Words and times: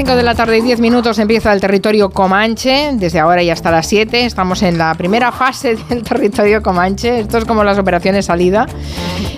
Son 0.00 0.06
las 0.06 0.14
5 0.14 0.16
de 0.16 0.22
la 0.22 0.34
tarde 0.34 0.56
y 0.56 0.62
10 0.62 0.80
minutos, 0.80 1.18
empieza 1.18 1.52
el 1.52 1.60
territorio 1.60 2.08
Comanche, 2.08 2.92
desde 2.94 3.18
ahora 3.18 3.42
y 3.42 3.50
hasta 3.50 3.70
las 3.70 3.86
7. 3.86 4.24
Estamos 4.24 4.62
en 4.62 4.78
la 4.78 4.94
primera 4.94 5.30
fase 5.30 5.76
del 5.90 6.02
territorio 6.02 6.62
Comanche, 6.62 7.20
esto 7.20 7.36
es 7.36 7.44
como 7.44 7.64
las 7.64 7.78
operaciones 7.78 8.24
salida. 8.24 8.66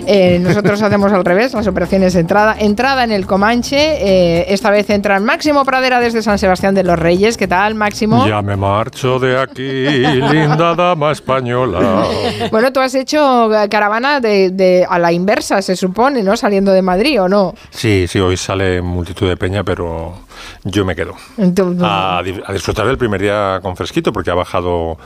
Eh, 0.07 0.39
nosotros 0.39 0.81
hacemos 0.81 1.11
al 1.11 1.25
revés, 1.25 1.53
las 1.53 1.67
operaciones 1.67 2.15
entrada. 2.15 2.55
Entrada 2.57 3.03
en 3.03 3.11
el 3.11 3.25
Comanche, 3.25 3.75
eh, 3.77 4.45
esta 4.53 4.71
vez 4.71 4.89
entra 4.89 5.19
Máximo 5.19 5.65
Pradera 5.65 5.99
desde 5.99 6.21
San 6.21 6.39
Sebastián 6.39 6.73
de 6.73 6.85
los 6.85 6.97
Reyes. 6.97 7.35
¿Qué 7.35 7.49
tal, 7.49 7.75
Máximo? 7.75 8.25
Ya 8.25 8.41
me 8.41 8.55
marcho 8.55 9.19
de 9.19 9.37
aquí, 9.37 9.61
linda 9.61 10.75
dama 10.75 11.11
española. 11.11 12.05
Bueno, 12.51 12.71
tú 12.71 12.79
has 12.79 12.95
hecho 12.95 13.49
caravana 13.69 14.21
de, 14.21 14.85
a 14.89 14.97
la 14.97 15.11
inversa, 15.11 15.61
se 15.61 15.75
supone, 15.75 16.23
¿no? 16.23 16.37
Saliendo 16.37 16.71
de 16.71 16.81
Madrid, 16.81 17.21
¿o 17.21 17.27
no? 17.27 17.53
Sí, 17.69 18.05
sí, 18.07 18.19
hoy 18.19 18.37
sale 18.37 18.81
multitud 18.81 19.27
de 19.27 19.35
peña, 19.35 19.65
pero 19.65 20.13
yo 20.63 20.85
me 20.85 20.95
quedo. 20.95 21.15
A, 21.81 22.19
a, 22.19 22.53
disfrutar 22.53 22.85
del 22.85 22.97
primer 22.97 23.21
día 23.21 23.59
con 23.61 23.75
fresquito, 23.75 24.11
porque 24.13 24.31
ha 24.31 24.35
bajado, 24.35 24.97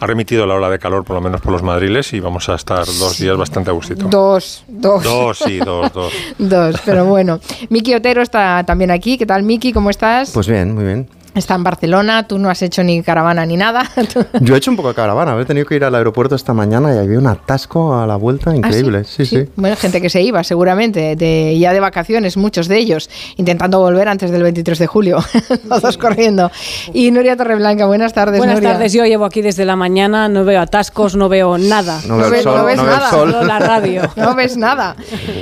ha 0.00 0.06
remitido 0.06 0.46
la 0.46 0.54
ola 0.54 0.70
de 0.70 0.78
calor, 0.78 1.04
por 1.04 1.16
lo 1.16 1.22
menos 1.22 1.40
por 1.40 1.52
los 1.52 1.62
madriles, 1.62 2.12
y 2.12 2.20
vamos 2.20 2.48
a 2.48 2.54
estar 2.54 2.84
dos 2.86 3.18
días 3.18 3.36
bastante 3.36 3.70
a 3.70 3.72
gustito. 3.72 4.06
Dos, 4.08 4.64
dos. 4.68 5.02
Dos, 5.02 5.38
sí, 5.38 5.58
dos, 5.58 5.92
dos. 5.94 6.12
dos, 6.38 6.76
pero 6.84 7.04
bueno. 7.04 7.40
Miki 7.68 7.94
Otero 7.94 8.22
está 8.22 8.64
también 8.64 8.90
aquí. 8.90 9.18
¿Qué 9.18 9.26
tal, 9.26 9.42
Miki? 9.42 9.72
¿Cómo 9.72 9.90
estás? 9.90 10.30
Pues 10.32 10.48
bien, 10.48 10.74
muy 10.74 10.84
bien. 10.84 11.19
Está 11.34 11.54
en 11.54 11.62
Barcelona, 11.62 12.26
tú 12.26 12.38
no 12.38 12.50
has 12.50 12.60
hecho 12.62 12.82
ni 12.82 13.02
caravana 13.02 13.46
ni 13.46 13.56
nada. 13.56 13.88
Yo 14.40 14.54
he 14.54 14.58
hecho 14.58 14.70
un 14.70 14.76
poco 14.76 14.88
de 14.88 14.94
caravana, 14.94 15.40
he 15.40 15.44
tenido 15.44 15.64
que 15.64 15.76
ir 15.76 15.84
al 15.84 15.94
aeropuerto 15.94 16.34
esta 16.34 16.52
mañana 16.52 16.92
y 16.94 16.98
había 16.98 17.18
un 17.18 17.26
atasco 17.28 17.94
a 17.94 18.06
la 18.06 18.16
vuelta 18.16 18.50
¿Ah, 18.50 18.56
increíble. 18.56 19.04
sí? 19.04 19.24
Sí, 19.24 19.48
Bueno, 19.54 19.76
gente 19.76 20.00
que 20.00 20.10
se 20.10 20.22
iba 20.22 20.42
seguramente, 20.42 21.14
de, 21.14 21.56
ya 21.58 21.72
de 21.72 21.78
vacaciones, 21.80 22.36
muchos 22.36 22.66
de 22.66 22.78
ellos, 22.78 23.08
intentando 23.36 23.78
volver 23.78 24.08
antes 24.08 24.32
del 24.32 24.42
23 24.42 24.78
de 24.78 24.86
julio, 24.88 25.18
todos 25.68 25.96
corriendo. 25.98 26.50
Y 26.92 27.12
Nuria 27.12 27.36
Torreblanca, 27.36 27.86
buenas 27.86 28.12
tardes. 28.12 28.38
Buenas 28.38 28.60
tardes, 28.60 28.92
yo 28.92 29.04
llevo 29.06 29.24
aquí 29.24 29.40
desde 29.40 29.64
la 29.64 29.76
mañana, 29.76 30.28
no 30.28 30.44
veo 30.44 30.60
atascos, 30.60 31.14
no 31.14 31.28
veo 31.28 31.58
nada. 31.58 32.00
No, 32.08 32.16
ves, 32.28 32.44
no 32.44 32.64
ves 32.64 32.76
nada, 32.76 33.10
solo 33.10 33.44
la 33.44 33.58
radio. 33.58 34.02
No 34.16 34.34
ves 34.34 34.56
nada. 34.56 34.96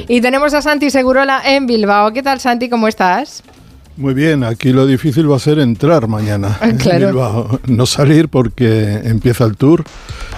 Y 0.07 0.21
tenemos 0.21 0.55
a 0.55 0.63
Santi 0.63 0.91
Segurola 0.91 1.41
en 1.45 1.67
Bilbao. 1.67 2.13
¿Qué 2.13 2.23
tal, 2.23 2.39
Santi? 2.41 2.69
¿Cómo 2.69 2.87
estás? 2.89 3.43
Muy 3.99 4.15
bien, 4.15 4.45
aquí 4.45 4.73
lo 4.73 4.87
difícil 4.87 5.29
va 5.29 5.35
a 5.35 5.41
ser 5.41 5.59
entrar 5.59 6.07
mañana 6.07 6.57
ah, 6.61 6.71
claro. 6.79 7.61
No 7.67 7.85
salir 7.85 8.29
porque 8.29 9.01
empieza 9.03 9.45
el 9.45 9.57
tour 9.57 9.83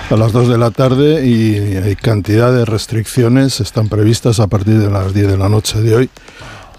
a 0.09 0.17
las 0.17 0.33
2 0.33 0.49
de 0.49 0.57
la 0.57 0.71
tarde 0.71 1.27
y 1.27 1.77
hay 1.77 1.95
cantidad 1.95 2.51
de 2.55 2.65
restricciones 2.65 3.61
están 3.61 3.91
previstas 3.91 4.41
a 4.41 4.47
partir 4.47 4.79
de 4.79 4.91
las 4.91 5.13
10 5.13 5.33
de 5.33 5.37
la 5.37 5.51
noche 5.51 5.79
de 5.83 5.95
hoy 5.95 6.11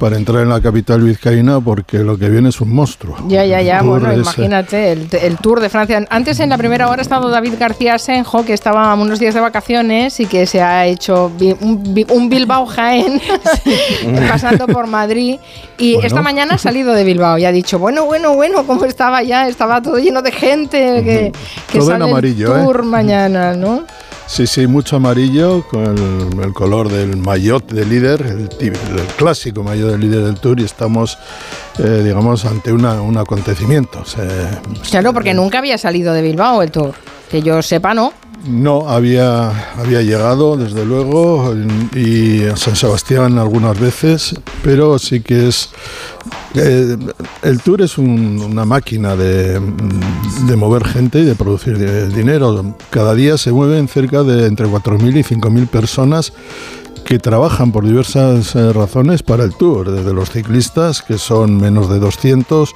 para 0.01 0.17
entrar 0.17 0.41
en 0.41 0.49
la 0.49 0.59
capital 0.59 0.99
vizcaína 1.01 1.61
porque 1.61 1.99
lo 1.99 2.17
que 2.17 2.27
viene 2.27 2.49
es 2.49 2.59
un 2.59 2.73
monstruo. 2.73 3.17
Ya, 3.27 3.45
ya, 3.45 3.61
ya, 3.61 3.83
bueno, 3.83 4.11
imagínate, 4.11 4.93
el, 4.93 5.37
Tour 5.37 5.59
de 5.59 5.69
Francia. 5.69 6.03
Antes 6.09 6.39
en 6.39 6.49
la 6.49 6.57
primera 6.57 6.89
hora 6.89 7.01
ha 7.01 7.03
estado 7.03 7.29
David 7.29 7.53
García 7.59 7.99
Senjo, 7.99 8.43
que 8.43 8.53
estaba 8.53 8.91
unos 8.95 9.19
días 9.19 9.35
de 9.35 9.41
vacaciones 9.41 10.19
y 10.19 10.25
que 10.25 10.47
se 10.47 10.59
ha 10.59 10.87
hecho 10.87 11.31
un, 11.59 12.29
Bilbao 12.31 12.65
Jaén, 12.65 13.21
pasando 14.27 14.65
por 14.65 14.87
Madrid. 14.87 15.37
Y 15.77 16.03
esta 16.03 16.23
mañana 16.23 16.55
ha 16.55 16.57
salido 16.57 16.93
de 16.93 17.03
Bilbao 17.03 17.37
y 17.37 17.45
ha 17.45 17.51
dicho, 17.51 17.77
bueno, 17.77 18.05
bueno, 18.05 18.33
bueno, 18.33 18.65
¿cómo 18.65 18.85
estaba 18.85 19.21
ya? 19.21 19.47
Estaba 19.47 19.83
todo 19.83 19.99
lleno 19.99 20.23
de 20.23 20.31
gente 20.31 21.03
que, 21.03 21.31
que 21.71 21.79
sale 21.79 22.05
amarillo, 22.05 22.55
el 22.55 22.63
Tour 22.63 22.79
¿eh? 22.79 22.87
mañana, 22.87 23.53
¿no? 23.53 23.83
Sí, 24.31 24.47
sí, 24.47 24.65
mucho 24.65 24.95
amarillo 24.95 25.67
con 25.67 26.39
el, 26.41 26.53
color 26.53 26.87
del 26.87 27.17
maillot 27.17 27.69
de 27.69 27.85
líder, 27.85 28.21
el, 28.21 28.79
clásico 29.17 29.61
maillot 29.61 29.91
de 29.91 29.97
líder 29.97 30.23
del 30.23 30.39
Tour 30.39 30.61
y 30.61 30.63
estamos, 30.63 31.17
eh, 31.79 32.01
digamos, 32.01 32.45
ante 32.45 32.71
una, 32.71 33.01
un 33.01 33.17
acontecimiento. 33.17 34.05
claro, 34.89 35.11
porque 35.11 35.33
nunca 35.33 35.57
había 35.57 35.77
salido 35.77 36.13
de 36.13 36.21
Bilbao 36.21 36.61
el 36.61 36.71
Tour, 36.71 36.93
que 37.29 37.41
yo 37.41 37.61
sepa, 37.61 37.93
¿no? 37.93 38.13
No, 38.47 38.89
había, 38.89 39.75
había 39.77 40.01
llegado, 40.01 40.57
desde 40.57 40.83
luego, 40.83 41.53
y 41.93 42.43
a 42.45 42.55
San 42.57 42.75
Sebastián 42.75 43.37
algunas 43.37 43.79
veces, 43.79 44.33
pero 44.63 44.97
sí 44.97 45.21
que 45.21 45.47
es... 45.47 45.69
Eh, 46.55 46.97
el 47.43 47.61
tour 47.61 47.81
es 47.81 47.97
una 47.97 48.65
máquina 48.65 49.15
de, 49.15 49.59
mover 50.57 50.85
gente 50.85 51.19
y 51.19 51.25
de 51.25 51.35
producir 51.35 51.77
dinero. 52.13 52.75
Cada 52.89 53.13
día 53.13 53.37
se 53.37 53.51
mueven 53.51 53.87
cerca 53.87 54.23
de 54.23 54.47
entre 54.47 54.67
4.000 54.67 55.19
y 55.19 55.23
5.000 55.23 55.67
personas 55.67 56.33
que 57.11 57.19
trabajan 57.19 57.73
por 57.73 57.85
diversas 57.85 58.55
eh, 58.55 58.71
razones 58.71 59.21
para 59.21 59.43
el 59.43 59.53
tour, 59.53 59.91
desde 59.91 60.13
los 60.13 60.31
ciclistas, 60.31 61.01
que 61.01 61.17
son 61.17 61.57
menos 61.57 61.89
de 61.89 61.99
200, 61.99 62.71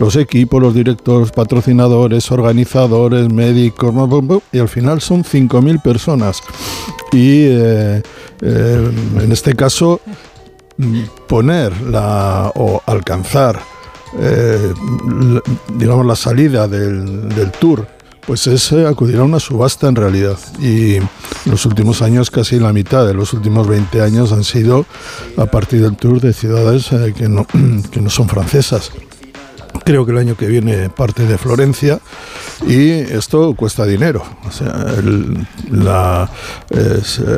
los 0.00 0.16
equipos, 0.16 0.62
los 0.62 0.72
directores, 0.72 1.32
patrocinadores, 1.32 2.32
organizadores, 2.32 3.30
médicos, 3.30 3.92
y 4.52 4.58
al 4.58 4.70
final 4.70 5.02
son 5.02 5.22
5.000 5.22 5.82
personas. 5.82 6.40
Y 7.12 7.42
eh, 7.42 8.02
eh, 8.40 8.90
en 9.20 9.30
este 9.30 9.52
caso, 9.52 10.00
poner 11.28 11.78
la, 11.82 12.52
o 12.54 12.80
alcanzar 12.86 13.60
digamos 15.76 16.06
la 16.06 16.14
salida 16.14 16.68
del 16.68 17.50
tour 17.60 17.84
pues 18.26 18.46
es 18.46 18.72
eh, 18.72 18.86
acudir 18.86 19.16
a 19.16 19.24
una 19.24 19.40
subasta 19.40 19.88
en 19.88 19.96
realidad. 19.96 20.38
Y 20.60 20.98
los 21.48 21.66
últimos 21.66 22.02
años, 22.02 22.30
casi 22.30 22.58
la 22.58 22.72
mitad 22.72 23.06
de 23.06 23.14
los 23.14 23.32
últimos 23.32 23.68
20 23.68 24.00
años 24.00 24.32
han 24.32 24.44
sido 24.44 24.86
a 25.36 25.46
partir 25.46 25.82
del 25.82 25.96
tour 25.96 26.20
de 26.20 26.32
ciudades 26.32 26.92
eh, 26.92 27.12
que, 27.16 27.28
no, 27.28 27.46
que 27.90 28.00
no 28.00 28.10
son 28.10 28.28
francesas. 28.28 28.92
Creo 29.84 30.06
que 30.06 30.12
el 30.12 30.18
año 30.18 30.36
que 30.36 30.46
viene 30.46 30.88
parte 30.88 31.26
de 31.26 31.36
Florencia 31.36 31.98
y 32.66 32.90
esto 32.90 33.54
cuesta 33.54 33.84
dinero. 33.84 34.22
O 34.46 34.50
sea, 34.50 34.86
la 35.70 36.30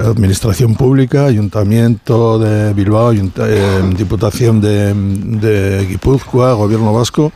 administración 0.04 0.74
pública, 0.74 1.26
ayuntamiento 1.26 2.38
de 2.38 2.72
Bilbao, 2.74 3.12
eh, 3.12 3.82
diputación 3.96 4.60
de, 4.60 4.94
de 4.94 5.86
Guipúzcoa, 5.86 6.52
gobierno 6.52 6.92
vasco, 6.92 7.32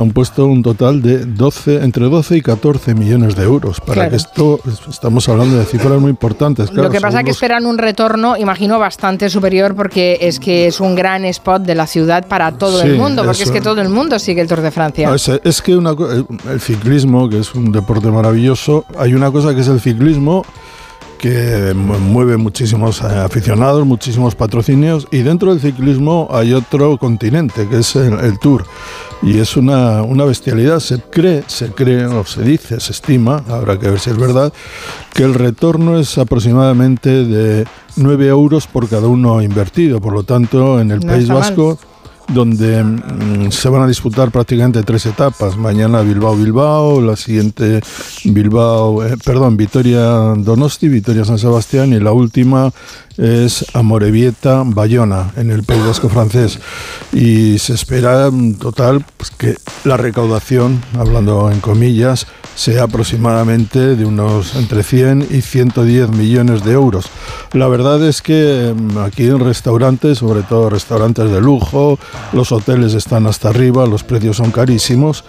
han 0.00 0.10
puesto 0.10 0.46
un 0.46 0.62
total 0.62 1.02
de 1.02 1.24
12, 1.24 1.82
entre 1.82 2.04
12 2.06 2.36
y 2.36 2.42
14 2.42 2.94
millones 2.94 3.34
de 3.34 3.42
euros. 3.42 3.80
Para 3.80 4.08
que 4.08 4.16
esto, 4.16 4.60
estamos 4.88 5.28
hablando 5.28 5.58
de 5.58 5.64
cifras 5.64 6.00
muy 6.00 6.10
importantes. 6.10 6.72
Lo 6.72 6.90
que 6.90 7.00
pasa 7.00 7.20
es 7.20 7.24
que 7.24 7.30
esperan 7.32 7.66
un 7.66 7.78
retorno, 7.78 8.36
imagino, 8.36 8.78
bastante 8.78 9.28
superior 9.28 9.74
porque 9.74 10.18
es 10.20 10.38
que 10.38 10.66
es 10.68 10.80
un 10.80 10.94
gran 10.94 11.24
spot 11.24 11.62
de 11.62 11.74
la 11.74 11.86
ciudad 11.86 12.26
para 12.26 12.52
todo 12.52 12.82
el 12.82 12.96
mundo, 12.96 13.24
porque 13.24 13.42
es 13.42 13.50
que 13.50 13.60
todo 13.60 13.80
el 13.80 13.88
mundo 13.88 14.18
sigue 14.18 14.37
el 14.40 14.48
Tour 14.48 14.60
de 14.60 14.70
Francia. 14.70 15.10
es, 15.14 15.62
que 15.62 15.76
una, 15.76 15.94
el 16.50 16.60
ciclismo, 16.60 17.28
que 17.28 17.40
es 17.40 17.54
un 17.54 17.72
deporte 17.72 18.10
maravilloso, 18.10 18.84
hay 18.96 19.14
una 19.14 19.30
cosa 19.30 19.54
que 19.54 19.60
es 19.60 19.68
el 19.68 19.80
ciclismo 19.80 20.44
que 21.18 21.74
mueve 21.74 22.36
muchísimos 22.36 23.00
eh, 23.02 23.06
aficionados, 23.06 23.84
muchísimos 23.84 24.36
patrocinios 24.36 25.08
y 25.10 25.18
dentro 25.18 25.50
del 25.50 25.60
ciclismo 25.60 26.28
hay 26.30 26.52
otro 26.52 26.96
continente 26.96 27.66
que 27.68 27.78
es 27.80 27.96
el 27.96 28.38
Tour 28.38 28.64
y 29.22 29.38
es 29.38 29.56
una, 29.56 30.02
una, 30.02 30.24
bestialidad. 30.24 30.80
Se 30.80 31.00
cree, 31.00 31.42
se 31.46 31.72
cree, 31.72 32.06
o 32.06 32.24
se 32.24 32.42
dice, 32.42 32.80
se 32.80 32.92
estima, 32.92 33.42
habrá 33.48 33.78
que 33.78 33.90
ver 33.90 33.98
si 33.98 34.10
es 34.10 34.16
verdad, 34.16 34.52
que 35.12 35.24
el 35.24 35.34
retorno 35.34 35.98
es 35.98 36.18
aproximadamente 36.18 37.24
de 37.24 37.66
9 37.96 38.26
euros 38.28 38.66
por 38.66 38.88
cada 38.88 39.08
uno 39.08 39.42
invertido. 39.42 40.00
Por 40.00 40.12
lo 40.12 40.22
tanto, 40.22 40.80
en 40.80 40.90
el 40.90 41.00
País 41.00 41.28
Vasco 41.28 41.78
donde 42.28 42.84
mm, 42.84 43.50
se 43.50 43.68
van 43.68 43.82
a 43.82 43.86
disputar 43.86 44.30
prácticamente 44.30 44.82
tres 44.82 45.06
etapas. 45.06 45.56
Mañana 45.56 46.02
Bilbao-Bilbao, 46.02 47.00
la 47.00 47.16
siguiente 47.16 47.80
Bilbao, 48.24 49.04
eh, 49.04 49.16
perdón, 49.24 49.56
Vitoria-Donosti, 49.56 50.88
Vitoria-San 50.88 51.38
Sebastián 51.38 51.92
y 51.92 52.00
la 52.00 52.12
última 52.12 52.70
es 53.16 53.64
Amorebieta-Bayona 53.74 55.32
en 55.36 55.50
el 55.50 55.64
País 55.64 55.84
Vasco 55.84 56.08
francés. 56.08 56.58
Y 57.12 57.58
se 57.58 57.74
espera 57.74 58.26
en 58.26 58.56
total 58.56 59.04
pues, 59.16 59.30
que 59.30 59.56
la 59.84 59.96
recaudación, 59.96 60.80
hablando 60.96 61.50
en 61.50 61.60
comillas, 61.60 62.26
sea 62.58 62.82
aproximadamente 62.82 63.94
de 63.94 64.04
unos 64.04 64.56
entre 64.56 64.82
100 64.82 65.28
y 65.30 65.42
110 65.42 66.08
millones 66.10 66.64
de 66.64 66.72
euros. 66.72 67.06
La 67.52 67.68
verdad 67.68 68.02
es 68.04 68.20
que 68.20 68.74
mm, 68.76 68.98
aquí 68.98 69.28
en 69.28 69.38
restaurantes, 69.38 70.18
sobre 70.18 70.42
todo 70.42 70.68
restaurantes 70.68 71.30
de 71.30 71.40
lujo, 71.40 72.00
los 72.32 72.50
hoteles 72.50 72.94
están 72.94 73.28
hasta 73.28 73.50
arriba, 73.50 73.86
los 73.86 74.02
precios 74.02 74.38
son 74.38 74.50
carísimos. 74.50 75.24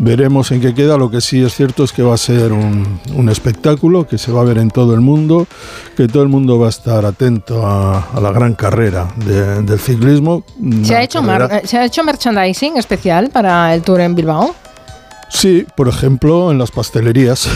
Veremos 0.00 0.50
en 0.50 0.60
qué 0.60 0.74
queda. 0.74 0.96
Lo 0.96 1.08
que 1.08 1.20
sí 1.20 1.40
es 1.40 1.54
cierto 1.54 1.84
es 1.84 1.92
que 1.92 2.02
va 2.02 2.14
a 2.14 2.18
ser 2.18 2.50
un, 2.52 3.28
espectáculo 3.30 4.08
que 4.08 4.18
se 4.18 4.32
va 4.32 4.40
a 4.40 4.44
ver 4.44 4.58
en 4.58 4.68
todo 4.68 4.92
el 4.94 5.00
mundo, 5.00 5.46
que 5.96 6.08
todo 6.08 6.24
el 6.24 6.28
mundo 6.28 6.58
va 6.58 6.66
a 6.66 6.70
estar 6.70 7.06
atento 7.06 7.64
a, 7.64 8.08
la 8.20 8.32
gran 8.32 8.54
carrera 8.54 9.06
del 9.16 9.78
ciclismo. 9.78 10.44
¿Se 10.82 10.96
ha, 10.96 11.02
hecho 11.02 11.22
¿Se 11.64 11.78
ha 11.78 11.84
hecho 11.84 12.02
merchandising 12.02 12.76
especial 12.76 13.30
para 13.30 13.72
el 13.72 13.82
Tour 13.82 14.00
en 14.00 14.16
Bilbao? 14.16 14.52
Sí, 15.32 15.66
por 15.76 15.88
ejemplo, 15.88 16.50
en 16.50 16.58
las 16.58 16.70
pastelerías. 16.70 17.48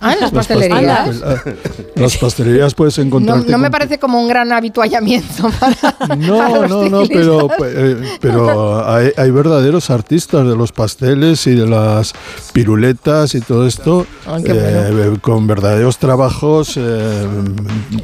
Ah, 0.00 0.12
en 0.12 0.20
las, 0.20 0.30
pastelerías. 0.32 1.22
las 1.96 2.16
pastelerías 2.18 2.74
puedes 2.74 2.98
encontrar. 2.98 3.48
No, 3.48 3.58
me 3.58 3.70
parece 3.70 3.98
como 3.98 4.20
un 4.20 4.28
gran 4.28 4.52
habituallamiento 4.52 5.50
para. 5.58 6.16
No, 6.16 6.68
no, 6.68 6.88
no, 6.90 7.02
pero, 7.08 7.48
eh, 7.64 7.96
pero 8.20 8.86
hay, 8.86 9.30
verdaderos 9.30 9.88
artistas 9.88 10.46
de 10.46 10.54
los 10.54 10.72
pasteles 10.72 11.46
y 11.46 11.54
de 11.54 11.66
las 11.66 12.12
piruletas 12.52 13.34
y 13.34 13.40
todo 13.40 13.66
esto, 13.66 14.06
ah, 14.26 14.38
eh, 14.44 15.16
con 15.22 15.46
verdaderos 15.46 15.96
trabajos, 15.96 16.76
eh, 16.76 17.26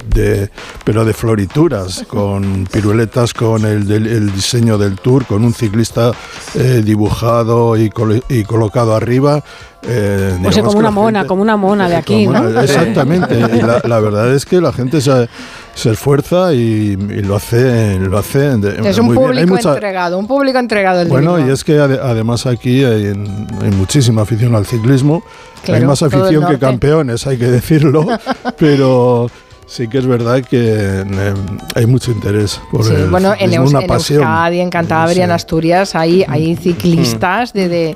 de, 0.08 0.50
pero 0.84 1.04
de 1.04 1.12
florituras, 1.12 2.02
con 2.08 2.66
piruletas, 2.72 3.34
con 3.34 3.66
el, 3.66 3.90
el, 3.90 4.32
diseño 4.32 4.78
del 4.78 4.96
tour, 4.98 5.26
con 5.26 5.44
un 5.44 5.52
ciclista 5.52 6.12
dibujado 6.82 7.76
y, 7.76 7.92
y 8.30 8.44
colocado 8.44 8.94
arriba 8.94 9.17
eh, 9.82 10.38
o 10.44 10.52
sea, 10.52 10.62
como 10.62 10.78
una 10.78 10.90
mona, 10.90 11.26
como 11.26 11.42
una 11.42 11.56
mona 11.56 11.88
de 11.88 11.96
aquí, 11.96 12.26
¿no? 12.26 12.60
Exactamente. 12.60 13.38
y 13.38 13.88
la, 13.88 14.00
verdad 14.00 14.34
es 14.34 14.44
que 14.44 14.60
la 14.60 14.72
gente 14.72 15.00
se, 15.00 15.28
se 15.74 15.90
esfuerza 15.92 16.52
y, 16.52 16.96
lo 16.96 17.36
hace, 17.36 17.98
lo 17.98 18.18
hace 18.18 18.54
es 18.84 18.98
un 18.98 19.14
público 19.14 19.56
entregado, 19.56 20.18
un 20.18 20.26
público 20.26 20.58
entregado. 20.58 21.00
El 21.00 21.08
bueno, 21.08 21.38
y 21.38 21.50
es 21.50 21.62
que 21.62 21.78
además 21.78 22.46
aquí 22.46 22.84
hay, 22.84 23.14
muchísima 23.76 24.22
afición 24.22 24.54
al 24.54 24.66
ciclismo. 24.66 25.22
hay 25.66 25.84
más 25.84 26.02
afición 26.02 26.46
que 26.46 26.58
campeones, 26.58 27.26
hay 27.26 27.38
que 27.38 27.46
decirlo, 27.46 28.06
pero 28.58 29.30
Sí 29.68 29.86
que 29.86 29.98
es 29.98 30.06
verdad 30.06 30.42
que 30.42 31.02
eh, 31.02 31.34
hay 31.74 31.84
mucho 31.84 32.10
interés 32.10 32.58
por 32.72 32.82
sí, 32.84 32.94
bueno, 33.10 33.34
en, 33.38 33.52
Eus, 33.52 33.74
en 33.74 33.90
Euskadi, 33.90 34.60
en 34.60 34.70
Cantabria, 34.70 35.24
en 35.24 35.30
Asturias, 35.30 35.94
hay, 35.94 36.24
hay 36.26 36.56
ciclistas 36.56 37.52
de, 37.52 37.68
de, 37.68 37.94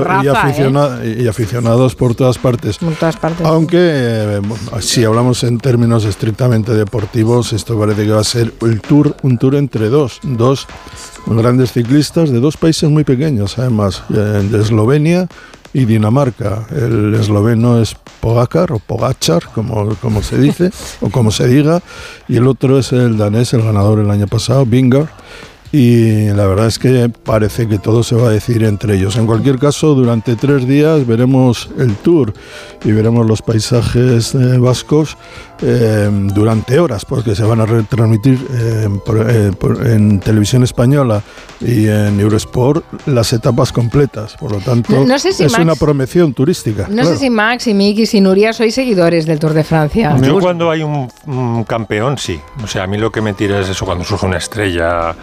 raza. 0.00 0.50
¿eh? 1.04 1.18
Y, 1.20 1.28
aficionados 1.28 1.94
por 1.94 2.14
todas 2.14 2.38
partes. 2.38 2.78
Por 2.78 2.94
todas 2.94 3.16
partes. 3.16 3.46
Aunque, 3.46 3.76
eh, 3.78 4.40
si 4.80 5.04
hablamos 5.04 5.44
en 5.44 5.58
términos 5.58 6.06
estrictamente 6.06 6.72
deportivos, 6.72 7.52
esto 7.52 7.78
parece 7.78 8.06
que 8.06 8.12
va 8.12 8.20
a 8.20 8.24
ser 8.24 8.54
el 8.62 8.80
tour, 8.80 9.14
un 9.20 9.36
tour 9.36 9.56
entre 9.56 9.90
dos, 9.90 10.20
dos 10.22 10.66
grandes 11.26 11.72
ciclistas 11.72 12.30
de 12.30 12.40
dos 12.40 12.56
países 12.56 12.88
muy 12.88 13.04
pequeños, 13.04 13.58
además, 13.58 14.04
de 14.08 14.58
Eslovenia 14.58 15.28
y 15.72 15.84
Dinamarca. 15.84 16.66
El 16.70 17.14
esloveno 17.14 17.80
es 17.80 17.96
Pogacar 18.20 18.72
o 18.72 18.78
Pogachar, 18.78 19.44
como, 19.54 19.94
como 19.96 20.22
se 20.22 20.38
dice, 20.38 20.70
o 21.00 21.10
como 21.10 21.30
se 21.30 21.48
diga, 21.48 21.82
y 22.28 22.36
el 22.36 22.46
otro 22.46 22.78
es 22.78 22.92
el 22.92 23.18
danés, 23.18 23.52
el 23.54 23.62
ganador 23.62 23.98
el 23.98 24.10
año 24.10 24.26
pasado, 24.26 24.64
Bingar 24.66 25.08
y 25.72 26.28
la 26.28 26.46
verdad 26.46 26.66
es 26.66 26.78
que 26.78 27.08
parece 27.08 27.66
que 27.66 27.78
todo 27.78 28.02
se 28.02 28.14
va 28.14 28.28
a 28.28 28.30
decir 28.30 28.62
entre 28.62 28.96
ellos. 28.96 29.16
En 29.16 29.26
cualquier 29.26 29.58
caso, 29.58 29.94
durante 29.94 30.36
tres 30.36 30.68
días 30.68 31.06
veremos 31.06 31.70
el 31.78 31.96
tour 31.96 32.34
y 32.84 32.92
veremos 32.92 33.26
los 33.26 33.40
paisajes 33.40 34.34
eh, 34.34 34.58
vascos 34.58 35.16
eh, 35.62 36.10
durante 36.34 36.78
horas, 36.78 37.04
porque 37.04 37.34
se 37.34 37.44
van 37.44 37.60
a 37.60 37.66
retransmitir 37.66 38.46
eh, 38.52 38.88
en 39.86 40.20
televisión 40.20 40.62
española 40.62 41.22
y 41.60 41.86
en 41.88 42.18
Eurosport 42.18 42.84
las 43.06 43.32
etapas 43.32 43.72
completas. 43.72 44.36
Por 44.38 44.52
lo 44.52 44.58
tanto, 44.58 45.04
es 45.14 45.58
una 45.58 45.74
promoción 45.74 46.34
turística. 46.34 46.88
No 46.88 47.04
sé 47.04 47.16
si 47.16 47.30
Max 47.30 47.66
y 47.66 47.74
Miki 47.74 48.04
y 48.12 48.20
Nuria 48.20 48.52
sois 48.52 48.74
seguidores 48.74 49.26
del 49.26 49.38
Tour 49.38 49.54
de 49.54 49.64
Francia. 49.64 50.16
Yo 50.20 50.38
cuando 50.40 50.70
hay 50.70 50.82
un, 50.82 51.08
un 51.26 51.64
campeón, 51.64 52.18
sí. 52.18 52.40
O 52.62 52.66
sea, 52.66 52.84
a 52.84 52.86
mí 52.86 52.98
lo 52.98 53.10
que 53.10 53.20
me 53.20 53.32
tira 53.34 53.60
es 53.60 53.68
eso, 53.68 53.84
cuando 53.84 54.04
surge 54.04 54.26
una 54.26 54.38
estrella 54.38 55.14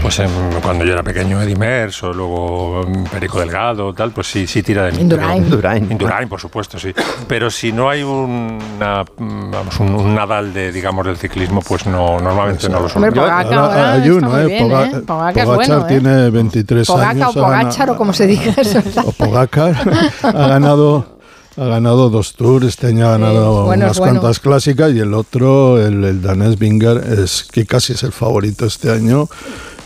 pues 0.00 0.20
cuando 0.62 0.84
yo 0.84 0.92
era 0.92 1.02
pequeño 1.02 1.40
Eddie 1.40 1.56
Merckx 1.56 2.02
o 2.04 2.12
luego 2.12 2.82
Perico 3.10 3.40
Delgado, 3.40 3.92
tal, 3.94 4.12
pues 4.12 4.26
sí, 4.26 4.46
sí 4.46 4.62
tira 4.62 4.84
de 4.84 4.92
mí. 4.92 5.00
Indurain. 5.00 5.90
Indurain. 5.90 6.28
por 6.28 6.40
supuesto, 6.40 6.78
sí. 6.78 6.92
Pero 7.26 7.50
si 7.50 7.72
no 7.72 7.88
hay 7.88 8.02
una, 8.02 9.04
vamos, 9.18 9.80
un, 9.80 9.85
Nadal 9.86 10.52
de, 10.52 10.72
digamos, 10.72 11.06
del 11.06 11.16
ciclismo, 11.16 11.60
pues 11.60 11.86
no, 11.86 12.18
normalmente 12.18 12.68
no 12.68 12.80
lo 12.80 12.88
son. 12.88 13.04
hay 13.04 14.10
uno, 14.10 14.38
¿eh? 14.38 14.58
¿eh? 14.58 15.02
Pogachar 15.06 15.82
¿eh? 15.82 15.84
tiene 15.88 16.30
23 16.30 16.90
años. 16.90 17.36
o 17.36 17.40
Pogachar 17.40 17.90
o 17.90 17.96
como 17.96 18.12
se 18.12 18.26
diga 18.26 18.52
eso. 18.56 18.80
o 19.04 19.12
Pogacar 19.12 19.76
ha 20.22 20.48
ganado 20.48 21.16
ha 21.58 21.64
ganado 21.64 22.10
dos 22.10 22.34
tours, 22.34 22.66
este 22.66 22.88
año 22.88 23.08
ha 23.08 23.12
ganado 23.12 23.66
unas 23.66 23.98
cuantas 23.98 24.40
clásicas 24.40 24.92
y 24.92 25.00
el 25.00 25.14
otro, 25.14 25.82
el, 25.82 26.04
el 26.04 26.20
danés 26.20 26.58
Binger, 26.58 26.98
es 27.18 27.48
que 27.50 27.64
casi 27.64 27.94
es 27.94 28.02
el 28.02 28.12
favorito 28.12 28.66
este 28.66 28.92
año 28.92 29.28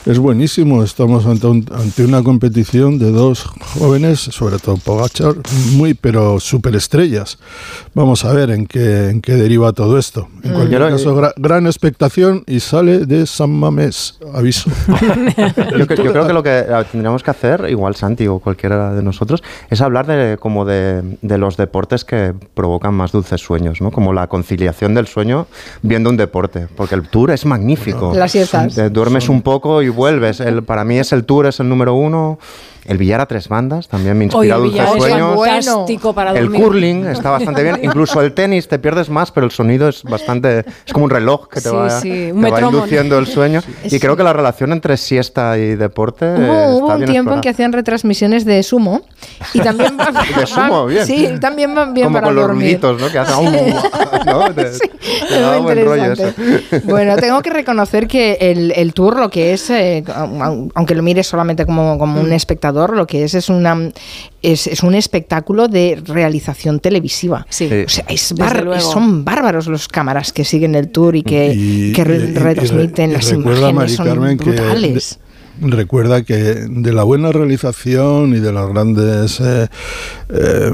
es 0.06 0.19
buenísimo. 0.19 0.82
Estamos 0.82 1.26
ante, 1.26 1.47
ante, 1.47 2.05
una 2.05 2.23
competición 2.23 2.99
de 2.99 3.11
dos 3.11 3.44
jóvenes, 3.79 4.20
sobre 4.20 4.58
todo 4.58 4.76
Pogachar, 4.76 5.35
muy 5.73 5.94
pero 5.94 6.41
superestrellas. 6.41 7.38
Vamos 7.94 8.25
a 8.25 8.32
ver 8.32 8.50
en 8.50 8.67
qué, 8.67 9.11
en 9.11 9.20
qué 9.20 9.35
deriva 9.35 9.73
todo 9.73 9.99
esto. 9.99 10.29
En 10.43 10.52
cualquier 10.52 10.88
caso, 10.88 11.32
gran 11.37 11.67
expectación 11.67 12.44
y 12.47 12.61
sale 12.61 13.06
de 13.06 13.26
San 13.26 13.50
Mamés, 13.50 14.19
aviso. 14.32 14.70
yo, 15.79 15.87
creo 15.87 16.26
que 16.26 16.32
lo 16.32 16.43
que 16.43 16.64
tendríamos 16.91 17.23
que 17.23 17.31
hacer, 17.31 17.67
igual 17.69 17.94
Santi 17.94 18.26
o 18.26 18.38
cualquiera 18.38 18.94
de 18.94 19.02
nosotros, 19.02 19.43
es 19.69 19.81
hablar 19.81 20.06
de 20.06 20.38
como 20.38 20.64
de, 20.64 21.19
de 21.20 21.38
los 21.38 21.56
deportes 21.56 22.05
que 22.05 22.35
provocan 22.55 22.94
más 22.94 23.12
dulces 23.12 23.41
sueños, 23.41 23.81
¿no? 23.81 23.91
Como 23.91 24.12
la 24.12 24.29
conciliación 24.29 24.94
del 24.94 25.06
sueño 25.06 25.47
viendo 25.82 26.11
un 26.11 26.17
deporte, 26.17 26.69
porque 26.76 26.94
el 26.94 27.08
tour 27.08 27.31
es 27.31 27.44
magnífico. 27.44 28.12
Las 28.14 28.32
siestas. 28.32 28.75
duermes 28.93 29.29
un 29.29 29.43
poco 29.43 29.82
y 29.82 29.89
vuelves. 29.90 30.40
El, 30.40 30.62
para 30.62 30.84
mí 30.84 30.98
es 30.98 31.12
el 31.12 31.25
Tour, 31.25 31.46
es 31.46 31.60
el 31.60 31.69
número 31.69 31.94
uno. 31.94 32.38
El 32.84 32.98
billar 32.98 33.20
a 33.20 33.26
tres 33.26 33.48
bandas 33.48 33.88
también 33.88 34.16
me 34.16 34.24
inspira 34.24 34.56
Dulces 34.56 34.88
Sueños. 34.96 35.38
el 36.34 36.50
curling 36.50 37.06
está 37.06 37.30
bastante 37.30 37.62
bien. 37.62 37.80
Incluso 37.82 38.20
el 38.20 38.32
tenis 38.32 38.68
te 38.68 38.78
pierdes 38.78 39.08
más, 39.08 39.30
pero 39.30 39.46
el 39.46 39.52
sonido 39.52 39.88
es 39.88 40.02
bastante. 40.02 40.64
Es 40.86 40.92
como 40.92 41.04
un 41.04 41.10
reloj 41.10 41.48
que 41.48 41.60
te 41.60 41.70
va, 41.70 42.00
induciendo 42.04 43.18
el 43.18 43.26
sueño. 43.26 43.62
Y 43.84 43.98
creo 43.98 44.16
que 44.16 44.22
la 44.22 44.32
relación 44.32 44.72
entre 44.72 44.96
siesta 44.96 45.58
y 45.58 45.76
deporte. 45.76 46.26
Hubo, 46.26 46.94
un 46.94 47.04
tiempo 47.04 47.34
en 47.34 47.40
que 47.40 47.48
hacían 47.48 47.72
retransmisiones 47.72 48.44
de 48.44 48.62
sumo. 48.62 49.02
Y 49.54 49.60
también 49.60 49.96
de 50.36 50.46
sumo, 50.46 50.86
bien. 50.86 51.06
Sí, 51.06 51.28
también 51.40 51.74
van 51.74 51.94
bien 51.94 52.06
como 52.06 52.14
para 52.14 52.26
con 52.26 52.36
dormir. 52.36 52.78
los 52.80 52.96
ruiditos, 52.96 53.00
¿no? 53.00 53.08
Que 53.10 53.18
hacen. 53.18 53.74
¿no? 54.26 54.46
es 54.56 54.80
muy 55.62 55.70
interesante. 55.98 56.80
Bueno, 56.84 57.16
tengo 57.16 57.40
que 57.42 57.50
reconocer 57.50 58.06
que 58.06 58.38
el, 58.40 58.72
el 58.74 58.94
tour, 58.94 59.18
lo 59.18 59.30
que 59.30 59.52
es, 59.52 59.70
eh, 59.70 60.04
aunque 60.74 60.94
lo 60.94 61.02
mires 61.02 61.26
solamente 61.26 61.66
como, 61.66 61.98
como 61.98 62.20
un 62.20 62.28
mm. 62.28 62.32
Espectador, 62.70 62.96
lo 62.96 63.06
que 63.06 63.25
es 63.25 63.34
es 63.34 63.49
una 63.49 63.90
es, 64.42 64.83
un 64.83 64.94
espectáculo 64.94 65.68
de 65.68 66.00
realización 66.04 66.80
televisiva. 66.80 67.47
Sí. 67.49 67.66
O 67.66 67.88
sea, 67.88 68.04
es 68.09 68.35
son 68.80 69.25
bárbaros 69.25 69.66
los 69.66 69.88
cámaras 69.88 70.33
que 70.33 70.44
siguen 70.44 70.75
el 70.75 70.88
tour 70.88 71.16
y 71.16 71.23
que, 71.23 71.92
que 71.94 72.04
retransmiten 72.04 73.12
las 73.12 73.30
imágenes, 73.33 73.97
son 73.97 74.37
brutales. 74.37 75.18
recuerda 75.61 76.23
que 76.23 76.35
de 76.37 76.92
la 76.92 77.04
buena 77.04 77.33
realización 77.33 78.35
y 78.35 78.40
de 78.40 78.52
las 78.52 78.68
grandes 78.68 79.40
eh, 79.40 79.68
eh, 80.30 80.73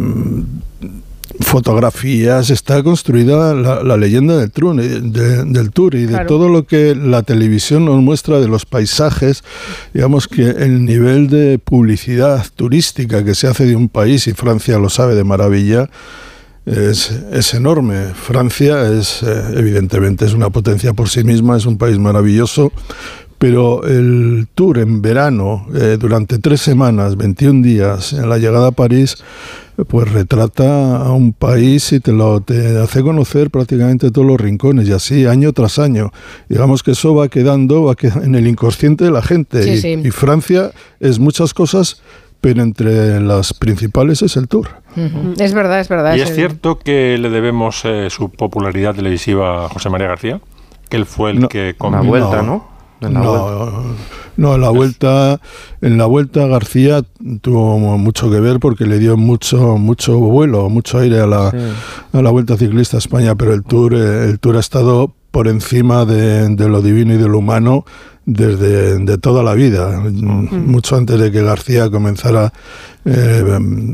fotografías, 1.40 2.50
está 2.50 2.82
construida 2.82 3.54
la, 3.54 3.96
leyenda 3.96 4.36
del, 4.36 4.50
tour, 4.50 4.76
del 4.76 5.70
tour 5.70 5.94
y 5.94 6.06
de 6.06 6.24
todo 6.24 6.48
lo 6.48 6.66
que 6.66 6.94
la 6.94 7.22
televisión 7.22 7.84
nos 7.84 8.00
muestra 8.02 8.40
de 8.40 8.48
los 8.48 8.66
paisajes. 8.66 9.44
Digamos 9.92 10.28
que 10.28 10.42
el 10.42 10.84
nivel 10.84 11.28
de 11.28 11.58
publicidad 11.58 12.44
turística 12.54 13.24
que 13.24 13.34
se 13.34 13.48
hace 13.48 13.66
de 13.66 13.76
un 13.76 13.88
país, 13.88 14.26
y 14.26 14.32
Francia 14.32 14.78
lo 14.78 14.88
sabe 14.88 15.14
de 15.14 15.24
maravilla, 15.24 15.90
es, 16.66 17.12
es, 17.32 17.54
enorme. 17.54 18.12
Francia 18.14 18.90
es, 18.90 19.22
eh, 19.22 19.42
evidentemente, 19.54 20.24
es 20.24 20.34
una 20.34 20.50
potencia 20.50 20.92
por 20.92 21.08
sí 21.08 21.22
misma, 21.22 21.56
es 21.56 21.64
un 21.64 21.78
país 21.78 21.98
maravilloso, 21.98 22.72
pero 23.38 23.84
el 23.84 24.48
tour 24.54 24.78
en 24.78 25.02
verano, 25.02 25.66
eh, 25.74 25.96
durante 26.00 26.38
tres 26.38 26.60
semanas, 26.60 27.16
21 27.16 27.62
días, 27.62 28.12
en 28.12 28.28
la 28.28 28.38
llegada 28.38 28.68
a 28.68 28.72
París, 28.72 29.16
pues 29.84 30.10
retrata 30.10 30.96
a 30.96 31.12
un 31.12 31.32
país 31.34 31.92
y 31.92 32.00
te 32.00 32.12
lo 32.12 32.40
te 32.40 32.78
hace 32.78 33.02
conocer 33.02 33.50
prácticamente 33.50 34.10
todos 34.10 34.26
los 34.26 34.40
rincones 34.40 34.88
y 34.88 34.92
así 34.92 35.26
año 35.26 35.52
tras 35.52 35.78
año. 35.78 36.12
Digamos 36.48 36.82
que 36.82 36.92
eso 36.92 37.14
va 37.14 37.28
quedando, 37.28 37.82
va 37.84 37.94
en 38.22 38.34
el 38.34 38.46
inconsciente 38.46 39.04
de 39.04 39.10
la 39.10 39.22
gente 39.22 39.76
y, 39.76 40.10
Francia 40.10 40.70
es 40.98 41.18
muchas 41.18 41.52
cosas, 41.52 42.00
pero 42.40 42.62
entre 42.62 43.20
las 43.20 43.52
principales 43.52 44.22
es 44.22 44.36
el 44.36 44.48
tour. 44.48 44.68
Es 45.38 45.52
verdad, 45.52 45.80
es 45.80 45.88
verdad. 45.90 46.16
¿Y 46.16 46.22
es, 46.22 46.34
cierto 46.34 46.78
que 46.78 47.18
le 47.18 47.28
debemos 47.28 47.82
eh, 47.84 48.08
su 48.08 48.30
popularidad 48.30 48.94
televisiva 48.94 49.66
a 49.66 49.68
José 49.68 49.90
María 49.90 50.08
García? 50.08 50.40
Que 50.88 50.96
él 50.96 51.04
fue 51.04 51.32
el 51.32 51.48
que... 51.48 51.74
Con... 51.76 51.92
Una 51.92 52.00
vuelta, 52.00 52.40
¿no? 52.40 52.42
no, 52.42 52.75
no, 53.00 54.54
en 54.54 54.60
la 54.60 54.70
vuelta, 54.70 55.40
en 55.80 55.98
la 55.98 56.06
vuelta 56.06 56.46
García 56.46 57.02
tuvo 57.40 57.78
mucho 57.98 58.30
que 58.30 58.40
ver 58.40 58.60
porque 58.60 58.86
le 58.86 58.98
dio 58.98 59.16
mucho, 59.16 59.76
mucho 59.76 60.18
vuelo, 60.18 60.68
mucho 60.68 60.98
aire 60.98 61.20
a 61.20 61.26
la, 61.26 61.52
a 62.12 62.22
la 62.22 62.30
vuelta 62.30 62.56
ciclista 62.56 62.96
a 62.96 62.98
España, 62.98 63.34
pero 63.34 63.52
el 63.52 63.62
tour, 63.62 63.94
el 63.94 64.38
tour 64.38 64.56
ha 64.56 64.60
estado 64.60 65.14
por 65.36 65.48
encima 65.48 66.06
de, 66.06 66.48
lo 66.66 66.80
divino 66.80 67.12
y 67.12 67.18
de 67.18 67.28
lo 67.28 67.40
humano 67.40 67.84
desde 68.24 68.98
de 68.98 69.18
toda 69.18 69.42
la 69.42 69.52
vida, 69.52 70.00
mm. 70.00 70.66
mucho 70.66 70.96
antes 70.96 71.20
de 71.20 71.30
que 71.30 71.42
García 71.42 71.90
comenzara 71.90 72.54
eh, 73.04 73.44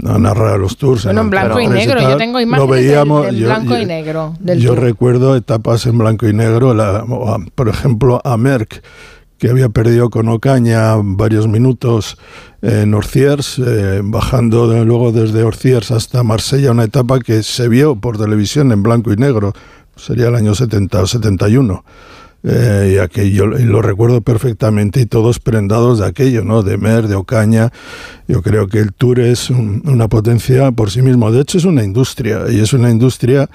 a 0.07 0.19
narrar 0.19 0.61
los 0.61 0.77
tours. 0.77 1.03
Bueno, 1.03 1.23
en, 1.23 1.31
blanco 1.31 1.59
y 1.59 1.67
negro, 1.67 2.01
yo 2.01 2.17
tengo 2.17 2.39
imágenes 2.39 2.69
lo 2.69 2.73
veíamos, 2.73 3.27
en 3.27 3.43
blanco 3.43 3.77
y 3.77 3.85
negro. 3.85 4.37
yo 4.57 4.77
recuerdo 4.77 5.35
etapas 5.35 5.85
en 5.87 5.99
blanco 5.99 6.29
y 6.29 6.33
negro, 6.33 6.77
por 7.57 7.69
ejemplo, 7.69 8.21
a 8.23 8.37
Merck, 8.37 8.81
que 9.37 9.51
había 9.51 9.69
perdido 9.69 10.11
con 10.11 10.29
Ocaña 10.29 10.95
varios 11.03 11.49
minutos 11.49 12.19
en 12.63 12.95
Orciers, 12.95 13.59
eh, 13.59 14.01
bajando 14.05 14.85
luego 14.85 15.11
desde 15.11 15.43
Orciers 15.43 15.91
hasta 15.91 16.23
Marsella, 16.23 16.71
una 16.71 16.85
etapa 16.85 17.19
que 17.19 17.43
se 17.43 17.67
vio 17.67 17.97
por 17.97 18.17
televisión 18.17 18.71
en 18.71 18.85
blanco 18.85 19.13
y 19.13 19.17
negro, 19.17 19.53
sería 19.97 20.29
el 20.29 20.35
año 20.35 20.55
70 20.55 21.01
o 21.01 21.07
71. 21.07 21.85
Eh, 22.45 22.95
y 22.95 22.99
aquello 22.99 23.47
lo 23.47 23.83
recuerdo 23.83 24.21
perfectamente 24.21 25.01
y 25.01 25.07
todos 25.07 25.39
prendados 25.39 26.01
de 26.01 26.07
aquello, 26.07 26.43
¿no? 26.45 26.63
De 26.63 26.77
Mer, 26.77 27.07
de 27.07 27.15
Ocaña. 27.15 27.71
Yo 28.27 28.43
creo 28.43 28.67
que 28.67 28.81
el 28.81 28.93
Tour 28.93 29.21
es 29.21 29.49
una 29.51 30.09
potencia 30.09 30.73
por 30.73 30.91
sí 30.91 31.03
mismo. 31.03 31.31
De 31.31 31.41
hecho, 31.41 31.59
es 31.59 31.65
una 31.65 31.85
industria 31.85 32.43
y 32.51 32.59
es 32.59 32.73
una 32.73 32.91
industria 32.91 33.49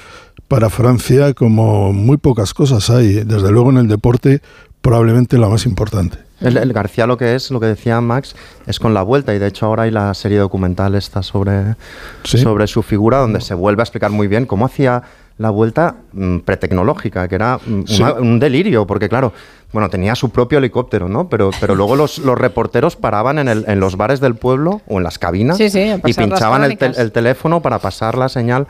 para 0.48 0.70
Francia 0.70 1.34
como 1.34 1.92
muy 1.92 2.18
pocas 2.18 2.54
cosas 2.54 2.90
hay. 2.90 3.26
Desde 3.26 3.52
luego 3.52 3.72
en 3.72 3.78
el 3.78 3.88
deporte, 3.88 4.42
probablemente 4.82 5.38
la 5.38 5.50
más 5.50 5.66
importante. 5.66 6.20
El, 6.40 6.72
García 6.72 7.08
lo 7.08 7.18
que 7.18 7.36
es, 7.36 7.50
lo 7.50 7.60
que 7.60 7.66
decía 7.66 8.00
Max, 8.00 8.36
es 8.68 8.80
con 8.80 8.94
la 8.94 9.02
vuelta 9.02 9.34
y 9.34 9.40
de 9.40 9.48
hecho 9.48 9.66
ahora 9.66 9.84
hay 9.84 9.92
la 9.92 10.14
serie 10.14 10.38
documental 10.38 10.94
esta 10.94 11.24
sobre, 11.24 11.76
sobre 12.24 12.68
su 12.68 12.84
figura 12.84 13.18
donde 13.18 13.42
se 13.42 13.56
vuelve 13.56 13.82
a 13.82 13.84
explicar 13.84 14.12
muy 14.12 14.28
bien 14.28 14.46
cómo 14.46 14.66
hacía 14.66 15.02
la 15.38 15.50
vuelta 15.50 15.98
mm, 16.14 16.40
pretecnológica, 16.40 17.28
que 17.28 17.36
era 17.36 17.60
mm, 17.66 17.84
un 18.22 18.40
delirio, 18.40 18.88
porque 18.88 19.08
claro, 19.08 19.34
bueno, 19.74 19.90
tenía 19.90 20.16
su 20.16 20.30
propio 20.30 20.60
helicóptero, 20.60 21.10
¿no? 21.10 21.28
Pero, 21.28 21.52
pero 21.60 21.76
luego 21.76 21.96
los, 21.96 22.20
los 22.20 22.38
reporteros 22.38 22.96
paraban 22.96 23.38
en, 23.38 23.50
el, 23.50 23.66
en, 23.68 23.80
los 23.80 23.98
bares 23.98 24.22
del 24.22 24.36
pueblo 24.36 24.82
o 24.88 24.98
en 24.98 25.04
las 25.04 25.20
cabinas 25.20 25.60
y 25.60 26.14
pinchaban 26.14 26.64
el, 26.64 26.78
el, 26.80 27.12
teléfono 27.12 27.62
para 27.62 27.80
pasar 27.80 28.18
la 28.18 28.30
señal. 28.30 28.68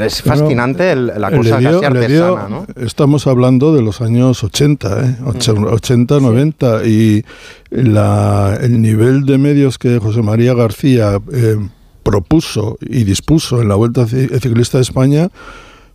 Es 0.00 0.22
fascinante 0.22 0.96
la 0.96 1.30
cosa 1.30 1.60
casi 1.60 1.84
artesana, 1.84 2.48
¿no? 2.48 2.66
Estamos 2.76 3.26
hablando 3.26 3.74
de 3.74 3.82
los 3.82 4.00
años 4.00 4.42
80, 4.42 5.00
¿eh? 5.04 5.16
80, 5.22 6.18
90, 6.18 6.86
y 6.86 7.24
la, 7.70 8.58
el 8.60 8.80
nivel 8.80 9.26
de 9.26 9.36
medios 9.36 9.78
que 9.78 9.98
José 9.98 10.22
María 10.22 10.54
García 10.54 11.20
eh, 11.30 11.56
propuso 12.02 12.78
y 12.80 13.04
dispuso 13.04 13.60
en 13.60 13.68
la 13.68 13.74
Vuelta 13.74 14.06
Ciclista 14.06 14.78
de 14.78 14.82
España 14.82 15.28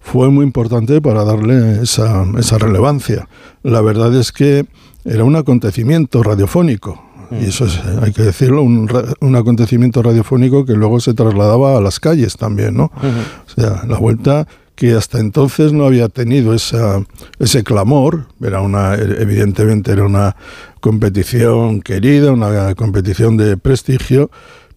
fue 0.03 0.29
muy 0.29 0.45
importante 0.45 1.01
para 1.01 1.23
darle 1.23 1.81
esa, 1.81 2.25
esa 2.37 2.57
relevancia. 2.59 3.27
La 3.63 3.81
verdad 3.81 4.13
es 4.15 4.31
que 4.31 4.65
era 5.05 5.23
un 5.23 5.35
acontecimiento 5.35 6.21
radiofónico, 6.21 7.01
y 7.31 7.35
mm. 7.35 7.47
eso 7.47 7.65
es, 7.65 7.79
hay 8.01 8.11
que 8.11 8.21
decirlo, 8.21 8.61
un, 8.61 8.87
un, 9.21 9.35
acontecimiento 9.35 10.03
radiofónico 10.03 10.65
que 10.65 10.73
luego 10.73 10.99
se 10.99 11.13
trasladaba 11.13 11.77
a 11.77 11.81
las 11.81 11.99
calles 11.99 12.37
también, 12.37 12.75
¿no? 12.75 12.91
O 12.95 13.59
sea, 13.59 13.83
la 13.87 13.97
vuelta 13.97 14.45
que 14.75 14.93
hasta 14.93 15.19
entonces 15.19 15.71
no 15.71 15.85
había 15.85 16.09
tenido 16.09 16.53
esa, 16.53 17.03
ese 17.39 17.63
clamor, 17.63 18.27
era 18.41 18.61
una, 18.61 18.95
evidentemente 18.95 19.91
era 19.91 20.03
una 20.03 20.35
competición 20.79 21.81
querida, 21.81 22.31
una 22.31 22.75
competición 22.75 23.37
de 23.37 23.55
prestigio, 23.55 24.31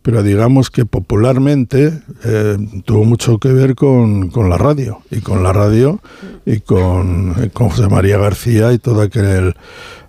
pero 0.06 0.22
digamos 0.22 0.70
que 0.70 0.86
popularmente 0.86 1.92
eh, 2.22 2.56
tuvo 2.84 3.02
mucho 3.02 3.38
que 3.38 3.48
ver 3.48 3.74
con, 3.74 4.28
con, 4.28 4.48
la 4.48 4.56
radio, 4.56 5.00
y 5.10 5.18
con 5.18 5.42
la 5.42 5.52
radio, 5.52 5.98
y 6.44 6.60
con, 6.60 7.50
con 7.52 7.70
José 7.70 7.88
María 7.88 8.16
García 8.16 8.72
y 8.72 8.78
todo 8.78 9.02
aquel 9.02 9.56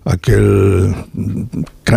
aquel 0.08 0.96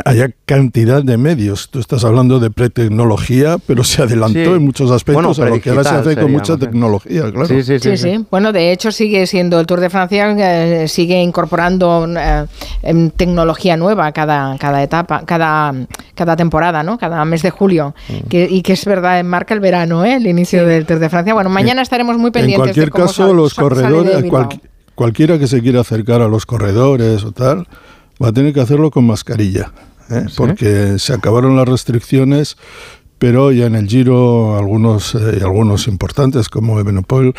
haya 0.04 0.30
cantidad 0.44 1.02
de 1.02 1.16
medios. 1.16 1.68
Tú 1.70 1.80
estás 1.80 2.04
hablando 2.04 2.38
de 2.38 2.50
pretecnología, 2.50 3.56
pero 3.66 3.84
se 3.84 4.02
adelantó 4.02 4.56
en 4.56 4.64
muchos 4.64 4.90
aspectos 4.90 5.38
a 5.38 5.46
lo 5.46 5.60
que 5.60 5.70
ahora 5.70 5.84
se 5.84 5.94
hace 5.94 6.16
con 6.16 6.32
mucha 6.32 6.56
tecnología, 6.56 7.30
claro. 7.30 7.46
Sí 7.46 7.62
sí, 7.62 7.96
sí, 7.96 8.26
Bueno, 8.30 8.52
de 8.52 8.72
hecho 8.72 8.92
sigue 8.92 9.26
siendo 9.26 9.60
el 9.60 9.66
Tour 9.66 9.80
de 9.80 9.90
Francia, 9.90 10.30
eh, 10.30 10.88
sigue 10.88 11.20
incorporando 11.20 12.06
eh, 12.16 13.10
tecnología 13.16 13.76
nueva 13.76 14.12
cada, 14.12 14.56
cada 14.58 14.82
etapa, 14.82 15.22
cada, 15.24 15.74
cada 16.14 16.36
temporada, 16.36 16.82
¿no? 16.82 16.98
Cada 16.98 17.24
mes 17.24 17.42
de 17.42 17.50
julio. 17.50 17.94
Mm. 18.08 18.28
Que, 18.28 18.48
y 18.50 18.62
que 18.62 18.74
es 18.74 18.84
verdad, 18.84 19.22
marca 19.24 19.54
el 19.54 19.60
verano, 19.60 20.04
¿eh? 20.04 20.16
el 20.16 20.26
inicio 20.26 20.66
del 20.66 20.86
Tour 20.86 20.98
de 20.98 21.08
Francia. 21.08 21.34
Bueno, 21.34 21.50
mañana 21.50 21.82
estaremos 21.82 22.18
muy 22.18 22.30
pendientes. 22.30 22.68
En 22.68 22.74
cualquier 22.74 22.90
caso, 22.90 23.32
los 23.32 23.54
corredores, 23.54 24.24
cualquiera 24.94 25.38
que 25.38 25.46
se 25.46 25.62
quiera 25.62 25.80
acercar 25.80 26.20
a 26.20 26.28
los 26.28 26.46
corredores 26.46 27.24
o 27.24 27.32
tal, 27.32 27.66
va 28.22 28.28
a 28.28 28.32
tener 28.32 28.52
que 28.52 28.60
hacerlo 28.60 28.90
con 28.90 29.06
mascarilla, 29.06 29.72
¿eh? 30.10 30.26
porque 30.36 30.98
se 30.98 31.12
acabaron 31.12 31.56
las 31.56 31.68
restricciones, 31.68 32.56
pero 33.18 33.52
ya 33.52 33.66
en 33.66 33.74
el 33.74 33.88
Giro 33.88 34.56
algunos, 34.56 35.14
eh, 35.14 35.40
algunos 35.42 35.86
importantes 35.88 36.48
como 36.48 36.78
Ebenopol 36.78 37.34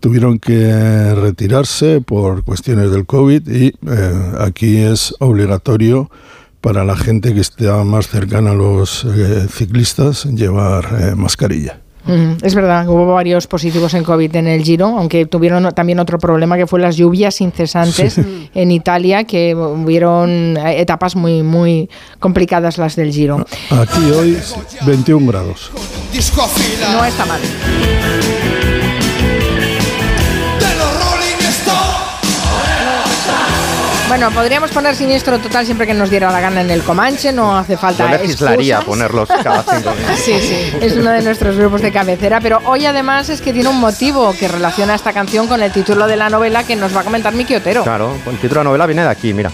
tuvieron 0.00 0.38
que 0.38 1.14
retirarse 1.14 2.00
por 2.00 2.44
cuestiones 2.44 2.90
del 2.90 3.06
COVID 3.06 3.48
y 3.48 3.66
eh, 3.66 4.32
aquí 4.40 4.78
es 4.78 5.14
obligatorio 5.20 6.10
para 6.60 6.84
la 6.84 6.96
gente 6.96 7.34
que 7.34 7.40
esté 7.40 7.70
más 7.84 8.08
cercana 8.08 8.52
a 8.52 8.54
los 8.54 9.06
ciclistas 9.50 10.24
llevar 10.24 11.14
mascarilla. 11.14 11.83
Es 12.42 12.54
verdad, 12.54 12.86
hubo 12.88 13.14
varios 13.14 13.46
positivos 13.46 13.94
en 13.94 14.04
COVID 14.04 14.36
en 14.36 14.46
el 14.46 14.62
Giro, 14.62 14.86
aunque 14.86 15.26
tuvieron 15.26 15.72
también 15.72 15.98
otro 16.00 16.18
problema 16.18 16.56
que 16.56 16.66
fue 16.66 16.80
las 16.80 16.96
lluvias 16.96 17.40
incesantes 17.40 18.20
en 18.54 18.70
Italia, 18.70 19.24
que 19.24 19.54
hubieron 19.54 20.56
etapas 20.58 21.16
muy, 21.16 21.42
muy 21.42 21.88
complicadas 22.18 22.78
las 22.78 22.96
del 22.96 23.12
Giro. 23.12 23.46
Aquí 23.70 24.10
hoy 24.10 24.38
21 24.86 25.26
grados. 25.26 25.70
No 26.92 27.04
está 27.04 27.24
mal. 27.24 27.40
Bueno, 34.16 34.30
podríamos 34.30 34.70
poner 34.70 34.94
siniestro 34.94 35.40
total 35.40 35.64
siempre 35.64 35.88
que 35.88 35.92
nos 35.92 36.08
diera 36.08 36.30
la 36.30 36.40
gana 36.40 36.60
en 36.60 36.70
el 36.70 36.84
Comanche, 36.84 37.32
no 37.32 37.58
hace 37.58 37.76
falta. 37.76 38.12
Yo 38.12 38.16
legislaría 38.16 38.80
ponerlos 38.80 39.28
cada 39.28 39.64
cinco 39.64 39.90
minutos. 39.90 40.20
Sí, 40.24 40.38
sí, 40.38 40.72
es 40.80 40.92
uno 40.92 41.10
de 41.10 41.20
nuestros 41.20 41.56
grupos 41.56 41.82
de 41.82 41.90
cabecera, 41.90 42.40
pero 42.40 42.60
hoy 42.64 42.86
además 42.86 43.28
es 43.28 43.40
que 43.40 43.52
tiene 43.52 43.68
un 43.70 43.80
motivo 43.80 44.32
que 44.38 44.46
relaciona 44.46 44.94
esta 44.94 45.12
canción 45.12 45.48
con 45.48 45.60
el 45.64 45.72
título 45.72 46.06
de 46.06 46.16
la 46.16 46.30
novela 46.30 46.62
que 46.62 46.76
nos 46.76 46.94
va 46.94 47.00
a 47.00 47.02
comentar 47.02 47.34
Miki 47.34 47.56
Otero. 47.56 47.82
Claro, 47.82 48.14
el 48.30 48.38
título 48.38 48.60
de 48.60 48.64
la 48.64 48.64
novela 48.64 48.86
viene 48.86 49.02
de 49.02 49.08
aquí, 49.08 49.34
mira. 49.34 49.50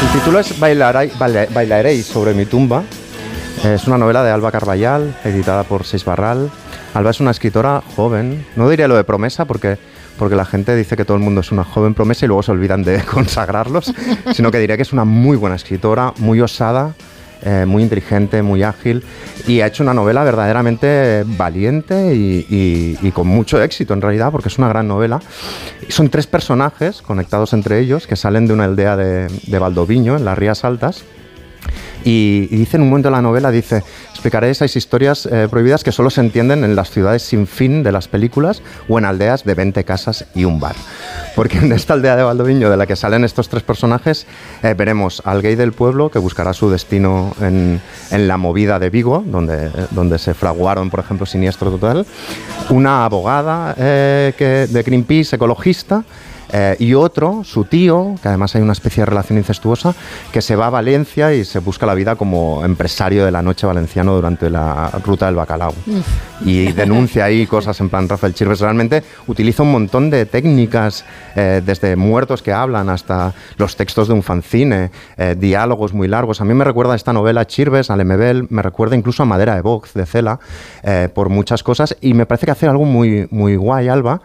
El 0.00 0.18
título 0.18 0.38
es 0.38 0.58
Bailaréis 0.58 2.06
sobre 2.06 2.32
mi 2.32 2.46
tumba. 2.46 2.84
Es 3.62 3.86
una 3.86 3.98
novela 3.98 4.24
de 4.24 4.30
Alba 4.30 4.50
Carballal, 4.50 5.14
editada 5.24 5.64
por 5.64 5.84
Seis 5.84 6.06
Barral. 6.06 6.50
Alba 6.94 7.10
es 7.10 7.20
una 7.20 7.30
escritora 7.30 7.82
joven, 7.96 8.44
no 8.54 8.68
diría 8.68 8.86
lo 8.86 8.96
de 8.96 9.04
promesa 9.04 9.46
porque, 9.46 9.78
porque 10.18 10.36
la 10.36 10.44
gente 10.44 10.76
dice 10.76 10.96
que 10.96 11.04
todo 11.04 11.16
el 11.16 11.22
mundo 11.22 11.40
es 11.40 11.50
una 11.50 11.64
joven 11.64 11.94
promesa 11.94 12.26
y 12.26 12.28
luego 12.28 12.42
se 12.42 12.52
olvidan 12.52 12.82
de 12.82 13.02
consagrarlos, 13.10 13.92
sino 14.32 14.50
que 14.50 14.58
diría 14.58 14.76
que 14.76 14.82
es 14.82 14.92
una 14.92 15.04
muy 15.04 15.36
buena 15.36 15.56
escritora, 15.56 16.12
muy 16.18 16.40
osada, 16.40 16.94
eh, 17.44 17.64
muy 17.66 17.82
inteligente, 17.82 18.42
muy 18.42 18.62
ágil 18.62 19.02
y 19.48 19.62
ha 19.62 19.66
hecho 19.66 19.82
una 19.82 19.94
novela 19.94 20.22
verdaderamente 20.22 21.24
valiente 21.26 22.14
y, 22.14 23.10
con 23.12 23.26
mucho 23.26 23.60
éxito 23.60 23.94
en 23.94 24.00
realidad 24.00 24.30
porque 24.30 24.48
es 24.48 24.58
una 24.58 24.68
gran 24.68 24.86
novela. 24.86 25.20
Son 25.88 26.08
tres 26.08 26.26
personajes 26.26 27.02
conectados 27.02 27.52
entre 27.52 27.80
ellos 27.80 28.06
que 28.06 28.16
salen 28.16 28.46
de 28.46 28.52
una 28.52 28.64
aldea 28.64 28.96
de, 28.96 29.28
de 29.28 29.58
Valdoviño 29.58 30.16
en 30.16 30.24
las 30.24 30.38
Rías 30.38 30.64
Altas 30.64 31.04
y, 32.04 32.46
dice 32.48 32.76
en 32.76 32.82
un 32.82 32.90
momento 32.90 33.08
de 33.08 33.12
la 33.12 33.22
novela, 33.22 33.50
dice, 33.50 33.82
explicaré 34.22 34.50
esas 34.50 34.76
historias 34.76 35.26
eh, 35.26 35.48
prohibidas 35.50 35.82
que 35.82 35.90
solo 35.90 36.08
se 36.08 36.20
entienden 36.20 36.62
en 36.62 36.76
las 36.76 36.92
ciudades 36.92 37.22
sin 37.22 37.48
fin 37.48 37.82
de 37.82 37.90
las 37.90 38.06
películas 38.06 38.62
o 38.88 38.96
en 38.96 39.04
aldeas 39.04 39.42
de 39.42 39.54
20 39.54 39.82
casas 39.82 40.26
y 40.32 40.44
un 40.44 40.60
bar. 40.60 40.76
Porque 41.34 41.58
en 41.58 41.72
esta 41.72 41.94
aldea 41.94 42.14
de 42.14 42.22
Valdoviño 42.22 42.70
de 42.70 42.76
la 42.76 42.86
que 42.86 42.94
salen 42.94 43.24
estos 43.24 43.48
tres 43.48 43.64
personajes, 43.64 44.28
eh, 44.62 44.74
veremos 44.74 45.22
al 45.24 45.42
gay 45.42 45.56
del 45.56 45.72
pueblo 45.72 46.08
que 46.08 46.20
buscará 46.20 46.52
su 46.52 46.70
destino 46.70 47.34
en, 47.40 47.80
en 48.12 48.28
la 48.28 48.36
movida 48.36 48.78
de 48.78 48.90
Vigo, 48.90 49.24
donde, 49.26 50.18
se 50.18 50.34
fraguaron, 50.34 50.88
por 50.88 51.00
ejemplo, 51.00 51.26
Siniestro 51.26 51.72
Total, 51.72 52.06
una 52.70 53.04
abogada 53.04 53.74
eh, 53.76 54.34
que, 54.38 54.68
de 54.68 54.82
Greenpeace, 54.84 55.34
ecologista, 55.34 56.04
Eh, 56.52 56.76
y 56.80 56.94
otro, 56.94 57.42
su 57.44 57.64
tío, 57.64 58.14
que 58.20 58.28
además 58.28 58.54
hay 58.54 58.62
una 58.62 58.74
especie 58.74 59.02
de 59.02 59.06
relación 59.06 59.38
incestuosa, 59.38 59.94
que 60.32 60.42
se 60.42 60.54
va 60.54 60.66
a 60.66 60.70
Valencia 60.70 61.32
y 61.32 61.44
se 61.44 61.60
busca 61.60 61.86
la 61.86 61.94
vida 61.94 62.16
como 62.16 62.62
empresario 62.64 63.24
de 63.24 63.30
la 63.30 63.40
noche 63.40 63.66
valenciano 63.66 64.14
durante 64.14 64.50
la 64.50 64.90
ruta 65.04 65.26
del 65.26 65.34
bacalao. 65.34 65.74
Y 66.44 66.72
denuncia 66.72 67.24
ahí 67.24 67.46
cosas 67.46 67.80
en 67.80 67.88
plan 67.88 68.08
Rafael 68.08 68.34
Chirves. 68.34 68.60
Realmente 68.60 69.02
utiliza 69.28 69.62
un 69.62 69.72
montón 69.72 70.10
de 70.10 70.26
técnicas, 70.26 71.04
eh, 71.36 71.62
desde 71.64 71.96
muertos 71.96 72.42
que 72.42 72.52
hablan 72.52 72.90
hasta 72.90 73.32
los 73.56 73.76
textos 73.76 74.08
de 74.08 74.14
un 74.14 74.22
fanzine, 74.22 74.90
eh, 75.16 75.34
diálogos 75.38 75.94
muy 75.94 76.08
largos. 76.08 76.40
A 76.40 76.44
mí 76.44 76.52
me 76.52 76.64
recuerda 76.64 76.94
esta 76.94 77.14
novela 77.14 77.46
Chirves, 77.46 77.90
a 77.90 77.96
Lemebel, 77.96 78.46
me 78.50 78.60
recuerda 78.60 78.94
incluso 78.94 79.22
a 79.22 79.26
Madera 79.26 79.54
de 79.54 79.62
Vox, 79.62 79.94
de 79.94 80.04
Cela, 80.04 80.38
por 81.14 81.28
muchas 81.30 81.62
cosas. 81.62 81.96
Y 82.00 82.12
me 82.12 82.26
parece 82.26 82.46
que 82.46 82.52
hace 82.52 82.66
algo 82.66 82.84
muy, 82.84 83.26
muy 83.30 83.56
guay, 83.56 83.88
Alba. 83.88 84.20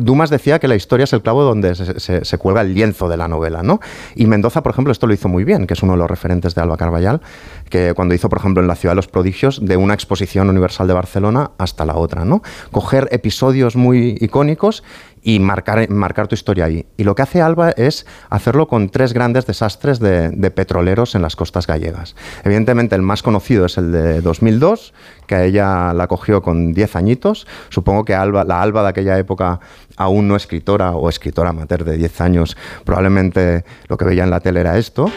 Dumas 0.00 0.30
decía 0.30 0.58
que 0.58 0.68
la 0.68 0.75
historia 0.76 1.04
es 1.04 1.12
el 1.12 1.22
clavo 1.22 1.42
donde 1.42 1.74
se, 1.74 2.38
cuelga 2.38 2.60
el 2.60 2.74
lienzo 2.74 3.08
de 3.08 3.16
la 3.16 3.28
novela, 3.28 3.62
¿no? 3.62 3.80
Y 4.14 4.26
Mendoza, 4.26 4.62
por 4.62 4.72
ejemplo, 4.72 4.92
esto 4.92 5.06
lo 5.06 5.14
hizo 5.14 5.28
muy 5.28 5.44
bien, 5.44 5.66
que 5.66 5.74
es 5.74 5.82
uno 5.82 5.92
de 5.92 5.98
los 5.98 6.08
referentes 6.08 6.54
de 6.54 6.62
Alba 6.62 6.76
Carballal, 6.76 7.20
que 7.68 7.94
cuando 7.94 8.14
hizo, 8.14 8.28
por 8.28 8.38
ejemplo, 8.38 8.62
en 8.62 8.68
La 8.68 8.76
Ciudad 8.76 8.92
de 8.92 8.96
los 8.96 9.08
Prodigios, 9.08 9.64
de 9.64 9.76
una 9.76 9.94
exposición 9.94 10.48
universal 10.48 10.86
de 10.86 10.94
Barcelona 10.94 11.50
hasta 11.58 11.84
la 11.84 11.96
otra, 11.96 12.24
¿no? 12.24 12.42
Coger 12.70 13.08
episodios 13.10 13.76
muy 13.76 14.16
icónicos 14.20 14.82
y 15.26 15.40
marcar, 15.40 15.90
marcar 15.90 16.28
tu 16.28 16.36
historia 16.36 16.66
ahí. 16.66 16.86
Y 16.96 17.02
lo 17.02 17.16
que 17.16 17.22
hace 17.22 17.42
Alba 17.42 17.70
es 17.70 18.06
hacerlo 18.30 18.68
con 18.68 18.90
tres 18.90 19.12
grandes 19.12 19.44
desastres 19.44 19.98
de, 19.98 20.30
petroleros 20.54 21.16
en 21.16 21.22
las 21.22 21.34
costas 21.34 21.66
gallegas. 21.66 22.14
Evidentemente 22.44 22.94
el 22.94 23.02
más 23.02 23.24
conocido 23.24 23.66
es 23.66 23.76
el 23.76 23.90
de 23.90 24.20
2002, 24.20 24.94
que 25.26 25.44
ella 25.44 25.92
la 25.94 26.06
cogió 26.06 26.42
con 26.42 26.72
10 26.72 26.94
añitos. 26.94 27.48
Supongo 27.70 28.04
que 28.04 28.14
Alba, 28.14 28.44
la 28.44 28.62
Alba 28.62 28.84
de 28.84 28.90
aquella 28.90 29.18
época, 29.18 29.58
aún 29.96 30.28
no 30.28 30.36
escritora 30.36 30.92
o 30.92 31.08
escritora 31.08 31.50
amateur 31.50 31.82
de 31.82 31.96
10 31.96 32.20
años, 32.20 32.56
probablemente 32.84 33.64
lo 33.88 33.96
que 33.96 34.04
veía 34.04 34.22
en 34.22 34.30
la 34.30 34.38
tele 34.38 34.60
era 34.60 34.78
esto. 34.78 35.10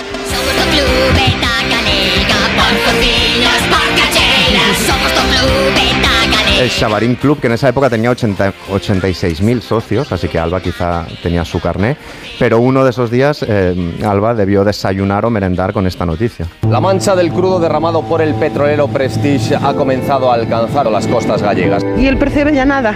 El 6.59 6.69
Chavarín 6.69 7.15
Club, 7.15 7.39
que 7.39 7.47
en 7.47 7.53
esa 7.53 7.69
época 7.69 7.89
tenía 7.89 8.11
86.000 8.11 9.61
socios, 9.61 10.11
así 10.11 10.27
que 10.27 10.37
Alba 10.37 10.59
quizá 10.59 11.05
tenía 11.23 11.45
su 11.45 11.59
carné, 11.61 11.95
pero 12.37 12.59
uno 12.59 12.83
de 12.83 12.89
esos 12.89 13.09
días 13.09 13.45
eh, 13.47 13.95
Alba 14.05 14.33
debió 14.33 14.65
desayunar 14.65 15.25
o 15.25 15.29
merendar 15.29 15.71
con 15.71 15.87
esta 15.87 16.05
noticia. 16.05 16.47
La 16.69 16.81
mancha 16.81 17.15
del 17.15 17.31
crudo 17.31 17.59
derramado 17.59 18.03
por 18.03 18.21
el 18.21 18.33
petrolero 18.35 18.89
Prestige 18.89 19.55
ha 19.55 19.73
comenzado 19.73 20.31
a 20.31 20.35
alcanzar 20.35 20.91
las 20.91 21.07
costas 21.07 21.41
gallegas. 21.41 21.85
Y 21.97 22.07
el 22.07 22.17
precio 22.17 22.49
ya 22.49 22.65
nada. 22.65 22.93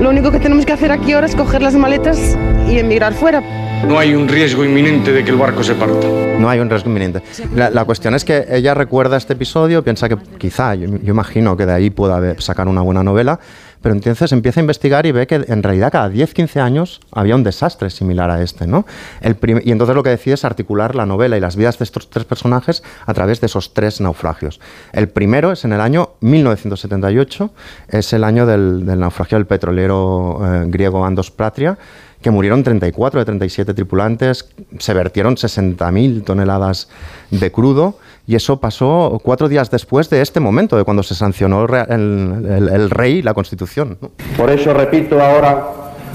Lo 0.00 0.10
único 0.10 0.30
que 0.30 0.38
tenemos 0.38 0.64
que 0.64 0.72
hacer 0.72 0.92
aquí 0.92 1.12
ahora 1.12 1.26
es 1.26 1.34
coger 1.34 1.62
las 1.62 1.74
maletas 1.74 2.36
y 2.68 2.78
emigrar 2.78 3.14
fuera. 3.14 3.42
No 3.86 3.98
hay 3.98 4.14
un 4.14 4.28
riesgo 4.28 4.64
inminente 4.64 5.12
de 5.12 5.24
que 5.24 5.30
el 5.30 5.36
barco 5.36 5.62
se 5.62 5.74
parta. 5.74 6.06
No 6.38 6.48
hay 6.48 6.58
un 6.58 6.68
riesgo 6.68 6.88
inminente. 6.90 7.22
La, 7.54 7.84
cuestión 7.84 8.14
es 8.14 8.24
que 8.24 8.46
ella 8.50 8.74
recuerda 8.74 9.16
este 9.16 9.32
episodio, 9.32 9.82
piensa 9.82 10.08
que 10.08 10.16
quizá, 10.38 10.74
yo, 10.74 10.86
imagino 10.86 11.56
que 11.56 11.66
de 11.66 11.72
ahí 11.72 11.90
pueda 11.90 12.38
sacar 12.40 12.68
una 12.68 12.82
buena 12.82 13.02
novela, 13.02 13.40
pero 13.80 13.94
entonces 13.94 14.32
empieza 14.32 14.60
a 14.60 14.62
investigar 14.62 15.06
y 15.06 15.12
ve 15.12 15.26
que 15.26 15.44
en 15.46 15.62
realidad 15.62 15.92
cada 15.92 16.10
10-15 16.10 16.60
años 16.60 17.00
había 17.12 17.34
un 17.34 17.44
desastre 17.44 17.90
similar 17.90 18.30
a 18.30 18.42
este, 18.42 18.66
¿no? 18.66 18.84
Y 19.22 19.70
entonces 19.70 19.94
lo 19.94 20.02
que 20.02 20.10
decide 20.10 20.34
es 20.34 20.44
articular 20.44 20.94
la 20.94 21.06
novela 21.06 21.36
y 21.36 21.40
las 21.40 21.56
vidas 21.56 21.78
de 21.78 21.84
estos 21.84 22.10
tres 22.10 22.24
personajes 22.24 22.82
a 23.06 23.14
través 23.14 23.40
de 23.40 23.46
esos 23.46 23.74
tres 23.74 24.00
naufragios. 24.00 24.60
El 24.92 25.08
primero 25.08 25.52
es 25.52 25.64
en 25.64 25.72
el 25.72 25.80
año 25.80 26.10
1978, 26.20 27.50
es 27.88 28.12
el 28.12 28.24
año 28.24 28.46
del, 28.46 28.84
naufragio 28.98 29.38
del 29.38 29.46
petrolero 29.46 30.40
eh, 30.42 30.64
griego 30.66 31.04
Andos 31.04 31.30
Pratria, 31.30 31.78
que 32.20 32.30
murieron 32.30 32.64
34 32.64 33.20
de 33.20 33.24
37 33.24 33.74
tripulantes, 33.74 34.48
se 34.78 34.94
vertieron 34.94 35.36
60.000 35.36 36.24
toneladas 36.24 36.88
de 37.30 37.52
crudo 37.52 37.98
y 38.26 38.34
eso 38.34 38.60
pasó 38.60 39.20
cuatro 39.22 39.48
días 39.48 39.70
después 39.70 40.10
de 40.10 40.20
este 40.20 40.40
momento, 40.40 40.76
de 40.76 40.84
cuando 40.84 41.02
se 41.02 41.14
sancionó 41.14 41.64
el, 41.64 42.68
el, 42.70 42.90
rey 42.90 43.22
la 43.22 43.34
constitución. 43.34 43.98
Por 44.36 44.50
eso 44.50 44.74
repito 44.74 45.20
ahora 45.22 45.66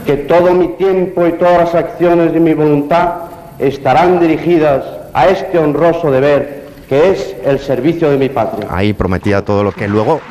que 0.05 0.17
todo 0.17 0.53
mi 0.53 0.69
tiempo 0.69 1.25
y 1.25 1.33
todas 1.33 1.73
las 1.73 1.75
acciones 1.75 2.33
de 2.33 2.39
mi 2.39 2.53
voluntad 2.53 3.13
estarán 3.57 4.19
dirigidas 4.19 4.83
a 5.13 5.27
este 5.27 5.57
honroso 5.57 6.11
deber 6.11 6.62
que 6.93 7.09
es 7.09 7.35
el 7.43 7.57
servicio 7.57 8.11
de 8.11 8.19
mi 8.19 8.29
patria. 8.29 8.67
Ahí 8.69 8.93
prometía 8.93 9.43
todo 9.43 9.63
lo 9.63 9.71
que 9.71 9.87
luego 9.87 10.21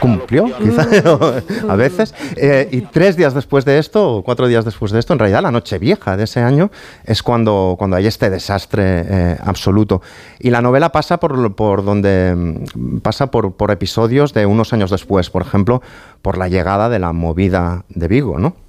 cumplió, 0.00 0.44
quizá, 0.58 0.86
a 1.68 1.76
veces. 1.76 2.14
Eh, 2.36 2.68
y 2.70 2.82
tres 2.82 3.16
días 3.16 3.32
después 3.32 3.64
de 3.64 3.78
esto, 3.78 4.16
o 4.16 4.22
cuatro 4.22 4.46
días 4.48 4.66
después 4.66 4.92
de 4.92 4.98
esto, 4.98 5.14
en 5.14 5.18
realidad 5.18 5.40
la 5.40 5.50
noche 5.50 5.78
vieja 5.78 6.18
de 6.18 6.24
ese 6.24 6.40
año, 6.40 6.70
es 7.06 7.22
cuando, 7.22 7.76
cuando 7.78 7.96
hay 7.96 8.06
este 8.06 8.28
desastre 8.28 8.82
eh, 8.84 9.36
absoluto. 9.42 10.02
Y 10.38 10.50
la 10.50 10.60
novela 10.60 10.92
pasa 10.92 11.16
por, 11.16 11.54
por 11.54 11.82
donde 11.82 12.34
mm, 12.36 12.98
pasa 12.98 13.30
por, 13.30 13.54
por 13.54 13.70
episodios 13.70 14.34
de 14.34 14.44
unos 14.44 14.74
años 14.74 14.90
después, 14.90 15.30
por 15.30 15.40
ejemplo, 15.40 15.80
por 16.20 16.36
la 16.36 16.48
llegada 16.48 16.90
de 16.90 16.98
la 16.98 17.14
movida 17.14 17.86
de 17.88 18.08
Vigo, 18.08 18.38
¿no? 18.38 18.67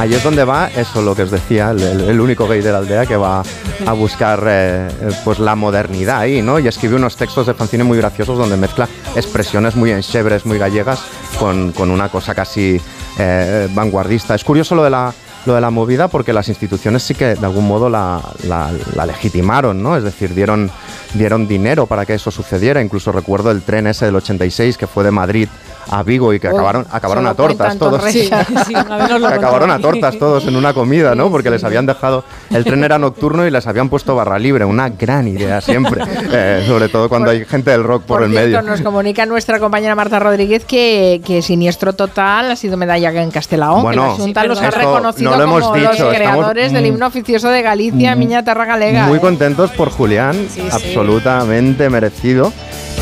Ahí 0.00 0.14
es 0.14 0.24
donde 0.24 0.44
va, 0.44 0.70
eso 0.74 1.02
lo 1.02 1.14
que 1.14 1.24
os 1.24 1.30
decía, 1.30 1.72
el, 1.72 2.18
único 2.18 2.48
gay 2.48 2.62
de 2.62 2.72
la 2.72 2.78
aldea 2.78 3.04
que 3.04 3.18
va 3.18 3.42
a 3.86 3.92
buscar 3.92 4.42
eh, 4.48 4.88
pues 5.26 5.38
la 5.38 5.54
modernidad 5.54 6.20
ahí, 6.20 6.40
¿no? 6.40 6.58
Y 6.58 6.66
escribe 6.66 6.96
unos 6.96 7.16
textos 7.16 7.46
de 7.46 7.52
fanzine 7.52 7.84
muy 7.84 7.98
graciosos 7.98 8.38
donde 8.38 8.56
mezcla 8.56 8.88
expresiones 9.14 9.76
muy 9.76 9.90
enchebres, 9.90 10.46
muy 10.46 10.56
gallegas, 10.56 11.02
con, 11.38 11.74
una 11.76 12.08
cosa 12.08 12.34
casi 12.34 12.80
eh, 13.18 13.68
vanguardista. 13.74 14.34
Es 14.34 14.42
curioso 14.42 14.74
lo 14.74 14.84
de 14.84 14.88
la 14.88 15.12
lo 15.46 15.54
de 15.54 15.60
la 15.60 15.70
movida 15.70 16.08
porque 16.08 16.32
las 16.32 16.48
instituciones 16.48 17.02
sí 17.02 17.14
que 17.14 17.34
de 17.34 17.46
algún 17.46 17.66
modo 17.66 17.88
la, 17.88 18.20
la, 18.44 19.06
legitimaron, 19.06 19.82
¿no? 19.82 19.96
Es 19.96 20.04
decir, 20.04 20.34
dieron, 20.34 20.70
dieron 21.14 21.48
dinero 21.48 21.86
para 21.86 22.04
que 22.04 22.14
eso 22.14 22.30
sucediera. 22.30 22.82
Incluso 22.82 23.12
recuerdo 23.12 23.50
el 23.50 23.62
tren 23.62 23.86
ese 23.86 24.06
del 24.06 24.16
86 24.16 24.76
que 24.76 24.86
fue 24.86 25.04
de 25.04 25.10
Madrid 25.10 25.48
a 25.90 26.02
Vigo 26.02 26.32
y 26.32 26.40
que 26.40 26.48
acabaron, 26.48 26.86
acabaron 26.90 27.26
a 27.26 27.34
tortas 27.34 27.76
todos. 27.78 28.02
Sí, 28.10 28.30
acabaron 28.30 29.70
a 29.70 29.78
tortas 29.78 30.18
todos 30.18 30.46
en 30.46 30.56
una 30.56 30.72
comida, 30.72 31.14
¿no? 31.14 31.30
Porque 31.30 31.50
les 31.50 31.64
habían 31.64 31.86
dejado, 31.86 32.24
el 32.50 32.64
tren 32.64 32.84
era 32.84 32.98
nocturno 32.98 33.46
y 33.46 33.50
les 33.50 33.66
habían 33.66 33.88
puesto 33.88 34.14
barra 34.14 34.38
libre, 34.38 34.64
una 34.64 34.88
gran 34.88 35.26
idea 35.28 35.60
siempre, 35.60 36.02
eh, 36.32 36.64
sobre 36.66 36.88
todo 36.88 37.08
cuando 37.08 37.30
hay 37.30 37.44
gente 37.44 37.70
del 37.70 37.84
rock 37.84 38.04
por, 38.04 38.22
el 38.22 38.30
medio. 38.30 38.62
Nos 38.62 38.82
comunica 38.82 39.26
nuestra 39.26 39.58
compañera 39.58 39.94
Marta 39.94 40.18
Rodríguez 40.18 40.64
que, 40.64 41.20
que 41.24 41.42
Siniestro 41.42 41.92
Total 41.92 42.50
ha 42.50 42.56
sido 42.56 42.76
medalla 42.76 43.10
en 43.10 43.30
Castelao, 43.30 43.82
bueno, 43.82 44.16
que 44.16 44.32
la 44.32 44.44
los 44.44 44.60
ha 44.60 44.70
reconocido 44.70 45.29
como 45.38 45.60
los 45.60 45.70
creadores 45.70 46.72
del 46.72 46.86
himno 46.86 47.06
oficioso 47.06 47.48
de 47.48 47.62
Galicia, 47.62 48.14
Miña 48.14 48.44
Terra 48.44 48.64
Galega. 48.64 49.06
Muy 49.06 49.18
¿eh? 49.18 49.20
contentos 49.20 49.70
por 49.72 49.90
Julián, 49.90 50.36
absolutamente 50.70 51.88
merecido. 51.90 52.52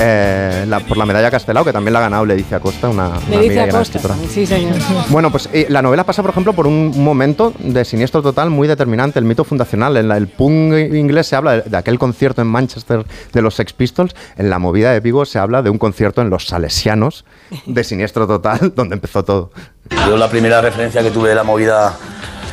Eh, 0.00 0.66
por 0.86 0.96
la 0.96 1.06
medalla 1.06 1.30
Castelao, 1.30 1.64
que 1.64 1.72
también 1.72 1.92
la 1.92 1.98
ha 1.98 2.02
ganado 2.02 2.24
Leticia 2.24 2.60
Costa, 2.60 2.88
una, 2.88 3.10
una 3.28 3.80
escritora. 3.82 4.14
Sí, 4.30 4.46
señor. 4.46 4.76
Bueno, 5.08 5.30
pues 5.32 5.48
eh, 5.52 5.66
la 5.68 5.82
novela 5.82 6.04
pasa, 6.04 6.22
por 6.22 6.30
ejemplo, 6.30 6.52
por 6.52 6.68
un 6.68 7.02
momento 7.02 7.52
de 7.58 7.84
siniestro 7.84 8.22
total 8.22 8.50
muy 8.50 8.68
determinante, 8.68 9.18
el 9.18 9.24
mito 9.24 9.42
fundacional. 9.44 9.96
En 9.96 10.10
el 10.12 10.28
punk 10.28 10.72
inglés 10.94 11.26
se 11.26 11.36
habla 11.36 11.62
de, 11.62 11.76
aquel 11.76 11.98
concierto 11.98 12.40
en 12.40 12.46
Manchester 12.46 13.04
de 13.32 13.42
los 13.42 13.56
Sex 13.56 13.72
Pistols, 13.72 14.14
en 14.36 14.50
la 14.50 14.58
movida 14.60 14.92
de 14.92 15.00
Vigo 15.00 15.24
se 15.24 15.38
habla 15.38 15.62
de 15.62 15.70
un 15.70 15.78
concierto 15.78 16.22
en 16.22 16.30
los 16.30 16.46
Salesianos 16.46 17.24
de 17.66 17.82
siniestro 17.82 18.26
total, 18.26 18.72
donde 18.76 18.94
empezó 18.94 19.24
todo. 19.24 19.50
Yo 20.06 20.16
la 20.16 20.30
primera 20.30 20.60
referencia 20.60 21.02
que 21.02 21.10
tuve 21.10 21.30
de 21.30 21.34
la 21.34 21.44
movida 21.44 21.96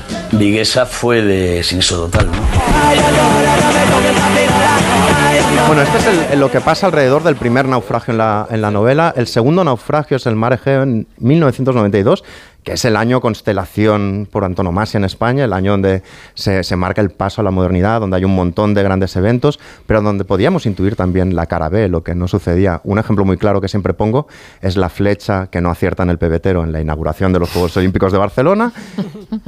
Yeah. 0.09 0.24
Viguesa 0.37 0.85
fue 0.85 1.21
de 1.21 1.63
Siniestro 1.63 2.05
Total. 2.05 2.27
Bueno, 5.67 5.81
esto 5.81 5.97
es 6.31 6.37
lo 6.37 6.51
que 6.51 6.61
pasa 6.61 6.87
alrededor 6.87 7.23
del 7.23 7.35
primer 7.35 7.67
naufragio 7.67 8.11
en 8.11 8.17
la, 8.17 8.47
en 8.49 8.61
la 8.61 8.71
novela. 8.71 9.13
El 9.15 9.27
segundo 9.27 9.63
naufragio 9.63 10.17
es 10.17 10.25
el 10.25 10.35
Mar 10.35 10.53
Egeo 10.53 10.83
en 10.83 11.07
1992 11.17 12.23
que 12.65 12.73
es 12.73 12.83
el 12.83 12.95
año 12.95 13.21
constelación 13.21 14.27
por 14.29 14.43
antonomasia 14.43 14.97
en 14.97 15.05
España, 15.05 15.45
el 15.45 15.53
año 15.53 15.71
donde 15.71 16.01
se, 16.33 16.75
marca 16.75 16.99
el 16.99 17.11
paso 17.11 17.41
a 17.41 17.43
la 17.43 17.51
modernidad, 17.51 18.01
donde 18.01 18.17
hay 18.17 18.25
un 18.25 18.33
montón 18.33 18.73
de 18.73 18.81
grandes 18.81 19.15
eventos, 19.15 19.59
pero 19.85 20.01
donde 20.01 20.25
podíamos 20.25 20.65
intuir 20.65 20.95
también 20.95 21.35
la 21.35 21.45
cara 21.45 21.69
B, 21.69 21.87
lo 21.89 22.03
que 22.03 22.15
no 22.15 22.27
sucedía. 22.27 22.81
Un 22.83 22.97
ejemplo 22.97 23.23
muy 23.23 23.37
claro 23.37 23.61
que 23.61 23.67
siempre 23.67 23.93
pongo 23.93 24.27
es 24.61 24.77
la 24.77 24.89
flecha 24.89 25.47
que 25.51 25.61
no 25.61 25.69
acierta 25.69 26.01
en 26.01 26.09
el 26.09 26.17
pebetero 26.17 26.63
en 26.63 26.71
la 26.71 26.81
inauguración 26.81 27.31
de 27.31 27.39
los 27.39 27.51
Juegos 27.51 27.77
Olímpicos 27.77 28.11
de 28.11 28.17
Barcelona, 28.17 28.73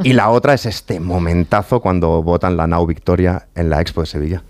y 0.03 0.13
la 0.13 0.29
otra 0.29 0.53
es 0.53 0.67
este 0.77 0.99
momentazo 0.99 1.79
cuando 1.79 2.21
votan 2.21 2.55
la 2.55 2.67
Nau 2.67 2.85
Victoria 2.85 3.47
en 3.55 3.71
la 3.71 3.81
Expo 3.81 4.01
de 4.01 4.07
Sevilla. 4.07 4.43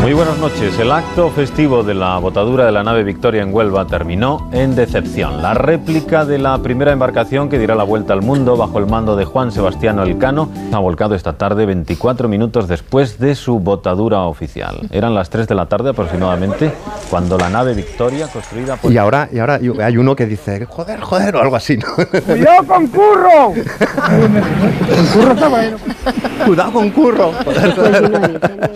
Muy 0.00 0.14
buenas 0.14 0.38
noches. 0.38 0.78
El 0.78 0.92
acto 0.92 1.28
festivo 1.30 1.82
de 1.82 1.92
la 1.92 2.16
botadura 2.18 2.64
de 2.64 2.72
la 2.72 2.82
nave 2.82 3.04
Victoria 3.04 3.42
en 3.42 3.54
Huelva 3.54 3.86
terminó 3.86 4.48
en 4.50 4.74
decepción. 4.74 5.42
La 5.42 5.52
réplica 5.52 6.24
de 6.24 6.38
la 6.38 6.56
primera 6.58 6.90
embarcación 6.90 7.50
que 7.50 7.58
dirá 7.58 7.74
la 7.74 7.84
vuelta 7.84 8.14
al 8.14 8.22
mundo 8.22 8.56
bajo 8.56 8.78
el 8.78 8.86
mando 8.86 9.14
de 9.14 9.26
Juan 9.26 9.52
Sebastián 9.52 9.98
Elcano 9.98 10.48
ha 10.72 10.78
volcado 10.78 11.14
esta 11.14 11.34
tarde 11.34 11.66
24 11.66 12.28
minutos 12.28 12.66
después 12.66 13.18
de 13.18 13.34
su 13.34 13.60
botadura 13.60 14.22
oficial. 14.22 14.80
Eran 14.90 15.14
las 15.14 15.28
3 15.28 15.46
de 15.46 15.54
la 15.54 15.66
tarde 15.66 15.90
aproximadamente 15.90 16.72
cuando 17.10 17.36
la 17.36 17.50
nave 17.50 17.74
Victoria 17.74 18.26
construida 18.28 18.76
por... 18.76 18.90
Y 18.90 18.96
ahora, 18.96 19.28
y 19.30 19.38
ahora 19.38 19.60
hay 19.82 19.96
uno 19.98 20.16
que 20.16 20.24
dice, 20.24 20.64
joder, 20.64 21.00
joder, 21.00 21.36
o 21.36 21.42
algo 21.42 21.56
así, 21.56 21.76
¿no? 21.76 21.88
¡Cuidado 22.26 22.66
con 22.66 22.86
curro! 22.86 23.52
Cuidado 26.46 26.72
con 26.72 26.90
curro. 26.90 27.32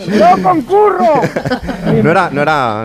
¡Cuidado 0.05 0.43
con 0.43 0.63
curro! 0.64 1.20
no, 2.03 2.11
era, 2.11 2.31
no, 2.31 2.42
era, 2.42 2.85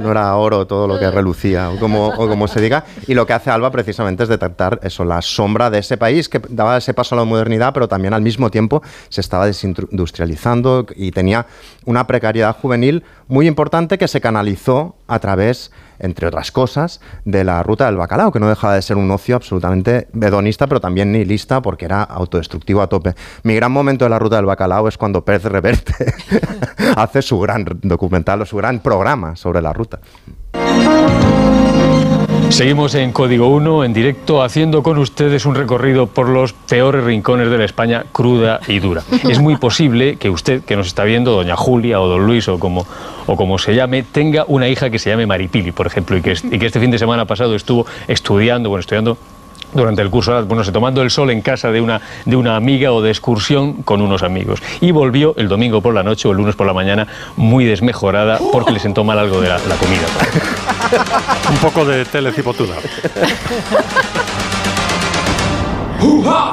no, 0.00 0.10
era, 0.10 0.36
oro 0.36 0.66
todo 0.66 0.86
lo 0.86 0.98
que 0.98 1.10
relucía, 1.10 1.70
o 1.70 1.78
como, 1.78 2.14
como 2.14 2.48
se 2.48 2.60
diga. 2.60 2.84
Y 3.06 3.14
lo 3.14 3.26
que 3.26 3.32
hace 3.32 3.50
Alba 3.50 3.70
precisamente 3.70 4.22
es 4.22 4.28
detectar 4.28 4.80
eso, 4.82 5.04
la 5.04 5.22
sombra 5.22 5.70
de 5.70 5.78
ese 5.78 5.96
país 5.96 6.28
que 6.28 6.40
daba 6.48 6.76
ese 6.76 6.94
paso 6.94 7.14
a 7.14 7.18
la 7.18 7.24
modernidad, 7.24 7.72
pero 7.72 7.88
también 7.88 8.14
al 8.14 8.22
mismo 8.22 8.50
tiempo 8.50 8.82
se 9.08 9.20
estaba 9.20 9.46
desindustrializando 9.46 10.86
y 10.96 11.10
tenía 11.10 11.46
una 11.84 12.06
precariedad 12.06 12.56
juvenil 12.56 13.04
muy 13.28 13.46
importante 13.46 13.98
que 13.98 14.08
se 14.08 14.20
canalizó 14.20 14.96
a 15.06 15.18
través 15.18 15.70
entre 16.00 16.26
otras 16.26 16.50
cosas, 16.52 17.00
de 17.24 17.44
la 17.44 17.62
ruta 17.62 17.86
del 17.86 17.96
bacalao, 17.96 18.32
que 18.32 18.40
no 18.40 18.48
dejaba 18.48 18.74
de 18.74 18.82
ser 18.82 18.96
un 18.96 19.10
ocio 19.10 19.36
absolutamente 19.36 20.08
hedonista, 20.20 20.66
pero 20.66 20.80
también 20.80 21.12
nihilista, 21.12 21.62
porque 21.62 21.84
era 21.84 22.02
autodestructivo 22.02 22.82
a 22.82 22.88
tope. 22.88 23.14
Mi 23.42 23.54
gran 23.54 23.72
momento 23.72 24.04
de 24.04 24.10
la 24.10 24.18
ruta 24.18 24.36
del 24.36 24.46
bacalao 24.46 24.88
es 24.88 24.98
cuando 24.98 25.24
Pérez 25.24 25.44
Reverte 25.44 25.94
hace 26.96 27.22
su 27.22 27.38
gran 27.38 27.64
documental 27.82 28.42
o 28.42 28.46
su 28.46 28.56
gran 28.56 28.80
programa 28.80 29.36
sobre 29.36 29.62
la 29.62 29.72
ruta. 29.72 30.00
Seguimos 32.50 32.96
en 32.96 33.12
Código 33.12 33.48
1, 33.48 33.84
en 33.84 33.92
directo, 33.94 34.42
haciendo 34.42 34.82
con 34.82 34.98
ustedes 34.98 35.46
un 35.46 35.54
recorrido 35.54 36.08
por 36.08 36.28
los 36.28 36.52
peores 36.52 37.04
rincones 37.04 37.48
de 37.48 37.56
la 37.56 37.64
España 37.64 38.04
cruda 38.12 38.60
y 38.66 38.80
dura. 38.80 39.02
Es 39.28 39.38
muy 39.38 39.56
posible 39.56 40.16
que 40.16 40.28
usted, 40.28 40.62
que 40.64 40.76
nos 40.76 40.88
está 40.88 41.04
viendo, 41.04 41.30
doña 41.32 41.56
Julia 41.56 42.00
o 42.00 42.08
don 42.08 42.26
Luis 42.26 42.48
o 42.48 42.58
como, 42.58 42.86
o 43.26 43.36
como 43.36 43.56
se 43.58 43.74
llame, 43.74 44.02
tenga 44.02 44.44
una 44.48 44.68
hija 44.68 44.90
que 44.90 44.98
se 44.98 45.10
llame 45.10 45.26
Maripili, 45.26 45.70
por 45.70 45.86
ejemplo, 45.86 46.16
y 46.16 46.22
que, 46.22 46.32
y 46.32 46.58
que 46.58 46.66
este 46.66 46.80
fin 46.80 46.90
de 46.90 46.98
semana 46.98 47.24
pasado 47.24 47.54
estuvo 47.54 47.86
estudiando, 48.08 48.68
bueno, 48.68 48.80
estudiando 48.80 49.16
durante 49.72 50.02
el 50.02 50.10
curso, 50.10 50.44
bueno, 50.46 50.64
se 50.64 50.72
tomando 50.72 51.02
el 51.02 51.10
sol 51.10 51.30
en 51.30 51.40
casa 51.40 51.70
de 51.70 51.80
una, 51.80 52.00
de 52.24 52.36
una 52.36 52.56
amiga 52.56 52.92
o 52.92 53.02
de 53.02 53.10
excursión 53.10 53.82
con 53.82 54.00
unos 54.00 54.22
amigos. 54.22 54.62
Y 54.80 54.90
volvió 54.90 55.34
el 55.36 55.48
domingo 55.48 55.80
por 55.80 55.94
la 55.94 56.02
noche 56.02 56.28
o 56.28 56.32
el 56.32 56.38
lunes 56.38 56.56
por 56.56 56.66
la 56.66 56.72
mañana 56.72 57.06
muy 57.36 57.64
desmejorada 57.64 58.38
porque 58.52 58.72
le 58.72 58.80
sentó 58.80 59.04
mal 59.04 59.18
algo 59.18 59.40
de 59.40 59.48
la, 59.48 59.58
comida. 59.58 60.06
Un 61.50 61.56
poco 61.58 61.84
de 61.84 62.04
telecipotuda. 62.04 62.74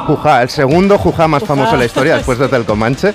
Juja, 0.08 0.44
el 0.44 0.50
segundo 0.50 0.98
Juja 0.98 1.28
más 1.28 1.44
famoso 1.44 1.72
de 1.72 1.78
la 1.78 1.86
historia 1.86 2.16
después 2.16 2.38
de 2.38 2.48
Telcomanche. 2.48 3.14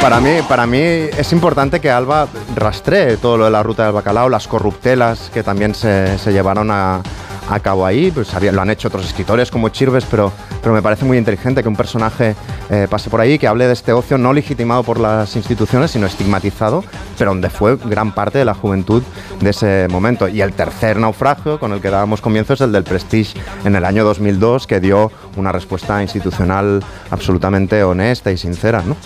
Para 0.00 0.20
mí, 0.20 0.38
para 0.48 0.66
mí 0.66 0.78
es 0.78 1.32
importante 1.32 1.80
que 1.80 1.90
Alba 1.90 2.28
rastree 2.54 3.16
todo 3.16 3.36
lo 3.36 3.44
de 3.46 3.50
la 3.50 3.62
ruta 3.62 3.84
del 3.84 3.92
bacalao, 3.92 4.28
las 4.28 4.46
corruptelas 4.46 5.30
que 5.34 5.42
también 5.42 5.74
se, 5.74 6.18
se 6.18 6.32
llevaron 6.32 6.70
a, 6.70 7.02
a 7.48 7.60
cabo 7.60 7.86
ahí. 7.86 8.10
Pues 8.10 8.32
lo 8.52 8.62
han 8.62 8.70
hecho 8.70 8.88
otros 8.88 9.06
escritores 9.06 9.50
como 9.50 9.68
Chirves, 9.68 10.04
pero, 10.10 10.32
pero 10.62 10.74
me 10.74 10.82
parece 10.82 11.04
muy 11.04 11.18
inteligente 11.18 11.62
que 11.62 11.68
un 11.68 11.76
personaje 11.76 12.34
eh, 12.70 12.86
pase 12.88 13.10
por 13.10 13.20
ahí, 13.20 13.38
que 13.38 13.46
hable 13.46 13.66
de 13.66 13.72
este 13.72 13.92
ocio 13.92 14.18
no 14.18 14.32
legitimado 14.32 14.82
por 14.82 15.00
las 15.00 15.36
instituciones, 15.36 15.90
sino 15.90 16.06
estigmatizado, 16.06 16.84
pero 17.16 17.30
donde 17.30 17.50
fue 17.50 17.76
gran 17.76 18.12
parte 18.12 18.38
de 18.38 18.44
la 18.44 18.54
juventud 18.54 19.02
de 19.40 19.50
ese 19.50 19.88
momento. 19.90 20.28
Y 20.28 20.40
el 20.40 20.52
tercer 20.52 20.98
naufragio 20.98 21.58
con 21.58 21.72
el 21.72 21.80
que 21.80 21.90
dábamos 21.90 22.20
comienzo 22.20 22.54
es 22.54 22.60
el 22.60 22.72
del 22.72 22.84
Prestige 22.84 23.38
en 23.64 23.76
el 23.76 23.84
año 23.84 24.04
2002, 24.04 24.66
que 24.66 24.80
dio 24.80 25.10
una 25.36 25.52
respuesta 25.52 26.02
institucional 26.02 26.82
absolutamente 27.10 27.82
honesta 27.82 28.30
y 28.30 28.36
sincera. 28.36 28.82
¿no? 28.86 28.96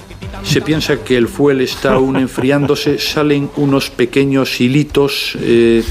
Se 0.44 0.60
piensa 0.60 0.96
que 0.96 1.16
el 1.16 1.28
fuel 1.28 1.60
está 1.60 1.94
aún 1.94 2.16
enfriándose, 2.16 2.98
salen 2.98 3.50
unos 3.56 3.90
pequeños 3.90 4.60
hilitos. 4.60 5.36
Eh, 5.40 5.84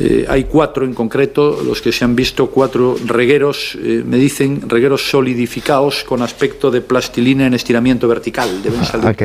eh, 0.00 0.26
hay 0.28 0.44
cuatro 0.44 0.84
en 0.84 0.94
concreto, 0.94 1.60
los 1.64 1.82
que 1.82 1.90
se 1.90 2.04
han 2.04 2.14
visto, 2.14 2.50
cuatro 2.50 2.96
regueros, 3.04 3.76
eh, 3.82 4.02
me 4.06 4.16
dicen, 4.16 4.68
regueros 4.68 5.10
solidificados 5.10 6.04
con 6.04 6.22
aspecto 6.22 6.70
de 6.70 6.80
plastilina 6.80 7.46
en 7.46 7.54
estiramiento 7.54 8.06
vertical. 8.06 8.62
Deben 8.62 8.84
salir. 8.84 9.16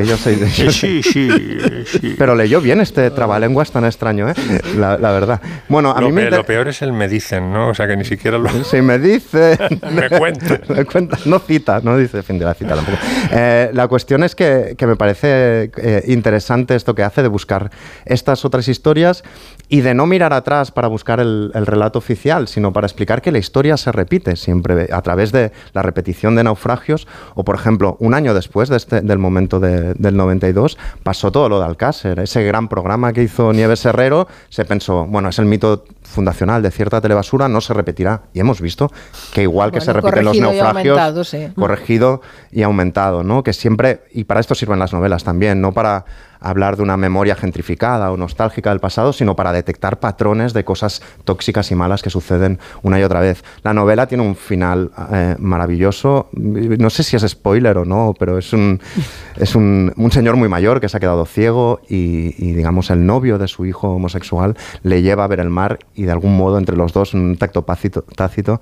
sí, 0.72 1.02
sí, 1.02 1.02
sí. 1.02 2.14
Pero 2.18 2.34
leyó 2.34 2.60
bien 2.60 2.80
este 2.80 3.10
trabalenguas 3.10 3.70
tan 3.70 3.84
extraño, 3.84 4.28
¿eh? 4.28 4.34
La, 4.76 4.96
verdad. 4.96 5.40
Bueno, 5.68 5.94
a 5.94 6.00
lo, 6.00 6.08
mí 6.08 6.12
me 6.12 6.30
lo 6.30 6.44
peor 6.44 6.66
es 6.68 6.82
el 6.82 6.92
me 6.92 7.08
dicen, 7.08 7.52
¿no? 7.52 7.68
O 7.68 7.74
sea, 7.74 7.86
que 7.86 7.96
ni 7.96 8.04
siquiera 8.04 8.38
lo... 8.38 8.48
Sí, 8.64 8.82
me 8.82 8.98
dice... 8.98 9.56
me 9.92 10.08
cuenta. 10.10 10.60
me 10.68 10.84
cuenta, 10.84 11.18
no 11.24 11.38
cita, 11.38 11.80
no 11.84 11.96
dice 11.96 12.22
fin 12.22 12.38
de 12.38 12.46
la 12.46 12.54
cita 12.54 12.74
tampoco. 12.74 12.98
Eh, 13.30 13.70
la 13.72 13.86
cuestión 13.86 14.24
es 14.24 14.34
que, 14.34 14.74
que 14.76 14.86
me 14.86 14.96
parece 14.96 15.70
interesante 16.06 16.74
esto 16.74 16.94
que 16.94 17.02
hace 17.02 17.22
de 17.22 17.28
buscar 17.28 17.70
estas 18.04 18.44
otras 18.44 18.66
historias 18.66 19.22
y 19.68 19.80
de 19.80 19.94
no 19.94 20.06
mirar 20.06 20.32
atrás 20.32 20.70
para 20.70 20.88
buscar 20.88 21.20
el, 21.20 21.50
relato 21.54 21.98
oficial, 21.98 22.48
sino 22.48 22.72
para 22.72 22.86
explicar 22.86 23.22
que 23.22 23.32
la 23.32 23.38
historia 23.38 23.76
se 23.76 23.92
repite 23.92 24.36
siempre 24.36 24.88
a 24.92 25.02
través 25.02 25.32
de 25.32 25.52
la 25.72 25.82
repetición 25.82 26.34
de 26.34 26.44
naufragios 26.44 27.06
o, 27.34 27.44
por 27.44 27.54
ejemplo, 27.54 27.96
un 28.00 28.14
año 28.14 28.34
después 28.34 28.68
de 28.68 28.76
este, 28.76 29.00
del 29.00 29.18
momento 29.18 29.60
del 29.60 30.16
92 30.16 30.78
pasó 31.02 31.32
todo 31.32 31.48
lo 31.48 31.58
de 31.58 31.66
Alcácer, 31.66 32.18
ese 32.20 32.44
gran 32.44 32.68
programa 32.68 33.12
que 33.12 33.22
hizo 33.22 33.52
Nieves 33.52 33.84
Herrero, 33.84 34.28
se 34.48 34.64
pensó, 34.64 35.06
bueno, 35.06 35.28
es 35.30 35.38
el 35.38 35.46
mito 35.46 35.84
fundacional 36.02 36.62
de 36.62 36.70
cierta 36.70 37.00
telebasura, 37.00 37.48
no 37.48 37.60
se 37.60 37.74
repetirá. 37.74 38.22
Y 38.32 38.40
hemos 38.40 38.60
visto 38.60 38.90
que 39.32 39.42
igual 39.42 39.72
que 39.72 39.80
se 39.80 39.92
repiten 39.92 40.24
los 40.24 40.38
naufragios, 40.38 41.34
corregido 41.56 42.20
y 42.52 42.62
aumentado, 42.62 43.24
¿no? 43.24 43.42
Que 43.42 43.52
siempre, 43.52 44.02
y 44.12 44.24
para 44.24 44.40
esto 44.40 44.54
sirven 44.54 44.78
las 44.78 44.92
novelas 44.92 45.24
también, 45.24 45.60
no 45.60 45.72
para 45.72 46.04
hablar 46.44 46.76
de 46.76 46.82
una 46.82 46.96
memoria 46.96 47.34
gentrificada 47.34 48.12
o 48.12 48.16
nostálgica 48.16 48.70
del 48.70 48.78
pasado, 48.78 49.12
sino 49.12 49.34
para 49.34 49.50
detectar 49.54 50.00
patrones 50.00 50.52
de 50.52 50.64
cosas 50.64 51.02
tóxicas 51.24 51.70
y 51.70 51.74
malas 51.74 52.02
que 52.02 52.10
suceden 52.10 52.58
una 52.82 53.00
y 53.00 53.02
otra 53.02 53.20
vez. 53.20 53.44
La 53.62 53.72
novela 53.72 54.06
tiene 54.06 54.22
un 54.22 54.36
final 54.36 54.90
eh, 55.12 55.36
maravilloso, 55.38 56.28
no 56.32 56.90
sé 56.90 57.02
si 57.02 57.16
es 57.16 57.22
spoiler 57.22 57.78
o 57.78 57.84
no, 57.84 58.14
pero 58.18 58.38
es 58.38 58.52
un, 58.52 58.80
es 59.36 59.54
un, 59.54 59.92
señor 60.10 60.36
muy 60.36 60.48
mayor 60.48 60.80
que 60.80 60.88
se 60.88 60.96
ha 60.96 61.00
quedado 61.00 61.26
ciego 61.26 61.80
y, 61.88 62.34
y, 62.38 62.52
digamos, 62.52 62.90
el 62.90 63.04
novio 63.04 63.38
de 63.38 63.48
su 63.48 63.66
hijo 63.66 63.90
homosexual 63.90 64.56
le 64.82 65.02
lleva 65.02 65.24
a 65.24 65.26
ver 65.26 65.40
el 65.40 65.50
mar 65.50 65.78
y 65.94 66.04
de 66.04 66.12
algún 66.12 66.36
modo 66.36 66.58
entre 66.58 66.76
los 66.76 66.92
dos, 66.92 67.14
un 67.14 67.36
tacto 67.36 67.62
tácito, 67.62 68.60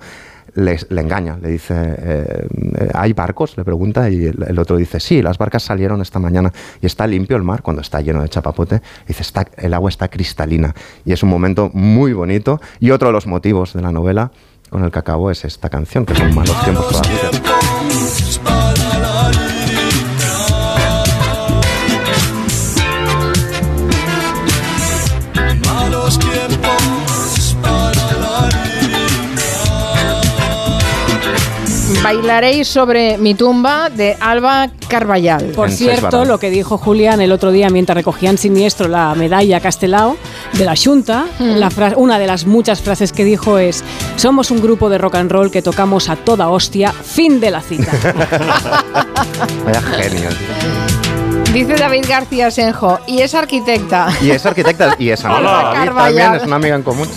le, 0.55 0.77
engaña, 0.89 1.37
le 1.41 1.49
dice, 1.49 1.73
eh, 1.75 2.47
¿hay 2.93 3.13
barcos? 3.13 3.57
Le 3.57 3.63
pregunta 3.63 4.09
y 4.09 4.25
el, 4.25 4.59
otro 4.59 4.77
dice, 4.77 4.99
sí, 4.99 5.21
las 5.21 5.37
barcas 5.37 5.63
salieron 5.63 6.01
esta 6.01 6.19
mañana 6.19 6.51
y 6.81 6.85
está 6.85 7.07
limpio 7.07 7.37
el 7.37 7.43
mar 7.43 7.61
cuando 7.61 7.81
está 7.81 8.01
lleno 8.01 8.21
de 8.21 8.29
chapapote. 8.29 8.81
Dice, 9.07 9.21
está, 9.21 9.47
el 9.57 9.73
agua 9.73 9.89
está 9.89 10.07
cristalina 10.07 10.73
y 11.05 11.13
es 11.13 11.23
un 11.23 11.29
momento 11.29 11.69
muy 11.73 12.13
bonito 12.13 12.61
y 12.79 12.91
otro 12.91 13.09
de 13.09 13.13
los 13.13 13.27
motivos 13.27 13.73
de 13.73 13.81
la 13.81 13.91
novela 13.91 14.31
con 14.69 14.83
el 14.83 14.91
que 14.91 14.99
acabo 14.99 15.29
es 15.29 15.45
esta 15.45 15.69
canción, 15.69 16.05
que 16.05 16.15
son 16.15 16.33
malos 16.33 16.63
tiempos 16.63 17.01
Bailaréis 32.13 32.67
sobre 32.67 33.17
mi 33.17 33.33
tumba 33.33 33.89
de 33.89 34.15
Alba 34.19 34.69
Carballal. 34.87 35.45
Por 35.45 35.71
cierto, 35.71 36.25
lo 36.25 36.37
que 36.37 36.51
dijo 36.51 36.77
Julián 36.77 37.21
el 37.21 37.31
otro 37.31 37.51
día 37.51 37.71
mientras 37.71 37.95
recogían 37.95 38.37
siniestro 38.37 38.87
la 38.87 39.15
medalla 39.15 39.59
Castelao 39.59 40.15
de 40.53 40.63
la 40.63 40.75
Junta, 40.75 41.25
mm. 41.39 41.63
una 41.95 42.19
de 42.19 42.27
las 42.27 42.45
muchas 42.45 42.83
frases 42.83 43.11
que 43.11 43.25
dijo 43.25 43.57
es: 43.57 43.83
Somos 44.15 44.51
un 44.51 44.61
grupo 44.61 44.91
de 44.91 44.99
rock 44.99 45.15
and 45.15 45.31
roll 45.31 45.49
que 45.49 45.63
tocamos 45.63 46.07
a 46.07 46.15
toda 46.15 46.49
hostia, 46.49 46.91
fin 46.91 47.39
de 47.39 47.49
la 47.49 47.61
cita. 47.61 47.91
Vaya 49.65 49.81
genio, 49.81 50.29
Dice 51.51 51.75
David 51.75 52.05
García 52.07 52.51
Senjo, 52.51 52.99
y 53.07 53.21
es 53.21 53.33
arquitecta. 53.33 54.09
Y 54.21 54.29
es 54.29 54.45
arquitecta, 54.45 54.95
y 54.99 55.09
es 55.09 55.25
amiga. 55.25 55.93
también 55.95 56.35
es 56.35 56.43
una 56.43 56.57
amiga 56.57 56.75
en 56.75 56.83
común. 56.83 57.07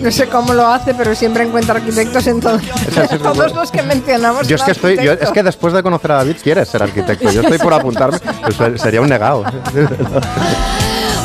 No 0.00 0.10
sé 0.10 0.26
cómo 0.28 0.52
lo 0.52 0.66
hace, 0.66 0.94
pero 0.94 1.14
siempre 1.14 1.44
encuentra 1.44 1.76
arquitectos 1.76 2.26
en, 2.26 2.40
todos 3.22 3.54
los 3.54 3.70
que 3.70 3.82
mencionamos. 3.82 4.46
Yo 4.48 4.56
es 4.56 4.62
que 4.62 4.72
estoy, 4.72 4.98
es 4.98 5.30
que 5.30 5.42
después 5.42 5.72
de 5.72 5.82
conocer 5.82 6.12
a 6.12 6.16
David 6.16 6.36
quieres 6.42 6.68
ser 6.68 6.82
arquitecto. 6.82 7.30
Yo 7.30 7.42
estoy 7.42 7.58
por 7.58 7.74
apuntarme, 7.74 8.18
pues 8.18 8.80
sería 8.80 9.00
un 9.00 9.08
negado. 9.08 9.44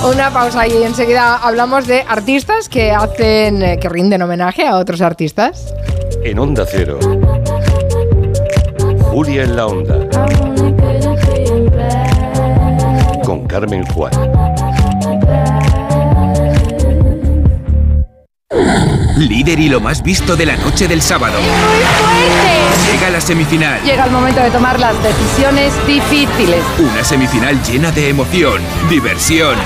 Una 0.04 0.32
pausa 0.32 0.66
y 0.66 0.84
enseguida 0.84 1.36
hablamos 1.36 1.86
de 1.86 2.06
artistas 2.08 2.70
que 2.70 2.92
hacen, 2.92 3.62
eh, 3.62 3.80
que 3.80 3.90
rinden 3.90 4.22
homenaje 4.22 4.66
a 4.66 4.78
otros 4.78 5.02
artistas. 5.02 5.74
En 6.24 6.40
Onda 6.40 6.66
Cero. 6.70 7.00
Julia 9.12 9.44
en 9.44 9.56
la 9.58 9.68
Onda. 9.68 10.08
Con 13.26 13.46
Carmen 13.46 13.86
Juan. 13.88 14.49
Líder 19.20 19.60
y 19.60 19.68
lo 19.68 19.82
más 19.82 20.02
visto 20.02 20.38
de 20.38 20.46
la 20.46 20.56
noche 20.56 20.88
del 20.88 21.02
sábado. 21.02 21.38
Llega 22.90 23.10
la 23.10 23.20
semifinal. 23.20 23.84
Llega 23.84 24.06
el 24.06 24.12
momento 24.12 24.40
de 24.40 24.50
tomar 24.50 24.80
las 24.80 24.96
decisiones 25.04 25.74
difíciles. 25.86 26.64
Una 26.80 27.04
semifinal 27.04 27.62
llena 27.64 27.92
de 27.92 28.08
emoción, 28.08 28.62
diversión 28.90 29.58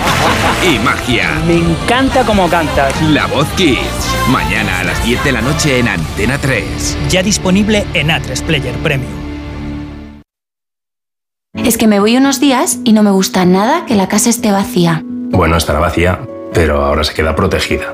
y 0.67 0.79
magia. 0.79 1.39
Me 1.45 1.57
encanta 1.57 2.25
cómo 2.25 2.49
cantas. 2.49 2.99
La 3.03 3.27
Voz 3.27 3.47
Kids. 3.55 3.77
Mañana 4.29 4.79
a 4.79 4.83
las 4.85 5.05
10 5.05 5.23
de 5.23 5.31
la 5.31 5.41
noche 5.41 5.77
en 5.77 5.87
Antena 5.87 6.39
3. 6.39 6.97
Ya 7.09 7.21
disponible 7.21 7.85
en 7.93 8.07
A3 8.07 8.41
Player 8.41 8.75
Premium. 8.77 9.11
Es 11.53 11.77
que 11.77 11.85
me 11.85 11.99
voy 11.99 12.17
unos 12.17 12.39
días 12.39 12.79
y 12.83 12.93
no 12.93 13.03
me 13.03 13.11
gusta 13.11 13.45
nada 13.45 13.85
que 13.85 13.93
la 13.93 14.07
casa 14.07 14.31
esté 14.31 14.51
vacía. 14.51 15.03
Bueno, 15.05 15.57
estará 15.57 15.77
vacía, 15.77 16.21
pero 16.53 16.83
ahora 16.83 17.03
se 17.03 17.13
queda 17.13 17.35
protegida. 17.35 17.93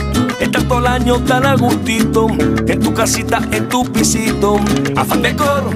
Estás 0.41 0.67
todo 0.67 0.79
el 0.79 0.87
año 0.87 1.23
tan 1.23 1.45
a 1.45 1.55
gustito, 1.55 2.27
en 2.67 2.79
tu 2.79 2.91
casita, 2.95 3.47
en 3.51 3.69
tu 3.69 3.83
pisito. 3.83 4.59
Afán 4.95 5.21
de 5.21 5.35
coro, 5.35 5.69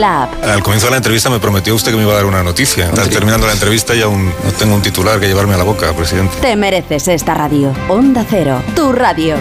Al 0.03 0.63
comienzo 0.63 0.87
de 0.87 0.91
la 0.91 0.97
entrevista 0.97 1.29
me 1.29 1.39
prometió 1.39 1.75
usted 1.75 1.91
que 1.91 1.97
me 1.97 2.03
iba 2.03 2.13
a 2.13 2.15
dar 2.15 2.25
una 2.25 2.41
noticia. 2.41 2.85
Está 2.85 3.07
terminando 3.07 3.45
la 3.45 3.53
entrevista 3.53 3.93
y 3.93 4.01
aún 4.01 4.33
no 4.43 4.51
tengo 4.57 4.73
un 4.73 4.81
titular 4.81 5.19
que 5.19 5.27
llevarme 5.27 5.53
a 5.53 5.57
la 5.57 5.63
boca, 5.63 5.93
presidente. 5.93 6.37
Te 6.41 6.55
mereces 6.55 7.07
esta 7.07 7.35
radio. 7.35 7.71
Onda 7.87 8.25
Cero, 8.27 8.63
tu 8.75 8.91
radio. 8.93 9.35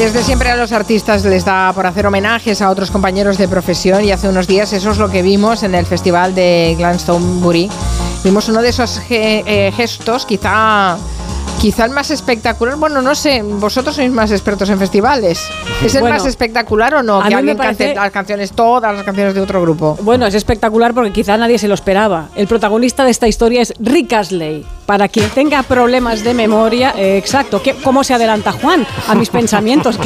Desde 0.00 0.22
siempre 0.22 0.48
a 0.48 0.56
los 0.56 0.72
artistas 0.72 1.26
les 1.26 1.44
da 1.44 1.74
por 1.74 1.84
hacer 1.84 2.06
homenajes 2.06 2.62
a 2.62 2.70
otros 2.70 2.90
compañeros 2.90 3.36
de 3.36 3.46
profesión 3.48 4.02
y 4.02 4.12
hace 4.12 4.30
unos 4.30 4.46
días 4.46 4.72
eso 4.72 4.92
es 4.92 4.96
lo 4.96 5.10
que 5.10 5.20
vimos 5.20 5.62
en 5.62 5.74
el 5.74 5.84
festival 5.84 6.34
de 6.34 6.74
Glastonbury. 6.78 7.68
Vimos 8.24 8.48
uno 8.48 8.62
de 8.62 8.70
esos 8.70 8.98
eh, 9.10 9.70
gestos, 9.76 10.24
quizá 10.24 10.96
Quizá 11.60 11.84
el 11.84 11.90
más 11.90 12.10
espectacular, 12.10 12.76
bueno, 12.76 13.02
no 13.02 13.14
sé, 13.14 13.42
vosotros 13.42 13.94
sois 13.94 14.10
más 14.10 14.30
expertos 14.32 14.70
en 14.70 14.78
festivales. 14.78 15.46
¿Es 15.84 15.94
el 15.94 16.04
más 16.04 16.24
espectacular 16.24 16.94
o 16.94 17.02
no? 17.02 17.22
Que 17.22 17.34
alguien 17.34 17.58
cante 17.58 17.94
las 17.94 18.10
canciones, 18.10 18.52
todas 18.52 18.96
las 18.96 19.04
canciones 19.04 19.34
de 19.34 19.42
otro 19.42 19.60
grupo. 19.60 19.98
Bueno, 20.00 20.24
es 20.24 20.34
espectacular 20.34 20.94
porque 20.94 21.12
quizá 21.12 21.36
nadie 21.36 21.58
se 21.58 21.68
lo 21.68 21.74
esperaba. 21.74 22.30
El 22.34 22.46
protagonista 22.46 23.04
de 23.04 23.10
esta 23.10 23.28
historia 23.28 23.60
es 23.60 23.74
Rick 23.78 24.10
Astley. 24.14 24.64
Para 24.90 25.06
quien 25.06 25.30
tenga 25.30 25.62
problemas 25.62 26.24
de 26.24 26.34
memoria, 26.34 26.92
eh, 26.96 27.16
exacto, 27.16 27.62
¿cómo 27.84 28.02
se 28.02 28.12
adelanta 28.12 28.50
Juan 28.50 28.84
a 29.06 29.14
mis 29.14 29.30
pensamientos? 29.30 29.96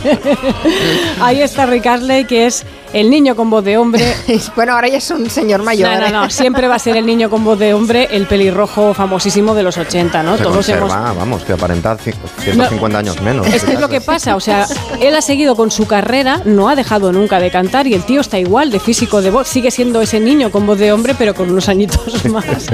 Ahí 1.20 1.42
está 1.42 1.66
Rick 1.66 1.86
Astley, 1.86 2.24
que 2.24 2.46
es 2.46 2.64
el 2.92 3.10
niño 3.10 3.36
con 3.36 3.50
voz 3.50 3.64
de 3.64 3.76
hombre. 3.76 4.14
bueno, 4.56 4.72
ahora 4.72 4.88
ya 4.88 4.98
es 4.98 5.10
un 5.10 5.28
señor 5.30 5.62
mayor. 5.62 5.90
No, 5.90 6.00
no, 6.00 6.22
no, 6.22 6.30
siempre 6.30 6.68
va 6.68 6.76
a 6.76 6.78
ser 6.78 6.96
el 6.96 7.06
niño 7.06 7.30
con 7.30 7.44
voz 7.44 7.58
de 7.58 7.74
hombre, 7.74 8.08
el 8.10 8.26
pelirrojo 8.26 8.94
famosísimo 8.94 9.54
de 9.54 9.62
los 9.62 9.76
80, 9.78 10.22
¿no? 10.22 10.36
Todos 10.36 10.68
hemos. 10.68 10.90
Vamos, 10.90 11.44
que 11.44 11.52
aparenta 11.52 11.96
150 11.96 12.98
años 12.98 13.20
menos. 13.22 13.46
Es 13.46 13.64
que 13.64 13.74
es 13.74 13.80
lo 13.80 13.88
que 13.88 14.00
pasa, 14.00 14.36
o 14.36 14.40
sea, 14.40 14.66
él 15.00 15.14
ha 15.14 15.22
seguido 15.22 15.54
con 15.54 15.70
su 15.70 15.86
carrera, 15.86 16.40
no 16.44 16.68
ha 16.68 16.76
dejado 16.76 17.12
nunca 17.12 17.38
de 17.38 17.50
cantar 17.50 17.86
y 17.86 17.94
el 17.94 18.04
tío 18.04 18.20
está 18.20 18.38
igual, 18.38 18.70
de 18.70 18.80
físico, 18.80 19.22
de 19.22 19.30
voz, 19.30 19.48
sigue 19.48 19.70
siendo 19.70 20.00
ese 20.00 20.20
niño 20.20 20.50
con 20.50 20.66
voz 20.66 20.78
de 20.78 20.92
hombre, 20.92 21.14
pero 21.16 21.34
con 21.34 21.50
unos 21.50 21.68
añitos 21.68 22.24
más. 22.26 22.66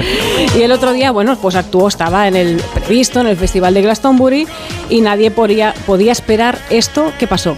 y 0.57 0.61
el 0.61 0.71
otro 0.71 0.93
día, 0.93 1.11
bueno, 1.11 1.37
pues 1.41 1.55
actuó, 1.57 1.87
estaba 1.87 2.27
en 2.27 2.35
el 2.35 2.61
previsto, 2.73 3.21
en 3.21 3.27
el 3.27 3.37
Festival 3.37 3.73
de 3.73 3.81
Glastonbury 3.81 4.47
y 4.89 5.01
nadie 5.01 5.31
podía, 5.31 5.73
podía 5.85 6.11
esperar 6.11 6.57
esto 6.69 7.11
que 7.19 7.27
pasó. 7.27 7.57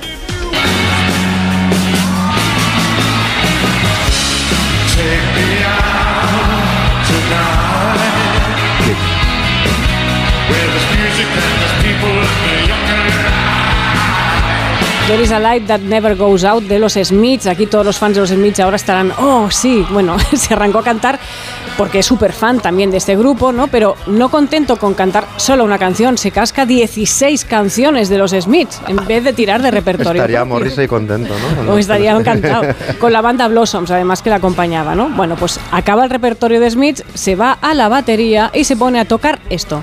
There 15.09 15.23
is 15.23 15.31
a 15.31 15.39
light 15.39 15.65
that 15.65 15.79
never 15.79 16.15
goes 16.15 16.43
out 16.43 16.61
de 16.65 16.77
los 16.77 16.93
Smiths. 16.93 17.47
Aquí 17.47 17.65
todos 17.65 17.83
los 17.83 17.97
fans 17.97 18.13
de 18.13 18.21
los 18.21 18.29
Smiths 18.29 18.59
ahora 18.59 18.75
estarán, 18.75 19.11
oh, 19.17 19.49
sí, 19.49 19.83
bueno, 19.89 20.15
se 20.35 20.53
arrancó 20.53 20.77
a 20.77 20.83
cantar 20.83 21.19
porque 21.79 21.99
es 21.99 22.05
súper 22.05 22.31
fan 22.31 22.59
también 22.59 22.91
de 22.91 22.97
este 22.97 23.15
grupo, 23.15 23.51
¿no? 23.51 23.69
Pero 23.69 23.95
no 24.05 24.29
contento 24.29 24.77
con 24.77 24.93
cantar 24.93 25.25
solo 25.37 25.63
una 25.63 25.79
canción, 25.79 26.19
se 26.19 26.29
casca 26.29 26.67
16 26.67 27.43
canciones 27.45 28.09
de 28.09 28.19
los 28.19 28.31
Smiths 28.39 28.81
en 28.87 28.97
vez 29.07 29.23
de 29.23 29.33
tirar 29.33 29.63
de 29.63 29.71
repertorio. 29.71 30.21
Estaría 30.21 30.45
Morrissey 30.45 30.87
contento, 30.87 31.33
¿no? 31.65 31.71
O 31.73 31.79
estaría 31.79 32.11
encantado. 32.11 32.71
Con 32.99 33.11
la 33.11 33.21
banda 33.21 33.47
Blossoms, 33.47 33.89
además 33.89 34.21
que 34.21 34.29
la 34.29 34.35
acompañaba, 34.35 34.93
¿no? 34.93 35.09
Bueno, 35.09 35.35
pues 35.37 35.59
acaba 35.71 36.03
el 36.03 36.11
repertorio 36.11 36.59
de 36.59 36.69
Smiths, 36.69 37.03
se 37.15 37.35
va 37.35 37.53
a 37.53 37.73
la 37.73 37.89
batería 37.89 38.51
y 38.53 38.63
se 38.63 38.75
pone 38.75 38.99
a 38.99 39.05
tocar 39.05 39.39
esto. 39.49 39.81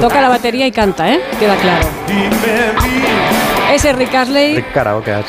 Toca 0.00 0.20
la 0.20 0.28
batería 0.28 0.66
y 0.66 0.72
canta, 0.72 1.12
¿eh? 1.12 1.20
Queda 1.38 1.54
claro. 1.56 1.86
Ese 3.72 3.92
Rick 3.94 4.14
Astley, 4.14 4.62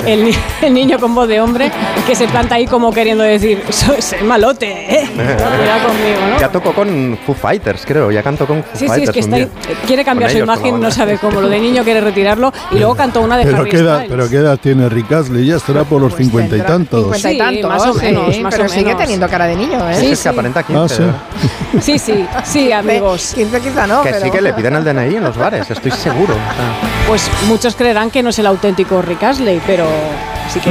el, 0.05 0.35
el, 0.61 0.73
niño 0.73 0.99
con 0.99 1.15
voz 1.15 1.29
de 1.29 1.39
hombre, 1.39 1.71
que 2.05 2.13
se 2.13 2.27
planta 2.27 2.55
ahí 2.55 2.67
como 2.67 2.91
queriendo 2.91 3.23
decir, 3.23 3.63
soy 3.69 3.97
el 4.19 4.25
malote, 4.25 4.67
¿eh? 4.69 5.09
Cuidado 5.13 5.87
conmigo, 5.87 6.27
¿no? 6.29 6.39
Ya 6.39 6.49
tocó 6.49 6.73
con 6.73 7.17
Foo 7.25 7.33
Fighters, 7.33 7.85
creo, 7.85 8.11
ya 8.11 8.21
cantó 8.21 8.45
con 8.45 8.61
Foo 8.61 8.71
sí, 8.73 8.87
Fighters. 8.87 9.13
Sí, 9.13 9.19
es 9.19 9.27
que 9.27 9.43
está, 9.43 9.85
quiere 9.87 10.03
cambiar 10.03 10.31
su 10.31 10.39
imagen, 10.39 10.79
no 10.81 10.91
sabe 10.91 11.17
cómo. 11.17 11.39
Lo 11.39 11.47
de 11.47 11.59
niño 11.59 11.85
quiere 11.85 12.01
retirarlo 12.01 12.51
y 12.71 12.75
luego 12.75 12.95
cantó 12.95 13.21
una 13.21 13.37
de 13.37 13.45
pero 13.45 13.57
Harry 13.59 13.69
qué 13.69 13.77
edad, 13.77 14.05
Pero 14.09 14.29
qué 14.29 14.35
edad 14.35 14.57
tiene 14.57 14.89
Rick 14.89 15.11
Astley, 15.13 15.45
ya 15.45 15.55
estará 15.55 15.85
por 15.85 16.01
los 16.01 16.11
pues 16.11 16.23
cincuenta 16.23 16.57
y 16.57 16.61
tantos. 16.61 17.01
Cincuenta 17.01 17.31
y 17.31 17.37
tantos, 17.37 17.69
más 17.69 17.85
o 17.87 17.93
menos. 17.93 18.39
más 18.39 18.55
pero 18.55 18.67
sigue 18.67 18.93
teniendo 18.95 19.29
cara 19.29 19.45
de 19.45 19.55
niño, 19.55 19.89
¿eh? 19.89 19.95
Sí, 19.95 20.11
es 20.11 20.21
que 20.21 20.29
aparenta 20.29 20.63
15. 20.63 21.03
Ah, 21.03 21.13
sí. 21.79 21.97
sí, 21.97 22.27
sí, 22.43 22.71
amigos. 22.73 23.31
15 23.35 23.61
quizá 23.61 23.87
no, 23.87 24.03
Que 24.03 24.13
sí 24.15 24.29
que 24.29 24.41
le 24.41 24.53
piden 24.53 24.75
el 24.75 24.83
DNI 24.83 25.15
en 25.15 25.23
los 25.23 25.37
bares, 25.37 25.71
estoy 25.71 25.91
seguro. 25.91 26.35
Pues 27.07 27.29
muchos 27.47 27.75
creerán 27.75 28.11
que 28.11 28.21
no 28.21 28.32
es 28.33 28.39
el 28.39 28.47
auténtico 28.47 28.99
Rick 28.99 29.21
Astley, 29.21 29.61
pero 29.67 29.85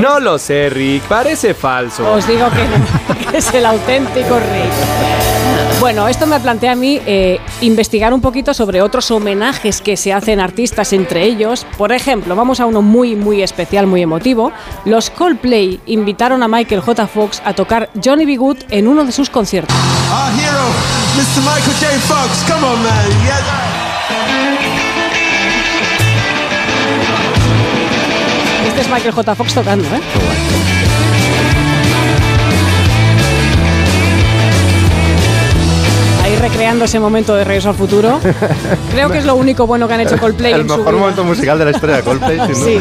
no 0.01 0.19
lo 0.19 0.37
sé, 0.37 0.69
Rick, 0.69 1.05
parece 1.05 1.55
falso. 1.55 2.13
Os 2.13 2.27
digo 2.27 2.47
que, 2.51 3.25
que 3.31 3.39
es 3.39 3.55
el 3.55 3.65
auténtico 3.65 4.37
Rick. 4.37 5.81
Bueno, 5.81 6.09
esto 6.09 6.27
me 6.27 6.41
plantea 6.41 6.73
a 6.73 6.75
mí 6.75 7.01
eh, 7.07 7.39
investigar 7.61 8.13
un 8.13 8.21
poquito 8.21 8.53
sobre 8.53 8.83
otros 8.83 9.13
homenajes 9.13 9.81
que 9.81 9.97
se 9.97 10.13
hacen 10.13 10.41
artistas 10.41 10.93
entre 10.93 11.23
ellos. 11.23 11.65
Por 11.79 11.93
ejemplo, 11.93 12.35
vamos 12.35 12.59
a 12.59 12.67
uno 12.67 12.83
muy, 12.83 13.15
muy 13.15 13.43
especial, 13.43 13.87
muy 13.87 14.03
emotivo. 14.03 14.51
Los 14.85 15.11
Coldplay 15.11 15.81
invitaron 15.87 16.43
a 16.43 16.49
Michael 16.49 16.81
J. 16.81 17.07
Fox 17.07 17.41
a 17.45 17.53
tocar 17.53 17.91
Johnny 18.05 18.27
B. 18.27 18.37
Good 18.37 18.59
en 18.71 18.89
uno 18.89 19.05
de 19.05 19.13
sus 19.13 19.31
conciertos. 19.31 19.77
Our 19.77 20.33
hero, 20.41 20.67
Mr. 21.17 21.43
Michael 21.45 21.77
J. 21.81 21.87
Fox, 22.09 22.43
come 22.49 22.67
on, 22.67 22.83
man. 22.83 23.72
Es 28.83 28.91
Michael 28.91 29.13
J. 29.13 29.35
Fox 29.35 29.55
tocando, 29.55 29.87
¿eh? 29.89 30.01
Ahí 36.25 36.37
recreando 36.37 36.85
ese 36.85 37.01
momento 37.01 37.35
de 37.35 37.45
Regreso 37.45 37.69
al 37.71 37.75
Futuro. 37.75 38.21
Creo 38.93 39.09
que 39.11 39.19
es 39.19 39.25
lo 39.25 39.35
único 39.35 39.67
bueno 39.67 39.89
que 39.89 39.95
han 39.95 40.01
hecho 40.01 40.19
Coldplay. 40.19 40.53
El 40.55 40.65
mejor 40.65 40.97
momento 40.97 41.25
musical 41.25 41.59
de 41.59 41.65
la 41.65 41.71
historia 41.73 41.97
de 41.97 42.03
Coldplay, 42.03 42.39
Sí, 42.55 42.79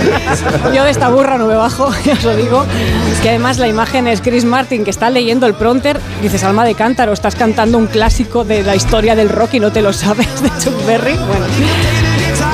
yo 0.73 0.83
de 0.83 0.91
esta 0.91 1.09
burra 1.09 1.37
no 1.37 1.47
me 1.47 1.55
bajo, 1.55 1.91
ya 2.05 2.13
os 2.13 2.23
lo 2.23 2.35
digo. 2.35 2.65
Es 3.11 3.19
que 3.19 3.29
además 3.29 3.57
la 3.57 3.67
imagen 3.67 4.07
es 4.07 4.21
Chris 4.21 4.45
Martin 4.45 4.83
que 4.83 4.91
está 4.91 5.09
leyendo 5.09 5.47
el 5.47 5.53
prompter. 5.55 5.99
Dices, 6.21 6.43
alma 6.43 6.65
de 6.65 6.75
cántaro, 6.75 7.13
estás 7.13 7.35
cantando 7.35 7.77
un 7.77 7.87
clásico 7.87 8.43
de 8.43 8.63
la 8.63 8.75
historia 8.75 9.15
del 9.15 9.29
rock 9.29 9.55
y 9.55 9.59
no 9.59 9.71
te 9.71 9.81
lo 9.81 9.93
sabes 9.93 10.41
de 10.41 10.49
Chuck 10.63 10.85
Berry. 10.85 11.15
Bueno. 11.15 11.45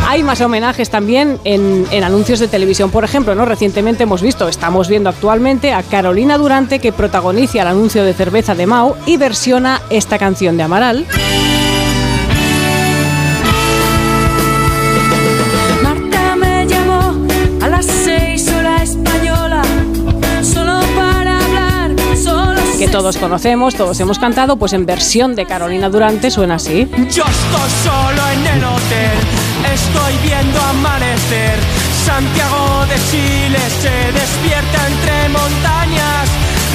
Hay 0.10 0.24
más 0.24 0.40
homenajes 0.40 0.90
también 0.90 1.38
en, 1.44 1.86
anuncios 2.02 2.40
de 2.40 2.48
televisión, 2.48 2.92
por 2.92 3.04
ejemplo, 3.04 3.36
¿no? 3.36 3.44
Recientemente 3.44 4.04
hemos 4.04 4.22
visto, 4.22 4.48
estamos 4.48 4.88
viendo 4.88 5.10
actualmente 5.10 5.74
a 5.74 5.84
Carolina 5.84 6.38
Durante 6.38 6.80
que 6.80 6.94
protagoniza 6.94 7.62
el 7.62 7.68
anuncio 7.68 8.06
de 8.06 8.14
cerveza 8.14 8.56
de 8.56 8.68
Mau 8.68 8.96
y 9.06 9.18
versiona 9.18 9.82
esta 9.90 10.18
canción 10.18 10.56
de 10.56 10.64
Amaral. 10.64 11.06
Que 22.80 22.88
todos 22.88 23.18
conocemos, 23.18 23.76
todos 23.76 24.00
hemos 24.00 24.20
cantado, 24.20 24.56
pues 24.56 24.72
en 24.72 24.86
versión 24.86 25.36
de 25.36 25.46
Carolina 25.46 25.90
Durante 25.90 26.32
suena 26.32 26.56
así. 26.56 26.88
Yo 27.10 27.24
estoy 27.24 27.70
solo 27.84 28.30
en 28.32 28.58
el 28.58 28.64
hotel 28.64 29.37
Estoy 29.78 30.18
viendo 30.24 30.60
amanecer. 30.60 31.60
Santiago 32.06 32.86
de 32.88 32.96
Chile 33.12 33.60
se 33.82 34.12
despierta 34.12 34.88
entre 34.88 35.30
montañas. 35.30 36.30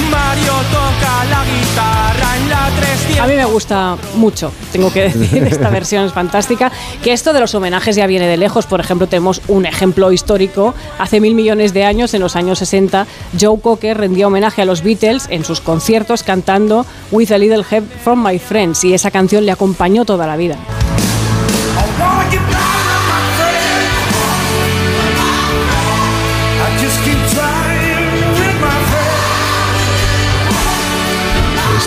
Mario 0.09 0.53
toca 0.71 1.25
la 1.25 1.43
guitarra 1.43 2.37
en 2.37 2.49
la 2.49 2.69
300. 2.79 3.19
A 3.19 3.27
mí 3.27 3.35
me 3.35 3.45
gusta 3.45 3.97
mucho, 4.15 4.51
tengo 4.71 4.91
que 4.91 5.09
decir, 5.09 5.43
esta 5.51 5.69
versión 5.69 6.05
es 6.05 6.13
fantástica. 6.13 6.71
Que 7.03 7.13
esto 7.13 7.33
de 7.33 7.41
los 7.41 7.53
homenajes 7.55 7.95
ya 7.95 8.07
viene 8.07 8.27
de 8.27 8.37
lejos. 8.37 8.65
Por 8.65 8.79
ejemplo, 8.79 9.07
tenemos 9.07 9.41
un 9.47 9.65
ejemplo 9.65 10.11
histórico. 10.11 10.73
Hace 10.97 11.19
mil 11.19 11.35
millones 11.35 11.73
de 11.73 11.83
años, 11.83 12.13
en 12.13 12.21
los 12.21 12.35
años 12.35 12.59
60, 12.59 13.05
Joe 13.39 13.59
Cocker 13.59 13.97
rendía 13.97 14.27
homenaje 14.27 14.61
a 14.61 14.65
los 14.65 14.81
Beatles 14.81 15.27
en 15.29 15.43
sus 15.43 15.59
conciertos 15.59 16.23
cantando 16.23 16.85
With 17.11 17.31
a 17.31 17.37
Little 17.37 17.65
Help 17.69 17.85
from 18.03 18.25
My 18.25 18.39
Friends 18.39 18.83
y 18.85 18.93
esa 18.93 19.11
canción 19.11 19.45
le 19.45 19.51
acompañó 19.51 20.05
toda 20.05 20.25
la 20.25 20.37
vida. 20.37 20.57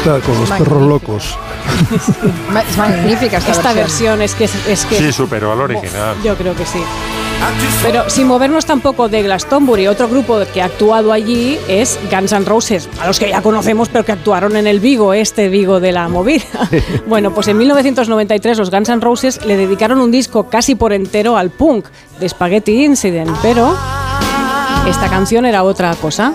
Con 0.07 0.39
los 0.39 0.51
perros 0.51 0.83
locos. 0.83 1.39
Es 2.71 2.77
magnífica 2.77 3.39
esta, 3.39 3.53
esta 3.53 3.73
versión. 3.73 4.23
es 4.23 4.35
que 4.35 4.45
es 4.45 4.87
que 4.87 4.99
sí 4.99 5.13
superó 5.13 5.53
al 5.53 5.61
original. 5.61 6.17
Yo 6.23 6.37
creo 6.37 6.55
que 6.55 6.65
sí. 6.65 6.79
Pero 7.83 8.09
sin 8.09 8.27
movernos 8.27 8.65
tampoco 8.65 9.09
de 9.09 9.23
Glastonbury, 9.23 9.89
otro 9.89 10.09
grupo 10.09 10.41
que 10.55 10.63
ha 10.63 10.67
actuado 10.67 11.13
allí 11.13 11.59
es 11.69 11.99
Guns 12.11 12.33
N' 12.33 12.45
Roses, 12.45 12.89
a 13.01 13.07
los 13.07 13.19
que 13.19 13.29
ya 13.29 13.43
conocemos, 13.43 13.89
pero 13.89 14.05
que 14.05 14.13
actuaron 14.13 14.57
en 14.57 14.67
el 14.67 14.81
Vigo, 14.81 15.13
este 15.13 15.49
Vigo 15.49 15.79
de 15.81 15.93
la 15.93 16.09
movida. 16.09 16.45
bueno, 17.07 17.35
pues 17.35 17.49
en 17.49 17.59
1993 17.59 18.59
los 18.59 18.71
Guns 18.71 18.89
N' 18.89 19.01
Roses 19.01 19.45
le 19.45 19.57
dedicaron 19.57 20.01
un 20.01 20.11
disco 20.11 20.49
casi 20.49 20.77
por 20.77 20.93
entero 20.93 21.37
al 21.37 21.51
punk 21.51 21.87
de 22.19 22.29
Spaghetti 22.29 22.85
Incident, 22.85 23.37
pero 23.43 23.77
esta 24.89 25.09
canción 25.09 25.45
era 25.45 25.63
otra 25.63 25.95
cosa. 25.97 26.33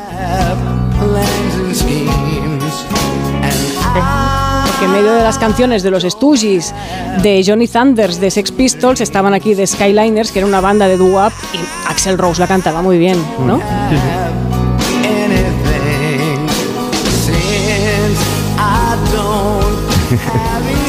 Porque 4.81 4.97
en 4.97 5.03
medio 5.03 5.13
de 5.13 5.21
las 5.21 5.37
canciones 5.37 5.83
de 5.83 5.91
los 5.91 6.01
Stooges, 6.01 6.73
de 7.21 7.43
Johnny 7.45 7.67
Thunders, 7.67 8.19
de 8.19 8.31
Sex 8.31 8.51
Pistols, 8.51 8.99
estaban 8.99 9.35
aquí 9.35 9.53
de 9.53 9.67
Skyliners, 9.67 10.31
que 10.31 10.39
era 10.39 10.47
una 10.47 10.59
banda 10.59 10.87
de 10.87 10.97
doo-wop, 10.97 11.31
y 11.53 11.59
Axel 11.87 12.17
Rose 12.17 12.41
la 12.41 12.47
cantaba 12.47 12.81
muy 12.81 12.97
bien, 12.97 13.23
¿no? 13.45 13.57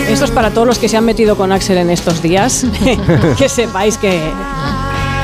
Esto 0.08 0.24
es 0.24 0.30
para 0.30 0.52
todos 0.52 0.66
los 0.66 0.78
que 0.78 0.88
se 0.88 0.96
han 0.96 1.04
metido 1.04 1.36
con 1.36 1.52
Axel 1.52 1.76
en 1.76 1.90
estos 1.90 2.22
días, 2.22 2.64
que 3.36 3.50
sepáis 3.50 3.98
que 3.98 4.22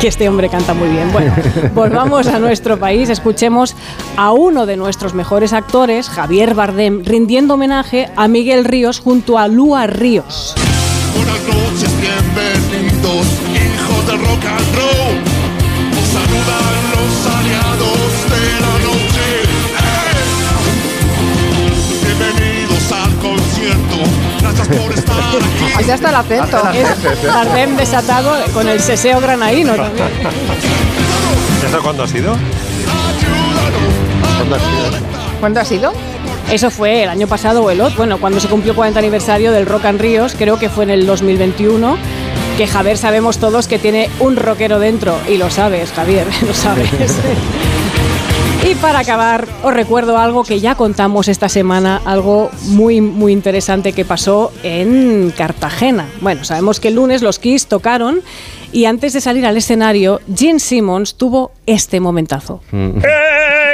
que 0.01 0.09
este 0.09 0.29
hombre 0.29 0.49
canta 0.49 0.75
muy 0.75 0.89
bien. 0.89 1.13
Bueno, 1.13 1.35
volvamos 1.75 2.27
a 2.29 2.39
nuestro 2.39 2.79
país, 2.79 3.09
escuchemos 3.09 3.75
a 4.17 4.33
uno 4.33 4.67
de 4.67 4.77
nuestros 4.77 5.15
mejores 5.15 5.53
actores, 5.53 6.09
Javier 6.09 6.55
Bardem, 6.55 7.03
rindiendo 7.05 7.55
homenaje 7.55 8.11
a 8.17 8.29
Miguel 8.29 8.65
Ríos 8.65 9.01
junto 9.01 9.39
a 9.39 9.49
Lua 9.49 9.87
Ríos. 9.87 10.55
Buenas 11.16 11.43
noches, 11.43 11.91
bienvenidos, 12.01 13.27
hijos 13.55 14.07
del 14.07 14.18
rock 14.20 14.45
and 14.45 14.77
roll. 14.77 15.18
Os 16.01 16.09
saludan 16.09 16.75
los 16.95 17.35
aliados 17.35 18.12
de 18.31 18.61
la 18.61 18.79
noche. 18.87 19.08
Gracias 24.41 24.68
por 24.68 24.93
estar 24.93 25.16
aquí. 25.18 25.84
Ya 25.86 25.95
está 25.95 26.11
el 26.11 26.16
acento. 26.16 26.62
Es 26.72 27.26
Bardem 27.26 27.76
desatado 27.76 28.34
con 28.53 28.68
el 28.68 28.80
seseo 28.80 29.20
granaíno 29.20 29.74
también. 29.74 30.09
¿Esto 31.64 31.82
cuándo 31.82 32.03
ha 32.05 32.09
sido? 32.09 32.36
¿Cuándo 35.41 35.61
ha 35.61 35.64
sido? 35.64 35.93
Eso 36.51 36.70
fue 36.70 37.03
el 37.03 37.11
año 37.11 37.26
pasado 37.26 37.62
o 37.62 37.70
el 37.70 37.80
otro, 37.80 37.99
bueno, 37.99 38.18
cuando 38.18 38.41
se 38.41 38.49
cumplió 38.49 38.74
40 38.74 38.99
aniversario 38.99 39.53
del 39.53 39.66
Rock 39.66 39.84
and 39.84 40.01
Ríos, 40.01 40.34
creo 40.36 40.59
que 40.59 40.70
fue 40.70 40.84
en 40.84 40.91
el 40.91 41.07
2021, 41.07 41.99
que 42.57 42.66
Javier 42.66 42.97
sabemos 42.97 43.36
todos 43.36 43.68
que 43.68 43.78
tiene 43.78 44.09
un 44.18 44.36
rockero 44.36 44.78
dentro, 44.78 45.18
y 45.28 45.36
lo 45.36 45.51
sabes, 45.51 45.93
Javier, 45.93 46.26
lo 46.47 46.55
sabes. 46.55 46.89
Y 48.67 48.75
para 48.75 48.99
acabar, 48.99 49.47
os 49.63 49.73
recuerdo 49.73 50.19
algo 50.19 50.45
que 50.45 50.61
ya 50.61 50.75
contamos 50.75 51.29
esta 51.29 51.49
semana, 51.49 52.03
algo 52.05 52.51
muy, 52.65 53.01
muy 53.01 53.33
interesante 53.33 53.93
que 53.93 54.05
pasó 54.05 54.53
en 54.63 55.33
Cartagena. 55.37 56.07
Bueno, 56.21 56.45
sabemos 56.45 56.81
que 56.81 56.89
el 56.89 56.95
lunes 56.95 57.23
los 57.23 57.39
Kiss 57.39 57.67
tocaron 57.67 58.21
y 58.73 58.85
antes 58.85 59.13
de 59.13 59.21
salir 59.21 59.47
al 59.47 59.57
escenario, 59.57 60.21
Gene 60.35 60.59
Simmons 60.59 61.15
tuvo 61.15 61.53
este 61.67 62.01
momentazo. 62.01 62.61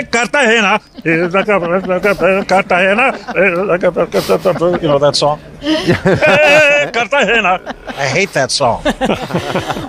¡Eh, 0.00 0.06
Cartagena! 0.10 0.80
Cartagena! 2.46 3.12
You 3.34 4.88
know 4.88 4.98
that 4.98 5.14
song? 5.14 5.38
¡Eh, 5.62 6.88
Cartagena! 6.92 7.60
I 7.88 8.18
hate 8.18 8.32
that 8.32 8.50
song. 8.50 8.80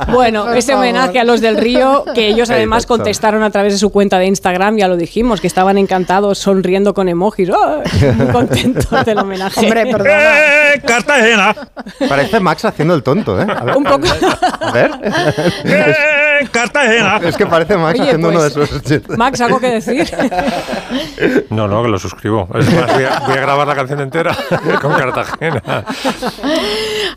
Bueno, 0.09 0.53
ese 0.53 0.75
homenaje 0.75 1.19
a 1.19 1.23
los 1.23 1.41
del 1.41 1.57
Río, 1.57 2.05
que 2.13 2.27
ellos 2.27 2.49
además 2.49 2.85
contestaron 2.85 3.43
a 3.43 3.49
través 3.49 3.73
de 3.73 3.79
su 3.79 3.89
cuenta 3.91 4.19
de 4.19 4.25
Instagram, 4.27 4.77
ya 4.77 4.87
lo 4.87 4.97
dijimos, 4.97 5.41
que 5.41 5.47
estaban 5.47 5.77
encantados, 5.77 6.37
sonriendo 6.37 6.93
con 6.93 7.09
emojis, 7.09 7.49
¡Oh! 7.49 7.81
muy 8.15 8.27
contentos 8.27 9.05
del 9.05 9.17
homenaje. 9.19 9.59
Hombre, 9.59 9.85
perdona. 9.85 10.73
¡Eh, 10.73 10.81
Cartagena! 10.85 11.55
Parece 12.07 12.39
Max 12.39 12.65
haciendo 12.65 12.93
el 12.95 13.03
tonto, 13.03 13.39
¿eh? 13.41 13.47
A 13.49 13.63
ver. 13.63 13.77
Un 13.77 13.83
poco. 13.83 14.07
A 14.61 14.71
ver. 14.71 14.91
¡Eh, 16.41 16.47
Cartagena! 16.51 17.17
Es 17.23 17.35
que 17.37 17.45
parece 17.45 17.77
Max 17.77 17.99
Oye, 17.99 18.09
haciendo 18.09 18.29
uno 18.29 18.43
de 18.43 18.49
pues, 18.51 18.69
esos 18.71 18.81
chistes. 18.83 19.17
Max, 19.17 19.41
¿algo 19.41 19.59
que 19.59 19.67
decir? 19.69 20.09
No, 21.49 21.67
no, 21.67 21.81
que 21.83 21.89
lo 21.89 21.97
suscribo. 21.99 22.47
Es 22.55 22.73
más, 22.73 22.93
voy 22.93 23.03
a, 23.03 23.19
voy 23.21 23.37
a 23.37 23.41
grabar 23.41 23.67
la 23.67 23.75
canción 23.75 23.99
entera 24.01 24.35
con 24.81 24.93
Cartagena. 24.93 25.61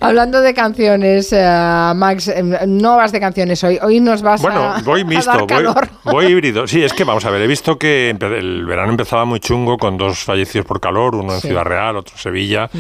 Hablando 0.00 0.40
de 0.40 0.54
canciones, 0.54 1.32
eh, 1.32 1.92
Max, 1.94 2.28
eh, 2.28 2.42
no 2.66 2.96
vas 2.96 3.12
de 3.12 3.20
canciones 3.20 3.62
hoy. 3.64 3.78
Hoy 3.82 4.00
nos 4.00 4.22
vas 4.22 4.40
Bueno, 4.42 4.62
a, 4.62 4.80
voy 4.82 5.00
a 5.00 5.04
mixto, 5.04 5.46
voy, 5.46 5.66
voy 6.04 6.26
híbrido. 6.32 6.66
Sí, 6.66 6.82
es 6.84 6.92
que 6.92 7.04
vamos 7.04 7.24
a 7.24 7.30
ver, 7.30 7.42
he 7.42 7.46
visto 7.46 7.78
que 7.78 8.10
el 8.10 8.66
verano 8.66 8.90
empezaba 8.90 9.24
muy 9.24 9.40
chungo 9.40 9.76
con 9.78 9.96
dos 9.96 10.20
fallecidos 10.24 10.66
por 10.66 10.80
calor, 10.80 11.14
uno 11.14 11.34
en 11.34 11.40
Sí. 11.40 11.48
Ciudad 11.48 11.64
Real, 11.64 11.96
otro 11.96 12.14
en 12.14 12.20
Sevilla, 12.22 12.68
Mm. 12.72 12.78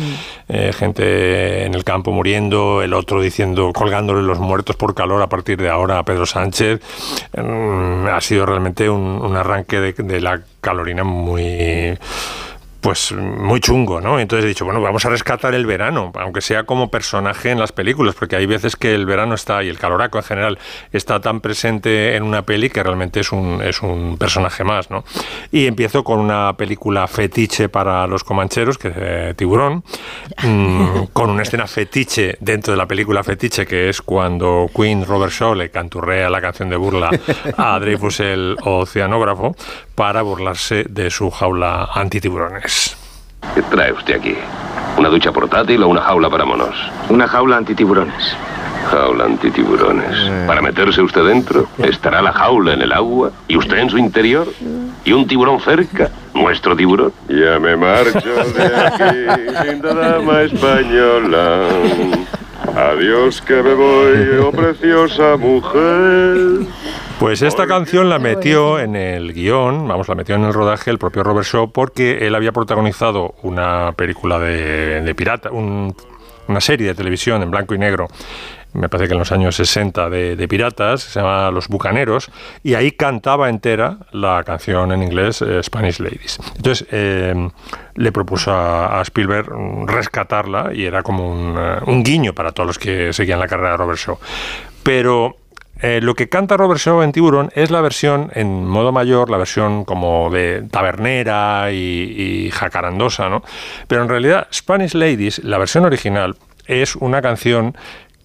eh, 0.48 0.72
gente 0.72 1.64
en 1.64 1.74
el 1.74 1.82
campo 1.84 2.10
muriendo, 2.12 2.82
el 2.82 2.92
otro 2.92 3.20
diciendo, 3.20 3.72
colgándole 3.72 4.22
los 4.22 4.38
muertos 4.38 4.76
por 4.76 4.94
calor 4.94 5.22
a 5.22 5.28
partir 5.28 5.56
de 5.58 5.68
ahora 5.70 5.98
a 5.98 6.02
Pedro 6.04 6.26
Sánchez. 6.28 6.80
Mm, 7.36 8.06
ha 8.06 8.20
sido 8.20 8.46
realmente 8.46 8.88
un, 8.88 9.02
un 9.02 9.36
arranque 9.36 9.80
de, 9.80 9.92
de 9.92 10.20
la 10.20 10.40
calorina 10.60 11.04
muy 11.04 11.98
pues 12.80 13.12
muy 13.12 13.60
chungo, 13.60 14.00
¿no? 14.00 14.20
Entonces 14.20 14.44
he 14.44 14.48
dicho, 14.48 14.64
bueno, 14.64 14.80
vamos 14.80 15.04
a 15.04 15.08
rescatar 15.08 15.54
el 15.54 15.66
verano, 15.66 16.12
aunque 16.14 16.40
sea 16.40 16.64
como 16.64 16.90
personaje 16.90 17.50
en 17.50 17.58
las 17.58 17.72
películas, 17.72 18.14
porque 18.14 18.36
hay 18.36 18.46
veces 18.46 18.76
que 18.76 18.94
el 18.94 19.04
verano 19.04 19.34
está, 19.34 19.62
y 19.64 19.68
el 19.68 19.78
caloraco 19.78 20.18
en 20.18 20.24
general, 20.24 20.58
está 20.92 21.20
tan 21.20 21.40
presente 21.40 22.14
en 22.14 22.22
una 22.22 22.42
peli 22.42 22.70
que 22.70 22.82
realmente 22.82 23.20
es 23.20 23.32
un, 23.32 23.60
es 23.62 23.82
un 23.82 24.16
personaje 24.16 24.62
más, 24.62 24.90
¿no? 24.90 25.04
Y 25.50 25.66
empiezo 25.66 26.04
con 26.04 26.20
una 26.20 26.56
película 26.56 27.06
fetiche 27.08 27.68
para 27.68 28.06
los 28.06 28.22
comancheros, 28.22 28.78
que 28.78 28.88
es 28.88 28.94
eh, 28.96 29.34
Tiburón, 29.36 29.82
mm, 30.44 31.06
con 31.12 31.30
una 31.30 31.42
escena 31.42 31.66
fetiche 31.66 32.36
dentro 32.40 32.72
de 32.72 32.76
la 32.76 32.86
película 32.86 33.24
fetiche, 33.24 33.66
que 33.66 33.88
es 33.88 34.00
cuando 34.02 34.70
Queen 34.74 35.04
Robert 35.04 35.32
Shaw 35.32 35.54
le 35.54 35.70
canturrea 35.70 36.30
la 36.30 36.40
canción 36.40 36.68
de 36.68 36.76
burla 36.76 37.10
a 37.56 37.78
Dreyfus 37.80 38.20
el 38.20 38.56
oceanógrafo 38.62 39.56
para 39.94 40.22
burlarse 40.22 40.84
de 40.88 41.10
su 41.10 41.28
jaula 41.30 41.88
antitiburones. 41.92 42.67
¿Qué 43.54 43.62
trae 43.62 43.92
usted 43.92 44.16
aquí? 44.16 44.36
¿Una 44.96 45.08
ducha 45.08 45.32
portátil 45.32 45.82
o 45.82 45.88
una 45.88 46.02
jaula 46.02 46.28
para 46.28 46.44
monos? 46.44 46.74
Una 47.08 47.26
jaula 47.28 47.56
antitiburones. 47.56 48.36
Jaula 48.90 49.24
antitiburones. 49.24 50.46
Para 50.46 50.62
meterse 50.62 51.02
usted 51.02 51.24
dentro, 51.24 51.66
estará 51.78 52.22
la 52.22 52.32
jaula 52.32 52.72
en 52.74 52.82
el 52.82 52.92
agua 52.92 53.30
y 53.46 53.56
usted 53.56 53.78
en 53.78 53.90
su 53.90 53.98
interior 53.98 54.48
y 55.04 55.12
un 55.12 55.26
tiburón 55.26 55.60
cerca. 55.60 56.10
Nuestro 56.34 56.76
tiburón. 56.76 57.12
Ya 57.28 57.58
me 57.58 57.76
marcho 57.76 58.20
de 58.20 58.76
aquí, 58.76 59.68
linda 59.68 59.94
dama 59.94 60.42
española. 60.42 61.68
Adiós 62.76 63.40
que 63.40 63.62
me 63.62 63.74
voy, 63.74 64.38
oh 64.42 64.52
preciosa 64.52 65.36
mujer. 65.36 66.66
Pues 67.18 67.42
esta 67.42 67.66
canción 67.66 68.08
la 68.08 68.20
metió 68.20 68.78
en 68.78 68.94
el 68.94 69.32
guion, 69.32 69.88
vamos, 69.88 70.06
la 70.08 70.14
metió 70.14 70.36
en 70.36 70.44
el 70.44 70.54
rodaje 70.54 70.90
el 70.90 70.98
propio 70.98 71.24
Robert 71.24 71.46
Shaw 71.46 71.72
porque 71.72 72.26
él 72.26 72.34
había 72.36 72.52
protagonizado 72.52 73.34
una 73.42 73.90
película 73.92 74.38
de, 74.38 75.00
de 75.02 75.14
pirata, 75.16 75.50
un- 75.50 75.94
una 76.46 76.60
serie 76.60 76.86
de 76.86 76.94
televisión 76.94 77.42
en 77.42 77.50
blanco 77.50 77.74
y 77.74 77.78
negro, 77.78 78.06
me 78.72 78.88
parece 78.88 79.08
que 79.08 79.12
en 79.14 79.18
los 79.18 79.32
años 79.32 79.56
60 79.56 80.08
de, 80.08 80.36
de 80.36 80.48
piratas, 80.48 81.02
se 81.02 81.20
llama 81.20 81.50
Los 81.50 81.68
Bucaneros, 81.68 82.30
y 82.62 82.74
ahí 82.74 82.92
cantaba 82.92 83.50
entera 83.50 83.98
la 84.12 84.42
canción 84.44 84.92
en 84.92 85.02
inglés 85.02 85.42
eh, 85.42 85.60
Spanish 85.62 85.98
Ladies. 85.98 86.38
Entonces 86.56 86.86
eh, 86.92 87.34
le 87.96 88.12
propuso 88.12 88.52
a, 88.52 88.98
a 88.98 89.02
Spielberg 89.02 89.50
rescatarla 89.86 90.70
y 90.72 90.84
era 90.86 91.02
como 91.02 91.28
un, 91.30 91.56
eh, 91.58 91.78
un 91.86 92.02
guiño 92.04 92.32
para 92.32 92.52
todos 92.52 92.66
los 92.68 92.78
que 92.78 93.12
seguían 93.12 93.40
la 93.40 93.48
carrera 93.48 93.72
de 93.72 93.76
Robert 93.76 93.98
Shaw. 93.98 94.18
Pero 94.82 95.36
eh, 95.80 96.00
lo 96.02 96.14
que 96.14 96.28
canta 96.28 96.56
Robert 96.56 96.80
Shaw 96.80 97.02
en 97.02 97.12
Tiburón 97.12 97.50
es 97.54 97.70
la 97.70 97.80
versión 97.80 98.30
en 98.34 98.66
modo 98.66 98.92
mayor, 98.92 99.30
la 99.30 99.38
versión 99.38 99.84
como 99.84 100.30
de 100.30 100.64
tabernera 100.70 101.70
y, 101.72 102.46
y 102.46 102.50
jacarandosa, 102.50 103.28
¿no? 103.28 103.42
Pero 103.86 104.02
en 104.02 104.08
realidad 104.08 104.48
Spanish 104.52 104.94
Ladies, 104.94 105.44
la 105.44 105.58
versión 105.58 105.84
original, 105.84 106.36
es 106.66 106.96
una 106.96 107.22
canción 107.22 107.76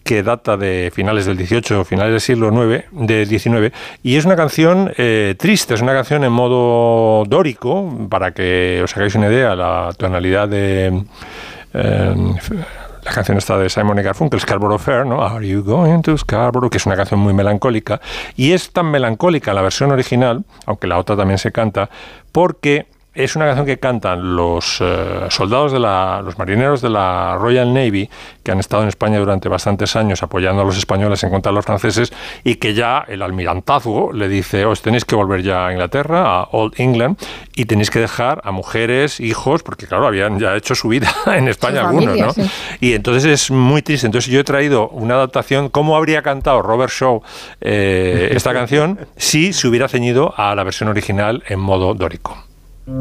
que 0.03 0.21
data 0.21 0.57
de 0.57 0.91
finales 0.93 1.25
del 1.25 1.37
18, 1.37 1.85
finales 1.85 2.11
del 2.11 2.21
siglo 2.21 2.49
IX, 2.49 2.85
de 2.91 3.25
19, 3.25 3.71
y 4.03 4.17
es 4.17 4.25
una 4.25 4.35
canción 4.35 4.91
eh, 4.97 5.35
triste, 5.37 5.73
es 5.73 5.81
una 5.81 5.93
canción 5.93 6.23
en 6.23 6.31
modo 6.31 7.23
dórico, 7.25 8.07
para 8.09 8.31
que 8.31 8.81
os 8.83 8.95
hagáis 8.97 9.15
una 9.15 9.27
idea, 9.27 9.55
la 9.55 9.91
tonalidad 9.97 10.49
de... 10.49 11.03
eh, 11.73 12.15
la 13.03 13.11
canción 13.11 13.37
está 13.37 13.57
de 13.57 13.69
Simon 13.69 13.99
y 13.99 14.01
Garfunkel, 14.01 14.39
Scarborough 14.39 14.79
Fair, 14.79 15.05
¿no? 15.05 15.23
Are 15.23 15.45
you 15.45 15.63
going 15.63 16.01
to 16.01 16.17
Scarborough? 16.17 16.69
Que 16.69 16.77
es 16.77 16.85
una 16.85 16.95
canción 16.95 17.19
muy 17.19 17.33
melancólica. 17.33 17.99
Y 18.35 18.53
es 18.53 18.71
tan 18.71 18.87
melancólica 18.91 19.53
la 19.53 19.61
versión 19.61 19.91
original, 19.91 20.45
aunque 20.65 20.87
la 20.87 20.97
otra 20.97 21.17
también 21.17 21.37
se 21.37 21.51
canta, 21.51 21.89
porque 22.31 22.87
es 23.13 23.35
una 23.35 23.45
canción 23.45 23.65
que 23.65 23.77
cantan 23.77 24.35
los 24.35 24.79
eh, 24.81 25.27
soldados 25.29 25.71
de 25.71 25.79
la, 25.79 26.21
los 26.23 26.37
marineros 26.37 26.81
de 26.81 26.89
la 26.89 27.37
Royal 27.37 27.73
Navy 27.73 28.09
que 28.43 28.51
han 28.51 28.59
estado 28.59 28.83
en 28.83 28.89
España 28.89 29.19
durante 29.19 29.49
bastantes 29.49 29.95
años 29.95 30.23
apoyando 30.23 30.61
a 30.63 30.65
los 30.65 30.77
españoles 30.77 31.23
en 31.23 31.29
contra 31.29 31.51
de 31.51 31.55
los 31.55 31.65
franceses 31.65 32.11
y 32.43 32.55
que 32.55 32.73
ya 32.73 33.05
el 33.07 33.21
almirantazgo 33.21 34.11
le 34.13 34.27
dice 34.27 34.65
os 34.65 34.81
tenéis 34.81 35.05
que 35.05 35.15
volver 35.15 35.43
ya 35.43 35.67
a 35.67 35.71
Inglaterra, 35.71 36.39
a 36.39 36.43
Old 36.51 36.73
England 36.77 37.17
y 37.55 37.65
tenéis 37.65 37.91
que 37.91 37.99
dejar 37.99 38.41
a 38.43 38.51
mujeres, 38.51 39.19
hijos, 39.19 39.61
porque 39.61 39.85
claro, 39.85 40.07
habían 40.07 40.39
ya 40.39 40.55
hecho 40.55 40.73
su 40.73 40.87
vida 40.87 41.13
en 41.27 41.47
España 41.47 41.81
algunos, 41.87 42.17
¿no? 42.17 42.33
sí. 42.33 42.41
Y 42.79 42.93
entonces 42.93 43.25
es 43.25 43.51
muy 43.51 43.81
triste. 43.81 44.07
Entonces 44.07 44.31
yo 44.31 44.39
he 44.39 44.43
traído 44.43 44.89
una 44.89 45.15
adaptación, 45.15 45.69
cómo 45.69 45.95
habría 45.95 46.21
cantado 46.21 46.61
Robert 46.61 46.91
Shaw 46.91 47.21
eh, 47.61 48.29
esta 48.31 48.53
canción 48.53 48.99
si 49.17 49.53
se 49.53 49.67
hubiera 49.67 49.87
ceñido 49.87 50.33
a 50.35 50.55
la 50.55 50.63
versión 50.63 50.89
original 50.89 51.43
en 51.47 51.59
modo 51.59 51.93
dórico. 51.93 52.42
Ya 52.85 52.93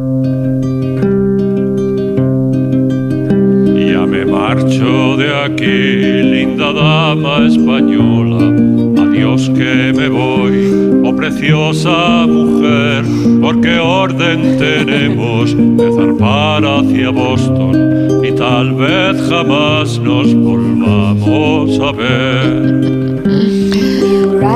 me 4.06 4.24
marcho 4.24 5.16
de 5.16 5.34
aquí, 5.44 6.22
linda 6.22 6.72
dama 6.72 7.44
española. 7.48 8.54
Adiós 9.02 9.50
que 9.56 9.92
me 9.92 10.08
voy, 10.08 11.02
oh 11.04 11.16
preciosa 11.16 12.24
mujer, 12.28 13.04
porque 13.40 13.80
orden 13.80 14.56
tenemos 14.56 15.52
de 15.56 15.92
zarpar 15.96 16.64
hacia 16.64 17.10
Boston 17.10 18.24
y 18.24 18.30
tal 18.36 18.74
vez 18.74 19.20
jamás 19.28 19.98
nos 19.98 20.32
volvamos 20.32 21.80
a 21.80 21.90
ver. 21.90 23.31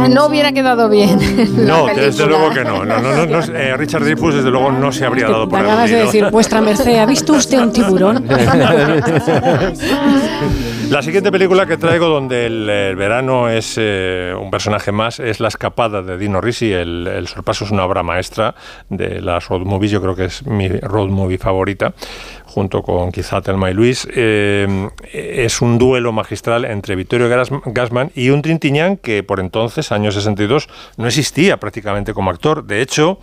No 0.09 0.27
hubiera 0.27 0.53
quedado 0.53 0.89
bien. 0.89 1.19
No, 1.67 1.87
desde 1.87 2.27
luego 2.27 2.51
que 2.51 2.65
no. 2.65 2.85
no, 2.85 3.01
no, 3.01 3.27
no 3.27 3.39
eh, 3.57 3.77
Richard 3.77 4.03
Dreyfuss, 4.05 4.37
desde 4.37 4.51
luego, 4.51 4.71
no 4.71 4.93
se 4.93 5.05
habría 5.05 5.29
dado 5.29 5.49
por 5.49 5.63
ganas 5.63 5.91
de 5.91 5.97
decir, 5.97 6.31
vuestra 6.31 6.61
merced, 6.61 6.99
¿ha 6.99 7.07
visto 7.07 7.33
usted 7.33 7.59
un 7.59 7.73
tiburón? 7.73 8.27
La 10.91 11.03
siguiente 11.03 11.33
película 11.33 11.67
que 11.67 11.77
traigo, 11.77 12.07
donde 12.07 12.47
el, 12.47 12.97
verano 12.97 13.49
es 13.49 13.75
eh, 13.77 14.33
un 14.41 14.51
personaje 14.51 14.93
más, 14.93 15.19
es 15.19 15.41
La 15.41 15.49
escapada 15.49 16.03
de 16.03 16.17
Dino 16.17 16.41
Risi. 16.41 16.73
El, 16.73 17.09
el 17.09 17.27
sorpaso 17.27 17.65
es 17.65 17.73
una 17.73 17.85
obra 17.85 18.05
maestra 18.05 18.55
de 18.89 19.21
las 19.21 19.49
road 19.49 19.63
movies. 19.63 19.91
Yo 19.91 20.01
creo 20.01 20.15
que 20.15 20.27
es 20.27 20.47
mi 20.47 20.69
road 20.69 21.09
movie 21.09 21.39
favorita 21.39 21.93
junto 22.57 22.83
con 22.83 23.13
quizá 23.13 23.43
Telma 23.43 23.71
y 23.71 23.75
Luis, 23.75 24.09
eh, 24.11 24.89
es 25.13 25.61
un 25.61 25.77
duelo 25.77 26.11
magistral 26.13 26.65
entre 26.65 26.97
Vittorio 26.97 27.29
Gassman 27.29 28.13
y 28.15 28.31
un 28.31 28.41
Trintignant 28.41 28.99
que 28.99 29.23
por 29.23 29.41
entonces, 29.41 29.93
año 29.93 30.11
62, 30.11 30.67
no 30.97 31.07
existía 31.07 31.59
prácticamente 31.59 32.15
como 32.15 32.31
actor. 32.31 32.65
De 32.65 32.81
hecho, 32.81 33.19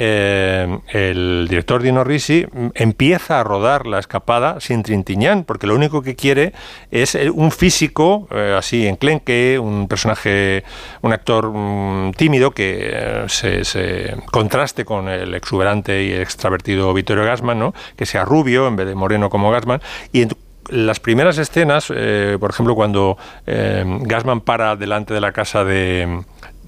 eh, 0.00 0.78
el 0.92 1.48
director 1.50 1.82
Dino 1.82 2.04
Risi 2.04 2.46
empieza 2.74 3.40
a 3.40 3.44
rodar 3.44 3.88
la 3.88 3.98
escapada 3.98 4.60
sin 4.60 4.84
Trintiñán, 4.84 5.42
porque 5.42 5.66
lo 5.66 5.74
único 5.74 6.02
que 6.02 6.14
quiere 6.14 6.52
es 6.92 7.16
eh, 7.16 7.30
un 7.30 7.50
físico 7.50 8.28
eh, 8.30 8.54
así 8.56 8.86
enclenque, 8.86 9.58
un 9.58 9.88
personaje, 9.88 10.62
un 11.02 11.12
actor 11.12 11.50
mm, 11.52 12.12
tímido 12.12 12.52
que 12.52 13.24
se, 13.26 14.14
contraste 14.30 14.84
con 14.84 15.08
el 15.08 15.34
exuberante 15.34 16.04
y 16.04 16.12
extravertido 16.12 16.94
Vittorio 16.94 17.24
Gassman, 17.24 17.58
¿no? 17.58 17.74
que 17.96 18.06
sea 18.06 18.24
rubio 18.24 18.68
en 18.68 18.76
vez 18.76 18.86
de 18.86 18.94
moreno 18.94 19.28
como 19.28 19.50
Gassman, 19.50 19.82
y 20.12 20.22
en, 20.22 20.30
las 20.70 21.00
primeras 21.00 21.38
escenas, 21.38 21.86
por 21.86 22.50
ejemplo, 22.50 22.74
cuando 22.74 23.16
Gassman 23.46 24.42
para 24.42 24.76
delante 24.76 25.14
de 25.14 25.20
la 25.22 25.32
casa 25.32 25.64
de, 25.64 26.24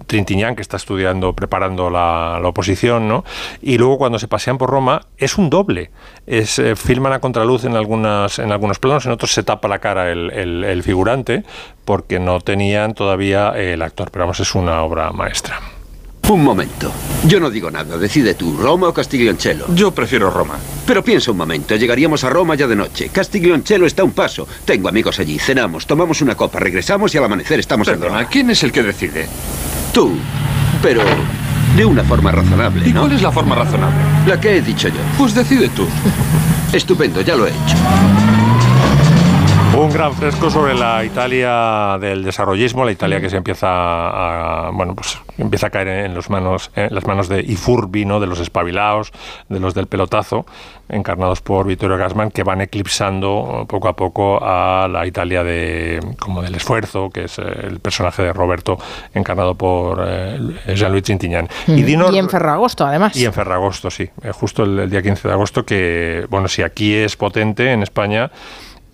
Trintignant, 0.07 0.57
que 0.57 0.63
está 0.63 0.77
estudiando, 0.77 1.35
preparando 1.35 1.91
la, 1.91 2.41
oposición, 2.43 3.09
¿no? 3.09 3.25
Y 3.63 3.79
luego 3.79 3.99
cuando 3.99 4.19
se 4.19 4.29
pasean 4.29 4.59
por 4.59 4.71
Roma, 4.71 5.03
es 5.19 5.39
un 5.39 5.51
doble. 5.51 5.91
Es, 6.27 6.59
eh, 6.59 6.77
filman 6.77 7.13
a 7.13 7.21
contraluz 7.21 7.65
en, 7.65 7.77
algunas, 7.77 8.39
en 8.39 8.53
algunos 8.53 8.79
planos, 8.79 9.07
en 9.07 9.13
otros 9.13 9.33
se 9.33 9.43
tapa 9.43 9.69
la 9.69 9.79
cara 9.79 10.11
el, 10.11 10.83
figurante, 10.83 11.45
porque 11.85 12.19
no 12.19 12.41
tenían 12.41 12.95
todavía 12.95 13.51
el 13.51 13.83
actor. 13.83 14.11
Pero 14.11 14.25
vamos, 14.25 14.41
es 14.41 14.55
una 14.55 14.83
obra 14.83 15.13
maestra. 15.13 15.61
Un 16.31 16.45
momento. 16.45 16.93
Yo 17.27 17.41
no 17.41 17.51
digo 17.51 17.73
nada. 17.73 17.99
Decide 17.99 18.35
tú, 18.35 18.57
¿Roma 18.57 18.87
o 18.87 18.95
Castiglioncello? 18.95 19.67
Yo 19.75 19.91
prefiero 19.91 20.31
Roma. 20.31 20.55
Pero 20.87 21.03
piensa 21.03 21.33
un 21.33 21.37
momento. 21.37 21.75
Llegaríamos 21.75 22.23
a 22.23 22.31
Roma 22.31 22.55
ya 22.55 22.69
de 22.69 22.77
noche. 22.77 23.09
Castiglioncello 23.09 23.85
está 23.85 24.03
a 24.03 24.05
un 24.05 24.13
paso. 24.13 24.47
Tengo 24.65 24.89
amigos 24.89 25.19
allí. 25.19 25.41
Cenamos, 25.41 25.89
tomamos 25.89 26.23
una 26.23 26.37
copa, 26.37 26.61
regresamos 26.61 27.13
y 27.13 27.19
al 27.19 27.25
amanecer 27.25 27.59
estamos 27.59 27.89
en 27.89 28.01
Roma. 28.01 28.29
¿quién 28.29 28.49
es 28.49 28.63
el 28.63 28.71
que 28.71 28.85
decide? 28.85 29.27
Tú. 29.93 30.13
Pero 30.81 31.03
de 31.77 31.85
una 31.85 32.05
forma 32.05 32.31
razonable, 32.31 32.89
¿Y 32.89 32.93
cuál 32.93 33.11
es 33.11 33.23
la 33.23 33.33
forma 33.33 33.57
razonable? 33.57 33.99
La 34.29 34.41
que 34.41 34.59
he 34.59 34.63
dicho 34.63 34.87
yo. 34.87 35.01
Pues 35.19 35.35
decide 35.35 35.69
tú. 35.71 35.85
Estupendo, 36.73 37.23
ya 37.23 37.35
lo 37.35 37.49
he 37.49 37.51
hecho. 37.51 37.77
Un 39.81 39.91
gran 39.91 40.13
fresco 40.13 40.51
sobre 40.51 40.75
la 40.75 41.03
Italia 41.03 41.97
del 41.99 42.23
desarrollismo, 42.23 42.85
la 42.85 42.93
Italia 42.93 43.19
que 43.19 43.31
se 43.31 43.39
empieza 43.39 43.67
a, 43.71 44.71
bueno, 44.73 44.95
pues 44.95 45.19
empieza 45.39 45.69
a 45.69 45.71
caer 45.71 45.89
en, 45.89 46.15
los 46.15 46.29
manos, 46.29 46.71
en 46.77 46.95
las 46.95 47.07
manos 47.07 47.31
de 47.31 47.41
Ifurbi, 47.41 48.05
¿no? 48.05 48.21
de 48.21 48.27
los 48.27 48.41
espabilados, 48.41 49.11
de 49.49 49.59
los 49.59 49.73
del 49.73 49.87
pelotazo, 49.87 50.45
encarnados 50.91 51.41
por 51.41 51.67
Vittorio 51.67 51.97
Gassman, 51.97 52.31
que 52.31 52.43
van 52.43 52.61
eclipsando 52.61 53.65
poco 53.67 53.89
a 53.89 53.97
poco 53.97 54.39
a 54.43 54.87
la 54.87 55.07
Italia 55.07 55.43
de, 55.43 55.99
como 56.19 56.43
del 56.43 56.55
esfuerzo, 56.57 57.09
que 57.09 57.25
es 57.25 57.39
el 57.39 57.81
personaje 57.81 58.23
de 58.23 58.35
Roberto, 58.35 58.77
encarnado 59.15 59.55
por 59.55 60.05
eh, 60.07 60.39
Jean-Louis 60.75 61.05
Trintignant. 61.05 61.51
Mm. 61.69 61.79
Y, 62.13 62.19
en 62.19 62.29
Ferragosto, 62.29 62.85
además. 62.85 63.17
Y 63.17 63.25
en 63.25 63.33
Ferragosto, 63.33 63.91
sí, 63.91 64.11
eh, 64.23 64.31
justo 64.33 64.63
el, 64.63 64.79
el 64.79 64.91
día 64.91 65.01
15 65.01 65.27
de 65.27 65.33
agosto, 65.33 65.65
que, 65.65 66.27
bueno, 66.29 66.49
si 66.49 66.61
aquí 66.61 66.95
es 66.95 67.17
potente 67.17 67.73
en 67.73 67.83
España, 67.83 68.31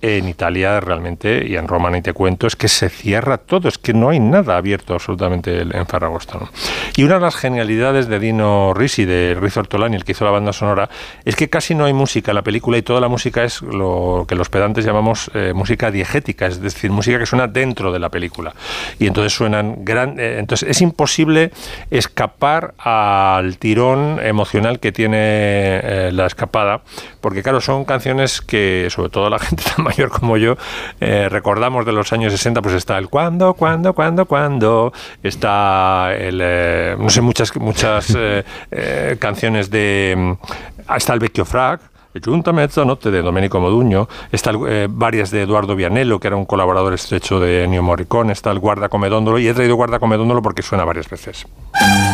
en 0.02 0.28
Italia 0.28 0.80
realmente, 0.80 1.46
y 1.46 1.56
en 1.56 1.68
Roma 1.68 1.90
ni 1.90 2.02
te 2.02 2.12
cuento, 2.12 2.46
es 2.46 2.56
que 2.56 2.68
se 2.68 2.88
cierra 2.88 3.38
todo, 3.38 3.68
es 3.68 3.78
que 3.78 3.94
no 3.94 4.10
hay 4.10 4.20
nada 4.20 4.56
abierto 4.56 4.94
absolutamente 4.94 5.60
en 5.60 5.86
Ferragosto. 5.86 6.48
Y 6.96 7.04
una 7.04 7.14
de 7.14 7.20
las 7.20 7.36
genialidades 7.36 8.08
de 8.08 8.18
Dino 8.18 8.74
Risi, 8.74 9.04
de 9.04 9.36
Riz 9.40 9.56
Ortolani, 9.56 9.96
el 9.96 10.04
que 10.04 10.12
hizo 10.12 10.24
la 10.24 10.30
banda 10.30 10.52
sonora, 10.52 10.88
es 11.24 11.36
que 11.36 11.48
casi 11.48 11.74
no 11.74 11.84
hay 11.84 11.92
música 11.92 12.30
en 12.30 12.36
la 12.36 12.42
película 12.42 12.78
y 12.78 12.82
toda 12.82 13.00
la 13.00 13.08
música 13.08 13.44
es 13.44 13.62
lo 13.62 14.24
que 14.28 14.34
los 14.34 14.48
pedantes 14.48 14.84
llamamos 14.84 15.30
eh, 15.34 15.52
música 15.54 15.90
diegética, 15.90 16.46
es 16.46 16.60
decir, 16.60 16.90
música 16.90 17.18
que 17.18 17.26
suena 17.26 17.46
dentro 17.46 17.92
de 17.92 17.98
la 17.98 18.08
película. 18.08 18.54
Y 18.98 19.06
entonces 19.06 19.32
suenan 19.32 19.84
gran, 19.84 20.18
eh, 20.18 20.38
entonces 20.38 20.68
es 20.68 20.80
imposible 20.80 21.52
escapar 21.90 22.74
al 22.78 23.58
tirón 23.58 24.20
emocional 24.22 24.80
que 24.80 24.92
tiene 24.92 25.16
eh, 25.18 26.10
la 26.12 26.26
escapada, 26.26 26.82
porque 27.20 27.42
claro, 27.42 27.60
son 27.60 27.84
canciones 27.84 28.40
que 28.40 28.88
sobre 28.90 29.10
todo 29.10 29.30
la 29.30 29.38
gente 29.38 29.62
tan 29.76 29.85
mayor 29.86 30.10
como 30.10 30.36
yo, 30.36 30.56
eh, 31.00 31.28
recordamos 31.30 31.86
de 31.86 31.92
los 31.92 32.12
años 32.12 32.32
60, 32.32 32.62
pues 32.62 32.74
está 32.74 32.98
el 32.98 33.08
cuando, 33.08 33.54
cuando, 33.54 33.94
cuando, 33.94 34.26
cuando, 34.26 34.92
está 35.22 36.14
el, 36.14 36.40
eh, 36.42 36.96
no 36.98 37.08
sé, 37.08 37.20
muchas, 37.20 37.54
muchas 37.56 38.16
eh, 38.70 39.16
canciones 39.18 39.70
de, 39.70 40.14
mm, 40.16 40.94
está 40.96 41.14
el 41.14 41.20
Vecchio 41.20 41.44
Frag, 41.44 41.80
Junta 42.24 42.50
Mezzanotte 42.50 43.10
de 43.10 43.20
Domenico 43.20 43.60
Modugno, 43.60 44.08
está 44.32 44.50
varias 44.88 45.30
de 45.30 45.42
Eduardo 45.42 45.76
Vianello, 45.76 46.18
que 46.18 46.28
era 46.28 46.36
un 46.36 46.46
colaborador 46.46 46.94
estrecho 46.94 47.38
de 47.38 47.64
Ennio 47.64 47.82
Morricone, 47.82 48.32
está 48.32 48.50
el 48.52 48.58
Guarda 48.58 48.88
Comedóndolo, 48.88 49.38
y 49.38 49.46
he 49.46 49.52
traído 49.52 49.76
Guarda 49.76 49.98
Comedóndolo 49.98 50.40
porque 50.40 50.62
suena 50.62 50.86
varias 50.86 51.10
veces. 51.10 51.46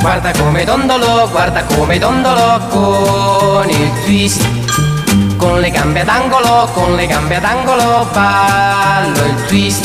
Guarda 0.03 0.33
come 0.33 0.65
dondolo, 0.65 1.29
guarda 1.29 1.65
come 1.67 2.01
dondolo 2.01 2.59
con 2.73 3.71
il 3.71 3.93
twist 4.05 4.62
con 5.43 5.59
le 5.59 5.71
gambe 5.71 6.03
ad 6.03 6.09
angolo, 6.09 6.71
con 6.73 6.95
le 6.95 7.05
gambe 7.07 7.35
ad 7.35 7.45
angolo 7.45 8.07
ballo 8.13 9.25
il 9.25 9.45
twist. 9.47 9.85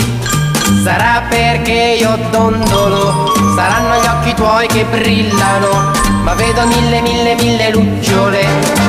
Sarà 0.84 1.24
perché 1.28 1.98
io 2.00 2.16
dondolo, 2.30 3.34
saranno 3.56 4.00
gli 4.00 4.06
occhi 4.06 4.34
tuoi 4.36 4.68
che 4.68 4.86
brillano, 4.86 5.92
ma 6.22 6.36
vedo 6.36 6.64
mille, 6.68 7.02
mille, 7.02 7.34
mille 7.36 7.72
lucciole 7.72 8.87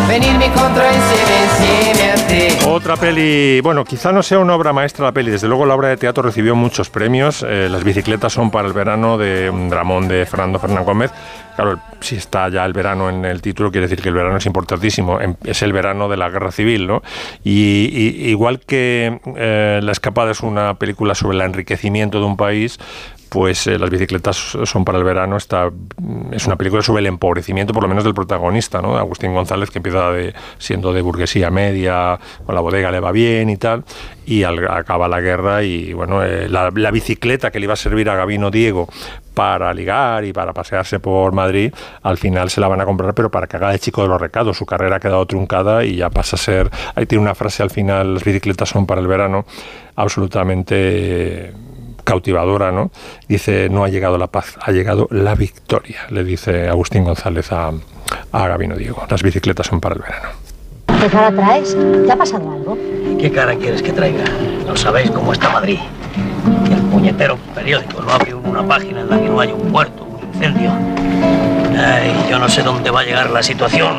Otra 2.67 2.97
peli, 2.97 3.61
bueno, 3.61 3.85
quizá 3.85 4.11
no 4.11 4.23
sea 4.23 4.39
una 4.39 4.55
obra 4.55 4.73
maestra 4.73 5.05
la 5.05 5.13
peli, 5.13 5.31
desde 5.31 5.49
luego 5.49 5.67
la 5.67 5.75
obra 5.75 5.89
de 5.89 5.99
teatro 5.99 6.23
recibió 6.23 6.55
muchos 6.55 6.89
premios, 6.89 7.45
eh, 7.47 7.69
las 7.71 7.85
bicicletas 7.85 8.33
son 8.33 8.51
para 8.51 8.67
el 8.67 8.73
verano 8.73 9.19
de 9.19 9.51
un 9.51 9.69
dramón 9.69 10.09
de 10.09 10.25
Fernando 10.25 10.59
Fernán 10.59 10.85
Gómez, 10.85 11.13
Claro, 11.59 11.81
si 11.99 12.15
está 12.15 12.49
ya 12.51 12.65
el 12.65 12.73
verano 12.73 13.11
en 13.11 13.25
el 13.25 13.43
título, 13.43 13.73
quiere 13.73 13.89
decir 13.89 14.01
que 14.01 14.11
el 14.11 14.15
verano 14.15 14.37
es 14.37 14.47
importantísimo. 14.47 15.21
Em, 15.21 15.35
es 15.43 15.61
el 15.63 15.73
verano 15.73 16.09
de 16.09 16.17
la 16.17 16.31
guerra 16.31 16.53
civil, 16.53 16.87
¿no? 16.87 17.03
Y, 17.43 18.29
igual 18.31 18.61
que 18.61 19.19
eh, 19.35 19.81
La 19.83 19.91
escapada 19.91 20.31
es 20.31 20.41
una 20.43 20.75
película 20.75 21.17
sobre 21.17 21.37
el 21.37 21.43
enriquecimiento 21.43 22.21
de 22.21 22.27
un 22.27 22.37
país, 22.37 22.79
pues 23.29 23.67
eh, 23.67 23.79
las 23.79 23.91
bicicletas 23.91 24.37
son 24.37 24.85
para 24.85 24.99
el 24.99 25.05
verano. 25.05 25.37
Está, 25.37 25.71
es 26.33 26.47
una 26.47 26.57
película 26.57 26.83
sobre 26.83 27.01
el 27.01 27.07
empobrecimiento, 27.07 27.73
por 27.73 27.83
lo 27.83 27.89
menos 27.89 28.05
del 28.05 28.15
protagonista, 28.15 28.81
¿no? 28.81 28.97
Agustín 28.97 29.35
González, 29.35 29.71
que 29.71 29.79
empieza 29.79 30.11
de, 30.11 30.35
siendo 30.59 30.93
de 30.93 31.03
burguesía 31.03 31.51
media, 31.51 32.19
con 32.45 32.55
la 32.55 32.61
bodega 32.61 32.91
le 32.91 33.01
va 33.01 33.13
bien 33.13 33.51
y 33.51 33.57
tal, 33.57 33.85
y 34.27 34.45
acaba 34.45 35.09
la 35.09 35.21
guerra 35.21 35.63
y, 35.63 35.93
bueno, 35.93 36.23
eh, 36.23 36.49
la, 36.49 36.91
bicicleta 36.91 37.51
que 37.51 37.61
le 37.61 37.65
iba 37.65 37.75
a 37.75 37.77
servir 37.77 38.09
a 38.09 38.15
Gabino 38.15 38.51
Diego 38.51 38.89
para 39.35 39.73
ligar 39.73 40.25
y 40.25 40.33
para 40.33 40.53
pasearse 40.53 40.99
por 40.99 41.33
Madrid, 41.33 41.73
al 42.03 42.19
final 42.19 42.51
se 42.51 42.61
la 42.61 42.69
van 42.69 42.81
a 42.81 42.85
comprar, 42.85 43.15
pero 43.15 43.31
para 43.31 43.47
que 43.47 43.57
haga 43.57 43.71
de 43.71 43.79
chico 43.79 44.03
de 44.03 44.09
los 44.09 44.21
recados. 44.21 44.57
Su 44.57 44.67
carrera 44.67 44.97
ha 44.97 45.01
quedado 45.01 45.25
truncada 45.27 45.85
y 45.85 45.97
ya 45.97 46.11
pasa 46.11 46.37
a 46.37 46.39
ser. 46.39 46.71
Ahí 46.95 47.07
tiene 47.07 47.23
una 47.23 47.35
frase 47.35 47.63
al 47.63 47.71
final: 47.71 48.15
las 48.15 48.25
bicicletas 48.25 48.69
son 48.69 48.87
para 48.87 49.01
el 49.01 49.07
verano, 49.07 49.45
absolutamente 49.95 51.53
cautivadora, 52.09 52.73
¿no? 52.73 52.91
Dice, 53.29 53.69
no 53.69 53.85
ha 53.85 53.89
llegado 53.91 54.17
la 54.17 54.29
paz, 54.29 54.57
ha 54.63 54.73
llegado 54.73 55.09
la 55.11 55.35
victoria, 55.35 56.01
le 56.09 56.25
dice 56.25 56.67
Agustín 56.67 57.05
González 57.05 57.53
a, 57.53 57.71
a 58.33 58.49
Gabino 58.49 58.77
Diego. 58.77 59.05
Las 59.11 59.23
bicicletas 59.23 59.67
son 59.67 59.79
para 59.79 59.95
el 59.97 60.01
verano. 60.01 60.29
¿Qué 61.03 61.07
cara 61.09 61.31
traes? 61.31 61.77
¿Te 62.07 62.11
ha 62.11 62.17
pasado 62.17 62.51
algo? 62.51 62.79
¿Qué 63.21 63.31
cara 63.31 63.55
quieres 63.57 63.83
que 63.83 63.93
traiga? 63.93 64.25
No 64.67 64.75
sabéis 64.75 65.11
cómo 65.11 65.35
está 65.35 65.51
Madrid. 65.51 65.79
Que 66.67 66.73
el 66.73 66.81
puñetero 66.81 67.37
periódico 67.55 68.01
no 68.01 68.11
abre 68.11 68.35
una 68.35 68.67
página 68.67 69.03
en 69.03 69.11
la 69.11 69.19
que 69.21 69.29
no 69.29 69.39
haya 69.41 69.55
un 69.55 69.71
muerto, 69.71 70.05
un 70.05 70.27
incendio. 70.35 70.73
Ay, 71.79 72.27
yo 72.31 72.39
no 72.39 72.49
sé 72.49 72.63
dónde 72.63 72.91
va 72.91 73.01
a 73.01 73.05
llegar 73.05 73.29
la 73.31 73.43
situación. 73.43 73.99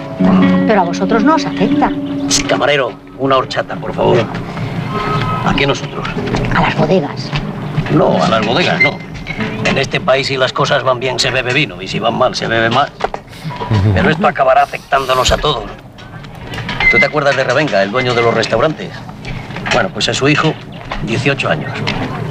Pero 0.68 0.82
a 0.82 0.84
vosotros 0.84 1.24
no 1.24 1.36
os 1.36 1.46
afecta. 1.46 1.92
Camarero, 2.48 2.92
una 3.20 3.38
horchata, 3.38 3.76
por 3.76 3.94
favor. 3.94 4.18
¿A 5.46 5.54
qué 5.56 5.68
nosotros? 5.68 6.08
A 6.56 6.62
las 6.62 6.76
bodegas. 6.76 7.30
No, 7.92 8.22
a 8.22 8.28
las 8.28 8.46
bodegas 8.46 8.82
no. 8.82 8.98
En 9.66 9.78
este 9.78 10.00
país 10.00 10.28
si 10.28 10.38
las 10.38 10.54
cosas 10.54 10.84
van 10.84 11.00
bien 11.00 11.20
se 11.20 11.32
bebe 11.32 11.54
vino 11.54 11.82
y 11.82 11.88
si 11.88 12.00
van 12.00 12.18
mal 12.18 12.36
se 12.36 12.48
bebe 12.48 12.70
más. 12.70 12.92
Pero 13.94 14.10
esto 14.10 14.28
acabará 14.28 14.64
afectándonos 14.64 15.32
a 15.32 15.38
todos. 15.38 15.66
¿Tú 16.92 16.98
te 16.98 17.06
acuerdas 17.06 17.36
de 17.36 17.44
Revenga, 17.44 17.84
el 17.84 17.92
dueño 17.92 18.14
de 18.14 18.22
los 18.22 18.34
restaurantes? 18.34 18.90
Bueno, 19.74 19.90
pues 19.90 20.08
es 20.08 20.18
su 20.18 20.28
hijo, 20.28 20.54
18 21.04 21.50
años. 21.50 21.72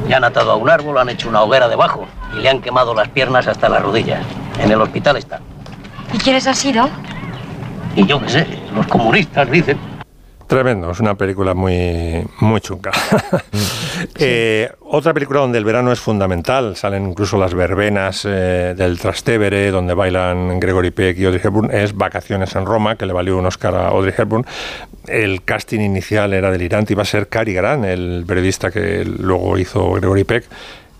Ya 0.08 0.16
han 0.16 0.24
atado 0.24 0.52
a 0.52 0.56
un 0.56 0.68
árbol, 0.68 0.98
han 0.98 1.08
hecho 1.08 1.28
una 1.28 1.42
hoguera 1.42 1.68
debajo 1.68 2.06
y 2.36 2.40
le 2.40 2.48
han 2.48 2.60
quemado 2.60 2.94
las 2.94 3.08
piernas 3.08 3.46
hasta 3.46 3.68
las 3.68 3.82
rodillas. 3.82 4.20
En 4.60 4.70
el 4.72 4.80
hospital 4.80 5.16
está. 5.16 5.40
¿Y 6.12 6.18
quiénes 6.18 6.46
han 6.46 6.56
sido? 6.56 6.88
Y 7.94 8.06
yo 8.06 8.20
qué 8.20 8.28
sé, 8.28 8.46
los 8.74 8.86
comunistas 8.86 9.50
dicen. 9.50 9.78
Tremendo, 10.48 10.90
es 10.90 10.98
una 10.98 11.14
película 11.14 11.52
muy, 11.52 12.24
muy 12.40 12.60
chunga. 12.60 12.90
Eh, 14.20 14.70
otra 14.80 15.12
película 15.12 15.40
donde 15.40 15.58
el 15.58 15.64
verano 15.64 15.90
es 15.90 16.00
fundamental, 16.00 16.76
salen 16.76 17.10
incluso 17.10 17.36
las 17.36 17.52
verbenas 17.52 18.24
eh, 18.24 18.74
del 18.76 18.98
Trastevere, 18.98 19.70
donde 19.70 19.94
bailan 19.94 20.60
Gregory 20.60 20.90
Peck 20.92 21.18
y 21.18 21.24
Audrey 21.24 21.40
Hepburn, 21.42 21.70
es 21.72 21.96
Vacaciones 21.96 22.54
en 22.54 22.64
Roma, 22.64 22.96
que 22.96 23.06
le 23.06 23.12
valió 23.12 23.36
un 23.36 23.46
Oscar 23.46 23.74
a 23.74 23.88
Audrey 23.88 24.14
Hepburn. 24.16 24.46
El 25.06 25.42
casting 25.42 25.80
inicial 25.80 26.32
era 26.32 26.50
delirante, 26.50 26.92
iba 26.92 27.02
a 27.02 27.06
ser 27.06 27.28
Cary 27.28 27.54
Grant, 27.54 27.84
el 27.84 28.24
periodista 28.26 28.70
que 28.70 29.04
luego 29.04 29.58
hizo 29.58 29.92
Gregory 29.92 30.24
Peck 30.24 30.44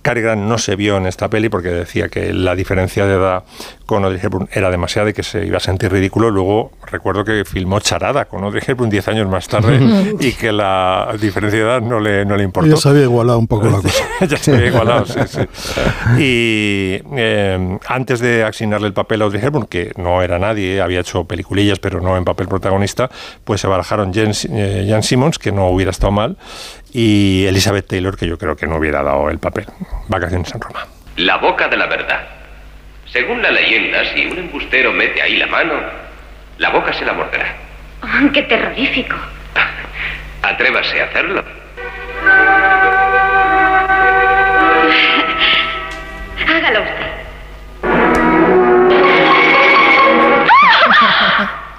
Cary 0.03 0.23
Grant 0.23 0.43
no 0.43 0.59
se 0.59 0.77
vio 0.77 0.97
en 0.97 1.07
esta 1.07 1.29
peli 1.29 1.49
porque 1.49 1.69
decía 1.69 2.09
que 2.09 2.33
la 2.33 2.55
diferencia 2.55 3.07
de 3.07 3.15
edad 3.15 3.45
con 3.87 4.05
Audrey 4.05 4.21
Hepburn 4.23 4.49
era 4.53 4.71
demasiada 4.71 5.11
y 5.11 5.13
que 5.13 5.23
se 5.23 5.47
iba 5.47 5.57
a 5.57 5.61
sentir 5.61 5.91
ridículo. 5.91 6.31
Luego 6.31 6.73
recuerdo 6.87 7.25
que 7.25 7.45
filmó 7.45 7.81
Charada 7.81 8.27
con 8.27 8.45
Audrey 8.45 8.63
Hepburn 8.67 8.91
10 8.91 9.09
años 9.09 9.29
más 9.29 9.49
tarde 9.49 9.81
y 10.21 10.33
que 10.33 10.53
la 10.53 11.15
diferencia 11.21 11.59
de 11.59 11.65
edad 11.65 11.81
no 11.81 11.99
le, 11.99 12.25
no 12.25 12.37
le 12.37 12.45
importó. 12.45 12.71
Ya 12.71 12.77
se 12.77 12.89
había 12.89 13.05
igualado 13.05 13.39
un 13.39 13.47
poco 13.47 13.67
la 13.67 13.77
cosa. 13.83 14.05
ya 14.29 14.37
se 14.37 14.55
había 14.55 14.67
igualado, 14.67 15.07
sí, 15.07 15.21
sí. 15.27 15.41
Y 16.19 17.03
eh, 17.17 17.79
antes 17.87 18.21
de 18.21 18.45
asignarle 18.45 18.87
el 18.87 18.93
papel 18.93 19.23
a 19.23 19.25
Audrey 19.25 19.43
Hepburn, 19.45 19.67
que 19.67 19.93
no 19.97 20.23
era 20.23 20.39
nadie, 20.39 20.81
había 20.81 21.01
hecho 21.01 21.25
peliculillas 21.25 21.79
pero 21.79 22.01
no 22.01 22.17
en 22.17 22.25
papel 22.25 22.49
protagonista, 22.49 23.11
pues 23.45 23.61
se 23.61 23.67
barajaron 23.67 24.13
Jan, 24.13 24.33
eh, 24.51 24.87
Jan 24.89 25.03
Simmons, 25.03 25.39
que 25.39 25.53
no 25.53 25.69
hubiera 25.69 25.91
estado 25.91 26.13
mal, 26.13 26.37
y 26.93 27.47
Elizabeth 27.47 27.87
Taylor, 27.87 28.17
que 28.17 28.27
yo 28.27 28.39
creo 28.39 28.57
que 28.57 28.67
no 28.67 28.77
hubiera 28.77 29.03
dado 29.03 29.31
el 29.31 29.39
papel. 29.39 29.67
Vacaciones 30.09 30.53
en 30.55 30.61
Roma. 30.61 30.87
La 31.17 31.37
boca 31.37 31.69
de 31.69 31.77
la 31.77 31.87
verdad. 31.87 32.27
Según 33.13 33.43
la 33.43 33.51
leyenda, 33.51 34.05
si 34.13 34.27
un 34.27 34.39
embustero 34.39 34.93
mete 34.93 35.23
ahí 35.23 35.37
la 35.37 35.47
mano, 35.47 35.75
la 36.59 36.71
boca 36.71 36.93
se 36.93 37.05
la 37.05 37.13
morderá. 37.13 37.57
Oh, 38.03 38.31
¡Qué 38.33 38.43
terrorífico! 38.43 39.17
Atrévase 40.43 41.01
a 41.01 41.05
hacerlo. 41.07 41.43
Hágalo 46.49 46.81
usted. 46.83 47.09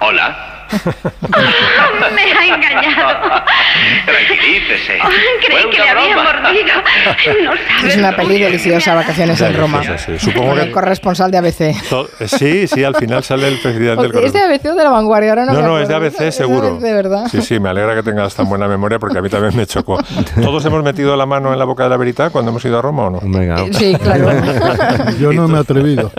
Hola. 0.00 0.49
Me 2.14 2.22
ha 2.22 2.46
engañado. 2.56 3.42
Tranquilícese. 4.06 4.98
Oh, 5.02 5.08
creí 5.46 5.70
que 5.70 5.78
le 5.78 5.88
había 5.88 6.16
mordido. 6.16 6.74
No 7.44 7.52
sabes 7.78 7.94
Es 7.94 7.96
una 7.96 8.16
peli 8.16 8.38
deliciosa, 8.40 8.94
Vacaciones 8.94 9.40
en 9.40 9.56
Roma. 9.56 9.82
Sí, 9.82 9.88
sí, 9.96 10.18
sí. 10.18 10.30
Supongo 10.30 10.54
El 10.54 10.66
que 10.66 10.70
corresponsal 10.72 11.30
de 11.30 11.38
ABC. 11.38 11.74
sí, 12.26 12.66
sí, 12.66 12.84
al 12.84 12.94
final 12.96 13.22
sale 13.22 13.48
el 13.48 13.58
presidente 13.58 14.08
del 14.08 14.24
¿Es 14.24 14.32
de 14.32 14.40
ABC 14.40 14.66
o 14.66 14.74
de 14.74 14.84
la 14.84 14.90
vanguardia? 14.90 15.30
Ahora 15.30 15.44
no, 15.46 15.52
No, 15.60 15.78
es 15.78 15.88
de. 15.88 15.94
ABC 15.94 16.30
seguro. 16.32 16.78
De 16.78 16.92
verdad. 16.92 17.26
Sí, 17.30 17.42
sí, 17.42 17.58
me 17.60 17.68
alegra 17.68 17.94
que 17.94 18.02
tengas 18.02 18.34
tan 18.34 18.48
buena 18.48 18.66
memoria 18.68 18.98
porque 18.98 19.18
a 19.18 19.22
mí 19.22 19.28
también 19.28 19.56
me 19.56 19.66
chocó. 19.66 19.98
¿Todos 20.42 20.64
hemos 20.64 20.82
metido 20.82 21.16
la 21.16 21.26
mano 21.26 21.52
en 21.52 21.58
la 21.58 21.64
boca 21.64 21.84
de 21.84 21.90
la 21.90 21.96
verita 21.96 22.30
cuando 22.30 22.50
hemos 22.50 22.64
ido 22.64 22.78
a 22.78 22.82
Roma 22.82 23.04
o 23.06 23.10
no? 23.10 23.20
Sí, 23.72 23.96
claro. 24.02 24.30
Yo 25.18 25.32
no 25.32 25.48
me 25.48 25.58
he 25.58 25.60
atrevido. 25.60 26.10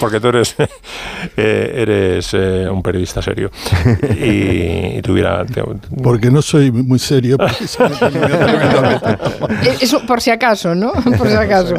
Porque 0.00 0.20
tú 0.20 0.28
eres, 0.28 0.56
eh, 1.36 1.72
eres 1.76 2.34
eh, 2.42 2.68
un 2.68 2.82
periodista 2.82 3.22
serio. 3.22 3.50
Y, 4.18 4.98
y 4.98 5.02
tuviera... 5.02 5.44
te- 5.46 5.62
Porque 6.02 6.30
no 6.30 6.42
soy 6.42 6.70
muy 6.70 6.98
serio. 6.98 7.36
Es- 7.60 7.78
Eso 9.80 10.00
por 10.06 10.20
si 10.20 10.30
acaso, 10.30 10.74
¿no? 10.74 10.92
Por 10.92 11.28
si 11.28 11.34
acaso. 11.34 11.74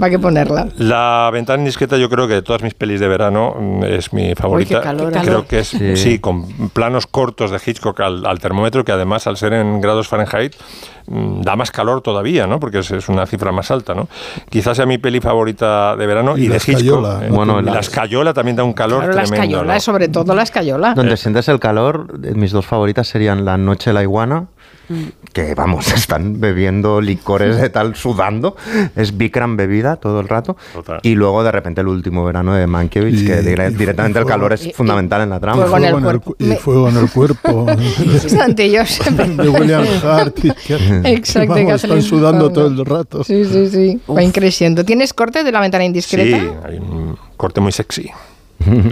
Va 0.00 0.06
a 0.06 0.10
que 0.10 0.18
ponerla. 0.18 0.68
La 0.76 1.30
ventana 1.32 1.60
indiscreta 1.60 1.96
yo 1.96 2.08
creo 2.08 2.28
que 2.28 2.34
de 2.34 2.42
todas 2.42 2.62
mis 2.62 2.74
pelis 2.74 3.00
de 3.00 3.08
verano 3.08 3.54
mm, 3.58 3.84
es 3.84 4.12
mi 4.12 4.34
favorita. 4.34 4.78
qué 4.78 4.84
calor, 4.84 5.16
¿eh? 5.16 5.20
creo 5.22 5.46
que 5.46 5.60
es, 5.60 5.68
Sí. 5.68 5.96
sí. 5.96 6.18
con 6.18 6.48
planos 6.70 7.06
cortos 7.06 7.50
de 7.50 7.58
Hitchcock 7.64 8.00
al, 8.00 8.24
al 8.26 8.38
termómetro 8.38 8.84
que 8.84 8.92
además 8.92 9.26
al 9.26 9.36
ser 9.36 9.52
en 9.52 9.80
grados 9.80 10.08
Fahrenheit 10.08 10.54
mm, 11.06 11.42
da 11.42 11.56
más 11.56 11.70
calor 11.70 12.00
todavía, 12.00 12.46
¿no? 12.46 12.58
Porque 12.60 12.78
es, 12.78 12.90
es 12.90 13.08
una 13.08 13.26
cifra 13.26 13.52
más 13.52 13.70
alta, 13.70 13.94
¿no? 13.94 14.08
Quizás 14.50 14.76
sea 14.76 14.86
mi 14.86 14.98
peli 14.98 15.20
favorita 15.20 15.96
de 15.96 16.06
verano 16.06 16.36
Y 16.36 16.44
y, 16.44 16.48
de 16.48 16.56
Hitchcock. 16.56 16.74
escayola, 16.76 17.20
eh, 17.24 17.28
¿no? 17.30 17.36
Bueno, 17.36 17.60
la, 17.60 17.74
la- 17.74 17.80
escayola 17.80 18.32
también 18.34 18.56
da 18.56 18.64
un 18.64 18.72
calor 18.72 19.00
Claro, 19.04 19.14
la 19.14 19.22
tremendo. 19.22 19.44
escayola, 19.44 19.74
¿no? 19.74 19.80
sobre 19.80 20.07
todo 20.12 20.34
la 20.34 20.42
escayola. 20.42 20.94
Donde 20.94 21.16
sientes 21.16 21.48
el 21.48 21.60
calor, 21.60 22.18
eh, 22.24 22.32
mis 22.34 22.52
dos 22.52 22.66
favoritas 22.66 23.06
serían 23.08 23.44
La 23.44 23.56
Noche 23.56 23.90
de 23.90 23.94
la 23.94 24.02
Iguana, 24.02 24.46
que 25.34 25.54
vamos, 25.54 25.86
están 25.94 26.40
bebiendo 26.40 27.00
licores 27.00 27.60
de 27.60 27.68
tal, 27.68 27.94
sudando. 27.94 28.56
Es 28.96 29.16
Bikram 29.16 29.56
bebida 29.56 29.96
todo 29.96 30.20
el 30.20 30.28
rato. 30.28 30.56
Y 31.02 31.14
luego 31.14 31.44
de 31.44 31.52
repente 31.52 31.80
el 31.82 31.88
último 31.88 32.24
verano 32.24 32.54
de 32.54 32.66
Mankiewicz, 32.66 33.22
Y- 33.22 33.26
que 33.26 33.42
dire- 33.42 33.68
y 33.68 33.72
fu- 33.72 33.78
directamente 33.78 34.18
el 34.18 34.24
fuego- 34.24 34.38
calor 34.38 34.52
es 34.54 34.66
y- 34.66 34.72
fundamental 34.72 35.20
en 35.22 35.30
la 35.30 35.40
trama. 35.40 35.62
fuego 35.66 35.76
en 35.76 35.84
el 35.84 35.90
Fuego 35.90 35.98
en 35.98 36.04
el 36.04 36.20
cuerpo. 36.20 36.24
cu- 36.30 36.36
y 36.38 36.44
Me- 36.48 36.56
fuego 36.56 36.88
en 36.88 36.96
el 36.96 37.10
cuerpo. 37.10 37.66
De 39.36 39.48
William 39.48 39.84
Hart. 40.04 40.38
Exacto, 41.04 41.54
vamos, 41.54 41.84
están 41.84 42.02
sudando 42.02 42.50
todo 42.50 42.66
el 42.68 42.84
rato. 42.84 43.24
Sí, 43.24 43.44
sí, 43.44 43.68
sí. 43.68 44.00
Va 44.10 44.22
increciendo. 44.22 44.84
¿Tienes 44.84 45.12
corte 45.12 45.44
de 45.44 45.52
la 45.52 45.60
ventana 45.60 45.84
indiscreta? 45.84 46.38
Sí, 46.38 46.48
hay 46.64 46.78
un 46.78 47.16
corte 47.36 47.60
muy 47.60 47.72
sexy. 47.72 48.10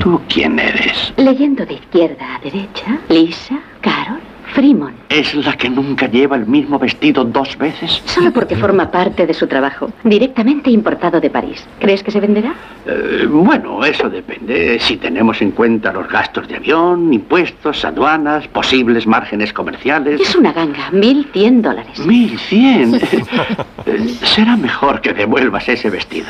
¿Tú 0.03 0.23
quién 0.29 0.59
eres? 0.59 1.13
Leyendo 1.17 1.67
de 1.67 1.75
izquierda 1.75 2.37
a 2.37 2.39
derecha, 2.39 3.01
Lisa, 3.09 3.61
Carol, 3.81 4.23
Freeman. 4.55 4.95
¿Es 5.09 5.35
la 5.35 5.53
que 5.55 5.69
nunca 5.69 6.07
lleva 6.09 6.37
el 6.37 6.47
mismo 6.47 6.79
vestido 6.79 7.25
dos 7.25 7.57
veces? 7.59 8.03
Solo 8.07 8.33
porque 8.33 8.57
forma 8.57 8.91
parte 8.91 9.27
de 9.27 9.35
su 9.35 9.47
trabajo, 9.47 9.91
directamente 10.05 10.71
importado 10.71 11.21
de 11.21 11.31
París. 11.31 11.65
¿Crees 11.79 12.03
que 12.03 12.11
se 12.11 12.21
venderá? 12.21 12.55
Eh, 12.87 13.27
bueno, 13.29 13.85
eso 13.85 14.09
depende. 14.09 14.79
Si 14.81 14.97
tenemos 14.97 15.41
en 15.43 15.51
cuenta 15.53 15.93
los 15.93 16.09
gastos 16.09 16.49
de 16.49 16.57
avión, 16.57 17.13
impuestos, 17.13 17.85
aduanas, 17.85 18.47
posibles 18.49 19.07
márgenes 19.07 19.53
comerciales. 19.53 20.21
Es 20.21 20.37
una 20.37 20.53
ganga, 20.53 20.91
1.100 20.93 21.61
dólares. 21.61 21.99
Mil 22.07 22.39
cien. 22.39 23.01
Eh, 23.87 24.09
Será 24.25 24.57
mejor 24.57 25.01
que 25.01 25.13
devuelvas 25.13 25.69
ese 25.69 25.91
vestido. 25.91 26.27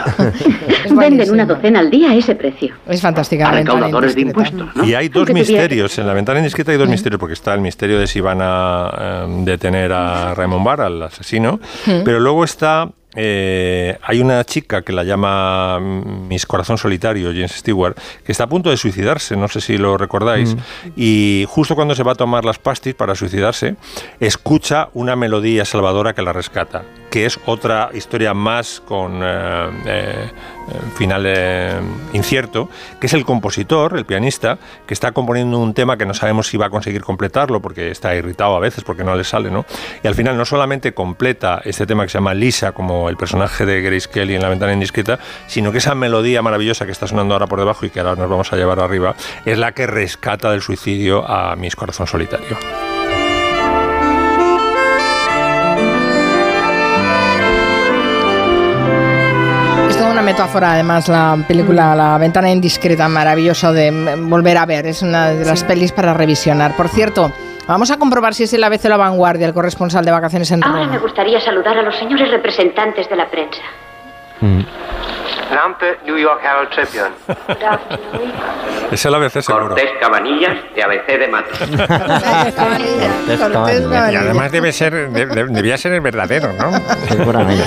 Venden 0.91 1.31
una 1.31 1.47
docena 1.47 1.81
al 1.81 1.91
día 1.91 2.11
a 2.11 2.14
ese 2.14 2.35
precio. 2.35 2.75
Es 2.87 3.01
fantástica 3.01 3.49
A 3.49 3.51
la 3.51 3.57
ventana 3.57 3.79
recaudadores 3.79 4.14
de 4.14 4.21
impuestos, 4.21 4.77
¿no? 4.77 4.85
Y 4.85 4.95
hay 4.95 5.09
dos 5.09 5.31
misterios. 5.31 5.99
En 5.99 6.07
la 6.07 6.12
ventana 6.12 6.41
indiscreta 6.41 6.73
hay 6.73 6.79
dos 6.79 6.89
misterios, 6.89 7.19
porque 7.19 7.33
está 7.33 7.55
el 7.55 7.62
misterio 7.62 7.99
de 7.99 8.05
si 8.07 8.20
van 8.20 8.38
a 8.42 8.90
eh, 8.98 9.26
detener 9.44 9.92
a 9.92 10.34
Raymond 10.34 10.64
Barr, 10.64 10.80
al 10.82 11.02
asesino, 11.02 11.61
Mm. 11.86 12.02
pero 12.04 12.20
luego 12.20 12.44
está. 12.44 12.88
eh, 13.18 13.96
hay 14.02 14.20
una 14.20 14.44
chica 14.44 14.82
que 14.82 14.92
la 14.92 15.02
llama 15.02 15.78
mm, 15.80 16.28
Miss 16.28 16.44
Corazón 16.44 16.76
Solitario, 16.76 17.30
James 17.30 17.52
Stewart, 17.52 17.96
que 18.22 18.30
está 18.30 18.44
a 18.44 18.46
punto 18.46 18.68
de 18.68 18.76
suicidarse, 18.76 19.36
no 19.38 19.48
sé 19.48 19.62
si 19.62 19.78
lo 19.78 19.96
recordáis, 19.96 20.54
y 20.96 21.46
justo 21.48 21.74
cuando 21.74 21.94
se 21.94 22.02
va 22.02 22.12
a 22.12 22.14
tomar 22.14 22.44
las 22.44 22.59
pastis 22.59 22.94
para 22.94 23.14
suicidarse, 23.14 23.76
escucha 24.20 24.90
una 24.92 25.16
melodía 25.16 25.64
salvadora 25.64 26.12
que 26.14 26.20
la 26.20 26.34
rescata, 26.34 26.82
que 27.11 27.26
es 27.26 27.38
otra 27.46 27.90
historia 27.92 28.34
más 28.34 28.80
con 28.80 29.20
eh, 29.22 29.70
eh, 29.86 30.30
final 30.96 31.24
eh, 31.26 31.80
incierto, 32.12 32.68
que 33.00 33.07
es 33.07 33.14
el 33.14 33.24
compositor, 33.24 33.96
el 33.96 34.04
pianista, 34.04 34.59
que 34.86 34.94
está 34.94 35.12
componiendo 35.12 35.59
un 35.59 35.74
tema 35.74 35.96
que 35.96 36.07
no 36.07 36.14
sabemos 36.14 36.48
si 36.48 36.57
va 36.57 36.66
a 36.66 36.70
conseguir 36.70 37.02
completarlo 37.02 37.61
porque 37.61 37.90
está 37.90 38.14
irritado 38.14 38.57
a 38.57 38.61
veces 38.61 38.84
porque 38.84 39.04
no 39.04 39.14
le 39.14 39.24
sale, 39.24 39.50
¿no? 39.50 39.64
Y 40.02 40.09
al 40.09 40.14
final 40.14 40.36
no 40.36 40.44
solamente 40.44 40.94
completa 40.94 41.61
este 41.64 41.86
tema 41.86 42.04
que 42.04 42.11
se 42.11 42.18
llama 42.18 42.34
Lisa, 42.34 42.72
como 42.72 43.09
el 43.09 43.16
personaje 43.16 43.64
de 43.66 43.82
Grace 43.82 44.09
Kelly 44.09 44.34
en 44.34 44.42
La 44.42 44.48
ventana 44.48 44.72
indiscreta, 44.72 45.18
sino 45.46 45.72
que 45.72 45.78
esa 45.78 45.94
melodía 45.94 46.42
maravillosa 46.42 46.86
que 46.86 46.92
está 46.92 47.07
sonando 47.07 47.34
ahora 47.34 47.46
por 47.46 47.59
debajo 47.59 47.86
y 47.86 47.90
que 47.90 48.00
ahora 48.00 48.16
nos 48.16 48.28
vamos 48.28 48.52
a 48.52 48.57
llevar 48.57 48.80
arriba, 48.80 49.14
es 49.44 49.59
la 49.59 49.72
que 49.72 49.86
rescata 49.86 50.50
del 50.50 50.62
suicidio 50.62 51.28
a 51.28 51.54
Miss 51.57 51.76
Corazón 51.76 52.07
Solitario. 52.07 52.57
Una 60.17 60.23
metáfora, 60.23 60.73
además, 60.73 61.09
la 61.09 61.37
película 61.47 61.95
La 61.95 62.17
ventana 62.17 62.51
indiscreta, 62.51 63.07
maravillosa 63.07 63.71
de 63.71 63.91
mm, 63.93 64.31
volver 64.31 64.57
a 64.57 64.64
ver. 64.64 64.87
Es 64.87 65.03
una 65.03 65.29
de 65.29 65.45
las 65.45 65.62
pelis 65.62 65.93
para 65.93 66.14
revisionar. 66.14 66.75
Por 66.75 66.89
cierto, 66.89 67.31
vamos 67.69 67.91
a 67.91 67.99
comprobar 67.99 68.33
si 68.33 68.45
es 68.45 68.53
el 68.55 68.64
ABC 68.64 68.87
o 68.87 68.89
la 68.89 68.97
vanguardia, 68.97 69.47
el 69.47 69.53
corresponsal 69.53 70.07
de 70.07 70.12
vacaciones 70.12 70.51
en 70.53 70.64
Ahora 70.64 70.87
me 70.87 70.99
gustaría 70.99 71.39
saludar 71.39 71.77
a 71.77 71.83
los 71.83 71.95
señores 71.97 72.31
representantes 72.31 73.11
de 73.11 73.17
la 73.17 73.29
prensa. 73.29 73.61
Lampe, 75.55 75.99
New 76.05 76.18
York 76.18 76.40
Herald 76.42 76.70
Tribune. 76.70 77.14
Es 78.90 79.05
el 79.05 79.14
ABC 79.14 79.42
seguro. 79.42 79.68
Cortés 79.68 79.90
Cabanillas 80.01 80.57
de 80.74 80.82
ABC 80.82 81.07
de 81.18 81.28
Matos. 81.28 81.59
Y 84.12 84.16
además 84.16 84.53
debe 84.53 84.72
ser, 84.72 85.11
de- 85.11 85.26
de- 85.26 85.44
debía 85.47 85.76
ser 85.76 85.92
el 85.92 86.01
verdadero, 86.01 86.53
¿no? 86.53 86.70
Seguramente. 87.09 87.64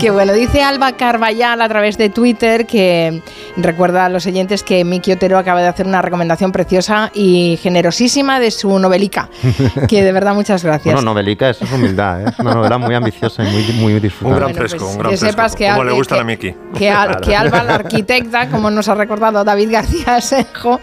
Que 0.00 0.10
bueno, 0.10 0.32
dice 0.32 0.62
Alba 0.62 0.92
Carballal 0.92 1.60
a 1.62 1.68
través 1.68 1.96
de 1.96 2.10
Twitter 2.10 2.66
que, 2.66 3.22
recuerda 3.56 4.06
a 4.06 4.08
los 4.08 4.26
oyentes 4.26 4.62
que 4.62 4.84
Miki 4.84 5.12
Otero 5.12 5.38
acaba 5.38 5.62
de 5.62 5.68
hacer 5.68 5.86
una 5.86 6.02
recomendación 6.02 6.52
preciosa 6.52 7.10
y 7.14 7.58
generosísima 7.62 8.40
de 8.40 8.50
su 8.50 8.78
novelica, 8.78 9.28
que 9.88 10.02
de 10.02 10.12
verdad 10.12 10.34
muchas 10.34 10.64
gracias. 10.64 10.94
Bueno, 10.94 11.10
novelica, 11.10 11.50
eso 11.50 11.64
es 11.64 11.72
humildad, 11.72 12.22
¿eh? 12.22 12.24
es 12.30 12.38
una 12.38 12.54
novela 12.54 12.78
muy 12.78 12.94
ambiciosa 12.94 13.44
y 13.44 13.50
muy, 13.50 13.62
muy 13.74 14.00
disfrutable. 14.00 14.46
Un 14.46 14.52
gran 14.52 14.56
fresco, 14.56 14.78
pues 14.80 14.92
un 14.92 14.98
gran 14.98 15.10
que 15.12 15.16
fresco. 15.18 15.32
sepas 15.36 15.56
que 15.56 15.68
como 15.68 15.84
le 15.84 15.92
gusta 15.92 16.14
que- 16.16 16.20
a 16.20 16.24
Miki. 16.24 16.54
Que, 16.76 16.90
Al- 17.16 17.22
que 17.22 17.34
Alba, 17.36 17.62
la 17.62 17.74
arquitecta, 17.76 18.48
como 18.48 18.70
nos 18.70 18.88
ha 18.88 18.94
recordado 18.94 19.42
David 19.44 19.70
García 19.72 20.20
Senjo, 20.20 20.80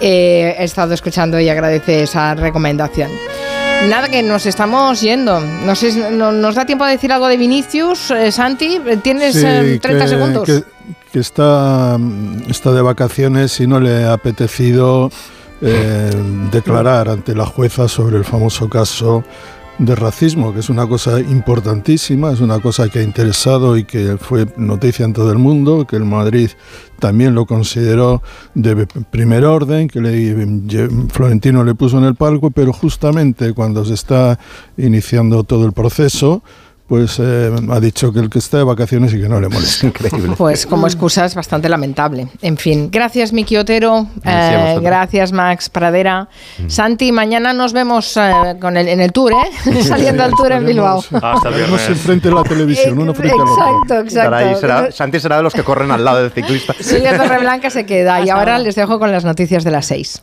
eh, 0.00 0.56
he 0.58 0.64
estado 0.64 0.94
escuchando 0.94 1.38
y 1.40 1.48
agradece 1.48 2.02
esa 2.04 2.34
recomendación. 2.34 3.10
Nada, 3.88 4.08
que 4.08 4.22
nos 4.22 4.44
estamos 4.44 5.00
yendo. 5.00 5.40
No 5.40 5.74
sé, 5.74 5.90
si- 5.92 6.00
no- 6.10 6.32
¿Nos 6.32 6.54
da 6.54 6.66
tiempo 6.66 6.84
a 6.84 6.88
decir 6.90 7.10
algo 7.12 7.28
de 7.28 7.36
Vinicius, 7.38 8.10
eh, 8.10 8.30
Santi? 8.30 8.78
¿Tienes 9.02 9.34
Sí, 9.34 9.42
eh, 9.46 9.78
30 9.80 10.04
que- 10.04 10.08
segundos? 10.10 10.44
Que, 10.46 10.62
que 11.12 11.18
está, 11.18 11.96
mm, 11.98 12.50
está 12.50 12.72
de 12.72 12.82
vacaciones 12.82 13.58
y 13.60 13.66
no 13.66 13.80
le 13.80 14.04
ha 14.04 14.12
apetecido 14.12 15.10
eh, 15.62 16.10
declarar 16.50 17.10
ante 17.10 17.34
la 17.34 17.44
jueza 17.44 17.86
sobre 17.86 18.16
el 18.16 18.24
famoso 18.24 18.68
caso 18.70 19.22
de 19.80 19.94
racismo, 19.96 20.52
que 20.52 20.60
es 20.60 20.68
una 20.68 20.86
cosa 20.86 21.20
importantísima, 21.20 22.30
es 22.32 22.40
una 22.40 22.60
cosa 22.60 22.90
que 22.90 22.98
ha 22.98 23.02
interesado 23.02 23.78
y 23.78 23.84
que 23.84 24.18
fue 24.18 24.46
noticia 24.58 25.06
en 25.06 25.14
todo 25.14 25.32
el 25.32 25.38
mundo, 25.38 25.86
que 25.86 25.96
el 25.96 26.04
Madrid 26.04 26.50
también 26.98 27.34
lo 27.34 27.46
consideró 27.46 28.22
de 28.54 28.86
primer 29.10 29.46
orden, 29.46 29.88
que 29.88 30.02
le, 30.02 30.88
Florentino 31.08 31.64
le 31.64 31.74
puso 31.74 31.96
en 31.96 32.04
el 32.04 32.14
palco, 32.14 32.50
pero 32.50 32.74
justamente 32.74 33.54
cuando 33.54 33.86
se 33.86 33.94
está 33.94 34.38
iniciando 34.76 35.44
todo 35.44 35.64
el 35.64 35.72
proceso, 35.72 36.42
pues 36.90 37.20
eh, 37.20 37.50
ha 37.70 37.78
dicho 37.78 38.12
que 38.12 38.18
el 38.18 38.28
que 38.28 38.40
está 38.40 38.58
de 38.58 38.64
vacaciones 38.64 39.14
y 39.14 39.20
que 39.22 39.28
no 39.28 39.40
le 39.40 39.48
molesta. 39.48 39.86
Increíble. 39.86 40.34
Pues 40.36 40.66
como 40.66 40.88
excusa 40.88 41.24
es 41.24 41.36
bastante 41.36 41.68
lamentable. 41.68 42.26
En 42.42 42.56
fin, 42.56 42.90
gracias 42.90 43.32
Miki 43.32 43.56
Otero, 43.56 44.08
Gracias 44.24 44.76
eh, 44.76 44.80
gracias 44.82 45.30
Max 45.32 45.68
Pradera. 45.70 46.28
Santi, 46.66 47.12
mañana 47.12 47.52
nos 47.52 47.72
vemos 47.72 48.16
eh, 48.16 48.56
con 48.60 48.76
el, 48.76 48.88
en 48.88 49.00
el 49.00 49.12
tour, 49.12 49.32
¿eh? 49.32 49.82
Saliendo 49.84 50.24
al 50.24 50.32
tour 50.32 50.50
en 50.50 50.66
Bilbao. 50.66 50.98
Hasta 51.22 51.48
el 51.48 51.54
viernes. 51.54 51.88
enfrente 51.88 52.28
de 52.28 52.34
la 52.34 52.42
televisión, 52.42 52.98
uno 52.98 53.14
frente 53.14 53.36
al 53.40 53.48
otro. 53.48 53.54
Exacto, 53.54 54.00
exacto. 54.00 54.60
será- 54.60 54.90
Santi 54.92 55.20
será 55.20 55.36
de 55.36 55.44
los 55.44 55.54
que 55.54 55.62
corren 55.62 55.92
al 55.92 56.04
lado 56.04 56.22
del 56.22 56.32
ciclista. 56.32 56.74
Silvia 56.80 57.16
Torreblanca 57.16 57.70
se 57.70 57.86
queda. 57.86 58.20
Y 58.24 58.30
ahora 58.30 58.58
les 58.58 58.74
dejo 58.74 58.98
con 58.98 59.12
las 59.12 59.24
noticias 59.24 59.62
de 59.62 59.70
las 59.70 59.86
seis. 59.86 60.22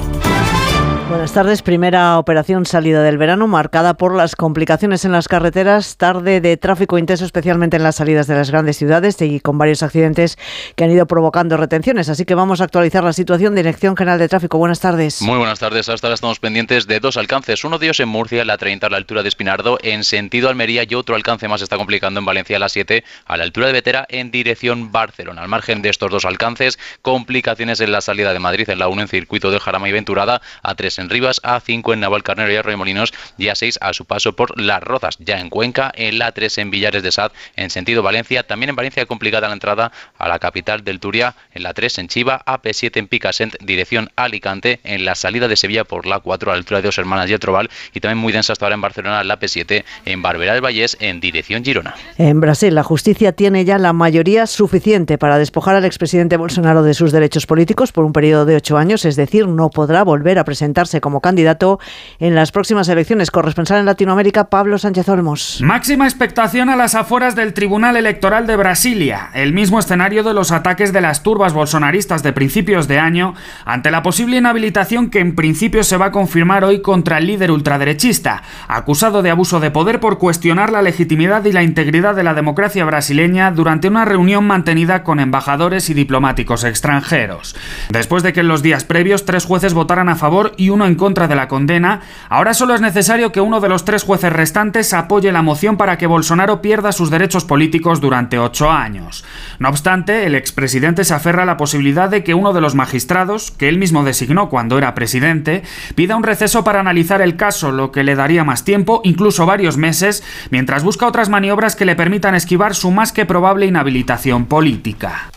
Buenas 1.11 1.33
tardes. 1.33 1.61
Primera 1.61 2.17
operación 2.17 2.65
salida 2.65 3.03
del 3.03 3.17
verano 3.17 3.45
marcada 3.45 3.95
por 3.95 4.15
las 4.15 4.37
complicaciones 4.37 5.03
en 5.03 5.11
las 5.11 5.27
carreteras, 5.27 5.97
tarde 5.97 6.39
de 6.39 6.55
tráfico 6.55 6.97
intenso, 6.97 7.25
especialmente 7.25 7.75
en 7.75 7.83
las 7.83 7.97
salidas 7.97 8.27
de 8.27 8.35
las 8.35 8.49
grandes 8.49 8.77
ciudades 8.77 9.21
y 9.21 9.41
con 9.41 9.57
varios 9.57 9.83
accidentes 9.83 10.37
que 10.75 10.85
han 10.85 10.91
ido 10.91 11.05
provocando 11.07 11.57
retenciones. 11.57 12.07
Así 12.07 12.23
que 12.23 12.33
vamos 12.33 12.61
a 12.61 12.63
actualizar 12.63 13.03
la 13.03 13.11
situación. 13.11 13.55
Dirección 13.55 13.97
General 13.97 14.19
de 14.19 14.29
Tráfico. 14.29 14.57
Buenas 14.57 14.79
tardes. 14.79 15.21
Muy 15.21 15.37
buenas 15.37 15.59
tardes. 15.59 15.89
Hasta 15.89 16.07
ahora 16.07 16.15
estamos 16.15 16.39
pendientes 16.39 16.87
de 16.87 17.01
dos 17.01 17.17
alcances. 17.17 17.65
Uno 17.65 17.77
de 17.77 17.87
ellos 17.87 17.99
en 17.99 18.07
Murcia, 18.07 18.45
la 18.45 18.57
30 18.57 18.87
a 18.87 18.89
la 18.89 18.95
altura 18.95 19.21
de 19.21 19.27
Espinardo, 19.27 19.79
en 19.83 20.05
sentido 20.05 20.47
Almería, 20.47 20.85
y 20.89 20.95
otro 20.95 21.15
alcance 21.15 21.49
más 21.49 21.61
está 21.61 21.75
complicando 21.75 22.21
en 22.21 22.25
Valencia, 22.25 22.57
la 22.57 22.69
7 22.69 23.03
a 23.25 23.35
la 23.35 23.43
altura 23.43 23.67
de 23.67 23.73
Vetera, 23.73 24.05
en 24.07 24.31
dirección 24.31 24.93
Barcelona. 24.93 25.41
Al 25.41 25.49
margen 25.49 25.81
de 25.81 25.89
estos 25.89 26.09
dos 26.09 26.23
alcances, 26.23 26.79
complicaciones 27.01 27.81
en 27.81 27.91
la 27.91 27.99
salida 27.99 28.31
de 28.31 28.39
Madrid, 28.39 28.69
en 28.69 28.79
la 28.79 28.87
1 28.87 29.01
en 29.01 29.07
circuito 29.09 29.51
de 29.51 29.59
Jarama 29.59 29.89
y 29.89 29.91
Venturada, 29.91 30.41
a 30.63 30.73
3 30.73 31.00
en 31.01 31.09
Rivas, 31.09 31.41
a 31.43 31.59
5 31.59 31.93
en 31.93 31.99
Navalcarnero 31.99 32.51
y 32.51 32.55
Arroyomolinos, 32.55 33.13
y 33.37 33.49
a 33.49 33.55
6 33.55 33.79
a 33.81 33.93
su 33.93 34.05
paso 34.05 34.33
por 34.35 34.59
Las 34.59 34.81
Rozas. 34.81 35.17
Ya 35.19 35.39
en 35.39 35.49
Cuenca, 35.49 35.91
en 35.95 36.17
la 36.19 36.31
3 36.31 36.59
en 36.59 36.71
Villares 36.71 37.03
de 37.03 37.11
Sad, 37.11 37.31
en 37.55 37.69
sentido 37.69 38.03
Valencia. 38.03 38.43
También 38.43 38.69
en 38.69 38.75
Valencia 38.75 39.05
complicada 39.05 39.47
la 39.47 39.53
entrada 39.53 39.91
a 40.17 40.27
la 40.27 40.39
capital 40.39 40.83
del 40.83 40.99
Turia, 40.99 41.35
en 41.53 41.63
la 41.63 41.73
3 41.73 41.99
en 41.99 42.07
Chiva, 42.07 42.43
AP7 42.45 42.97
en 42.97 43.07
Picassent, 43.07 43.55
dirección 43.61 44.09
Alicante, 44.15 44.79
en 44.83 45.05
la 45.05 45.15
salida 45.15 45.47
de 45.47 45.55
Sevilla 45.55 45.83
por 45.83 46.05
la 46.05 46.19
4 46.19 46.51
a 46.51 46.53
la 46.53 46.57
altura 46.57 46.81
de 46.81 46.87
Dos 46.87 46.97
Hermanas 46.97 47.29
y 47.29 47.33
Etrobal, 47.33 47.69
y 47.93 47.99
también 47.99 48.17
muy 48.17 48.33
densa 48.33 48.53
hasta 48.53 48.65
ahora 48.65 48.75
en 48.75 48.81
Barcelona, 48.81 49.23
la 49.23 49.39
AP7 49.39 49.83
en 50.05 50.21
Barberá 50.21 50.53
del 50.53 50.61
Vallés, 50.61 50.97
en 50.99 51.19
dirección 51.19 51.63
Girona. 51.63 51.95
En 52.17 52.39
Brasil, 52.39 52.73
la 52.75 52.83
justicia 52.83 53.31
tiene 53.33 53.65
ya 53.65 53.77
la 53.77 53.93
mayoría 53.93 54.47
suficiente 54.47 55.17
para 55.17 55.37
despojar 55.37 55.75
al 55.75 55.85
expresidente 55.85 56.37
Bolsonaro 56.37 56.83
de 56.83 56.93
sus 56.93 57.11
derechos 57.11 57.45
políticos 57.45 57.91
por 57.91 58.05
un 58.05 58.13
periodo 58.13 58.45
de 58.45 58.55
ocho 58.55 58.77
años, 58.77 59.05
es 59.05 59.15
decir, 59.15 59.47
no 59.47 59.69
podrá 59.69 60.03
volver 60.03 60.39
a 60.39 60.43
presentarse 60.43 60.90
como 60.99 61.21
candidato 61.21 61.79
en 62.19 62.35
las 62.35 62.51
próximas 62.51 62.89
elecciones. 62.89 63.31
Corresponsal 63.31 63.79
en 63.79 63.85
Latinoamérica, 63.85 64.49
Pablo 64.49 64.77
Sánchez 64.77 65.07
Olmos. 65.07 65.61
Máxima 65.63 66.05
expectación 66.05 66.69
a 66.69 66.75
las 66.75 66.95
afueras 66.95 67.35
del 67.35 67.53
Tribunal 67.53 67.95
Electoral 67.95 68.47
de 68.47 68.55
Brasilia, 68.55 69.29
el 69.33 69.53
mismo 69.53 69.79
escenario 69.79 70.23
de 70.23 70.33
los 70.33 70.51
ataques 70.51 70.91
de 70.91 71.01
las 71.01 71.23
turbas 71.23 71.53
bolsonaristas 71.53 72.23
de 72.23 72.33
principios 72.33 72.87
de 72.87 72.99
año, 72.99 73.35
ante 73.63 73.91
la 73.91 74.03
posible 74.03 74.37
inhabilitación 74.37 75.09
que 75.09 75.19
en 75.19 75.35
principio 75.35 75.83
se 75.83 75.97
va 75.97 76.07
a 76.07 76.11
confirmar 76.11 76.63
hoy 76.63 76.81
contra 76.81 77.19
el 77.19 77.27
líder 77.27 77.51
ultraderechista, 77.51 78.43
acusado 78.67 79.21
de 79.21 79.29
abuso 79.29 79.59
de 79.59 79.71
poder 79.71 79.99
por 79.99 80.17
cuestionar 80.17 80.71
la 80.71 80.81
legitimidad 80.81 81.45
y 81.45 81.51
la 81.51 81.63
integridad 81.63 82.15
de 82.15 82.23
la 82.23 82.33
democracia 82.33 82.83
brasileña 82.85 83.51
durante 83.51 83.87
una 83.87 84.05
reunión 84.05 84.45
mantenida 84.45 85.03
con 85.03 85.19
embajadores 85.19 85.89
y 85.89 85.93
diplomáticos 85.93 86.63
extranjeros. 86.63 87.55
Después 87.89 88.23
de 88.23 88.33
que 88.33 88.41
en 88.41 88.47
los 88.47 88.63
días 88.63 88.83
previos 88.83 89.25
tres 89.25 89.45
jueces 89.45 89.73
votaran 89.73 90.09
a 90.09 90.15
favor 90.15 90.53
y 90.57 90.69
uno 90.69 90.80
en 90.85 90.95
contra 90.95 91.27
de 91.27 91.35
la 91.35 91.47
condena, 91.47 92.01
ahora 92.29 92.53
solo 92.53 92.73
es 92.73 92.81
necesario 92.81 93.31
que 93.31 93.41
uno 93.41 93.59
de 93.59 93.69
los 93.69 93.85
tres 93.85 94.03
jueces 94.03 94.33
restantes 94.33 94.93
apoye 94.93 95.31
la 95.31 95.41
moción 95.41 95.77
para 95.77 95.97
que 95.97 96.07
Bolsonaro 96.07 96.61
pierda 96.61 96.91
sus 96.91 97.09
derechos 97.09 97.45
políticos 97.45 98.01
durante 98.01 98.39
ocho 98.39 98.71
años. 98.71 99.23
No 99.59 99.69
obstante, 99.69 100.25
el 100.25 100.35
expresidente 100.35 101.03
se 101.03 101.13
aferra 101.13 101.43
a 101.43 101.45
la 101.45 101.57
posibilidad 101.57 102.09
de 102.09 102.23
que 102.23 102.33
uno 102.33 102.53
de 102.53 102.61
los 102.61 102.75
magistrados, 102.75 103.51
que 103.51 103.69
él 103.69 103.77
mismo 103.77 104.03
designó 104.03 104.49
cuando 104.49 104.77
era 104.77 104.95
presidente, 104.95 105.63
pida 105.95 106.15
un 106.15 106.23
receso 106.23 106.63
para 106.63 106.79
analizar 106.79 107.21
el 107.21 107.35
caso, 107.35 107.71
lo 107.71 107.91
que 107.91 108.03
le 108.03 108.15
daría 108.15 108.43
más 108.43 108.63
tiempo, 108.63 109.01
incluso 109.03 109.45
varios 109.45 109.77
meses, 109.77 110.23
mientras 110.49 110.83
busca 110.83 111.07
otras 111.07 111.29
maniobras 111.29 111.75
que 111.75 111.85
le 111.85 111.95
permitan 111.95 112.35
esquivar 112.35 112.75
su 112.75 112.91
más 112.91 113.11
que 113.11 113.25
probable 113.25 113.65
inhabilitación 113.65 114.45
política. 114.45 115.31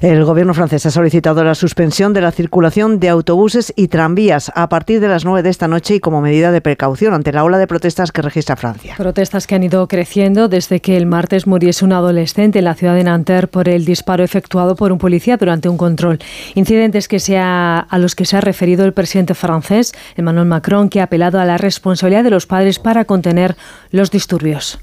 El 0.00 0.24
gobierno 0.24 0.54
francés 0.54 0.86
ha 0.86 0.92
solicitado 0.92 1.42
la 1.42 1.56
suspensión 1.56 2.12
de 2.12 2.20
la 2.20 2.30
circulación 2.30 3.00
de 3.00 3.08
autobuses 3.08 3.72
y 3.74 3.88
tranvías 3.88 4.52
a 4.54 4.68
partir 4.68 5.00
de 5.00 5.08
las 5.08 5.24
9 5.24 5.42
de 5.42 5.50
esta 5.50 5.66
noche 5.66 5.96
y 5.96 6.00
como 6.00 6.20
medida 6.20 6.52
de 6.52 6.60
precaución 6.60 7.14
ante 7.14 7.32
la 7.32 7.42
ola 7.42 7.58
de 7.58 7.66
protestas 7.66 8.12
que 8.12 8.22
registra 8.22 8.54
Francia. 8.54 8.94
Protestas 8.96 9.48
que 9.48 9.56
han 9.56 9.64
ido 9.64 9.88
creciendo 9.88 10.46
desde 10.46 10.80
que 10.80 10.96
el 10.96 11.06
martes 11.06 11.48
muriese 11.48 11.84
un 11.84 11.92
adolescente 11.92 12.60
en 12.60 12.66
la 12.66 12.74
ciudad 12.76 12.94
de 12.94 13.02
Nanterre 13.02 13.48
por 13.48 13.68
el 13.68 13.84
disparo 13.84 14.22
efectuado 14.22 14.76
por 14.76 14.92
un 14.92 14.98
policía 14.98 15.36
durante 15.36 15.68
un 15.68 15.76
control. 15.76 16.20
Incidentes 16.54 17.08
que 17.08 17.18
se 17.18 17.36
ha- 17.36 17.80
a 17.80 17.98
los 17.98 18.14
que 18.14 18.24
se 18.24 18.36
ha 18.36 18.40
referido 18.40 18.84
el 18.84 18.92
presidente 18.92 19.34
francés, 19.34 19.92
Emmanuel 20.16 20.46
Macron, 20.46 20.90
que 20.90 21.00
ha 21.00 21.04
apelado 21.04 21.40
a 21.40 21.44
la 21.44 21.58
responsabilidad 21.58 22.22
de 22.22 22.30
los 22.30 22.46
padres 22.46 22.78
para 22.78 23.04
contener 23.04 23.56
los 23.90 24.12
disturbios. 24.12 24.78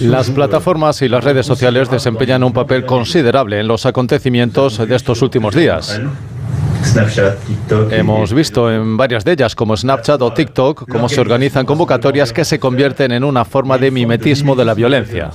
Las 0.00 0.30
plataformas 0.30 1.00
y 1.02 1.08
las 1.08 1.22
redes 1.22 1.46
sociales 1.46 1.88
desempeñan 1.88 2.42
un 2.42 2.52
papel 2.52 2.84
considerable 2.92 3.58
en 3.58 3.68
los 3.68 3.86
acontecimientos 3.86 4.76
de 4.86 4.94
estos 4.94 5.22
últimos 5.22 5.54
días. 5.54 5.98
Hemos 7.90 8.34
visto 8.34 8.70
en 8.70 8.98
varias 8.98 9.24
de 9.24 9.32
ellas, 9.32 9.54
como 9.54 9.74
Snapchat 9.74 10.20
o 10.20 10.32
TikTok, 10.32 10.86
cómo 10.90 11.08
se 11.08 11.20
organizan 11.20 11.64
convocatorias 11.64 12.34
que 12.34 12.44
se 12.44 12.58
convierten 12.58 13.12
en 13.12 13.24
una 13.24 13.46
forma 13.46 13.78
de 13.78 13.90
mimetismo 13.90 14.54
de 14.54 14.64
la 14.66 14.74
violencia. 14.74 15.30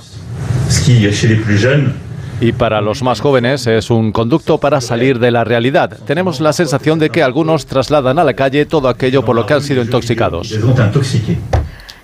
Y 2.40 2.52
para 2.52 2.80
los 2.80 3.02
más 3.02 3.20
jóvenes 3.20 3.66
es 3.66 3.90
un 3.90 4.12
conducto 4.12 4.58
para 4.58 4.80
salir 4.80 5.18
de 5.18 5.32
la 5.32 5.42
realidad. 5.42 5.98
Tenemos 6.06 6.38
la 6.38 6.52
sensación 6.52 7.00
de 7.00 7.10
que 7.10 7.24
algunos 7.24 7.66
trasladan 7.66 8.20
a 8.20 8.24
la 8.24 8.34
calle 8.34 8.66
todo 8.66 8.88
aquello 8.88 9.24
por 9.24 9.34
lo 9.34 9.46
que 9.46 9.54
han 9.54 9.62
sido 9.62 9.82
intoxicados. 9.82 10.54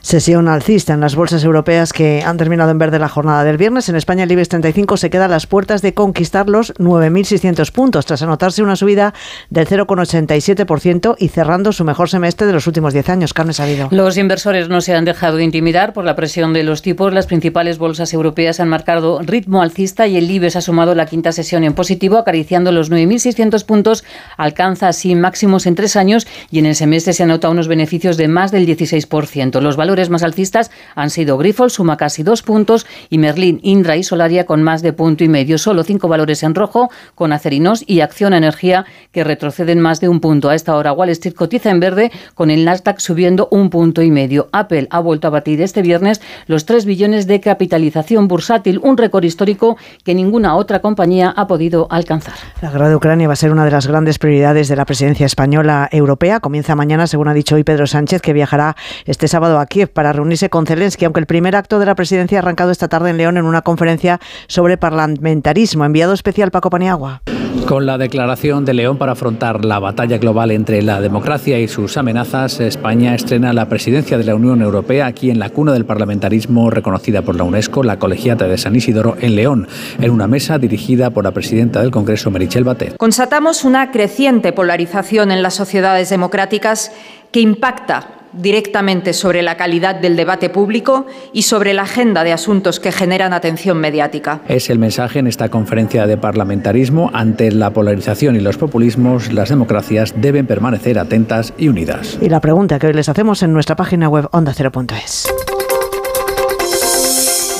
Sesión 0.04 0.48
alcista 0.48 0.92
en 0.92 1.00
las 1.00 1.16
bolsas 1.16 1.44
europeas 1.44 1.94
que 1.94 2.22
han 2.22 2.36
terminado 2.36 2.70
en 2.70 2.76
verde 2.76 2.98
la 2.98 3.08
jornada 3.08 3.42
del 3.42 3.56
viernes. 3.56 3.88
En 3.88 3.96
España 3.96 4.24
el 4.24 4.32
IBEX 4.32 4.50
35 4.50 4.98
se 4.98 5.08
queda 5.08 5.24
a 5.24 5.28
las 5.28 5.46
puertas 5.46 5.80
de 5.80 5.94
conquistar 5.94 6.46
los 6.46 6.74
9.600 6.74 7.72
puntos 7.72 8.04
tras 8.04 8.20
anotarse 8.20 8.62
una 8.62 8.76
subida 8.76 9.14
del 9.48 9.66
0,87% 9.66 11.16
y 11.18 11.28
cerrando 11.28 11.72
su 11.72 11.84
mejor 11.84 12.10
semestre 12.10 12.46
de 12.46 12.52
los 12.52 12.66
últimos 12.66 12.92
10 12.92 13.08
años. 13.08 13.32
Carmen 13.32 13.54
Sabido. 13.54 13.88
Los 13.92 14.18
inversores 14.18 14.68
no 14.68 14.82
se 14.82 14.94
han 14.94 15.06
dejado 15.06 15.38
de 15.38 15.44
intimidar 15.44 15.94
por 15.94 16.04
la 16.04 16.16
presión 16.16 16.52
de 16.52 16.64
los 16.64 16.82
tipos. 16.82 17.14
Las 17.14 17.26
principales 17.26 17.78
bolsas 17.78 18.12
europeas 18.12 18.60
han 18.60 18.68
marcado 18.68 19.22
ritmo 19.22 19.62
alcista 19.62 20.06
y 20.06 20.18
el 20.18 20.30
IBEX 20.30 20.56
ha 20.56 20.60
sumado 20.60 20.94
la 20.94 21.06
quinta 21.06 21.32
sesión 21.32 21.64
en 21.64 21.72
positivo, 21.72 22.18
acariciando 22.18 22.72
los 22.72 22.90
9.600 22.90 23.64
puntos. 23.64 24.04
Alcanza 24.36 24.88
así 24.88 25.14
máximos 25.14 25.64
en 25.64 25.76
tres 25.76 25.96
años 25.96 26.26
y 26.50 26.58
en 26.58 26.66
el 26.66 26.74
semestre 26.74 27.14
se 27.14 27.22
han 27.22 27.30
notado 27.30 27.52
unos 27.52 27.68
beneficios 27.68 28.18
de 28.18 28.28
más 28.28 28.52
del 28.52 28.66
16%. 28.66 29.62
Los 29.62 29.78
valores 29.94 30.10
más 30.10 30.24
alcistas 30.24 30.72
han 30.96 31.08
sido 31.08 31.38
Grifols, 31.38 31.74
suma 31.74 31.96
casi 31.96 32.24
dos 32.24 32.42
puntos, 32.42 32.84
y 33.10 33.18
Merlin, 33.18 33.60
Indra 33.62 33.96
y 33.96 34.02
Solaria 34.02 34.44
con 34.44 34.60
más 34.60 34.82
de 34.82 34.92
punto 34.92 35.22
y 35.22 35.28
medio. 35.28 35.56
Solo 35.56 35.84
cinco 35.84 36.08
valores 36.08 36.42
en 36.42 36.56
rojo, 36.56 36.90
con 37.14 37.32
Acerinos 37.32 37.84
y 37.86 38.00
Acción 38.00 38.32
Energía, 38.32 38.86
que 39.12 39.22
retroceden 39.22 39.78
más 39.78 40.00
de 40.00 40.08
un 40.08 40.18
punto. 40.18 40.50
A 40.50 40.56
esta 40.56 40.74
hora, 40.74 40.92
Wall 40.92 41.10
Street 41.10 41.36
cotiza 41.36 41.70
en 41.70 41.78
verde, 41.78 42.10
con 42.34 42.50
el 42.50 42.64
Nasdaq 42.64 42.98
subiendo 42.98 43.46
un 43.52 43.70
punto 43.70 44.02
y 44.02 44.10
medio. 44.10 44.48
Apple 44.50 44.88
ha 44.90 44.98
vuelto 44.98 45.28
a 45.28 45.30
batir 45.30 45.62
este 45.62 45.80
viernes 45.80 46.20
los 46.48 46.66
3 46.66 46.84
billones 46.86 47.28
de 47.28 47.38
capitalización 47.38 48.26
bursátil, 48.26 48.80
un 48.82 48.96
récord 48.96 49.22
histórico 49.22 49.76
que 50.02 50.16
ninguna 50.16 50.56
otra 50.56 50.80
compañía 50.80 51.32
ha 51.36 51.46
podido 51.46 51.86
alcanzar. 51.88 52.34
La 52.60 52.72
guerra 52.72 52.88
de 52.88 52.96
Ucrania 52.96 53.28
va 53.28 53.34
a 53.34 53.36
ser 53.36 53.52
una 53.52 53.64
de 53.64 53.70
las 53.70 53.86
grandes 53.86 54.18
prioridades 54.18 54.66
de 54.66 54.74
la 54.74 54.86
presidencia 54.86 55.26
española 55.26 55.88
europea. 55.92 56.40
Comienza 56.40 56.74
mañana, 56.74 57.06
según 57.06 57.28
ha 57.28 57.34
dicho 57.34 57.54
hoy 57.54 57.62
Pedro 57.62 57.86
Sánchez, 57.86 58.22
que 58.22 58.32
viajará 58.32 58.74
este 59.04 59.28
sábado 59.28 59.60
a 59.60 59.66
Kiev 59.84 59.92
para 59.92 60.12
reunirse 60.12 60.50
con 60.50 60.66
Zelensky, 60.66 61.04
aunque 61.04 61.20
el 61.20 61.26
primer 61.26 61.56
acto 61.56 61.78
de 61.78 61.86
la 61.86 61.94
presidencia 61.94 62.38
ha 62.38 62.42
arrancado 62.42 62.70
esta 62.70 62.88
tarde 62.88 63.10
en 63.10 63.16
León 63.16 63.36
en 63.36 63.44
una 63.44 63.62
conferencia 63.62 64.20
sobre 64.46 64.76
parlamentarismo. 64.76 65.84
Enviado 65.84 66.12
especial 66.12 66.50
Paco 66.50 66.70
Paniagua. 66.70 67.22
Con 67.66 67.86
la 67.86 67.96
declaración 67.96 68.66
de 68.66 68.74
León 68.74 68.98
para 68.98 69.12
afrontar 69.12 69.64
la 69.64 69.78
batalla 69.78 70.18
global 70.18 70.50
entre 70.50 70.82
la 70.82 71.00
democracia 71.00 71.58
y 71.58 71.68
sus 71.68 71.96
amenazas, 71.96 72.60
España 72.60 73.14
estrena 73.14 73.54
la 73.54 73.68
presidencia 73.68 74.18
de 74.18 74.24
la 74.24 74.34
Unión 74.34 74.60
Europea 74.60 75.06
aquí 75.06 75.30
en 75.30 75.38
la 75.38 75.48
cuna 75.48 75.72
del 75.72 75.86
parlamentarismo 75.86 76.68
reconocida 76.68 77.22
por 77.22 77.36
la 77.36 77.44
UNESCO, 77.44 77.82
la 77.82 77.98
Colegiata 77.98 78.48
de 78.48 78.58
San 78.58 78.76
Isidoro 78.76 79.16
en 79.20 79.36
León, 79.36 79.66
en 79.98 80.10
una 80.10 80.26
mesa 80.26 80.58
dirigida 80.58 81.10
por 81.10 81.24
la 81.24 81.30
presidenta 81.30 81.80
del 81.80 81.90
Congreso, 81.90 82.30
Merichel 82.30 82.64
Batet. 82.64 82.96
Constatamos 82.98 83.64
una 83.64 83.90
creciente 83.90 84.52
polarización 84.52 85.30
en 85.30 85.42
las 85.42 85.54
sociedades 85.54 86.10
democráticas 86.10 86.92
que 87.30 87.40
impacta 87.40 88.23
directamente 88.36 89.12
sobre 89.12 89.42
la 89.42 89.56
calidad 89.56 89.94
del 89.94 90.16
debate 90.16 90.50
público 90.50 91.06
y 91.32 91.42
sobre 91.42 91.74
la 91.74 91.82
agenda 91.82 92.24
de 92.24 92.32
asuntos 92.32 92.80
que 92.80 92.92
generan 92.92 93.32
atención 93.32 93.78
mediática. 93.78 94.40
Es 94.48 94.70
el 94.70 94.78
mensaje 94.78 95.18
en 95.18 95.26
esta 95.26 95.48
conferencia 95.48 96.06
de 96.06 96.16
parlamentarismo. 96.16 97.10
Ante 97.12 97.50
la 97.50 97.70
polarización 97.70 98.36
y 98.36 98.40
los 98.40 98.56
populismos, 98.56 99.32
las 99.32 99.48
democracias 99.48 100.14
deben 100.16 100.46
permanecer 100.46 100.98
atentas 100.98 101.52
y 101.58 101.68
unidas. 101.68 102.18
Y 102.20 102.28
la 102.28 102.40
pregunta 102.40 102.78
que 102.78 102.88
hoy 102.88 102.92
les 102.92 103.08
hacemos 103.08 103.42
en 103.42 103.52
nuestra 103.52 103.76
página 103.76 104.08
web 104.08 104.28
ondacero.es. 104.32 105.28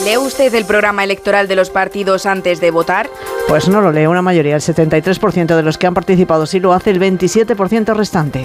¿Lee 0.05 0.19
usted 0.19 0.55
el 0.55 0.67
programa 0.67 1.03
electoral 1.03 1.49
de 1.49 1.57
los 1.57 1.71
partidos 1.71 2.27
antes 2.27 2.61
de 2.61 2.71
votar? 2.71 3.09
Pues 3.49 3.69
no 3.69 3.81
lo 3.81 3.91
lee 3.91 4.07
una 4.07 4.21
mayoría, 4.21 4.57
el 4.57 4.61
73% 4.61 5.57
de 5.57 5.63
los 5.63 5.79
que 5.79 5.87
han 5.87 5.95
participado 5.95 6.45
sí 6.45 6.61
lo 6.61 6.75
hace, 6.75 6.91
el 6.91 7.01
27% 7.01 7.95
restante. 7.95 8.45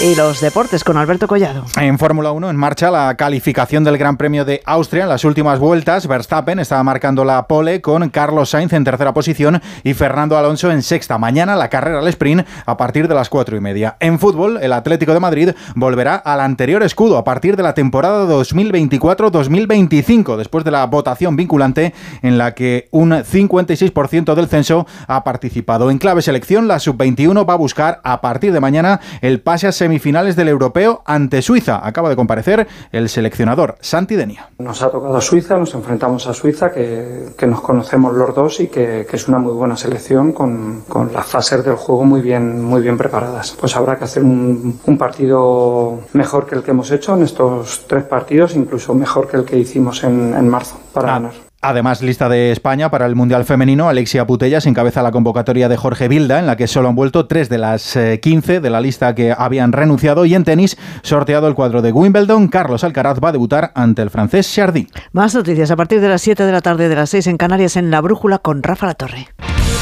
Y 0.00 0.14
los 0.16 0.40
deportes 0.40 0.82
con 0.82 0.96
Alberto 0.96 1.28
Collado. 1.28 1.64
En 1.76 1.98
Fórmula 1.98 2.32
1 2.32 2.50
en 2.50 2.56
marcha 2.56 2.90
la 2.90 3.14
calificación 3.14 3.84
del 3.84 3.98
Gran 3.98 4.16
Premio 4.16 4.44
de 4.44 4.60
Austria 4.64 5.04
en 5.04 5.08
las 5.08 5.24
últimas 5.24 5.60
vueltas. 5.60 6.08
Verstappen 6.08 6.58
estaba 6.58 6.82
marcando 6.82 7.24
la 7.24 7.46
pole 7.46 7.80
con 7.80 8.10
Carlos 8.10 8.50
Sainz 8.50 8.72
en 8.72 8.82
tercera 8.82 9.14
posición 9.14 9.62
y 9.84 9.94
Fernando 9.94 10.36
Alonso 10.36 10.72
en 10.72 10.82
sexta. 10.82 11.18
Mañana 11.18 11.54
la 11.54 11.68
carrera 11.68 12.00
al 12.00 12.08
sprint 12.08 12.44
a 12.66 12.76
partir 12.76 13.06
de 13.06 13.14
las 13.14 13.28
cuatro 13.28 13.56
y 13.56 13.60
media. 13.60 13.96
En 14.00 14.18
fútbol, 14.18 14.58
el 14.60 14.72
Atlético 14.72 15.14
de 15.14 15.20
Madrid 15.20 15.50
volverá 15.76 16.16
al 16.16 16.40
anterior 16.40 16.82
escudo 16.82 17.16
a 17.16 17.22
partir 17.22 17.56
de 17.56 17.62
la 17.62 17.74
temporada 17.74 18.26
2024-2025, 18.26 20.36
después 20.36 20.64
de 20.64 20.72
la 20.72 20.84
votación 20.86 21.36
vinculante 21.36 21.94
en 22.22 22.38
la 22.38 22.54
que 22.54 22.88
un 22.90 23.12
56% 23.12 24.34
del 24.34 24.48
censo 24.48 24.84
ha 25.06 25.22
participado. 25.22 25.92
En 25.92 25.98
clave 25.98 26.22
selección, 26.22 26.66
la 26.66 26.80
sub-21 26.80 27.48
va 27.48 27.52
a 27.52 27.58
buscar 27.58 28.00
a 28.02 28.20
partir 28.20 28.52
de 28.52 28.58
mañana 28.58 28.98
el 29.20 29.40
pase 29.40 29.68
a 29.68 29.72
semifinales 29.72 29.91
del 30.36 30.48
europeo 30.48 31.02
ante 31.06 31.42
Suiza. 31.42 31.86
Acaba 31.86 32.08
de 32.08 32.16
comparecer 32.16 32.66
el 32.92 33.08
seleccionador 33.08 33.76
Santi 33.80 34.16
Denia. 34.16 34.48
Nos 34.58 34.82
ha 34.82 34.90
tocado 34.90 35.20
Suiza, 35.20 35.56
nos 35.56 35.74
enfrentamos 35.74 36.26
a 36.26 36.34
Suiza, 36.34 36.70
que, 36.70 37.30
que 37.36 37.46
nos 37.46 37.60
conocemos 37.60 38.14
los 38.14 38.34
dos 38.34 38.60
y 38.60 38.68
que, 38.68 39.06
que, 39.08 39.16
es 39.16 39.28
una 39.28 39.38
muy 39.38 39.52
buena 39.52 39.76
selección 39.76 40.32
con, 40.32 40.82
con, 40.88 41.12
las 41.12 41.26
fases 41.26 41.64
del 41.64 41.76
juego 41.76 42.04
muy 42.04 42.20
bien, 42.20 42.62
muy 42.62 42.82
bien 42.82 42.96
preparadas. 42.96 43.56
Pues 43.58 43.76
habrá 43.76 43.96
que 43.98 44.04
hacer 44.04 44.22
un, 44.22 44.80
un 44.84 44.98
partido 44.98 46.00
mejor 46.12 46.46
que 46.46 46.54
el 46.54 46.62
que 46.62 46.70
hemos 46.70 46.90
hecho 46.90 47.14
en 47.14 47.22
estos 47.22 47.84
tres 47.86 48.04
partidos, 48.04 48.56
incluso 48.56 48.94
mejor 48.94 49.28
que 49.28 49.36
el 49.36 49.44
que 49.44 49.58
hicimos 49.58 50.04
en, 50.04 50.34
en 50.34 50.48
marzo 50.48 50.78
para 50.92 51.08
ah. 51.08 51.18
ganar. 51.18 51.51
Además, 51.64 52.02
lista 52.02 52.28
de 52.28 52.50
España 52.50 52.90
para 52.90 53.06
el 53.06 53.14
Mundial 53.14 53.44
Femenino, 53.44 53.88
Alexia 53.88 54.26
Putellas 54.26 54.66
encabeza 54.66 55.00
la 55.00 55.12
convocatoria 55.12 55.68
de 55.68 55.76
Jorge 55.76 56.08
Vilda, 56.08 56.40
en 56.40 56.46
la 56.48 56.56
que 56.56 56.66
solo 56.66 56.88
han 56.88 56.96
vuelto 56.96 57.28
tres 57.28 57.48
de 57.48 57.58
las 57.58 57.96
15 58.20 58.58
de 58.58 58.68
la 58.68 58.80
lista 58.80 59.14
que 59.14 59.32
habían 59.36 59.70
renunciado. 59.70 60.24
Y 60.24 60.34
en 60.34 60.42
tenis, 60.42 60.76
sorteado 61.02 61.46
el 61.46 61.54
cuadro 61.54 61.80
de 61.80 61.92
Wimbledon, 61.92 62.48
Carlos 62.48 62.82
Alcaraz 62.82 63.20
va 63.22 63.28
a 63.28 63.32
debutar 63.32 63.70
ante 63.76 64.02
el 64.02 64.10
francés 64.10 64.52
Chardy. 64.52 64.88
Más 65.12 65.36
noticias 65.36 65.70
a 65.70 65.76
partir 65.76 66.00
de 66.00 66.08
las 66.08 66.22
7 66.22 66.44
de 66.44 66.50
la 66.50 66.62
tarde 66.62 66.88
de 66.88 66.96
las 66.96 67.10
6 67.10 67.28
en 67.28 67.36
Canarias 67.36 67.76
en 67.76 67.92
La 67.92 68.00
Brújula 68.00 68.38
con 68.38 68.64
Rafa 68.64 68.86
La 68.86 68.94
Torre. 68.94 69.28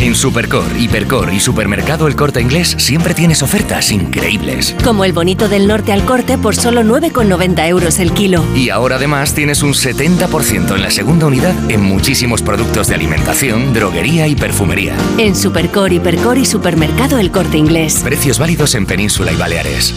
En 0.00 0.14
Supercor, 0.14 0.64
Hipercor 0.78 1.30
y 1.30 1.40
Supermercado 1.40 2.08
El 2.08 2.16
Corte 2.16 2.40
Inglés 2.40 2.74
siempre 2.78 3.12
tienes 3.12 3.42
ofertas 3.42 3.92
increíbles. 3.92 4.74
Como 4.82 5.04
el 5.04 5.12
bonito 5.12 5.46
del 5.46 5.68
norte 5.68 5.92
al 5.92 6.06
corte 6.06 6.38
por 6.38 6.56
solo 6.56 6.80
9,90 6.80 7.68
euros 7.68 7.98
el 7.98 8.12
kilo. 8.12 8.42
Y 8.54 8.70
ahora 8.70 8.96
además 8.96 9.34
tienes 9.34 9.62
un 9.62 9.74
70% 9.74 10.74
en 10.74 10.80
la 10.80 10.90
segunda 10.90 11.26
unidad 11.26 11.54
en 11.70 11.82
muchísimos 11.82 12.40
productos 12.40 12.88
de 12.88 12.94
alimentación, 12.94 13.74
droguería 13.74 14.26
y 14.26 14.36
perfumería. 14.36 14.96
En 15.18 15.36
Supercor, 15.36 15.92
Hipercor 15.92 16.38
y 16.38 16.46
Supermercado 16.46 17.18
El 17.18 17.30
Corte 17.30 17.58
Inglés. 17.58 18.00
Precios 18.02 18.38
válidos 18.38 18.74
en 18.74 18.86
Península 18.86 19.32
y 19.32 19.36
Baleares. 19.36 19.94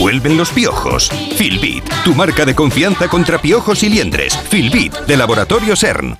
Vuelven 0.00 0.38
los 0.38 0.48
piojos. 0.48 1.10
Filbit, 1.36 1.84
tu 2.04 2.14
marca 2.14 2.46
de 2.46 2.54
confianza 2.54 3.06
contra 3.06 3.36
piojos 3.36 3.82
y 3.82 3.90
liendres. 3.90 4.34
Filbit, 4.34 4.94
de 5.06 5.14
Laboratorio 5.14 5.76
CERN. 5.76 6.16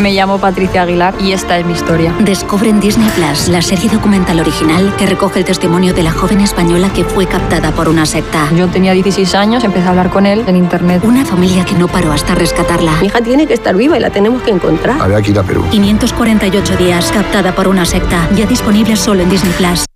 Me 0.00 0.14
llamo 0.14 0.38
Patricia 0.38 0.80
Aguilar 0.80 1.14
y 1.20 1.32
esta 1.32 1.58
es 1.58 1.66
mi 1.66 1.74
historia. 1.74 2.14
Descubre 2.20 2.70
en 2.70 2.80
Disney 2.80 3.10
Plus 3.10 3.48
la 3.48 3.60
serie 3.60 3.90
documental 3.90 4.40
original 4.40 4.96
que 4.96 5.04
recoge 5.04 5.40
el 5.40 5.44
testimonio 5.44 5.92
de 5.92 6.02
la 6.02 6.12
joven 6.12 6.40
española 6.40 6.90
que 6.94 7.04
fue 7.04 7.26
captada 7.26 7.72
por 7.72 7.90
una 7.90 8.06
secta. 8.06 8.48
Yo 8.56 8.68
tenía 8.68 8.94
16 8.94 9.34
años, 9.34 9.62
empecé 9.62 9.88
a 9.88 9.90
hablar 9.90 10.08
con 10.08 10.24
él 10.24 10.42
en 10.46 10.56
internet. 10.56 11.04
Una 11.04 11.26
familia 11.26 11.66
que 11.66 11.74
no 11.74 11.88
paró 11.88 12.10
hasta 12.10 12.34
rescatarla. 12.34 12.96
Mi 13.02 13.08
hija 13.08 13.20
tiene 13.20 13.46
que 13.46 13.52
estar 13.52 13.76
viva 13.76 13.98
y 13.98 14.00
la 14.00 14.08
tenemos 14.08 14.42
que 14.42 14.50
encontrar. 14.50 14.98
Había 15.02 15.20
que 15.20 15.32
ir 15.32 15.38
a 15.38 15.42
Perú. 15.42 15.62
548 15.70 16.76
días 16.78 17.12
captada 17.12 17.54
por 17.54 17.68
una 17.68 17.84
secta, 17.84 18.26
ya 18.34 18.46
disponible 18.46 18.96
solo 18.96 19.20
en 19.20 19.28
Disney 19.28 19.52
Plus. 19.52 19.89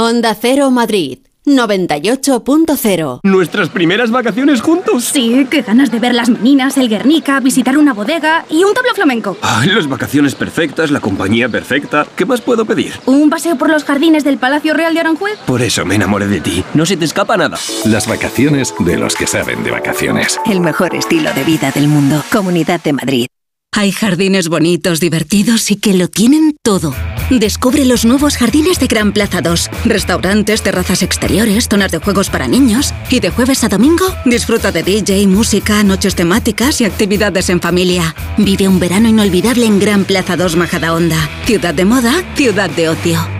Onda 0.00 0.34
Cero 0.34 0.70
Madrid. 0.70 1.18
98.0 1.44 3.20
¿Nuestras 3.22 3.68
primeras 3.68 4.10
vacaciones 4.10 4.62
juntos? 4.62 5.04
Sí, 5.04 5.46
qué 5.50 5.60
ganas 5.60 5.90
de 5.90 5.98
ver 5.98 6.14
las 6.14 6.30
meninas, 6.30 6.78
el 6.78 6.88
Guernica, 6.88 7.38
visitar 7.40 7.76
una 7.76 7.92
bodega 7.92 8.46
y 8.48 8.64
un 8.64 8.72
tablo 8.72 8.94
flamenco. 8.94 9.36
Ay, 9.42 9.68
las 9.68 9.86
vacaciones 9.86 10.34
perfectas, 10.34 10.90
la 10.90 11.00
compañía 11.00 11.50
perfecta. 11.50 12.06
¿Qué 12.16 12.24
más 12.24 12.40
puedo 12.40 12.64
pedir? 12.64 12.94
¿Un 13.04 13.28
paseo 13.28 13.58
por 13.58 13.68
los 13.68 13.84
jardines 13.84 14.24
del 14.24 14.38
Palacio 14.38 14.72
Real 14.72 14.94
de 14.94 15.00
Aranjuez? 15.00 15.38
Por 15.44 15.60
eso 15.60 15.84
me 15.84 15.96
enamoré 15.96 16.28
de 16.28 16.40
ti. 16.40 16.64
No 16.72 16.86
se 16.86 16.96
te 16.96 17.04
escapa 17.04 17.36
nada. 17.36 17.58
Las 17.84 18.08
vacaciones 18.08 18.72
de 18.78 18.96
los 18.96 19.14
que 19.14 19.26
saben 19.26 19.62
de 19.64 19.70
vacaciones. 19.70 20.40
El 20.46 20.60
mejor 20.60 20.94
estilo 20.94 21.30
de 21.34 21.44
vida 21.44 21.72
del 21.72 21.88
mundo. 21.88 22.24
Comunidad 22.32 22.82
de 22.82 22.94
Madrid. 22.94 23.26
Hay 23.72 23.92
jardines 23.92 24.48
bonitos, 24.48 24.98
divertidos 24.98 25.70
y 25.70 25.76
que 25.76 25.94
lo 25.94 26.08
tienen 26.08 26.56
todo. 26.62 26.94
Descubre 27.30 27.84
los 27.84 28.04
nuevos 28.04 28.36
jardines 28.36 28.80
de 28.80 28.88
Gran 28.88 29.12
Plaza 29.12 29.40
2. 29.40 29.70
Restaurantes, 29.84 30.62
terrazas 30.62 31.02
exteriores, 31.02 31.68
zonas 31.68 31.92
de 31.92 31.98
juegos 31.98 32.30
para 32.30 32.48
niños. 32.48 32.92
Y 33.10 33.20
de 33.20 33.30
jueves 33.30 33.62
a 33.62 33.68
domingo, 33.68 34.04
disfruta 34.24 34.72
de 34.72 34.82
DJ, 34.82 35.26
música, 35.28 35.84
noches 35.84 36.16
temáticas 36.16 36.80
y 36.80 36.84
actividades 36.84 37.48
en 37.48 37.60
familia. 37.60 38.14
Vive 38.36 38.66
un 38.66 38.80
verano 38.80 39.08
inolvidable 39.08 39.66
en 39.66 39.78
Gran 39.78 40.04
Plaza 40.04 40.36
2 40.36 40.56
Majadahonda. 40.56 41.30
Ciudad 41.46 41.72
de 41.72 41.84
moda, 41.84 42.24
ciudad 42.34 42.70
de 42.70 42.88
ocio. 42.88 43.39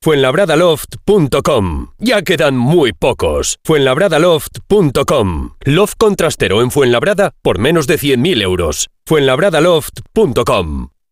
Fuenlabradaloft.com. 0.00 1.88
Ya 1.98 2.22
quedan 2.22 2.56
muy 2.56 2.92
pocos. 2.92 3.58
Fuenlabradaloft.com. 3.64 5.50
Loft 5.64 5.94
contrastero 5.98 6.62
en 6.62 6.70
Fuenlabrada 6.70 7.32
por 7.42 7.58
menos 7.58 7.86
de 7.86 7.98
100.000 7.98 8.42
euros. 8.42 8.88
Fuenlabradaloft.com. 9.06 10.97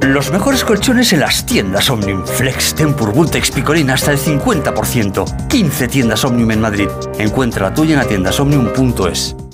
Los 0.00 0.30
mejores 0.30 0.62
colchones 0.62 1.12
en 1.12 1.20
las 1.20 1.44
tiendas 1.44 1.90
Omnium. 1.90 2.24
Flex, 2.24 2.74
Tempur, 2.74 3.12
Vultex, 3.12 3.50
Picolín 3.50 3.90
hasta 3.90 4.12
el 4.12 4.18
50%. 4.18 5.48
15 5.48 5.88
tiendas 5.88 6.24
Omnium 6.24 6.52
en 6.52 6.60
Madrid. 6.60 6.88
Encuentra 7.18 7.68
la 7.68 7.74
tuya 7.74 7.94
en 7.94 7.98
la 7.98 8.06
tiendasomnium.es. 8.06 9.47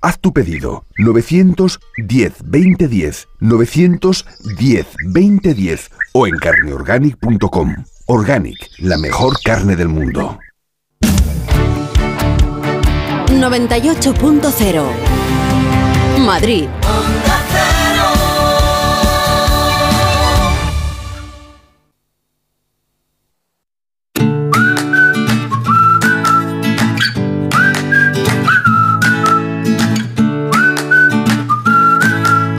Haz 0.00 0.20
tu 0.20 0.32
pedido 0.32 0.84
910 0.98 2.34
2010 2.44 3.28
910 3.40 4.86
2010 5.04 5.90
o 6.12 6.26
en 6.26 6.36
carneorganic.com. 6.36 7.74
Organic, 8.06 8.56
la 8.78 8.96
mejor 8.96 9.34
carne 9.44 9.76
del 9.76 9.88
mundo. 9.88 10.38
98.0 13.28 14.84
Madrid. 16.24 16.68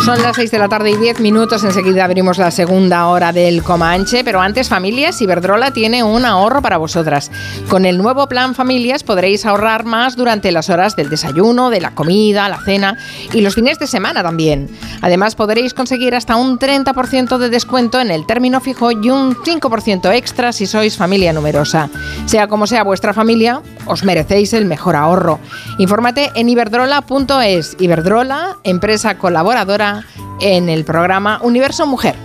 Son 0.09 0.23
las 0.23 0.37
6 0.37 0.49
de 0.49 0.57
la 0.57 0.67
tarde 0.67 0.89
y 0.89 0.97
10 0.97 1.19
minutos. 1.19 1.63
Enseguida 1.63 2.03
abrimos 2.03 2.39
la 2.39 2.49
segunda 2.49 3.05
hora 3.09 3.31
del 3.31 3.61
Comanche. 3.61 4.23
Pero 4.23 4.41
antes, 4.41 4.67
familias, 4.67 5.21
Iberdrola 5.21 5.69
tiene 5.69 6.01
un 6.01 6.25
ahorro 6.25 6.63
para 6.63 6.77
vosotras. 6.77 7.29
Con 7.69 7.85
el 7.85 7.99
nuevo 7.99 8.27
plan 8.27 8.55
Familias 8.55 9.03
podréis 9.03 9.45
ahorrar 9.45 9.85
más 9.85 10.15
durante 10.15 10.51
las 10.51 10.71
horas 10.71 10.95
del 10.95 11.11
desayuno, 11.11 11.69
de 11.69 11.81
la 11.81 11.91
comida, 11.91 12.49
la 12.49 12.57
cena 12.57 12.97
y 13.33 13.41
los 13.41 13.53
fines 13.53 13.77
de 13.77 13.85
semana 13.85 14.23
también. 14.23 14.67
Además, 15.01 15.35
podréis 15.35 15.75
conseguir 15.75 16.15
hasta 16.15 16.37
un 16.37 16.57
30% 16.57 17.37
de 17.37 17.49
descuento 17.51 17.99
en 17.99 18.09
el 18.09 18.25
término 18.25 18.61
fijo 18.61 18.89
y 18.89 19.11
un 19.11 19.35
5% 19.35 20.11
extra 20.15 20.53
si 20.53 20.65
sois 20.65 20.97
familia 20.97 21.33
numerosa. 21.33 21.87
Sea 22.25 22.47
como 22.47 22.65
sea 22.65 22.83
vuestra 22.83 23.13
familia, 23.13 23.61
os 23.85 24.03
merecéis 24.03 24.53
el 24.53 24.65
mejor 24.65 24.95
ahorro. 24.95 25.39
Infórmate 25.77 26.31
en 26.33 26.49
iberdrola.es. 26.49 27.77
Iberdrola, 27.79 28.57
empresa 28.63 29.19
colaboradora 29.19 29.98
en 30.39 30.69
el 30.69 30.85
programa 30.85 31.39
Universo 31.41 31.85
Mujer. 31.85 32.15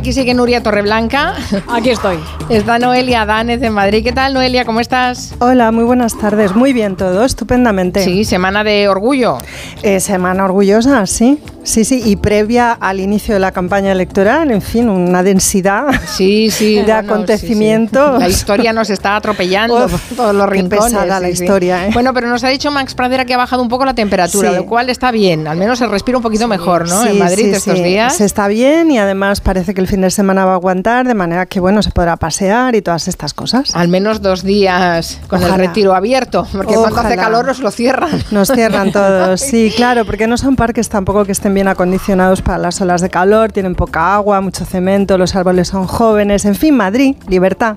Aquí 0.00 0.14
sigue 0.14 0.32
Nuria 0.32 0.62
Torreblanca. 0.62 1.34
Aquí 1.68 1.90
estoy. 1.90 2.16
Está 2.48 2.78
Noelia 2.78 3.26
Danez 3.26 3.60
de 3.60 3.68
Madrid. 3.68 4.02
¿Qué 4.02 4.12
tal, 4.12 4.32
Noelia? 4.32 4.64
¿Cómo 4.64 4.80
estás? 4.80 5.34
Hola, 5.40 5.70
muy 5.72 5.84
buenas 5.84 6.16
tardes. 6.16 6.56
Muy 6.56 6.72
bien 6.72 6.96
todo, 6.96 7.22
estupendamente. 7.22 8.02
Sí, 8.02 8.24
semana 8.24 8.64
de 8.64 8.88
orgullo. 8.88 9.36
Eh, 9.82 10.00
semana 10.00 10.46
orgullosa, 10.46 11.04
sí. 11.06 11.38
Sí, 11.62 11.84
sí, 11.84 12.02
y 12.04 12.16
previa 12.16 12.72
al 12.72 13.00
inicio 13.00 13.34
de 13.34 13.40
la 13.40 13.52
campaña 13.52 13.92
electoral, 13.92 14.50
en 14.50 14.62
fin, 14.62 14.88
una 14.88 15.22
densidad 15.22 15.86
sí, 16.06 16.50
sí, 16.50 16.76
de 16.76 16.82
bueno, 16.84 16.98
acontecimientos. 16.98 18.10
sí, 18.12 18.16
sí. 18.16 18.20
La 18.22 18.28
historia 18.28 18.72
nos 18.72 18.90
está 18.90 19.16
atropellando 19.16 19.84
Uf, 19.86 20.16
todos 20.16 20.34
los 20.34 20.46
qué 20.46 20.52
rincones. 20.54 20.84
pesada 20.84 21.20
la 21.20 21.28
historia, 21.28 21.86
¿eh? 21.86 21.90
Bueno, 21.92 22.14
pero 22.14 22.28
nos 22.28 22.42
ha 22.44 22.48
dicho 22.48 22.70
Max 22.70 22.94
Pradera 22.94 23.24
que 23.24 23.34
ha 23.34 23.36
bajado 23.36 23.62
un 23.62 23.68
poco 23.68 23.84
la 23.84 23.94
temperatura, 23.94 24.50
Sí. 24.50 24.56
lo 24.56 24.66
cual 24.66 24.88
está 24.90 25.10
bien. 25.10 25.46
Al 25.46 25.56
menos 25.58 25.78
se 25.78 25.86
respira 25.86 26.16
un 26.18 26.22
poquito 26.22 26.48
mejor, 26.48 26.88
¿no? 26.88 27.02
Sí, 27.02 27.08
en 27.10 27.18
Madrid 27.18 27.44
sí, 27.44 27.50
estos 27.50 27.76
sí. 27.78 27.84
días. 27.84 28.16
Se 28.16 28.24
está 28.24 28.48
bien 28.48 28.90
y 28.90 28.98
además 28.98 29.40
parece 29.40 29.74
que 29.74 29.80
el 29.80 29.86
fin 29.86 30.00
de 30.00 30.10
semana 30.10 30.44
va 30.44 30.52
a 30.52 30.54
aguantar, 30.54 31.06
de 31.06 31.14
manera 31.14 31.46
que, 31.46 31.60
bueno, 31.60 31.82
se 31.82 31.90
podrá 31.90 32.16
pasear 32.16 32.74
y 32.74 32.82
todas 32.82 33.06
estas 33.08 33.34
cosas. 33.34 33.74
Al 33.76 33.88
menos 33.88 34.22
dos 34.22 34.42
días 34.42 35.20
con 35.28 35.40
Ojalá. 35.40 35.54
el 35.56 35.60
retiro 35.68 35.94
abierto, 35.94 36.46
porque 36.52 36.74
cuando 36.74 37.00
hace 37.00 37.16
calor 37.16 37.46
nos 37.46 37.60
lo 37.60 37.70
cierran. 37.70 38.10
Nos 38.30 38.48
cierran 38.48 38.92
todos, 38.92 39.40
sí, 39.40 39.72
claro, 39.76 40.04
porque 40.04 40.26
no 40.26 40.36
son 40.38 40.56
parques 40.56 40.88
tampoco 40.88 41.24
que 41.24 41.32
estén 41.32 41.54
bien 41.54 41.59
acondicionados 41.68 42.42
para 42.42 42.58
las 42.58 42.80
olas 42.80 43.00
de 43.00 43.10
calor, 43.10 43.52
tienen 43.52 43.74
poca 43.74 44.14
agua, 44.14 44.40
mucho 44.40 44.64
cemento, 44.64 45.18
los 45.18 45.34
árboles 45.36 45.68
son 45.68 45.86
jóvenes, 45.86 46.44
en 46.44 46.54
fin, 46.54 46.76
Madrid, 46.76 47.16
libertad. 47.28 47.76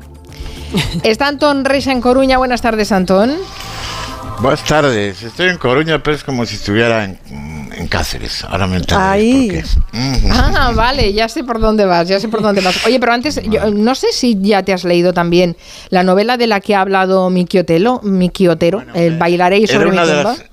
Está 1.04 1.28
Antón 1.28 1.66
Reixa 1.66 1.92
en 1.92 2.02
Coruña. 2.02 2.38
Buenas 2.38 2.62
tardes, 2.62 2.92
Antón. 2.92 3.32
Buenas 4.40 4.64
tardes, 4.64 5.22
estoy 5.22 5.50
en 5.50 5.58
Coruña, 5.58 6.02
pero 6.02 6.16
es 6.16 6.24
como 6.24 6.46
si 6.46 6.56
estuviera 6.56 7.04
en, 7.06 7.20
en 7.78 7.88
Cáceres. 7.88 8.44
Ahora 8.44 8.68
me 8.68 8.82
Ahí. 8.98 9.62
Ah, 10.32 10.72
vale, 10.76 11.14
ya 11.14 11.30
sé 11.30 11.44
por 11.44 11.60
dónde 11.60 11.86
vas, 11.86 12.08
ya 12.08 12.20
sé 12.20 12.28
por 12.28 12.42
dónde 12.42 12.62
vas. 12.62 12.86
Oye, 12.86 13.00
pero 13.00 13.14
antes, 13.14 13.40
yo 13.44 13.72
no 13.72 13.96
sé 13.96 14.08
si 14.12 14.38
ya 14.42 14.64
te 14.64 14.74
has 14.74 14.84
leído 14.84 15.14
también 15.14 15.56
la 15.90 16.04
novela 16.04 16.36
de 16.38 16.48
la 16.48 16.60
que 16.60 16.76
ha 16.76 16.82
hablado 16.82 17.30
Miki 17.30 17.60
Otelo, 17.60 18.02
Miki 18.04 18.48
Otero, 18.48 18.84
el 18.96 19.18
Bailaréis 19.18 19.70
Era 19.70 19.80
sobre 19.80 19.92
mi 19.92 19.98
tumba. 19.98 20.24
las- 20.24 20.44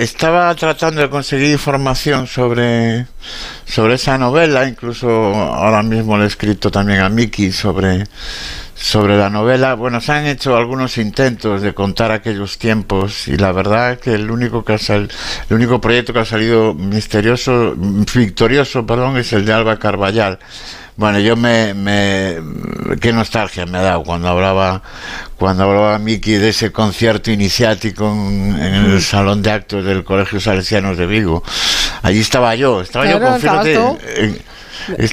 Estaba 0.00 0.54
tratando 0.54 1.02
de 1.02 1.10
conseguir 1.10 1.50
información 1.52 2.26
sobre, 2.26 3.04
sobre 3.66 3.96
esa 3.96 4.16
novela, 4.16 4.66
incluso 4.66 5.10
ahora 5.10 5.82
mismo 5.82 6.16
le 6.16 6.24
he 6.24 6.26
escrito 6.26 6.70
también 6.70 7.00
a 7.00 7.10
Miki 7.10 7.52
sobre, 7.52 8.06
sobre 8.74 9.18
la 9.18 9.28
novela. 9.28 9.74
Bueno, 9.74 10.00
se 10.00 10.12
han 10.12 10.24
hecho 10.26 10.56
algunos 10.56 10.96
intentos 10.96 11.60
de 11.60 11.74
contar 11.74 12.12
aquellos 12.12 12.56
tiempos 12.56 13.28
y 13.28 13.36
la 13.36 13.52
verdad 13.52 13.98
que 13.98 14.14
el 14.14 14.30
único 14.30 14.64
que 14.64 14.72
ha 14.72 14.78
sal- 14.78 15.10
el 15.50 15.56
único 15.56 15.82
proyecto 15.82 16.14
que 16.14 16.20
ha 16.20 16.24
salido 16.24 16.72
misterioso, 16.72 17.74
victorioso, 17.76 18.86
perdón, 18.86 19.18
es 19.18 19.34
el 19.34 19.44
de 19.44 19.52
Alba 19.52 19.78
Carballal. 19.78 20.38
Bueno, 21.00 21.18
yo 21.18 21.34
me, 21.34 21.72
me 21.72 22.36
qué 23.00 23.10
nostalgia 23.10 23.64
me 23.64 23.78
ha 23.78 23.80
dado 23.80 24.02
cuando 24.02 24.28
hablaba 24.28 24.82
cuando 25.38 25.64
hablaba 25.64 25.98
Miki 25.98 26.34
de 26.34 26.50
ese 26.50 26.72
concierto 26.72 27.30
iniciático 27.30 28.04
en, 28.12 28.54
en 28.60 28.74
el 28.92 29.00
salón 29.00 29.40
de 29.40 29.50
actos 29.50 29.82
del 29.82 30.04
Colegio 30.04 30.40
Salesianos 30.40 30.98
de 30.98 31.06
Vigo. 31.06 31.42
Allí 32.02 32.20
estaba 32.20 32.54
yo, 32.54 32.82
estaba 32.82 33.06
yo, 33.12 33.18
con- 33.18 33.40
fíjate, 33.40 33.72
en- 34.26 34.42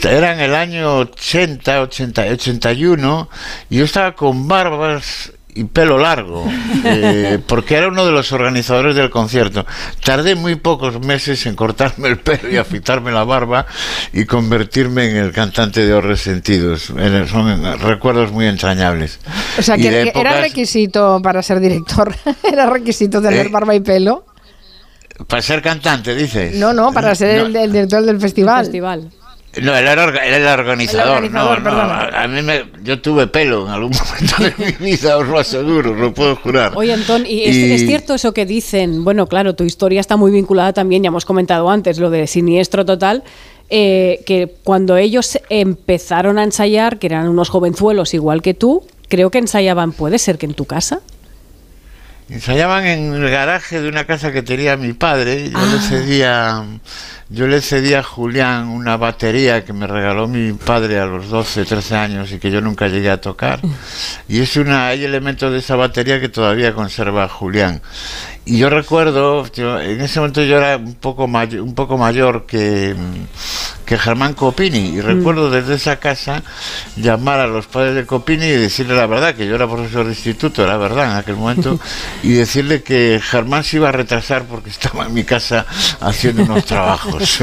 Era 0.04 0.34
en 0.34 0.42
el 0.42 0.56
año 0.56 0.98
80, 0.98 1.82
80, 1.84 2.22
81, 2.34 3.30
y 3.70 3.78
yo 3.78 3.86
estaba 3.86 4.14
con 4.14 4.46
barbas 4.46 5.32
y 5.58 5.64
pelo 5.64 5.98
largo, 5.98 6.46
eh, 6.86 7.40
porque 7.48 7.76
era 7.76 7.88
uno 7.88 8.06
de 8.06 8.12
los 8.12 8.32
organizadores 8.32 8.96
del 8.96 9.10
concierto. 9.10 9.66
Tardé 10.04 10.36
muy 10.36 10.56
pocos 10.56 11.00
meses 11.00 11.46
en 11.48 11.56
cortarme 11.56 12.10
el 12.10 12.20
pelo 12.20 12.50
y 12.50 12.58
afitarme 12.58 13.12
la 13.12 13.24
barba 13.24 13.66
y 14.14 14.26
convertirme 14.26 15.10
en 15.10 15.18
el 15.18 15.32
cantante 15.32 15.86
de 15.86 15.94
Os 15.94 16.04
Resentidos. 16.04 16.94
Son 17.30 17.80
recuerdos 17.80 18.32
muy 18.32 18.46
entrañables. 18.46 19.20
O 19.58 19.64
sea, 19.64 19.78
que, 19.78 20.12
era 20.14 20.42
requisito 20.42 21.20
para 21.24 21.42
ser 21.42 21.60
director, 21.60 22.16
era 22.44 22.70
requisito 22.70 23.22
tener 23.22 23.48
Eh, 23.48 23.50
barba 23.50 23.74
y 23.74 23.80
pelo. 23.80 24.26
Para 25.26 25.42
ser 25.42 25.64
cantante, 25.64 26.14
dices. 26.14 26.56
No, 26.56 26.74
no, 26.74 26.92
para 26.94 27.16
ser 27.16 27.40
el, 27.40 27.56
el 27.56 27.72
director 27.72 28.06
del 28.06 28.20
festival. 28.20 28.66
festival. 28.66 29.10
No, 29.62 29.76
él 29.76 29.88
era, 29.88 30.04
él 30.06 30.34
era 30.34 30.54
el 30.54 30.60
organizador. 30.60 31.08
El 31.24 31.26
organizador, 31.26 31.62
no, 31.62 31.72
no, 31.72 31.80
a 31.82 32.24
a 32.24 32.28
mí 32.28 32.42
me, 32.42 32.66
yo 32.84 33.00
tuve 33.02 33.28
pelo 33.28 33.66
en 33.66 33.72
algún 33.74 33.92
momento 34.38 34.44
de 34.60 34.66
mi 34.66 34.92
vida, 34.92 35.18
os 35.18 35.28
lo 35.28 35.40
aseguro, 35.40 35.94
lo 35.94 36.14
puedo 36.14 36.36
jurar. 36.36 36.74
Oye, 36.76 36.94
Antón, 36.94 37.26
¿y 37.26 37.44
es, 37.44 37.56
Y- 37.56 37.74
es 37.74 37.82
cierto 37.86 38.14
eso 38.16 38.34
que 38.34 38.46
dicen? 38.46 39.04
Bueno, 39.04 39.28
claro, 39.28 39.56
tu 39.56 39.64
historia 39.64 40.00
está 40.02 40.18
muy 40.18 40.32
vinculada 40.32 40.74
también, 40.74 41.04
ya 41.04 41.08
hemos 41.08 41.26
comentado 41.26 41.70
antes, 41.70 41.98
lo 42.00 42.10
de 42.10 42.28
siniestro 42.28 42.86
total, 42.86 43.24
eh, 43.70 44.22
que 44.26 44.54
cuando 44.64 44.96
ellos 44.98 45.38
empezaron 45.50 46.38
a 46.40 46.44
ensayar, 46.44 47.00
que 47.00 47.08
eran 47.08 47.28
unos 47.28 47.50
jovenzuelos 47.50 48.14
igual 48.14 48.42
que 48.42 48.54
tú, 48.54 48.84
creo 49.10 49.30
que 49.30 49.38
ensayaban, 49.40 49.92
puede 49.92 50.20
ser 50.20 50.38
que 50.38 50.46
en 50.46 50.54
tu 50.54 50.66
casa. 50.66 51.00
Ensayaban 52.30 52.86
en 52.86 53.14
el 53.14 53.30
garaje 53.30 53.82
de 53.82 53.88
una 53.88 54.06
casa 54.06 54.32
que 54.34 54.44
tenía 54.44 54.76
mi 54.76 54.92
padre. 54.94 55.50
Yo 55.50 55.58
Ah. 55.58 55.66
le 55.72 55.80
cedía, 55.80 56.64
yo 57.30 57.48
le 57.48 57.62
cedí 57.62 57.94
a 57.94 58.04
Julián 58.04 58.68
una 58.68 58.98
batería 58.98 59.64
que 59.64 59.72
me 59.72 59.88
regaló 59.88 60.28
mi 60.28 60.52
padre 60.52 61.00
a 61.00 61.06
los 61.06 61.30
12, 61.30 61.64
13 61.64 61.96
años 61.96 62.32
y 62.34 62.40
que 62.40 62.52
yo 62.52 62.60
nunca 62.60 62.88
llegué 62.90 63.10
a 63.12 63.22
tocar. 63.22 63.62
Y 64.28 64.42
es 64.42 64.58
una, 64.58 64.88
hay 64.88 65.06
elementos 65.06 65.54
de 65.54 65.60
esa 65.60 65.78
batería 65.78 66.20
que 66.20 66.28
todavía 66.28 66.74
conserva 66.74 67.30
Julián. 67.30 67.82
Y 68.50 68.58
yo 68.60 68.70
recuerdo, 68.70 69.46
yo- 69.52 69.80
en 69.82 70.00
ese 70.00 70.20
momento 70.20 70.42
yo 70.42 70.58
era 70.58 70.78
un 70.78 70.94
poco 70.96 71.28
mayor, 71.28 71.62
un 71.62 71.76
poco 71.76 71.98
mayor 71.98 72.46
que, 72.46 72.96
que 73.86 73.98
Germán 73.98 74.36
Copini. 74.36 74.80
Y 74.96 75.02
recuerdo 75.02 75.50
desde 75.52 75.76
esa 75.76 75.98
casa 75.98 76.42
llamar 76.96 77.42
a 77.42 77.48
los 77.48 77.68
padres 77.68 77.94
de 77.96 78.06
Copini 78.06 78.46
y 78.46 78.52
decirle 78.52 78.96
la 78.96 79.06
verdad, 79.06 79.36
que 79.36 79.46
yo 79.48 79.56
era 79.56 79.68
profesor 79.68 80.06
de 80.06 80.12
instituto, 80.12 80.64
era 80.64 80.78
verdad 80.78 81.12
en 81.12 81.18
aquel 81.18 81.36
momento, 81.36 81.78
y 82.24 82.32
decirle 82.34 82.84
que 82.84 83.20
Germán 83.22 83.66
se 83.66 83.78
iba 83.78 83.90
a 83.90 83.92
retrasar 83.92 84.44
porque 84.44 84.70
estaba 84.70 85.08
en 85.08 85.14
mi 85.14 85.26
casa 85.26 85.66
haciendo 86.00 86.44
unos 86.44 86.64
trabajos. 86.64 87.40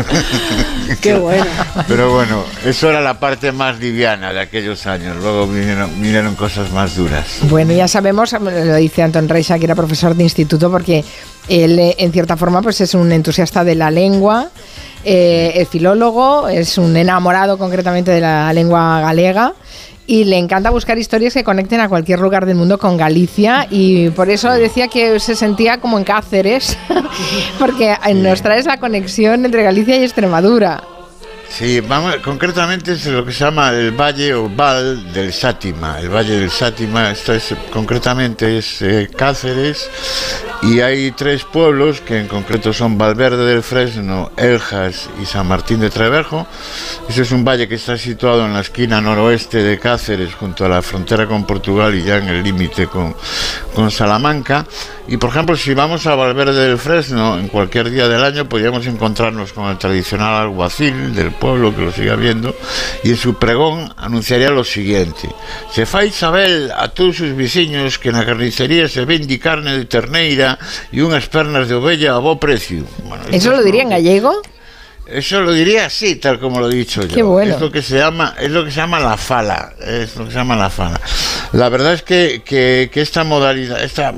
Qué 1.02 1.14
bueno. 1.18 1.44
Pero 1.86 2.14
bueno, 2.14 2.44
eso 2.64 2.88
era 2.88 3.02
la 3.02 3.20
parte 3.20 3.52
más 3.52 3.78
liviana 3.78 4.32
de 4.32 4.40
aquellos 4.40 4.86
años. 4.86 5.16
Luego 5.20 5.46
vinieron, 5.46 5.90
vinieron 6.00 6.34
cosas 6.34 6.70
más 6.72 6.96
duras. 6.96 7.26
Bueno, 7.42 7.74
ya 7.74 7.88
sabemos, 7.88 8.32
lo 8.32 8.76
dice 8.76 9.02
Anton 9.02 9.28
Reixa, 9.28 9.58
que 9.58 9.66
era 9.66 9.74
profesor 9.74 10.14
de 10.14 10.22
instituto, 10.22 10.70
porque 10.70 10.93
él, 11.48 11.78
eh, 11.78 11.94
en 11.98 12.12
cierta 12.12 12.36
forma, 12.36 12.62
pues 12.62 12.80
es 12.80 12.94
un 12.94 13.10
entusiasta 13.12 13.64
de 13.64 13.74
la 13.74 13.90
lengua, 13.90 14.48
eh, 15.04 15.52
es 15.56 15.68
filólogo, 15.68 16.48
es 16.48 16.78
un 16.78 16.96
enamorado 16.96 17.58
concretamente 17.58 18.10
de 18.10 18.20
la 18.20 18.52
lengua 18.52 19.00
galega. 19.00 19.54
Y 20.06 20.24
le 20.24 20.36
encanta 20.36 20.68
buscar 20.68 20.98
historias 20.98 21.32
que 21.32 21.42
conecten 21.44 21.80
a 21.80 21.88
cualquier 21.88 22.20
lugar 22.20 22.44
del 22.44 22.56
mundo 22.56 22.78
con 22.78 22.98
Galicia 22.98 23.66
y 23.70 24.10
por 24.10 24.28
eso 24.28 24.50
decía 24.50 24.88
que 24.88 25.18
se 25.18 25.34
sentía 25.34 25.80
como 25.80 25.96
en 25.96 26.04
Cáceres, 26.04 26.76
porque 27.58 27.96
nos 28.14 28.42
traes 28.42 28.66
la 28.66 28.76
conexión 28.76 29.46
entre 29.46 29.62
Galicia 29.62 29.96
y 29.96 30.02
Extremadura. 30.02 30.84
Sí, 31.56 31.78
vamos, 31.78 32.16
concretamente 32.16 32.94
es 32.94 33.06
lo 33.06 33.24
que 33.24 33.30
se 33.30 33.44
llama 33.44 33.68
el 33.68 33.92
Valle 33.92 34.34
o 34.34 34.48
Val 34.48 35.12
del 35.12 35.32
Sátima. 35.32 36.00
El 36.00 36.08
Valle 36.08 36.40
del 36.40 36.50
Sátima, 36.50 37.12
esto 37.12 37.32
es 37.32 37.54
concretamente 37.72 38.58
es 38.58 38.82
eh, 38.82 39.08
Cáceres 39.16 39.88
y 40.62 40.80
hay 40.80 41.12
tres 41.12 41.44
pueblos 41.44 42.00
que 42.00 42.18
en 42.18 42.26
concreto 42.26 42.72
son 42.72 42.98
Valverde 42.98 43.46
del 43.46 43.62
Fresno, 43.62 44.32
Eljas 44.36 45.08
y 45.22 45.26
San 45.26 45.46
Martín 45.46 45.78
de 45.78 45.90
Trevejo. 45.90 46.44
Ese 47.08 47.22
es 47.22 47.30
un 47.30 47.44
valle 47.44 47.68
que 47.68 47.76
está 47.76 47.96
situado 47.98 48.44
en 48.44 48.52
la 48.52 48.60
esquina 48.60 49.00
noroeste 49.00 49.62
de 49.62 49.78
Cáceres, 49.78 50.34
junto 50.34 50.64
a 50.64 50.68
la 50.68 50.82
frontera 50.82 51.28
con 51.28 51.46
Portugal 51.46 51.94
y 51.94 52.02
ya 52.02 52.16
en 52.16 52.30
el 52.30 52.42
límite 52.42 52.88
con, 52.88 53.14
con 53.76 53.92
Salamanca. 53.92 54.66
Y 55.06 55.18
por 55.18 55.30
ejemplo, 55.30 55.54
si 55.54 55.72
vamos 55.72 56.04
a 56.08 56.16
Valverde 56.16 56.66
del 56.66 56.78
Fresno, 56.78 57.38
en 57.38 57.46
cualquier 57.46 57.90
día 57.90 58.08
del 58.08 58.24
año 58.24 58.48
podríamos 58.48 58.86
encontrarnos 58.88 59.52
con 59.52 59.68
el 59.68 59.78
tradicional 59.78 60.34
alguacil 60.34 61.14
del 61.14 61.30
pueblo 61.30 61.43
que 61.44 61.82
lo 61.82 61.92
siga 61.92 62.16
viendo 62.16 62.56
y 63.02 63.10
en 63.10 63.16
su 63.16 63.34
pregón 63.34 63.92
anunciaría 63.98 64.48
lo 64.48 64.64
siguiente: 64.64 65.28
Se 65.70 65.84
fai 65.84 66.10
saber 66.10 66.72
a 66.72 66.88
todos 66.88 67.16
sus 67.16 67.36
vecinos 67.36 67.98
que 67.98 68.12
na 68.12 68.24
carnicería 68.24 68.88
se 68.88 69.04
vende 69.04 69.36
carne 69.36 69.76
de 69.76 69.84
terneira 69.84 70.56
e 70.88 71.04
unhas 71.04 71.28
pernas 71.28 71.68
de 71.68 71.76
ovella 71.76 72.16
a 72.16 72.20
bo 72.24 72.40
precio. 72.40 72.88
Bueno, 73.04 73.28
¿Eso 73.28 73.52
lo 73.52 73.60
diría 73.60 73.84
en 73.84 73.92
gallego? 73.92 74.32
eso 75.04 75.42
lo 75.42 75.52
diría 75.52 75.84
así, 75.84 76.16
tal 76.16 76.40
como 76.40 76.60
lo 76.60 76.70
he 76.70 76.74
dicho 76.74 77.02
yo. 77.02 77.14
Qué 77.14 77.22
bueno. 77.22 77.54
Es 77.54 77.60
lo 77.60 77.70
que 77.70 77.82
se 77.82 77.98
llama, 77.98 78.34
es 78.40 78.50
lo 78.50 78.64
que 78.64 78.70
se 78.70 78.80
llama 78.80 78.98
la 78.98 79.18
fala, 79.18 79.74
es 79.84 80.16
lo 80.16 80.24
que 80.24 80.30
se 80.32 80.38
llama 80.38 80.56
la 80.56 80.70
fala. 80.70 80.98
La 81.52 81.68
verdad 81.68 81.92
es 81.92 82.02
que, 82.02 82.40
que, 82.42 82.88
que 82.90 83.02
esta 83.02 83.22
modalidad, 83.22 83.84
esta 83.84 84.14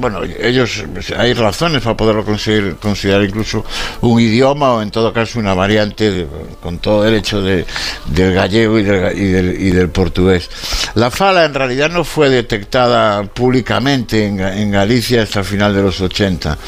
bueno, 0.00 0.20
ellos 0.24 0.84
hay 1.16 1.34
razones 1.34 1.82
para 1.82 1.96
poderlo 1.96 2.24
considerar 2.24 3.22
incluso 3.22 3.64
un 4.00 4.20
idioma 4.20 4.74
o 4.74 4.82
en 4.82 4.90
todo 4.90 5.12
caso 5.12 5.38
una 5.38 5.54
variante 5.54 6.26
con 6.62 6.78
todo 6.78 7.02
derecho 7.02 7.42
de, 7.42 7.66
del 8.06 8.34
gallego 8.34 8.78
y 8.78 8.82
del, 8.82 9.18
y, 9.18 9.68
y 9.68 9.70
del 9.70 9.90
portugués. 9.90 10.48
La 10.94 11.10
fala 11.10 11.44
en 11.44 11.54
realidad 11.54 11.90
no 11.90 12.04
fue 12.04 12.28
detectada 12.30 13.22
públicamente 13.24 14.26
en 14.26 14.70
Galicia 14.70 15.22
hasta 15.22 15.40
el 15.40 15.44
final 15.44 15.74
de 15.74 15.82
los 15.82 16.00
80. 16.00 16.58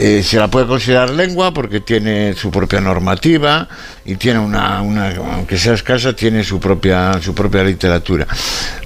Eh, 0.00 0.22
se 0.22 0.38
la 0.38 0.46
puede 0.46 0.68
considerar 0.68 1.10
lengua 1.10 1.52
porque 1.52 1.80
tiene 1.80 2.32
su 2.34 2.52
propia 2.52 2.80
normativa 2.80 3.68
y 4.08 4.16
tiene 4.16 4.38
una, 4.38 4.80
una 4.80 5.10
aunque 5.10 5.58
sea 5.58 5.74
escasa, 5.74 6.14
tiene 6.14 6.42
su 6.42 6.58
propia, 6.58 7.20
su 7.20 7.34
propia 7.34 7.62
literatura. 7.62 8.26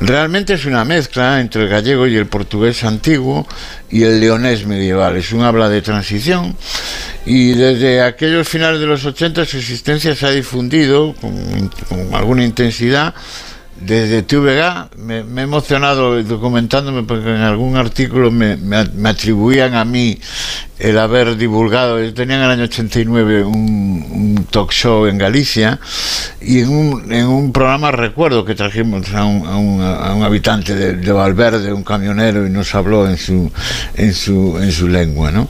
Realmente 0.01 0.55
es 0.55 0.64
una 0.64 0.85
mezcla 0.85 1.41
entre 1.41 1.62
el 1.62 1.68
gallego 1.68 2.09
y 2.09 2.16
el 2.16 2.27
portugués 2.27 2.83
antiguo 2.83 3.47
y 3.89 4.03
el 4.03 4.18
leonés 4.18 4.66
medieval. 4.66 5.16
Es 5.16 5.31
un 5.33 5.45
habla 5.45 5.68
de 5.68 5.81
transición 5.81 6.57
y 7.25 7.53
desde 7.53 8.03
aquellos 8.03 8.49
finales 8.49 8.81
de 8.81 8.87
los 8.87 9.05
80 9.05 9.45
su 9.45 9.59
existencia 9.59 10.16
se 10.16 10.27
ha 10.27 10.31
difundido 10.31 11.14
con, 11.20 11.70
con 11.89 12.12
alguna 12.16 12.45
intensidad 12.45 13.14
desde 13.87 14.22
TVG 14.22 14.97
me, 14.99 15.18
he 15.41 15.45
emocionado 15.45 16.22
documentándome 16.22 17.03
porque 17.03 17.28
en 17.28 17.41
algún 17.43 17.76
artículo 17.76 18.30
me, 18.30 18.57
atribuían 19.09 19.74
a 19.74 19.85
mí 19.85 20.18
el 20.78 20.99
haber 20.99 21.37
divulgado, 21.37 21.97
tenía 22.12 22.37
en 22.37 22.43
el 22.43 22.51
año 22.51 22.64
89 22.64 23.45
un, 23.45 23.55
un 24.37 24.47
talk 24.51 24.72
show 24.72 25.07
en 25.07 25.16
Galicia 25.18 25.78
y 26.41 26.61
en 26.61 26.68
un, 26.70 27.12
en 27.12 27.26
un 27.26 27.53
programa 27.53 27.93
recuerdo 27.93 28.45
que 28.45 28.55
trajimos 28.55 29.12
a 29.14 29.24
un, 29.24 29.47
a 29.47 29.57
un- 29.57 29.83
a 29.83 30.14
un 30.14 30.22
habitante 30.24 30.74
de, 30.74 30.95
de 30.95 31.12
Valverde, 31.12 31.72
un 31.72 31.85
camionero, 31.85 32.47
y 32.47 32.51
nos 32.51 32.74
habló 32.74 33.09
en 33.09 33.16
su, 33.16 33.51
en 33.95 34.12
su, 34.14 34.59
en 34.61 34.72
su 34.72 34.89
lengua, 34.89 35.30
¿no? 35.30 35.49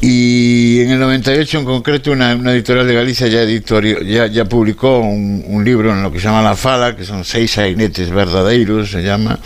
Y 0.00 0.80
en 0.80 0.90
el 0.90 1.00
98 1.00 1.58
en 1.58 1.64
concreto 1.64 2.12
una, 2.12 2.32
editorial 2.32 2.86
de 2.86 2.94
Galicia 2.94 3.26
ya, 3.26 4.44
publicó 4.44 5.00
un, 5.00 5.44
un 5.46 5.64
libro 5.64 5.92
en 5.92 6.02
lo 6.02 6.12
que 6.12 6.20
se 6.20 6.26
llama 6.26 6.42
La 6.42 6.54
Fala, 6.54 6.94
que 6.94 7.04
son 7.04 7.24
seis 7.24 7.52
sainetes 7.52 8.10
verdaderos, 8.10 8.90
se 8.90 9.02
llama. 9.02 9.40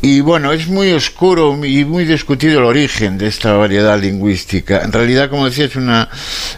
Y 0.00 0.20
bueno, 0.20 0.52
es 0.52 0.68
muy 0.68 0.92
oscuro 0.92 1.64
y 1.64 1.84
muy 1.84 2.04
discutido 2.04 2.60
el 2.60 2.66
origen 2.66 3.18
de 3.18 3.26
esta 3.26 3.54
variedad 3.54 4.00
lingüística. 4.00 4.82
En 4.82 4.92
realidad, 4.92 5.28
como 5.28 5.46
decía, 5.46 5.64
es 5.64 5.74
una, 5.74 6.08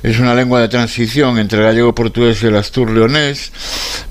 es 0.03 0.19
una 0.19 0.35
lengua 0.35 0.61
de 0.61 0.69
transición 0.69 1.39
entre 1.39 1.59
el 1.61 1.65
gallego 1.65 1.95
portugués 1.95 2.43
y 2.43 2.47
el 2.49 2.57
astur 2.57 2.91
leonés, 2.91 3.51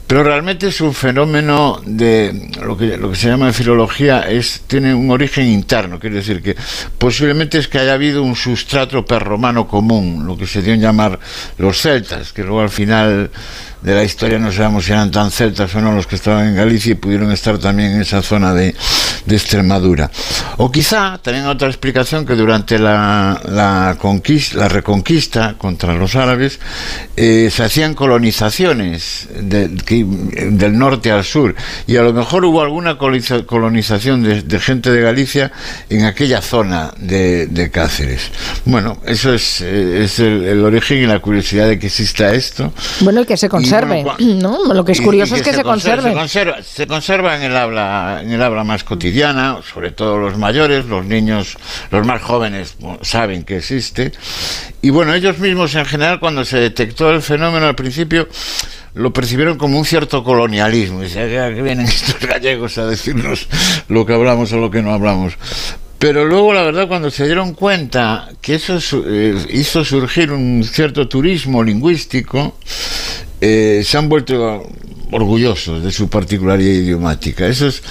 pero 0.09 0.23
realmente 0.23 0.69
es 0.69 0.81
un 0.81 0.95
fenómeno 0.95 1.79
de 1.85 2.49
lo 2.63 2.75
que, 2.75 2.97
lo 2.97 3.11
que 3.11 3.15
se 3.15 3.27
llama 3.27 3.53
filología, 3.53 4.21
es, 4.21 4.61
tiene 4.65 4.91
un 4.91 5.11
origen 5.11 5.45
interno, 5.45 5.99
quiere 5.99 6.15
decir 6.15 6.41
que 6.41 6.55
posiblemente 6.97 7.59
es 7.59 7.67
que 7.67 7.77
haya 7.77 7.93
habido 7.93 8.23
un 8.23 8.35
sustrato 8.35 9.05
perromano 9.05 9.67
común, 9.67 10.25
lo 10.25 10.35
que 10.35 10.47
se 10.47 10.63
dio 10.63 10.73
en 10.73 10.81
llamar 10.81 11.19
los 11.59 11.79
celtas, 11.79 12.33
que 12.33 12.41
luego 12.41 12.61
al 12.61 12.71
final 12.71 13.29
de 13.81 13.95
la 13.95 14.03
historia 14.03 14.37
no 14.39 14.51
sabemos 14.51 14.85
si 14.85 14.91
eran 14.91 15.09
tan 15.11 15.31
celtas 15.31 15.73
o 15.75 15.81
no 15.81 15.91
los 15.93 16.05
que 16.07 16.15
estaban 16.15 16.47
en 16.47 16.55
Galicia 16.55 16.91
y 16.91 16.95
pudieron 16.95 17.31
estar 17.31 17.57
también 17.57 17.93
en 17.93 18.01
esa 18.01 18.21
zona 18.21 18.53
de, 18.53 18.75
de 19.25 19.35
Extremadura. 19.35 20.11
O 20.57 20.69
quizá 20.71 21.17
también 21.21 21.45
otra 21.47 21.67
explicación 21.67 22.25
que 22.25 22.35
durante 22.35 22.77
la, 22.77 23.41
la, 23.45 23.97
conquista, 23.99 24.57
la 24.57 24.67
reconquista 24.67 25.55
contra 25.57 25.93
los 25.93 26.15
árabes 26.15 26.59
eh, 27.15 27.49
se 27.51 27.63
hacían 27.63 27.93
colonizaciones 27.93 29.27
de- 29.39 29.69
que 29.85 29.95
ahí 29.95 30.03
del 30.51 30.77
norte 30.77 31.11
al 31.11 31.23
sur. 31.23 31.55
Y 31.87 31.97
a 31.97 32.01
lo 32.03 32.13
mejor 32.13 32.45
hubo 32.45 32.61
alguna 32.61 32.97
coloniza- 32.97 33.45
colonización 33.45 34.23
de, 34.23 34.41
de 34.41 34.59
gente 34.59 34.91
de 34.91 35.01
Galicia 35.01 35.51
en 35.89 36.05
aquella 36.05 36.41
zona 36.41 36.91
de, 36.97 37.47
de 37.47 37.69
Cáceres. 37.71 38.31
Bueno, 38.65 38.97
eso 39.05 39.33
es, 39.33 39.61
eh, 39.61 40.03
es 40.03 40.19
el, 40.19 40.43
el 40.45 40.63
origen 40.65 40.97
y 40.99 41.05
la 41.05 41.19
curiosidad 41.19 41.67
de 41.67 41.79
que 41.79 41.87
exista 41.87 42.33
esto. 42.33 42.73
Bueno, 43.01 43.21
y 43.21 43.25
que 43.25 43.37
se 43.37 43.49
conserve, 43.69 44.03
bueno, 44.03 44.17
¿no? 44.67 44.73
Lo 44.73 44.83
que 44.85 44.91
es 44.93 44.99
Y- 44.99 45.03
curioso 45.03 45.35
y 45.35 45.39
es 45.39 45.43
que 45.43 45.53
se 45.53 45.63
conserve. 45.63 46.09
Se 46.09 46.15
conserva, 46.15 46.63
se 46.63 46.87
conserva 46.87 47.35
en 47.35 47.43
el 47.43 47.55
habla, 47.57 48.19
en 48.23 48.31
el 48.31 48.41
habla 48.41 48.63
más 48.63 48.83
cotidiana, 48.83 49.59
sobre 49.73 49.91
todo 49.91 50.17
los 50.17 50.37
mayores, 50.37 50.85
los 50.85 51.05
niños, 51.05 51.57
los 51.91 52.05
más 52.05 52.21
jóvenes 52.21 52.75
saben 53.01 53.43
que 53.43 53.57
existe. 53.57 54.11
Y 54.81 54.89
bueno, 54.89 55.13
ellos 55.13 55.39
mismos 55.39 55.75
en 55.75 55.85
general 55.85 56.19
cuando 56.19 56.45
se 56.45 56.57
detectó 56.57 57.09
el 57.11 57.21
fenómeno 57.21 57.65
al 57.67 57.75
principio 57.75 58.27
lo 58.95 59.13
percibieron 59.13 59.57
como 59.57 59.77
un 59.77 59.85
cierto 59.85 60.23
colonialismo. 60.23 61.01
Dice, 61.01 61.39
"Ah, 61.39 61.49
que 61.53 61.61
vienen 61.61 61.85
estos 61.87 62.19
gallegos 62.27 62.77
a 62.79 62.85
decirnos 62.87 63.47
lo 63.87 64.05
que 64.05 64.13
hablamos 64.13 64.51
o 64.51 64.57
lo 64.57 64.71
que 64.71 64.81
no 64.81 64.91
hablamos. 64.93 65.33
Pero 65.99 66.23
luego, 66.25 66.53
la 66.53 66.63
verdad, 66.63 66.87
cuando 66.87 67.11
se 67.11 67.25
dieron 67.25 67.53
cuenta 67.53 68.29
que 68.41 68.55
eso 68.55 68.79
eh, 69.05 69.35
hizo 69.51 69.83
surgir 69.83 70.31
un 70.31 70.63
cierto 70.63 71.07
turismo 71.09 71.61
lingüístico, 71.61 72.57
eh, 73.41 73.81
se 73.85 73.97
han 73.97 74.07
vuelto 74.07 74.65
orgullosos 75.11 75.83
de 75.83 75.91
su 75.91 76.07
particularidad 76.07 76.71
idiomática. 76.71 77.47
Eso 77.47 77.67
es 77.67 77.81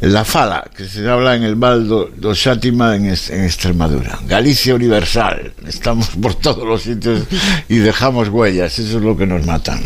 la 0.00 0.24
fala, 0.24 0.70
que 0.76 0.84
se 0.84 1.08
habla 1.08 1.34
en 1.34 1.42
el 1.42 1.56
Val 1.56 1.88
do, 1.88 2.34
Xátima 2.34 2.94
en, 2.94 3.06
Es- 3.06 3.30
en 3.30 3.42
Extremadura. 3.44 4.18
Galicia 4.28 4.74
universal. 4.74 5.52
Estamos 5.66 6.08
por 6.10 6.34
todos 6.34 6.66
los 6.68 6.82
sitios 6.82 7.22
y 7.68 7.76
dejamos 7.78 8.28
huellas. 8.28 8.78
Eso 8.78 8.98
es 8.98 9.02
lo 9.02 9.16
que 9.16 9.26
nos 9.26 9.44
matan. 9.44 9.82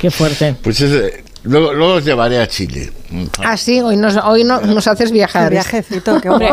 Qué 0.00 0.10
fuerte. 0.10 0.54
Pues 0.62 0.80
ese- 0.80 1.24
luego, 1.44 1.72
luego 1.72 1.94
os 1.94 2.04
llevaré 2.04 2.40
a 2.40 2.46
Chile. 2.48 2.90
Ah, 3.44 3.56
sí, 3.56 3.80
hoy 3.80 3.96
nos, 3.96 4.16
hoy 4.16 4.44
no- 4.44 4.60
nos 4.60 4.86
haces 4.88 5.10
viajar. 5.12 5.44
Un 5.44 5.50
viajecito, 5.50 6.20
qué 6.20 6.28
Hombre, 6.30 6.48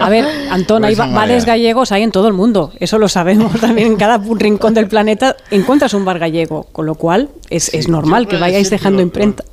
a 0.00 0.08
ver, 0.08 0.24
Antón, 0.50 0.84
hay 0.84 0.96
Pues 0.96 1.12
bares 1.12 1.44
gallegos 1.44 1.92
hay 1.92 2.02
en 2.02 2.10
todo 2.12 2.28
el 2.28 2.34
mundo. 2.34 2.72
Eso 2.80 2.98
lo 2.98 3.08
sabemos 3.08 3.52
también. 3.60 3.88
En 3.88 3.96
cada 3.96 4.18
rincón 4.18 4.74
del 4.74 4.88
planeta 4.88 5.36
encuentras 5.50 5.92
un 5.94 6.04
bar 6.04 6.18
gallego, 6.18 6.64
con 6.72 6.86
lo 6.86 6.94
cual 6.94 7.28
es, 7.50 7.72
es 7.74 7.88
normal 7.88 8.26
que 8.26 8.36
vayáis 8.38 8.64
decir, 8.70 8.78
dejando 8.78 9.02
imprenta. 9.02 9.44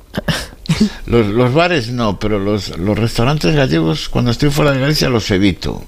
Los, 1.06 1.26
los 1.26 1.52
bares 1.54 1.90
no, 1.90 2.18
pero 2.18 2.38
los, 2.38 2.76
los 2.78 2.98
restaurantes 2.98 3.54
gallegos, 3.54 4.08
cuando 4.08 4.30
estoy 4.30 4.50
fuera 4.50 4.72
de 4.72 4.80
Galicia, 4.80 5.08
los 5.08 5.30
evito. 5.30 5.82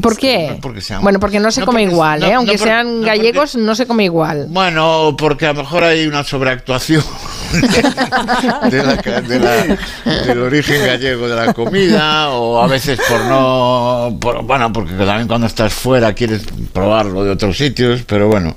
¿Por 0.00 0.16
qué? 0.16 0.56
porque 0.62 0.80
sean- 0.80 1.02
bueno, 1.02 1.18
porque 1.18 1.40
no 1.40 1.50
se 1.50 1.60
no 1.60 1.66
come 1.66 1.80
porque- 1.82 1.92
igual, 1.94 2.22
¿eh? 2.22 2.30
no 2.30 2.36
Aunque 2.38 2.58
sean 2.58 3.00
no 3.00 3.06
gallegos, 3.06 3.56
no 3.56 3.74
se 3.74 3.86
come 3.86 4.04
igual. 4.04 4.46
Bueno, 4.48 5.16
porque 5.18 5.46
a 5.46 5.52
lo 5.52 5.62
mejor 5.62 5.82
hay 5.82 6.06
una 6.06 6.22
sobreactuación 6.22 7.02
de 8.70 9.38
la 9.40 9.78
del 10.24 10.38
origen 10.42 10.84
gallego 10.86 11.28
de 11.28 11.36
la 11.36 11.52
comida, 11.52 12.30
o 12.30 12.62
a 12.62 12.66
veces 12.66 12.98
por 13.08 13.20
no. 13.26 14.16
por- 14.20 14.42
bueno, 14.44 14.72
porque 14.72 14.92
también 14.94 15.26
cuando 15.28 15.46
estás 15.46 15.72
fuera 15.72 16.12
quieres 16.12 16.42
probarlo 16.72 17.24
de 17.24 17.30
otros 17.30 17.56
sitios, 17.56 18.02
pero 18.06 18.28
bueno. 18.28 18.54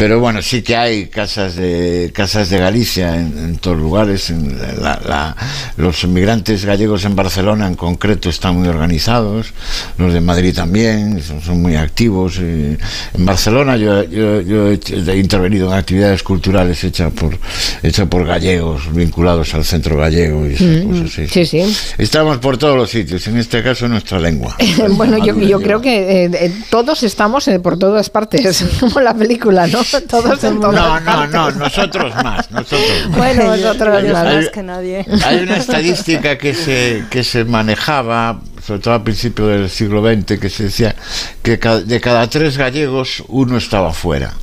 Pero 0.00 0.18
bueno, 0.18 0.40
sí 0.40 0.62
que 0.62 0.76
hay 0.76 1.08
casas 1.08 1.56
de 1.56 2.10
casas 2.14 2.48
de 2.48 2.56
Galicia 2.58 3.14
en, 3.16 3.36
en 3.36 3.56
todos 3.58 3.76
lugares. 3.76 4.30
en 4.30 4.56
la- 4.82 4.98
la- 5.06 5.36
los 5.76 6.02
inmigrantes 6.04 6.64
gallegos 6.64 7.04
en 7.04 7.14
Barcelona, 7.14 7.66
en 7.66 7.74
concreto, 7.74 8.30
están 8.30 8.56
muy 8.56 8.66
organizados. 8.68 9.52
Los 9.98 10.14
de 10.14 10.22
Madrid 10.22 10.54
también 10.54 11.22
son, 11.22 11.42
son 11.42 11.60
muy 11.60 11.76
activos. 11.76 12.38
En 12.38 12.78
Barcelona 13.18 13.76
yo, 13.76 14.02
yo, 14.04 14.40
yo 14.40 14.68
he, 14.70 15.18
intervenido 15.18 15.68
en 15.70 15.74
actividades 15.78 16.22
culturales 16.22 16.82
hechas 16.82 17.12
por 17.12 17.36
hechas 17.82 18.08
por 18.08 18.26
gallegos 18.26 18.90
vinculados 18.94 19.52
al 19.52 19.66
centro 19.66 19.98
gallego 19.98 20.46
y 20.48 20.54
esas 20.54 20.66
Mm, 20.70 20.88
cosas. 20.90 21.10
sí. 21.12 21.26
Sí, 21.28 21.44
sí. 21.44 21.76
Estamos 21.98 22.38
por 22.38 22.56
todos 22.56 22.74
los 22.76 22.88
sitios. 22.88 23.26
En 23.26 23.36
este 23.36 23.62
caso 23.62 23.86
nuestra 23.86 24.18
lengua. 24.18 24.56
bueno, 24.92 25.18
yo, 25.18 25.38
yo 25.38 25.60
creo 25.60 25.82
que 25.82 26.24
eh, 26.24 26.30
eh, 26.32 26.52
todos 26.70 27.02
estamos 27.02 27.46
eh, 27.48 27.60
por 27.60 27.78
todas 27.78 28.08
partes, 28.08 28.64
como 28.80 29.00
la 29.00 29.12
película, 29.12 29.66
¿no? 29.66 29.82
Todos 30.08 30.44
en 30.44 30.60
todas 30.60 30.74
No, 30.74 31.00
no, 31.00 31.26
no, 31.26 31.50
nosotros 31.52 32.14
más, 32.22 32.50
nosotros 32.50 33.08
más. 33.08 33.16
Bueno, 33.18 33.56
nosotros 33.56 34.02
Yo 34.02 34.12
más. 34.12 34.24
más 34.34 34.48
que 34.50 34.62
nadie. 34.62 35.06
Hay 35.24 35.38
una 35.40 35.56
estadística 35.56 36.38
que 36.38 36.54
se, 36.54 37.04
que 37.10 37.24
se 37.24 37.44
manejaba, 37.44 38.40
sobre 38.64 38.80
todo 38.80 38.94
al 38.94 39.02
principio 39.02 39.46
del 39.46 39.68
siglo 39.70 40.02
XX, 40.02 40.38
que 40.38 40.50
se 40.50 40.64
decía 40.64 40.94
que 41.42 41.56
de 41.56 42.00
cada 42.00 42.28
tres 42.28 42.56
gallegos 42.56 43.22
uno 43.28 43.56
estaba 43.56 43.92
fuera. 43.92 44.34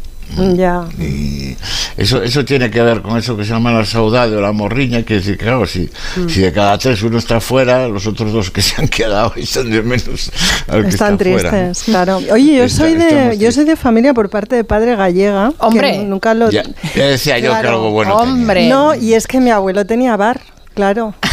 Ya. 0.55 0.85
Y 0.99 1.55
eso, 1.95 2.21
eso 2.21 2.43
tiene 2.45 2.69
que 2.69 2.81
ver 2.81 3.01
con 3.01 3.17
eso 3.17 3.35
que 3.37 3.43
se 3.43 3.51
llama 3.51 3.71
la 3.71 3.85
saudade 3.85 4.35
o 4.35 4.41
la 4.41 4.51
morriña, 4.51 5.03
que 5.03 5.15
es 5.17 5.25
decir, 5.25 5.37
claro, 5.37 5.65
si, 5.65 5.89
Mm. 6.15 6.27
si 6.29 6.41
de 6.41 6.51
cada 6.51 6.77
tres 6.77 7.01
uno 7.01 7.17
está 7.17 7.39
fuera, 7.39 7.87
los 7.87 8.05
otros 8.07 8.31
dos 8.33 8.51
que 8.51 8.61
se 8.61 8.79
han 8.81 8.87
quedado 8.87 9.33
están 9.35 9.71
de 9.71 9.81
menos 9.81 10.31
al 10.67 10.83
que 10.83 10.89
Están 10.89 11.13
está 11.13 11.23
fuera. 11.31 11.49
tristes, 11.49 11.83
claro. 11.85 12.19
Oye, 12.31 12.55
yo 12.57 12.63
Está- 12.65 12.77
soy 12.83 12.93
de 12.95 13.37
yo 13.39 13.51
soy 13.51 13.65
de 13.65 13.75
familia 13.75 14.13
por 14.13 14.29
parte 14.29 14.55
de 14.55 14.63
padre 14.63 14.95
gallega. 14.95 15.49
que 15.49 15.65
Hombre. 15.65 16.03
nunca 16.03 16.33
lo. 16.33 16.49
Ya, 16.51 16.63
ya 16.95 17.05
decía 17.07 17.39
yo 17.39 17.51
que 17.53 17.59
Claro. 17.59 17.69
algo 17.69 17.91
bueno 17.91 18.17
tenía. 18.19 18.33
Hombre. 18.33 18.69
No, 18.69 18.93
y 18.95 19.13
es 19.13 19.25
que 19.27 19.39
mi 19.39 19.49
abuelo 19.49 19.85
tenía 19.85 20.15
bar. 20.17 20.41
Claro. 20.75 21.15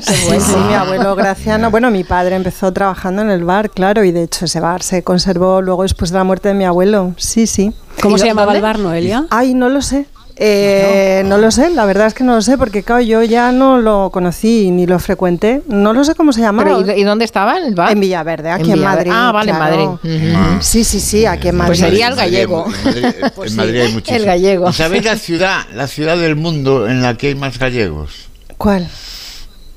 sí, 0.40 0.56
mi 0.68 0.74
abuelo 0.74 1.14
Graciano. 1.14 1.70
Bueno, 1.70 1.90
mi 1.92 2.02
padre 2.02 2.34
empezó 2.34 2.72
trabajando 2.72 3.22
en 3.22 3.30
el 3.30 3.44
bar, 3.44 3.70
claro, 3.70 4.02
y 4.02 4.10
de 4.10 4.24
hecho 4.24 4.44
ese 4.46 4.58
bar 4.58 4.82
se 4.82 5.02
conservó 5.04 5.60
luego 5.62 5.84
después 5.84 6.10
de 6.10 6.18
la 6.18 6.24
muerte 6.24 6.48
de 6.48 6.54
mi 6.54 6.64
abuelo. 6.64 7.14
Sí, 7.16 7.46
sí. 7.46 7.72
¿Cómo 8.00 8.16
¿Y 8.16 8.18
se 8.18 8.26
llamaba 8.26 8.54
el 8.54 8.62
bar, 8.62 8.78
Noelia? 8.78 9.26
Ay, 9.30 9.54
no 9.54 9.68
lo 9.68 9.82
sé. 9.82 10.06
Eh, 10.36 11.22
no 11.26 11.36
lo 11.36 11.50
sé, 11.50 11.70
la 11.70 11.84
verdad 11.84 12.06
es 12.06 12.14
que 12.14 12.24
no 12.24 12.34
lo 12.34 12.42
sé, 12.42 12.56
porque 12.56 12.82
claro, 12.82 13.02
yo 13.02 13.22
ya 13.22 13.52
no 13.52 13.78
lo 13.78 14.10
conocí 14.10 14.70
ni 14.70 14.86
lo 14.86 14.98
frecuenté. 14.98 15.62
No 15.68 15.92
lo 15.92 16.04
sé 16.04 16.14
cómo 16.14 16.32
se 16.32 16.40
llamaba. 16.40 16.78
Pero, 16.82 16.96
¿y, 16.98 17.04
dónde 17.04 17.24
estaba 17.24 17.58
el 17.58 17.74
bar? 17.74 17.92
En 17.92 18.00
Villaverde, 18.00 18.50
aquí 18.50 18.70
en, 18.70 18.78
Villaverde. 18.78 19.10
Madrid. 19.10 19.12
Ah, 19.14 19.30
vale, 19.32 19.50
en. 19.52 19.58
Madrid. 19.58 19.84
Ujú. 19.84 20.62
Sí, 20.62 20.84
sí, 20.84 21.00
sí, 21.00 21.26
aquí 21.26 21.48
en 21.48 21.56
Madrid. 21.56 21.68
Pues 21.68 21.78
sería 21.80 22.08
el 22.08 22.16
gallego. 22.16 22.66
En 22.66 23.02
Madrid, 23.02 23.04
Pues 23.36 23.50
en 23.50 23.52
sí, 23.52 23.56
Madrid 23.58 23.80
hay 23.82 23.92
muchísimos. 23.92 24.20
el 24.20 24.26
gallego. 24.26 24.70
¿Y 24.70 24.72
¿Sabéis 24.72 25.04
la 25.04 25.16
ciudad, 25.16 25.58
la 25.74 25.86
ciudad 25.86 26.16
del 26.16 26.34
mundo 26.34 26.88
en 26.88 27.02
la 27.02 27.16
que 27.16 27.28
hay 27.28 27.34
más 27.34 27.58
gallegos? 27.58 28.28
¿Cuál? 28.56 28.88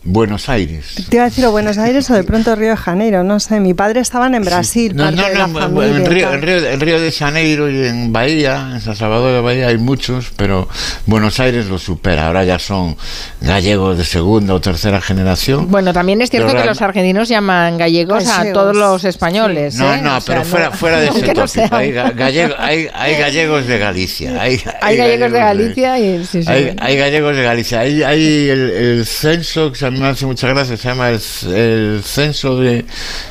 Buenos 0.07 0.49
Aires. 0.49 0.93
Te 1.09 1.15
iba 1.17 1.25
a 1.25 1.29
decir 1.29 1.43
o 1.47 1.51
Buenos 1.51 1.79
Aires 1.79 2.07
o 2.11 2.13
de 2.13 2.23
pronto 2.23 2.55
Río 2.55 2.69
de 2.69 2.77
Janeiro, 2.77 3.23
no 3.23 3.39
sé. 3.39 3.59
Mi 3.59 3.73
padre 3.73 4.01
estaban 4.01 4.35
en 4.35 4.43
Brasil, 4.43 4.95
No, 4.95 5.03
parte 5.05 5.17
no, 5.21 5.27
de 5.29 5.33
la 5.35 5.47
no, 5.47 5.59
familia 5.59 5.97
en 5.97 6.05
Río, 6.05 6.33
en, 6.33 6.41
Río, 6.43 6.57
en 6.69 6.79
Río 6.79 6.99
de 7.01 7.11
Janeiro 7.11 7.69
y 7.71 7.87
en 7.87 8.13
Bahía, 8.13 8.69
en 8.73 8.81
San 8.81 8.95
Salvador 8.95 9.33
de 9.33 9.41
Bahía 9.41 9.67
hay 9.69 9.79
muchos, 9.79 10.31
pero 10.37 10.69
Buenos 11.07 11.39
Aires 11.39 11.65
lo 11.65 11.79
supera. 11.79 12.27
Ahora 12.27 12.43
ya 12.43 12.59
son 12.59 12.95
gallegos 13.41 13.97
de 13.97 14.03
segunda 14.05 14.53
o 14.53 14.61
tercera 14.61 15.01
generación. 15.01 15.71
Bueno, 15.71 15.91
también 15.91 16.21
es 16.21 16.29
cierto 16.29 16.47
Pero 16.49 16.57
que 16.59 16.63
real- 16.63 16.69
los 16.75 16.81
argentinos 16.83 17.27
llaman 17.27 17.77
gallegos 17.79 18.27
a 18.27 18.37
Gallegos. 18.37 18.53
todos 18.61 18.75
los 18.75 19.03
españoles. 19.05 19.75
No, 19.77 19.91
¿eh? 19.91 20.01
no, 20.03 20.17
O 20.17 20.21
sea, 20.21 20.35
pero 20.35 20.45
fuera, 20.45 20.65
no- 20.69 20.71
fuera 20.77 20.99
de 20.99 21.07
ese 21.07 21.33
no 21.33 21.33
tópico. 21.45 21.75
Hay, 21.75 21.91
ga- 21.91 22.13
gallego- 22.15 22.55
hay, 22.59 22.87
hay 22.93 23.15
gallegos 23.17 23.65
de 23.65 23.77
Galicia. 23.79 24.39
Hay, 24.39 24.61
Hay 24.81 24.97
gallegos 24.97 25.31
de 25.31 25.39
Galicia 25.39 25.97
y 25.99 26.23
sí, 26.25 26.43
sí. 26.43 26.49
Hay, 26.49 26.75
hay 26.79 26.95
gallegos 26.97 27.35
de 27.35 27.41
Galicia. 27.43 27.79
Hay, 27.79 28.03
hay 28.03 28.49
el, 28.49 28.69
el 28.69 29.05
censo, 29.07 29.71
que 29.71 29.83
a 29.85 29.89
mí 29.91 29.94
me 29.99 30.07
hace 30.07 30.25
mucha 30.25 30.47
gracia, 30.47 30.77
se 30.77 30.87
llama 30.87 31.09
el, 31.09 31.19
el 31.53 32.01
censo 32.03 32.59
de, 32.59 32.85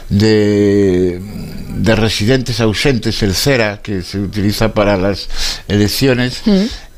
de, 0.08 1.20
de 1.76 1.96
residentes 1.96 2.60
ausentes, 2.60 3.22
el 3.22 3.34
CERA, 3.34 3.80
que 3.82 4.02
se 4.02 4.18
utiliza 4.20 4.72
para 4.74 4.96
las 4.96 5.28
elecciones. 5.68 6.42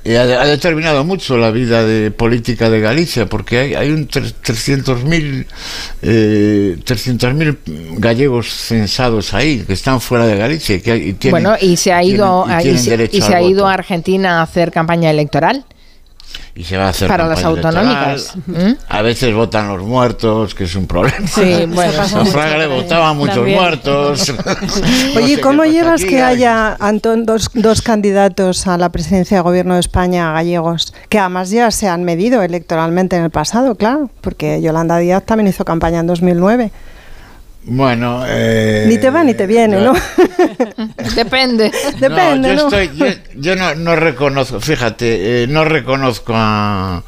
eh, 0.05 0.19
ha, 0.19 0.23
ha 0.23 0.47
determinado 0.47 1.05
mucho 1.05 1.37
la 1.37 1.51
vida 1.51 1.85
de 1.85 2.11
política 2.13 2.71
de 2.71 2.79
Galicia, 2.81 3.27
porque 3.27 3.59
hay, 3.59 3.75
hay 3.75 3.91
un 3.91 4.07
tre- 4.09 4.33
300.000 4.45 5.47
eh, 6.03 6.77
300.000 6.85 7.57
gallegos 7.99 8.49
censados 8.49 9.35
ahí, 9.35 9.65
que 9.67 9.73
están 9.73 10.01
fuera 10.01 10.27
de 10.27 10.37
Galicia. 10.37 10.77
y 10.77 10.81
Que, 10.81 10.93
hay- 10.93 11.09
y 11.09 11.13
tienen- 11.15 11.43
Bueno, 11.43 11.57
y 11.61 11.77
se 11.77 11.93
ha 11.93 12.03
ido, 12.05 12.45
tienen- 12.63 12.75
y 12.77 12.79
se, 12.79 12.91
y 13.17 13.21
ha 13.35 13.41
ido 13.51 13.67
a 13.67 13.75
Argentina 13.75 14.39
a 14.39 14.43
hacer 14.43 14.71
campaña 14.71 15.11
electoral 15.11 15.65
y 16.55 16.65
se 16.65 16.77
va 16.77 16.87
a 16.87 16.89
hacer 16.91 17.09
para 17.09 17.27
las 17.27 17.45
autonómicas. 17.45 18.35
¿Mm? 18.47 18.73
A 18.89 19.03
veces 19.03 19.35
votan 19.35 19.69
los 19.69 19.83
muertos, 19.83 20.55
que 20.55 20.65
es 20.65 20.75
un 20.75 20.87
problema. 20.87 21.27
Sí, 21.27 21.65
bueno, 21.69 22.01
A 22.01 22.25
Fraga 22.25 22.59
le 22.59 22.67
votaban 22.67 23.17
muchos 23.17 23.37
También. 23.37 23.59
muertos. 23.59 24.33
No 25.15 25.21
Oye, 25.23 25.37
sé 25.37 25.41
¿cómo 25.41 25.65
llevas 25.65 26.01
aquí, 26.03 26.11
que 26.11 26.23
hay- 26.23 26.37
haya, 26.37 26.77
Antón, 26.81 27.25
dos, 27.27 27.51
dos 27.55 27.83
candidatos 27.83 28.67
a 28.67 28.77
la 28.79 28.91
presidencia 28.91 29.37
de 29.39 29.43
gobierno 29.43 29.75
de 29.75 29.81
España 29.81 30.33
gallegos, 30.33 30.93
que 31.09 31.19
además 31.19 31.51
ya 31.51 31.71
se 31.71 31.89
han 31.89 32.05
medido 32.05 32.43
electoralmente 32.43 33.17
en 33.17 33.25
el 33.25 33.31
pasado, 33.31 33.75
claro, 33.75 34.11
porque 34.21 34.61
Yolanda 34.61 34.99
Díaz 34.99 35.25
también 35.25 35.49
hizo 35.49 35.65
campaña 35.65 36.01
en 36.01 36.07
2009. 36.07 36.71
Bueno, 37.69 38.23
eh, 38.27 38.85
Ni 38.87 38.97
te 38.99 39.11
va 39.11 39.25
ni 39.25 39.35
te 39.35 39.47
viene, 39.47 39.83
yo- 39.83 39.93
¿no? 39.93 39.95
Depende. 41.17 41.73
Depende, 41.99 42.55
no, 42.55 42.55
yo, 42.55 42.55
¿no? 42.55 42.77
estoy- 42.77 42.97
yo, 42.97 43.07
yo 43.35 43.57
no, 43.57 43.75
no 43.75 43.97
reconozco, 43.97 44.61
fíjate, 44.61 45.43
eh, 45.43 45.47
no 45.49 45.65
reconozco 45.65 46.33
a, 46.37 47.03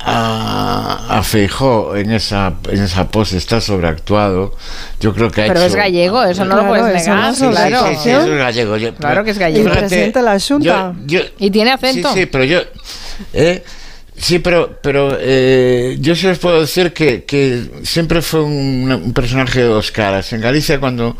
a, 0.00 1.06
a 1.18 1.22
Feijó 1.22 1.96
en 1.96 2.10
esa, 2.12 2.54
en 2.70 2.82
esa 2.82 3.08
pose, 3.08 3.38
está 3.38 3.60
sobreactuado. 3.62 4.54
Yo 5.00 5.14
creo 5.14 5.30
que 5.30 5.42
ha 5.42 5.46
Pero 5.46 5.60
hecho- 5.60 5.68
es 5.68 5.74
gallego, 5.74 6.22
eso 6.22 6.44
no 6.44 6.56
lo 6.56 6.68
puedes 6.68 6.84
negar, 7.06 7.30
es 7.30 7.38
Sí, 7.38 7.44
sí, 7.44 7.50
claro. 7.50 7.86
sí, 7.88 7.96
sí, 8.02 8.10
es 8.10 8.26
gallego. 8.38 8.76
Yo- 8.76 8.94
Claro 8.94 9.24
que 9.24 9.30
es 9.30 9.38
gallego. 9.38 9.70
de 9.70 10.22
la 10.22 10.38
Junta. 10.38 10.94
Y 11.38 11.50
tiene 11.50 11.70
Sí, 11.70 11.74
acento. 11.74 12.12
sí, 12.12 12.26
pero 12.26 12.44
yo. 12.44 12.60
eh, 13.32 13.64
Sí, 14.20 14.40
pero, 14.40 14.78
pero 14.82 15.16
eh, 15.20 15.96
yo 16.00 16.14
sí 16.16 16.26
les 16.26 16.38
puedo 16.38 16.60
decir 16.60 16.92
que, 16.92 17.24
que 17.24 17.70
siempre 17.84 18.20
fue 18.20 18.42
un, 18.42 18.90
un 18.90 19.12
personaje 19.12 19.60
de 19.60 19.66
dos 19.66 19.92
caras. 19.92 20.32
En 20.32 20.40
Galicia, 20.40 20.80
cuando 20.80 21.16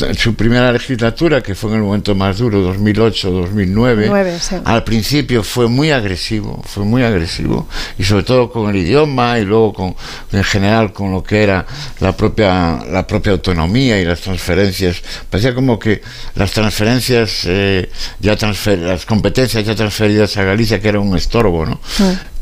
en 0.00 0.14
su 0.14 0.34
primera 0.34 0.72
legislatura, 0.72 1.42
que 1.42 1.54
fue 1.54 1.70
en 1.70 1.76
el 1.76 1.82
momento 1.82 2.14
más 2.14 2.38
duro, 2.38 2.60
2008, 2.60 3.30
2009, 3.30 4.06
Nueve, 4.08 4.38
sí. 4.40 4.56
al 4.64 4.84
principio 4.84 5.42
fue 5.42 5.68
muy 5.68 5.90
agresivo, 5.90 6.62
fue 6.64 6.84
muy 6.84 7.02
agresivo, 7.02 7.68
y 7.98 8.04
sobre 8.04 8.22
todo 8.22 8.50
con 8.50 8.70
el 8.70 8.76
idioma 8.76 9.38
y 9.38 9.44
luego 9.44 9.72
con, 9.72 9.96
en 10.32 10.44
general 10.44 10.92
con 10.92 11.12
lo 11.12 11.22
que 11.22 11.42
era 11.42 11.66
la 12.00 12.16
propia, 12.16 12.78
la 12.90 13.06
propia 13.06 13.32
autonomía 13.32 14.00
y 14.00 14.04
las 14.04 14.20
transferencias. 14.20 15.02
Parecía 15.30 15.54
como 15.54 15.78
que 15.78 16.02
las 16.34 16.52
transferencias, 16.52 17.42
eh, 17.46 17.90
ya 18.20 18.36
transfer, 18.36 18.78
las 18.78 19.06
competencias 19.06 19.64
ya 19.64 19.74
transferidas 19.74 20.36
a 20.36 20.44
Galicia, 20.44 20.80
que 20.80 20.88
era 20.88 21.00
un 21.00 21.16
estorbo, 21.16 21.66
¿no? 21.66 21.80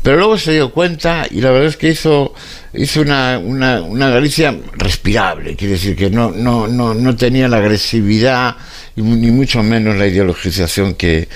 Pero 0.07 0.19
luego 0.19 0.37
se 0.37 0.53
dio 0.53 0.71
cuenta 0.71 1.27
y 1.29 1.41
la 1.41 1.51
verdad 1.51 1.67
es 1.67 1.75
que 1.75 1.89
hizo, 1.89 2.33
hizo 2.77 3.01
una, 3.01 3.39
una, 3.39 4.09
Galicia 4.09 4.55
respirable, 4.73 5.55
quiere 5.55 5.73
decir 5.73 5.95
que 5.95 6.09
no, 6.09 6.31
no, 6.31 6.67
no, 6.67 6.93
no 6.93 7.15
tenía 7.15 7.47
la 7.47 7.57
agresividad 7.57 8.55
y 8.95 9.01
ni 9.01 9.31
mucho 9.31 9.63
menos 9.63 9.95
la 9.97 10.07
ideologización 10.07 10.93
que, 10.95 11.27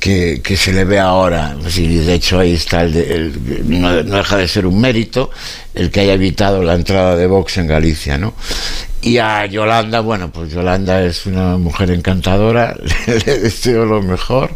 que, 0.00 0.56
se 0.56 0.72
le 0.72 0.84
ve 0.84 0.98
ahora. 0.98 1.54
De 1.54 2.14
hecho, 2.14 2.38
ahí 2.38 2.54
está, 2.54 2.82
el- 2.82 3.32
no, 3.68 4.02
no 4.02 4.16
deja 4.16 4.36
de 4.36 4.48
ser 4.48 4.66
un 4.66 4.80
mérito 4.80 5.30
el 5.74 5.90
que 5.90 6.00
haya 6.00 6.14
evitado 6.14 6.62
la 6.62 6.74
entrada 6.74 7.16
de 7.16 7.26
Vox 7.26 7.58
en 7.58 7.66
Galicia, 7.68 8.18
¿no? 8.18 8.34
Y 9.02 9.18
a 9.18 9.46
Yolanda, 9.46 10.00
bueno, 10.00 10.30
pues 10.30 10.52
Yolanda 10.52 11.02
es 11.02 11.24
una 11.24 11.56
mujer 11.56 11.90
encantadora, 11.90 12.76
le 13.06 13.38
deseo 13.38 13.84
lo 13.86 14.02
mejor. 14.02 14.54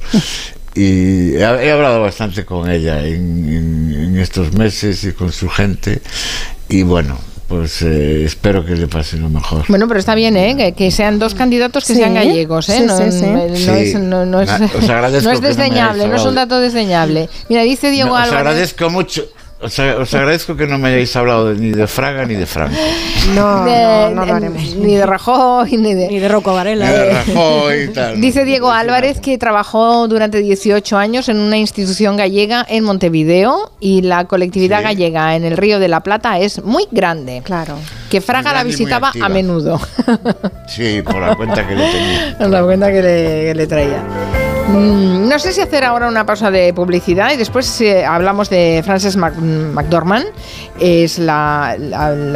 Y 0.75 1.35
he, 1.37 1.39
he 1.41 1.71
hablado 1.73 2.01
bastante 2.03 2.45
con 2.45 2.71
ella 2.71 3.05
en, 3.07 3.49
en- 3.49 3.95
en 3.95 4.19
estos 4.19 4.53
meses 4.55 5.05
y 5.05 5.13
con 5.13 5.31
su 5.33 5.49
gente. 5.49 6.01
Y 6.69 6.83
bueno, 6.83 7.17
pues 7.49 7.83
eh, 7.83 8.25
espero 8.25 8.65
que 8.65 8.75
le 8.75 8.89
pase 8.89 9.17
lo 9.17 9.29
mejor. 9.29 9.65
Bueno, 9.69 9.87
pero 9.87 10.01
está 10.01 10.15
bien, 10.15 10.37
¿eh? 10.37 10.57
Que, 10.57 10.73
que 10.73 10.91
sean 10.91 11.19
dos 11.19 11.35
candidatos 11.35 11.85
que 11.85 11.93
Sí, 11.95 11.99
sean 12.01 12.15
gallegos, 12.15 12.69
¿eh? 12.71 12.79
sí, 12.79 12.85
no, 12.87 12.97
sí, 12.99 13.13
sí. 13.13 13.25
no- 13.27 13.47
no 13.49 13.57
Sí. 13.57 13.71
es, 13.71 13.95
no, 13.95 14.27
no 14.27 14.41
es, 14.41 14.49
Na- 14.49 14.59
no 15.23 15.31
es 15.31 15.41
desdeñable, 15.41 16.09
no 16.09 16.17
es 16.17 16.25
un 16.25 16.35
dato 16.35 16.59
desdeñable. 16.61 17.29
Mira, 17.49 17.63
dice 17.63 17.91
Diego 17.91 18.09
No, 18.11 18.15
os 18.17 18.21
Álvarez. 18.23 18.41
agradezco 18.41 18.91
mucho. 18.91 19.27
Os, 19.65 19.79
agradezco 20.15 20.57
que 20.57 20.67
no 20.67 20.79
me 20.79 20.89
hayáis 20.91 21.15
hablado 21.17 21.55
de- 21.55 21.61
ni 21.61 21.71
de 21.71 21.87
Fraga 21.87 22.25
ni 22.27 22.35
de 22.35 22.47
Franco. 22.47 22.77
No, 23.35 23.65
de- 23.65 23.71
no, 23.83 24.11
no 24.11 24.27
lo 24.27 24.35
haremos. 24.35 24.75
Ni 24.77 24.95
de 24.95 25.07
Rajoy, 25.07 25.77
ni 25.79 25.95
de, 25.95 26.09
Ni 26.09 26.19
de 26.19 26.29
Rocco 26.29 26.53
Varela. 26.53 26.87
Ni 26.87 26.93
de 26.93 27.13
Rajoy 27.15 27.83
y 27.85 27.89
tal. 27.89 28.21
Dice 28.21 28.45
Diego 28.45 28.71
Álvarez 28.71 29.21
que 29.21 29.39
trabajó 29.39 30.07
durante 30.09 30.39
18 30.39 30.97
años 30.99 31.29
en 31.29 31.39
una 31.39 31.57
institución 31.57 32.17
gallega 32.17 32.65
en 32.69 32.85
Montevideo 32.85 33.73
y 33.81 34.03
la 34.03 34.27
colectividad 34.27 34.79
Sí. 34.79 34.85
gallega 34.85 35.35
en 35.37 35.45
el 35.45 35.57
Río 35.57 35.79
de 35.79 35.89
la 35.89 36.01
Plata 36.01 36.39
es 36.39 36.63
muy 36.63 36.87
grande. 36.91 37.41
Claro. 37.45 37.77
Que 38.11 38.21
Fraga 38.21 38.43
la 38.51 38.51
grande 38.63 38.71
visitaba 38.73 39.13
a 39.21 39.29
menudo. 39.29 39.81
Sí, 40.69 41.01
por 41.03 41.17
la 41.21 41.35
cuenta 41.35 41.67
que 41.67 41.75
le 41.75 41.91
tenía. 41.91 42.37
Nos 42.41 42.51
la 42.51 42.63
cuenta 42.63 42.93
que 42.93 43.03
le, 43.03 43.45
que 43.47 43.55
le 43.55 43.67
traía. 43.67 44.03
Mm, 44.69 45.29
No 45.29 45.39
sé 45.39 45.53
si 45.53 45.61
hacer 45.61 45.85
ahora 45.85 46.09
una 46.09 46.25
pausa 46.25 46.51
de 46.51 46.73
publicidad 46.73 47.33
y 47.33 47.37
después 47.37 47.81
eh, 47.81 48.05
hablamos 48.05 48.49
de 48.51 48.83
Frances 48.85 49.17
Mac- 49.17 49.37
McDormand. 49.37 50.27
Es 50.81 51.19
la, 51.19 51.77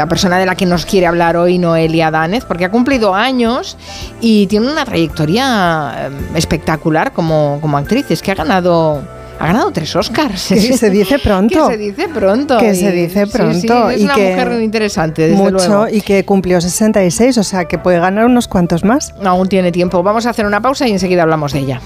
persona 0.09 0.38
de 0.38 0.46
la 0.46 0.55
que 0.55 0.66
nos 0.66 0.84
quiere 0.84 1.06
hablar 1.06 1.36
hoy 1.36 1.59
Noelia 1.59 2.10
Danez, 2.10 2.44
porque 2.44 2.64
ha 2.64 2.70
cumplido 2.70 3.14
años 3.14 3.76
y 4.20 4.46
tiene 4.46 4.70
una 4.70 4.84
trayectoria 4.84 6.09
eh, 6.09 6.10
espectacular 6.34 7.12
como, 7.12 7.59
como 7.60 7.78
actriz. 7.78 8.10
Es 8.10 8.20
que 8.22 8.32
ha 8.32 8.34
ganado, 8.36 9.02
ha 9.40 9.47
ganado 9.47 9.70
tres 9.70 9.94
Oscars. 9.97 10.48
Que 10.48 10.73
se 10.77 10.90
dice 10.90 11.19
pronto. 11.19 11.69
Que 11.69 11.74
se 11.74 11.78
dice 11.78 12.09
pronto. 12.09 12.59
Que 12.59 12.73
Y- 12.73 12.77
se 12.77 12.93
dice 12.93 13.27
sí, 13.27 13.32
pronto. 13.32 13.89
sí, 13.89 13.94
es 13.94 14.01
y 14.01 14.05
una 14.05 14.15
que 14.15 14.31
mujer 14.31 14.60
interesante, 14.62 15.23
desde 15.28 15.36
mucho 15.36 15.66
luego. 15.69 15.89
y 15.89 16.01
que 16.01 16.24
cumplió 16.24 16.60
66, 16.60 17.39
o 17.39 17.44
sea 17.44 17.65
que 17.66 17.78
puede 17.78 17.98
ganar 18.01 18.27
unos 18.27 18.48
cuantos 18.48 18.85
más. 18.85 19.15
Aún 19.24 19.48
tiene 19.48 19.73
tiempo. 19.73 20.02
Vamos 20.02 20.27
a 20.27 20.31
hacer 20.31 20.47
una 20.47 20.60
pausa 20.60 20.86
y 20.89 20.93
enseguida 20.93 21.23
hablamos 21.23 21.52
de 21.52 21.60
ella. 21.60 21.81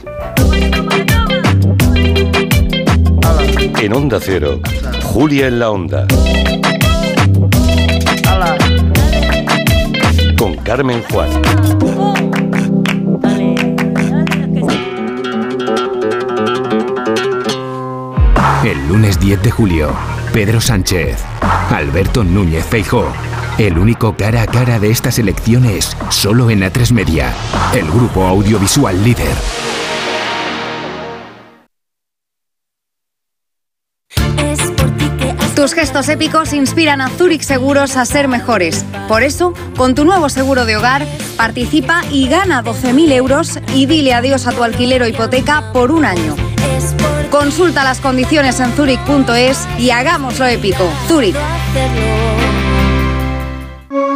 En 3.83 3.93
Onda 3.95 4.19
Cero, 4.21 4.61
Julia 5.03 5.49
en 5.49 5.59
la 5.59 5.71
Onda. 5.71 6.07
Con 10.39 10.57
Carmen 10.59 11.03
Juan. 11.13 11.29
El 18.65 18.87
lunes 18.87 19.19
10 19.19 19.43
de 19.43 19.51
julio, 19.51 19.93
Pedro 20.33 20.61
Sánchez, 20.61 21.17
Alberto 21.71 22.23
Núñez 22.23 22.65
Feijó. 22.65 23.13
El 23.59 23.77
único 23.77 24.17
cara 24.17 24.43
a 24.43 24.47
cara 24.47 24.79
de 24.79 24.89
estas 24.89 25.19
elecciones, 25.19 25.97
solo 26.11 26.49
en 26.49 26.61
A3 26.61 26.93
Media, 26.93 27.35
el 27.75 27.91
grupo 27.91 28.25
audiovisual 28.25 29.03
líder. 29.03 29.35
Tus 35.57 35.75
gestos 35.75 36.09
épicos 36.09 36.53
inspiran 36.53 37.01
a 37.01 37.09
Zurich 37.09 37.43
Seguros 37.43 37.97
a 37.97 38.05
ser 38.05 38.29
mejores. 38.29 38.85
Por 39.09 39.25
eso, 39.25 39.55
con 39.77 39.97
tu 39.97 40.05
nuevo 40.05 40.29
seguro 40.29 40.67
de 40.67 40.77
hogar, 40.77 41.05
participa 41.37 42.03
y 42.13 42.29
gana 42.29 42.63
12.000 42.63 43.13
euros 43.13 43.59
y 43.75 43.87
dile 43.87 44.15
adiós 44.15 44.47
a 44.47 44.53
tu 44.53 44.63
alquiler 44.63 45.03
o 45.03 45.09
hipoteca 45.09 45.73
por 45.73 45.91
un 45.91 46.05
año. 46.05 46.37
Consulta 47.33 47.83
las 47.83 47.99
condiciones 47.99 48.61
en 48.61 48.75
zurich.es 48.75 49.67
y 49.79 49.89
hagámoslo 49.89 50.47
épico. 50.47 50.85
Zurich. 51.09 51.35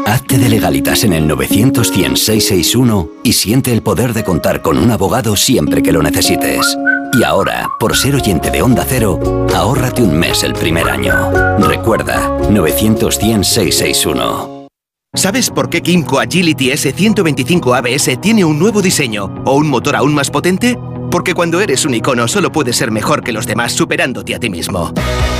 Hazte 0.05 0.37
de 0.37 0.51
legalitas 0.51 1.03
en 1.03 1.15
el 1.15 1.27
900 1.27 1.91
100 1.91 2.17
661 2.19 3.09
y 3.25 3.33
siente 3.33 3.73
el 3.73 3.83
poder 3.83 4.13
de 4.13 4.23
contar 4.23 4.61
con 4.61 4.77
un 4.77 4.91
abogado 4.91 5.35
siempre 5.35 5.83
que 5.83 5.93
lo 5.93 6.03
necesites. 6.03 6.77
Y 7.19 7.25
ahora, 7.25 7.67
por 7.81 7.97
ser 7.97 8.15
oyente 8.15 8.51
de 8.51 8.61
Onda 8.61 8.85
Cero, 8.87 9.19
ahórrate 9.55 10.03
un 10.03 10.19
mes 10.19 10.45
el 10.45 10.53
primer 10.53 10.91
año. 10.91 11.59
Recuerda, 11.59 12.39
900 12.51 13.19
100 13.19 13.45
661. 13.45 14.67
¿Sabes 15.15 15.49
por 15.49 15.71
qué 15.71 15.81
Kimco 15.81 16.21
Agility 16.21 16.69
S125 16.69 17.79
ABS 17.79 18.21
tiene 18.21 18.45
un 18.45 18.59
nuevo 18.59 18.83
diseño 18.83 19.35
o 19.47 19.55
un 19.55 19.71
motor 19.71 19.97
aún 19.97 20.15
más 20.15 20.31
potente? 20.31 20.77
Porque 21.17 21.33
cuando 21.33 21.63
eres 21.63 21.87
un 21.87 21.95
icono 21.95 22.29
solo 22.29 22.53
puedes 22.53 22.77
ser 22.77 22.91
mejor 22.91 23.25
que 23.25 23.33
los 23.33 23.47
demás 23.47 23.73
superándote 23.73 24.35
a 24.35 24.39
ti 24.39 24.51
mismo. 24.51 24.93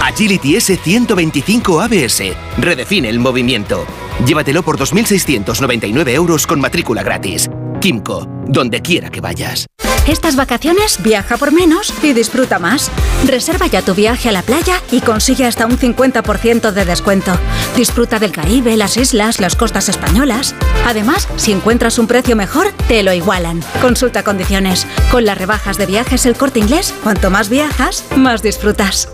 Agility 0.03 0.55
S125 0.55 1.85
ABS. 1.85 2.35
Redefine 2.57 3.11
el 3.11 3.19
movimiento. 3.19 3.85
Llévatelo 4.25 4.63
por 4.63 4.79
2.699 4.79 6.09
euros 6.15 6.47
con 6.47 6.63
matrícula 6.63 7.03
gratis. 7.03 7.51
Kimco, 7.81 8.27
donde 8.47 8.81
quiera 8.81 9.11
que 9.11 9.21
vayas. 9.21 9.67
Estas 10.07 10.37
vacaciones 10.37 11.03
viaja 11.03 11.37
por 11.37 11.53
menos 11.53 11.93
y 12.01 12.13
disfruta 12.13 12.61
más. 12.61 12.93
Reserva 13.27 13.67
ya 13.67 13.83
tu 13.83 13.93
viaje 13.93 14.29
a 14.29 14.33
la 14.33 14.43
playa 14.43 14.81
y 14.93 15.01
consigue 15.01 15.45
hasta 15.45 15.67
un 15.67 15.79
50% 15.79 16.71
de 16.71 16.85
descuento. 16.85 17.37
Disfruta 17.77 18.21
del 18.21 18.31
Caribe, 18.31 18.77
las 18.77 18.97
islas, 18.97 19.41
las 19.41 19.57
costas 19.57 19.89
españolas. 19.89 20.55
Además, 20.87 21.27
si 21.37 21.51
encuentras 21.51 21.99
un 21.99 22.07
precio 22.07 22.37
mejor, 22.37 22.73
te 22.87 23.03
lo 23.03 23.13
igualan. 23.13 23.65
Consulta 23.83 24.23
condiciones. 24.23 24.87
Con 25.11 25.25
las 25.25 25.37
rebajas 25.37 25.77
de 25.77 25.87
viajes 25.87 26.25
el 26.25 26.37
corte 26.37 26.61
inglés, 26.61 26.95
cuanto 27.03 27.29
más 27.31 27.49
viajas, 27.49 28.05
más 28.15 28.43
disfrutas. 28.43 29.09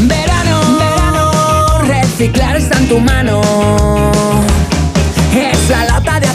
Verano, 0.00 0.60
verano, 0.78 1.78
reciclar 1.86 2.56
está 2.56 2.78
en 2.78 2.88
tu 2.88 3.00
mano. 3.00 3.97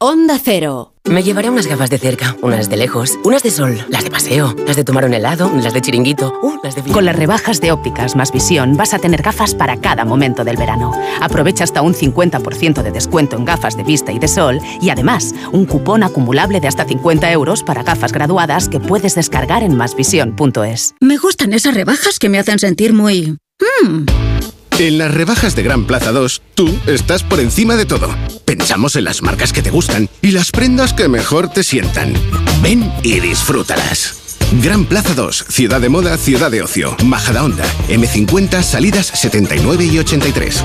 Onda 0.00 0.40
Cero. 0.42 0.92
Me 1.04 1.22
llevaré 1.22 1.50
unas 1.50 1.68
gafas 1.68 1.88
de 1.88 1.98
cerca, 1.98 2.36
unas 2.42 2.68
de 2.68 2.76
lejos, 2.76 3.16
unas 3.22 3.44
de 3.44 3.50
sol, 3.50 3.78
las 3.88 4.02
de 4.02 4.10
paseo, 4.10 4.54
las 4.66 4.74
de 4.74 4.82
tomar 4.82 5.04
un 5.04 5.14
helado, 5.14 5.52
las 5.54 5.72
de 5.72 5.80
chiringuito, 5.80 6.32
uh, 6.42 6.58
las 6.64 6.74
de... 6.74 6.82
Con 6.82 7.04
las 7.04 7.14
rebajas 7.14 7.60
de 7.60 7.70
ópticas 7.70 8.16
más 8.16 8.32
visión 8.32 8.76
vas 8.76 8.92
a 8.92 8.98
tener 8.98 9.22
gafas 9.22 9.54
para 9.54 9.76
cada 9.76 10.04
momento 10.04 10.42
del 10.42 10.56
verano. 10.56 10.92
Aprovecha 11.20 11.62
hasta 11.62 11.80
un 11.80 11.94
50% 11.94 12.82
de 12.82 12.90
descuento 12.90 13.36
en 13.36 13.44
gafas 13.44 13.76
de 13.76 13.84
vista 13.84 14.10
y 14.10 14.18
de 14.18 14.26
sol 14.26 14.58
y 14.80 14.90
además 14.90 15.32
un 15.52 15.64
cupón 15.64 16.02
acumulable 16.02 16.60
de 16.60 16.68
hasta 16.68 16.84
50 16.84 17.30
euros 17.30 17.62
para 17.62 17.84
gafas 17.84 18.12
graduadas 18.12 18.68
que 18.68 18.80
puedes 18.80 19.14
descargar 19.14 19.62
en 19.62 19.76
masvisión.es. 19.76 20.96
Me 21.00 21.18
gustan 21.18 21.52
esas 21.52 21.74
rebajas 21.74 22.18
que 22.18 22.28
me 22.28 22.40
hacen 22.40 22.58
sentir 22.58 22.92
muy... 22.92 23.36
Mm. 23.84 24.06
En 24.78 24.98
las 24.98 25.14
rebajas 25.14 25.54
de 25.54 25.62
Gran 25.62 25.84
Plaza 25.84 26.10
2, 26.10 26.42
tú 26.54 26.76
estás 26.86 27.22
por 27.22 27.38
encima 27.38 27.76
de 27.76 27.86
todo. 27.86 28.08
Pensamos 28.44 28.96
en 28.96 29.04
las 29.04 29.22
marcas 29.22 29.52
que 29.52 29.62
te 29.62 29.70
gustan 29.70 30.08
y 30.20 30.32
las 30.32 30.50
prendas 30.50 30.92
que 30.92 31.08
mejor 31.08 31.48
te 31.48 31.62
sientan. 31.62 32.12
Ven 32.60 32.92
y 33.04 33.20
disfrútalas. 33.20 34.38
Gran 34.62 34.84
Plaza 34.84 35.14
2, 35.14 35.46
Ciudad 35.48 35.80
de 35.80 35.88
Moda, 35.88 36.16
Ciudad 36.16 36.50
de 36.50 36.62
Ocio, 36.62 36.96
Majadahonda, 37.04 37.64
M50, 37.88 38.62
salidas 38.62 39.06
79 39.06 39.84
y 39.84 39.98
83. 40.00 40.64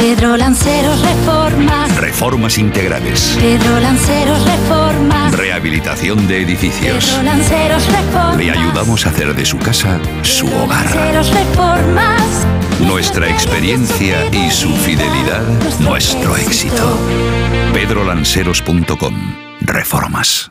Pedro 0.00 0.34
Lanceros 0.34 0.98
Reformas. 1.02 1.94
Reformas 1.98 2.56
integrales. 2.56 3.36
Pedro 3.38 3.80
Lanceros 3.80 4.42
Reformas. 4.46 5.36
Rehabilitación 5.36 6.26
de 6.26 6.40
edificios. 6.40 7.04
Pedro 7.04 7.22
Lanceros 7.22 7.86
Reformas. 7.86 8.36
Le 8.38 8.50
ayudamos 8.50 9.04
a 9.04 9.10
hacer 9.10 9.34
de 9.34 9.44
su 9.44 9.58
casa 9.58 10.00
su 10.22 10.46
hogar. 10.46 10.86
Lanceros 10.86 11.30
Reformas. 11.34 12.46
Nuestra 12.80 13.28
experiencia 13.28 14.24
y 14.32 14.50
su 14.50 14.74
fidelidad, 14.74 15.42
nuestro 15.80 16.34
éxito. 16.34 16.98
pedrolanceros.com. 17.74 19.14
Reformas. 19.60 20.50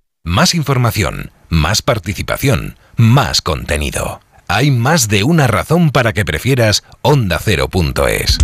Más 0.23 0.53
información, 0.53 1.31
más 1.49 1.81
participación, 1.81 2.77
más 2.95 3.41
contenido. 3.41 4.21
Hay 4.47 4.69
más 4.69 5.07
de 5.07 5.23
una 5.23 5.47
razón 5.47 5.89
para 5.89 6.13
que 6.13 6.23
prefieras 6.23 6.83
ondacero.es. 7.01 8.37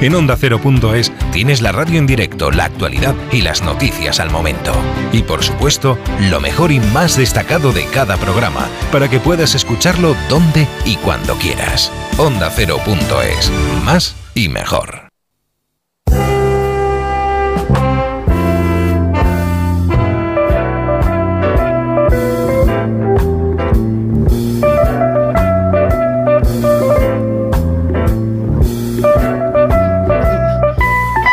En 0.00 0.14
ondacero.es 0.14 1.12
tienes 1.32 1.60
la 1.60 1.72
radio 1.72 1.98
en 1.98 2.06
directo, 2.06 2.52
la 2.52 2.66
actualidad 2.66 3.14
y 3.32 3.42
las 3.42 3.62
noticias 3.62 4.20
al 4.20 4.30
momento. 4.30 4.72
Y 5.12 5.22
por 5.22 5.42
supuesto, 5.42 5.98
lo 6.30 6.40
mejor 6.40 6.70
y 6.70 6.78
más 6.78 7.16
destacado 7.16 7.72
de 7.72 7.84
cada 7.86 8.16
programa, 8.16 8.68
para 8.92 9.10
que 9.10 9.18
puedas 9.18 9.56
escucharlo 9.56 10.14
donde 10.28 10.68
y 10.86 10.96
cuando 10.96 11.34
quieras. 11.34 11.90
Ondacero.es. 12.16 13.50
Más 13.84 14.14
y 14.34 14.48
mejor. 14.48 15.09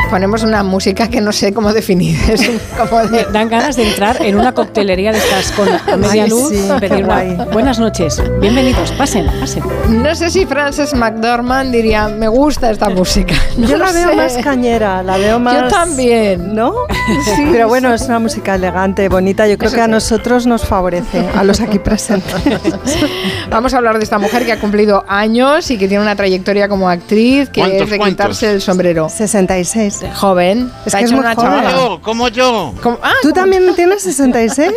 Ponemos 0.10 0.42
una 0.44 0.64
música 0.64 1.10
que 1.10 1.20
no 1.20 1.34
sé 1.34 1.54
cómo 1.54 1.74
definir. 1.74 2.18
Es 2.30 2.48
un- 2.48 2.60
como 2.78 3.06
de- 3.08 3.26
Dan 3.34 3.50
ganas 3.50 3.76
de 3.76 3.90
entrar 3.90 4.22
en 4.22 4.38
una 4.40 4.54
coctelería 4.54 5.12
de 5.12 5.18
estas 5.18 5.52
con 5.52 5.68
a 5.68 5.98
media 5.98 6.24
Ay, 6.24 6.30
luz. 6.30 6.50
sí, 6.50 6.66
pedir 6.80 7.04
una-. 7.04 7.46
Buenas 7.52 7.78
noches, 7.78 8.22
bienvenidos, 8.40 8.92
pasen, 8.94 9.28
pasen. 9.40 9.64
No 9.90 10.16
sé 10.16 10.30
si 10.30 10.46
Frances 10.46 10.94
McDormand 10.94 11.72
diría, 11.74 12.08
me 12.08 12.28
gusta 12.30 12.72
esta 12.72 12.90
música. 12.90 13.36
No 13.58 13.68
Yo 13.68 13.78
la 13.78 13.92
veo 13.92 14.14
más 14.16 14.38
cañera, 14.38 15.02
la 15.02 15.18
veo 15.18 15.40
más... 15.40 15.64
Yo 15.64 15.68
también. 15.68 16.54
¿No? 16.56 16.74
Sí, 17.24 17.48
Pero 17.54 17.70
bueno, 17.70 17.90
sí. 17.90 18.04
es 18.04 18.10
una 18.10 18.20
música 18.20 18.56
elegante, 18.56 19.08
bonita. 19.08 19.48
Yo 19.48 19.58
creo 19.58 19.68
Eso 19.70 19.76
que 19.78 19.82
a 19.82 19.86
sí. 19.86 19.92
nosotros 19.92 20.46
nos 20.46 20.66
favorece, 20.66 21.26
a 21.36 21.44
los 21.44 21.62
aquí 21.62 21.80
presentes. 21.80 22.36
Vamos 23.50 23.74
a 23.74 23.78
hablar 23.78 23.98
de 23.98 24.04
esta 24.04 24.20
mujer 24.20 24.46
que 24.46 24.52
ha 24.52 24.60
cumplido 24.60 25.06
años 25.08 25.72
y 25.72 25.78
que 25.78 25.88
tiene 25.88 26.04
una 26.04 26.16
trayectoria 26.18 26.68
como 26.68 26.90
actriz 26.90 27.50
que 27.50 27.62
¿Cuántos, 27.62 27.82
es 27.84 27.90
de 27.92 27.98
cuántos? 27.98 28.16
quitarse 28.26 28.52
el 28.52 28.62
sombrero. 28.62 29.08
66. 29.10 29.97
Joven. 30.16 30.72
Es 30.86 30.92
Se 30.94 31.00
que 31.00 31.04
es 31.06 31.12
muy 31.12 31.22
una 31.22 31.36
joven. 31.36 31.64
Yo, 31.72 32.02
como 32.02 32.28
yo. 32.30 32.74
Como- 32.82 33.00
ah, 33.04 33.12
¿Tú 33.22 33.30
como- 33.30 33.34
también 33.42 33.76
tienes 33.76 34.04
66? 34.04 34.72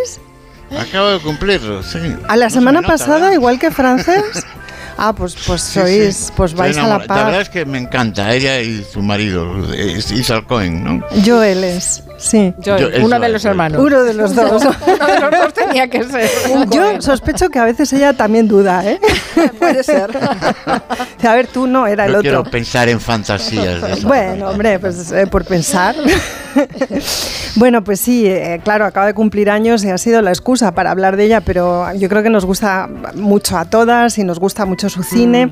Acabo 0.78 1.08
de 1.08 1.18
cumplirlo, 1.20 1.82
sí. 1.82 1.98
A 2.28 2.36
la 2.36 2.46
No 2.46 2.50
se 2.50 2.54
semana 2.54 2.80
me 2.80 2.86
nota, 2.86 2.94
pasada, 2.98 3.14
¿verdad? 3.18 3.32
igual 3.32 3.58
que 3.58 3.70
Frances. 3.70 4.24
Ah, 5.02 5.14
pues, 5.14 5.34
pues 5.46 5.62
Sí, 5.62 5.80
sois, 5.80 6.16
sí. 6.16 6.32
pues 6.36 6.52
vais 6.52 6.76
a 6.76 6.80
la 6.82 6.86
enamorado. 6.88 7.14
La 7.20 7.24
verdad 7.24 7.40
es 7.40 7.48
que 7.48 7.64
me 7.64 7.78
encanta 7.78 8.34
ella 8.34 8.60
y 8.60 8.84
su 8.84 9.00
marido, 9.00 9.72
es 9.72 10.10
Isal 10.10 10.46
Cohen, 10.46 10.84
¿no? 10.84 11.06
Joel 11.24 11.64
es, 11.64 12.02
sí. 12.20 12.54
Joel. 12.64 12.92
Yo- 12.92 13.04
Uno 13.06 13.18
de 13.18 13.28
los 13.28 13.44
hermanos. 13.44 13.80
Uno 13.82 14.02
de 14.04 14.14
los 14.14 14.34
dos. 14.34 14.62
Uno 14.62 15.06
de 15.06 15.20
los 15.20 15.30
dos 15.30 15.54
tenía 15.54 15.88
que 15.88 16.04
ser. 16.04 16.30
Yo 16.70 17.00
sospecho 17.00 17.48
que 17.48 17.58
a 17.58 17.64
veces 17.64 17.92
ella 17.92 18.12
también 18.12 18.46
duda, 18.46 18.84
¿eh? 18.84 19.00
Puede 19.58 19.82
ser. 19.82 20.10
A 21.26 21.34
ver, 21.34 21.46
tú 21.46 21.66
no, 21.66 21.86
era 21.86 22.04
el 22.06 22.10
otro. 22.12 22.22
quiero 22.22 22.44
pensar 22.44 22.88
en 22.88 23.00
fantasías 23.00 23.82
de 23.82 23.92
eso. 23.92 24.08
Bueno, 24.08 24.48
hombre, 24.50 24.78
pues 24.78 25.10
eh, 25.12 25.26
por 25.26 25.44
pensar. 25.44 25.94
bueno, 27.56 27.82
pues 27.84 28.00
sí, 28.00 28.26
eh, 28.26 28.60
claro, 28.64 28.84
acaba 28.84 29.06
de 29.06 29.14
cumplir 29.14 29.50
años 29.50 29.84
y 29.84 29.90
ha 29.90 29.98
sido 29.98 30.22
la 30.22 30.30
excusa 30.30 30.72
para 30.72 30.90
hablar 30.90 31.16
de 31.16 31.24
ella, 31.24 31.40
pero 31.40 31.92
yo 31.94 32.08
creo 32.08 32.22
que 32.22 32.30
nos 32.30 32.44
gusta 32.44 32.88
mucho 33.14 33.56
a 33.58 33.64
todas 33.64 34.18
y 34.18 34.24
nos 34.24 34.38
gusta 34.38 34.64
mucho 34.66 34.88
su 34.88 35.02
cine. 35.02 35.50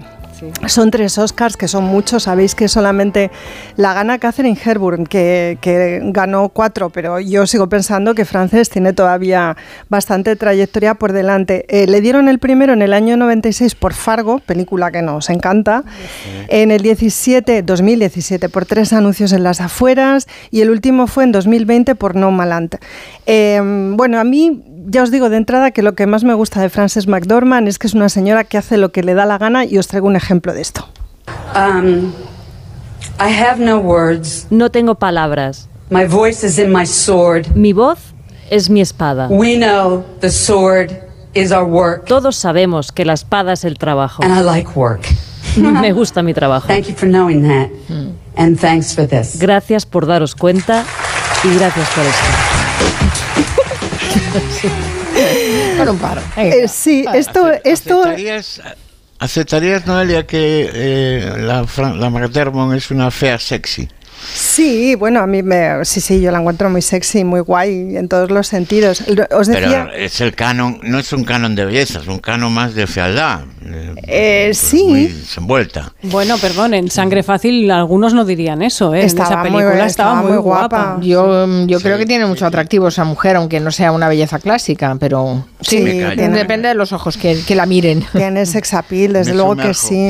Son 0.66 0.90
tres 0.90 1.18
Oscars, 1.18 1.56
que 1.56 1.68
son 1.68 1.84
muchos. 1.84 2.24
Sabéis 2.24 2.54
que 2.54 2.68
solamente 2.68 3.30
la 3.76 3.94
gana 3.94 4.18
Catherine 4.18 4.58
Hepburn, 4.62 5.06
que, 5.06 5.58
que 5.60 6.00
ganó 6.04 6.48
cuatro, 6.48 6.90
pero 6.90 7.20
yo 7.20 7.46
sigo 7.46 7.68
pensando 7.68 8.14
que 8.14 8.24
Frances 8.24 8.70
tiene 8.70 8.92
todavía 8.92 9.56
bastante 9.88 10.36
trayectoria 10.36 10.94
por 10.94 11.12
delante. 11.12 11.64
Eh, 11.68 11.86
le 11.86 12.00
dieron 12.00 12.28
el 12.28 12.38
primero 12.38 12.72
en 12.72 12.82
el 12.82 12.92
año 12.92 13.16
96 13.16 13.74
por 13.74 13.94
Fargo, 13.94 14.38
película 14.38 14.90
que 14.90 15.02
nos 15.02 15.30
encanta. 15.30 15.84
En 16.48 16.70
el 16.70 16.82
17, 16.82 17.62
2017 17.62 18.48
por 18.48 18.66
tres 18.66 18.92
anuncios 18.92 19.32
en 19.32 19.42
las 19.42 19.60
afueras 19.60 20.26
y 20.50 20.60
el 20.60 20.70
último 20.70 21.06
fue 21.06 21.24
en 21.24 21.32
2020 21.32 21.94
por 21.94 22.14
No 22.14 22.30
Maland. 22.30 22.78
Eh, 23.26 23.60
bueno, 23.96 24.18
a 24.18 24.24
mí 24.24 24.62
ya 24.86 25.02
os 25.02 25.10
digo 25.10 25.28
de 25.28 25.36
entrada 25.36 25.70
que 25.70 25.82
lo 25.82 25.94
que 25.94 26.06
más 26.06 26.24
me 26.24 26.34
gusta 26.34 26.60
de 26.60 26.68
Frances 26.68 27.06
McDormand 27.06 27.68
es 27.68 27.78
que 27.78 27.86
es 27.86 27.94
una 27.94 28.08
señora 28.08 28.44
que 28.44 28.58
hace 28.58 28.76
lo 28.76 28.92
que 28.92 29.02
le 29.02 29.14
da 29.14 29.26
la 29.26 29.38
gana 29.38 29.64
y 29.64 29.78
os 29.78 29.88
traigo 29.88 30.06
un 30.06 30.16
ejemplo 30.16 30.52
de 30.54 30.60
esto. 30.60 30.88
Um, 31.54 32.12
I 33.18 33.32
have 33.32 33.58
no 33.58 33.78
words. 33.78 34.46
No 34.50 34.70
tengo 34.70 34.94
palabras. 34.94 35.68
My 35.90 36.06
voice 36.06 36.46
is 36.46 36.58
in 36.58 36.72
my 36.72 36.86
sword. 36.86 37.46
Mi 37.54 37.72
voz 37.72 37.98
es 38.50 38.70
mi 38.70 38.80
espada. 38.80 39.28
We 39.28 39.56
know 39.56 40.04
the 40.20 40.30
sword 40.30 40.92
is 41.34 41.50
our 41.50 41.64
work. 41.64 42.04
Todos 42.06 42.36
sabemos 42.36 42.92
que 42.92 43.04
la 43.04 43.14
espada 43.14 43.54
es 43.54 43.64
el 43.64 43.78
trabajo. 43.78 44.22
And 44.22 44.36
I 44.36 44.42
like 44.42 44.70
work. 44.74 45.06
Me 45.56 45.92
gusta 45.92 46.22
mi 46.22 46.34
trabajo. 46.34 46.68
Thank 46.68 46.86
you 46.86 46.94
for 46.94 47.08
knowing 47.08 47.42
that. 47.42 47.70
And 48.36 48.58
thanks 48.58 48.94
for 48.94 49.06
this. 49.06 49.38
Gracias 49.38 49.86
por 49.86 50.06
daros 50.06 50.34
cuenta 50.34 50.84
y 51.42 51.54
gracias 51.56 51.88
por 51.90 52.04
esto. 52.04 53.27
Con 55.78 55.88
un 55.90 55.98
paro. 55.98 56.20
Eh, 56.36 56.66
sí, 56.68 57.04
esto, 57.14 57.50
esto 57.64 58.00
¿Aceptarías, 58.02 58.60
aceptarías, 59.18 59.86
Noelia, 59.86 60.26
que 60.26 60.70
eh, 60.72 61.34
la, 61.38 61.64
Fran- 61.64 61.98
la 61.98 62.10
McDermott 62.10 62.74
es 62.74 62.90
una 62.90 63.10
fea 63.10 63.38
sexy? 63.38 63.88
Sí, 64.32 64.94
bueno, 64.94 65.20
a 65.20 65.26
mí 65.26 65.42
me, 65.42 65.84
sí, 65.84 66.00
sí, 66.00 66.20
yo 66.20 66.30
la 66.30 66.38
encuentro 66.40 66.68
muy 66.70 66.82
sexy, 66.82 67.24
muy 67.24 67.40
guay 67.40 67.96
en 67.96 68.08
todos 68.08 68.30
los 68.30 68.46
sentidos. 68.46 69.02
Os 69.30 69.46
decía, 69.46 69.88
Pero 69.90 69.92
es 69.92 70.20
el 70.20 70.34
canon, 70.34 70.80
no 70.82 70.98
es 70.98 71.12
un 71.12 71.24
canon 71.24 71.54
de 71.54 71.64
belleza, 71.64 72.00
es 72.00 72.08
un 72.08 72.18
canon 72.18 72.52
más 72.52 72.74
de 72.74 72.86
fealdad. 72.86 73.40
eh, 73.64 73.94
eh, 74.06 74.50
sí, 74.54 74.84
muy 74.84 75.06
desenvuelta. 75.06 75.92
Bueno, 76.02 76.36
perdón, 76.38 76.74
en 76.74 76.90
Sangre 76.90 77.22
Fácil 77.22 77.70
algunos 77.70 78.14
no 78.14 78.24
dirían 78.24 78.62
eso, 78.62 78.94
¿eh? 78.94 79.00
En 79.00 79.06
Estaba 79.06 79.28
esa 79.28 79.36
muy- 79.38 79.44
película 79.62 79.86
estaba 79.86 80.10
estaba, 80.10 80.22
muy 80.22 80.32
muy 80.32 80.40
guapa. 80.40 80.66
guapa. 80.92 81.00
Yo, 81.02 81.46
mm, 81.46 81.66
yo 81.66 81.80
creo 81.80 81.98
que 81.98 82.06
tiene 82.06 82.26
mucho 82.26 82.46
atractivo 82.46 82.88
esa 82.88 83.04
mujer, 83.04 83.36
aunque 83.36 83.60
no 83.60 83.70
sea 83.70 83.92
una 83.92 84.08
belleza 84.08 84.38
clásica, 84.38 84.96
pero 84.98 85.44
sí, 85.60 85.78
Sí, 85.78 85.84
tiene- 85.84 86.28
depende 86.30 86.68
de 86.68 86.74
los 86.74 86.92
ojos 86.92 87.16
que, 87.16 87.38
que 87.46 87.54
la 87.54 87.66
miren. 87.66 88.04
Tiene 88.12 88.46
sex 88.46 88.74
appeal, 88.74 89.12
desde 89.12 89.32
Me 89.32 89.36
luego 89.36 89.56
que 89.56 89.74
sí. 89.74 90.08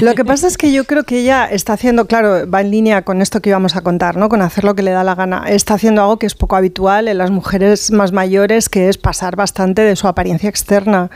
Lo 0.00 0.14
que 0.14 0.24
pasa 0.24 0.46
es 0.48 0.56
que 0.56 0.72
yo 0.72 0.84
creo 0.84 1.04
que 1.04 1.20
ella 1.20 1.46
está 1.46 1.74
haciendo, 1.74 2.06
claro, 2.06 2.48
va 2.50 2.60
en 2.60 2.70
línea 2.70 3.02
con 3.02 3.22
esto 3.22 3.37
que 3.40 3.50
íbamos 3.50 3.76
a 3.76 3.80
contar, 3.82 4.16
¿no? 4.16 4.28
Con 4.28 4.42
hacer 4.42 4.64
lo 4.64 4.74
que 4.74 4.82
le 4.82 4.90
da 4.90 5.04
la 5.04 5.14
gana. 5.14 5.44
Está 5.48 5.74
haciendo 5.74 6.02
algo 6.02 6.18
que 6.18 6.26
es 6.26 6.34
poco 6.34 6.56
habitual 6.56 7.08
en 7.08 7.18
las 7.18 7.30
mujeres 7.30 7.90
más 7.90 8.12
mayores, 8.12 8.68
que 8.68 8.88
es 8.88 8.98
pasar 8.98 9.36
bastante 9.36 9.82
de 9.82 9.96
su 9.96 10.08
apariencia 10.08 10.48
externa 10.48 11.10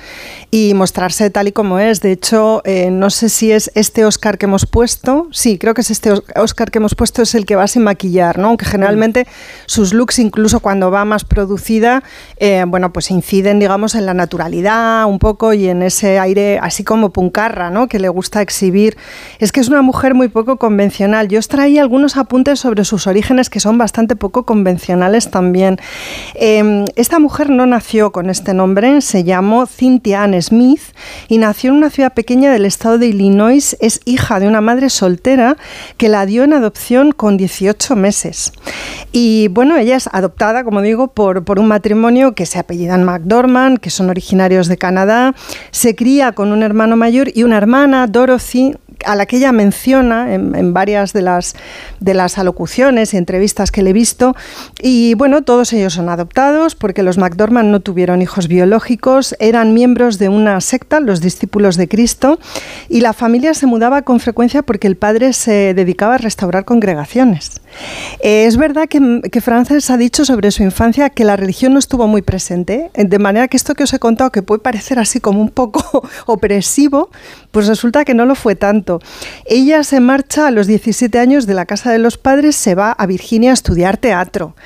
y 0.51 0.74
mostrarse 0.74 1.31
tal 1.31 1.49
y 1.49 1.53
como 1.53 1.78
es. 1.78 2.01
De 2.01 2.12
hecho, 2.12 2.62
eh, 2.65 2.90
no 2.90 3.11
sé 3.11 3.28
si 3.28 3.53
es 3.53 3.70
este 3.74 4.05
Oscar 4.05 4.39
que 4.39 4.47
hemos 4.47 4.66
puesto. 4.66 5.28
Sí, 5.32 5.59
creo 5.59 5.74
que 5.74 5.81
es 5.82 5.90
este 5.90 6.12
Os- 6.12 6.24
Oscar 6.36 6.70
que 6.70 6.78
hemos 6.78 6.94
puesto, 6.94 7.23
es 7.23 7.35
el 7.35 7.47
que 7.47 7.57
va 7.57 7.66
sin 7.66 7.82
maquillar, 7.85 8.39
¿no? 8.39 8.49
Aunque 8.49 8.65
generalmente 8.65 9.27
sus 9.66 9.93
looks, 9.94 10.19
incluso 10.19 10.61
cuando 10.61 10.90
va 10.90 11.05
más 11.05 11.24
producida, 11.24 12.03
eh, 12.36 12.65
bueno, 12.66 12.93
pues 12.93 13.11
inciden, 13.11 13.59
digamos, 13.59 13.94
en 13.94 14.07
la 14.07 14.15
naturalidad 14.15 15.07
un 15.07 15.19
poco 15.19 15.53
y 15.53 15.69
en 15.69 15.82
ese 15.82 16.19
aire 16.19 16.59
así 16.61 16.85
como 16.85 17.11
puncarra, 17.11 17.70
¿no? 17.70 17.89
Que 17.89 17.99
le 17.99 18.09
gusta 18.09 18.43
exhibir. 18.43 18.97
Es 19.39 19.53
que 19.53 19.61
es 19.61 19.69
una 19.69 19.82
mujer 19.82 20.15
muy 20.15 20.28
poco 20.28 20.57
convencional. 20.57 21.28
Yo 21.28 21.39
os 21.39 21.49
traía 21.49 21.82
algunos 21.82 22.11
apuntes 22.16 22.60
sobre 22.60 22.84
sus 22.84 23.06
orígenes 23.06 23.51
que 23.51 23.60
son 23.60 23.78
bastante 23.78 24.16
poco 24.16 24.44
convencionales 24.44 25.30
también. 25.30 25.78
Eh, 26.34 26.84
esta 26.97 27.18
mujer 27.18 27.51
no 27.51 27.66
nació 27.66 28.12
con 28.12 28.30
este 28.30 28.55
nombre, 28.55 29.01
se 29.01 29.24
llamó 29.24 29.66
Cynthia 29.66 30.22
Ann 30.22 30.40
Smith 30.40 30.82
y 31.28 31.39
nació 31.39 31.70
en 31.70 31.76
una 31.76 31.90
ciudad 31.90 32.14
pequeña 32.14 32.52
del 32.52 32.64
estado 32.64 32.98
de 32.98 33.09
Illinois. 33.09 33.76
Es 33.80 34.01
hija 34.05 34.40
de 34.40 34.48
una 34.48 34.60
madre 34.60 34.90
soltera 34.90 35.56
que 35.97 36.09
la 36.09 36.26
dio 36.26 36.44
en 36.44 36.52
adopción 36.52 37.12
con 37.12 37.36
18 37.36 37.97
meses. 37.97 38.52
Y 39.12 39.48
bueno, 39.48 39.76
ella 39.76 39.97
es 39.97 40.09
adoptada, 40.12 40.64
como 40.64 40.80
digo, 40.80 41.09
por, 41.09 41.44
por 41.44 41.59
un 41.59 41.66
matrimonio 41.66 42.34
que 42.34 42.47
se 42.47 42.59
apellidan 42.59 43.05
McDormand, 43.05 43.78
que 43.78 43.90
son 43.90 44.10
originarios 44.10 44.68
de 44.68 44.78
Canadá. 44.78 45.34
Se 45.70 45.94
cría 45.94 46.32
con 46.32 46.52
un 46.52 46.62
hermano 46.62 46.97
mayor 46.97 47.30
y 47.34 47.43
una 47.43 47.56
hermana, 47.56 48.06
Dorothy, 48.06 48.76
a 49.05 49.15
la 49.15 49.27
que 49.27 49.37
ella 49.37 49.53
menciona 49.53 50.35
en, 50.35 50.73
varias 50.74 51.12
de 51.12 51.23
las, 51.23 51.55
de 52.01 52.15
las 52.15 52.39
alocuciones 52.39 53.15
y 53.15 53.16
entrevistas 53.16 53.70
que 53.70 53.83
le 53.83 53.91
he 53.91 53.93
visto. 53.93 54.35
Y 54.81 55.15
bueno, 55.15 55.43
todos 55.43 55.73
ellos 55.73 55.95
son 55.95 56.09
adoptados 56.09 56.74
porque 56.74 57.03
los 57.03 57.19
McDormand 57.19 57.70
no 57.70 57.81
tuvieron 57.81 58.23
hijos 58.23 58.49
biológicos, 58.49 59.37
eran 59.39 59.74
miembros 59.74 60.19
de 60.19 60.29
una 60.29 60.61
secta, 60.61 61.01
los 61.01 61.20
discípulos 61.20 61.77
de 61.77 61.89
Cristo, 61.89 62.39
y 62.89 63.01
la 63.01 63.12
familia 63.12 63.55
se 63.55 63.66
mudaba 63.66 64.03
con 64.03 64.20
frecuencia 64.20 64.62
porque 64.62 64.87
el 64.87 64.97
padre 64.97 65.33
se 65.33 65.74
dedicaba 65.74 66.15
a 66.15 66.19
restaurar 66.19 66.65
congregaciones. 66.65 67.61
Eh, 68.20 68.45
es 68.47 68.57
verdad 68.57 68.89
que, 68.89 69.23
que 69.31 69.41
Frances 69.41 69.91
ha 69.91 69.97
dicho 69.97 70.24
sobre 70.24 70.51
su 70.51 70.62
infancia 70.62 71.11
que 71.11 71.24
la 71.24 71.37
religión 71.37 71.73
no 71.73 71.79
estuvo 71.79 72.07
muy 72.07 72.23
presente, 72.23 72.91
eh, 72.95 73.05
de 73.05 73.19
manera 73.19 73.49
que 73.49 73.57
esto 73.57 73.74
que 73.74 73.85
os 73.85 73.93
he 73.93 73.99
contado, 73.99 74.31
que 74.31 74.43
puede 74.43 74.61
parecer 74.61 74.99
así 74.99 75.20
como 75.20 75.41
un 75.41 75.51
poco 75.51 75.83
opresivo, 76.27 77.11
pues 77.53 77.69
resulta 77.69 78.05
que 78.05 78.15
no 78.15 78.27
lo 78.27 78.35
fue 78.35 78.57
tanto. 78.57 79.01
Ella 79.47 79.85
se 79.85 80.01
marcha 80.01 80.49
a 80.49 80.51
los 80.51 80.66
17 80.66 81.19
años 81.19 81.47
de 81.47 81.55
la 81.55 81.66
casa 81.66 81.93
de 81.93 81.99
los 81.99 82.19
padres, 82.19 82.57
se 82.57 82.74
va 82.74 82.91
a 82.91 83.07
Virginia 83.07 83.51
a 83.51 83.55
estudiar 83.55 83.99
teatro. 83.99 84.57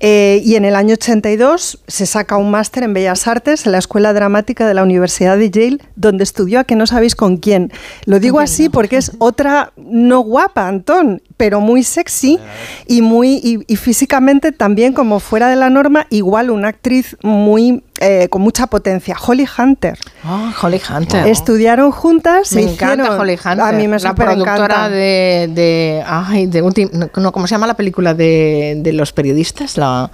Eh, 0.00 0.40
y 0.44 0.54
en 0.54 0.64
el 0.64 0.76
año 0.76 0.94
82 0.94 1.82
se 1.88 2.06
saca 2.06 2.36
un 2.36 2.52
máster 2.52 2.84
en 2.84 2.94
Bellas 2.94 3.26
Artes 3.26 3.66
en 3.66 3.72
la 3.72 3.78
Escuela 3.78 4.12
Dramática 4.12 4.66
de 4.66 4.74
la 4.74 4.84
Universidad 4.84 5.36
de 5.36 5.50
Yale, 5.50 5.78
donde 5.96 6.22
estudió 6.22 6.60
a 6.60 6.64
que 6.64 6.76
no 6.76 6.86
sabéis 6.86 7.16
con 7.16 7.38
quién. 7.38 7.72
Lo 8.04 8.20
digo 8.20 8.38
así 8.38 8.68
porque 8.68 8.96
es 8.96 9.12
otra 9.18 9.72
no 9.76 10.20
guapa, 10.20 10.68
Antón, 10.68 11.20
pero 11.36 11.60
muy 11.60 11.82
sexy 11.82 12.38
y 12.86 13.02
muy 13.02 13.40
y, 13.42 13.64
y 13.66 13.76
físicamente 13.76 14.52
también 14.52 14.92
como 14.92 15.18
fuera 15.18 15.48
de 15.48 15.56
la 15.56 15.68
norma, 15.68 16.06
igual 16.10 16.50
una 16.50 16.68
actriz 16.68 17.16
muy 17.22 17.82
eh, 18.00 18.28
con 18.28 18.42
mucha 18.42 18.66
potencia, 18.66 19.16
Holly 19.24 19.46
Hunter. 19.58 19.98
Ah, 20.24 20.52
Holly 20.62 20.80
Hunter. 20.88 21.26
Estudiaron 21.26 21.90
juntas. 21.92 22.52
Me 22.52 22.62
se 22.62 22.70
encanta 22.72 23.04
hicieron- 23.04 23.20
Holly 23.20 23.34
Hunter. 23.34 23.60
A 23.60 23.72
mí 23.72 23.88
me 23.88 23.98
la 23.98 24.14
productora 24.14 24.64
encanta. 24.66 24.88
de, 24.90 25.50
de, 25.52 26.04
ay, 26.06 26.46
de 26.46 26.62
ultim- 26.62 27.10
no, 27.16 27.32
¿cómo 27.32 27.46
se 27.46 27.54
llama 27.54 27.66
la 27.66 27.74
película 27.74 28.14
de, 28.14 28.74
de 28.78 28.92
los 28.92 29.12
periodistas? 29.12 29.76
La, 29.76 30.10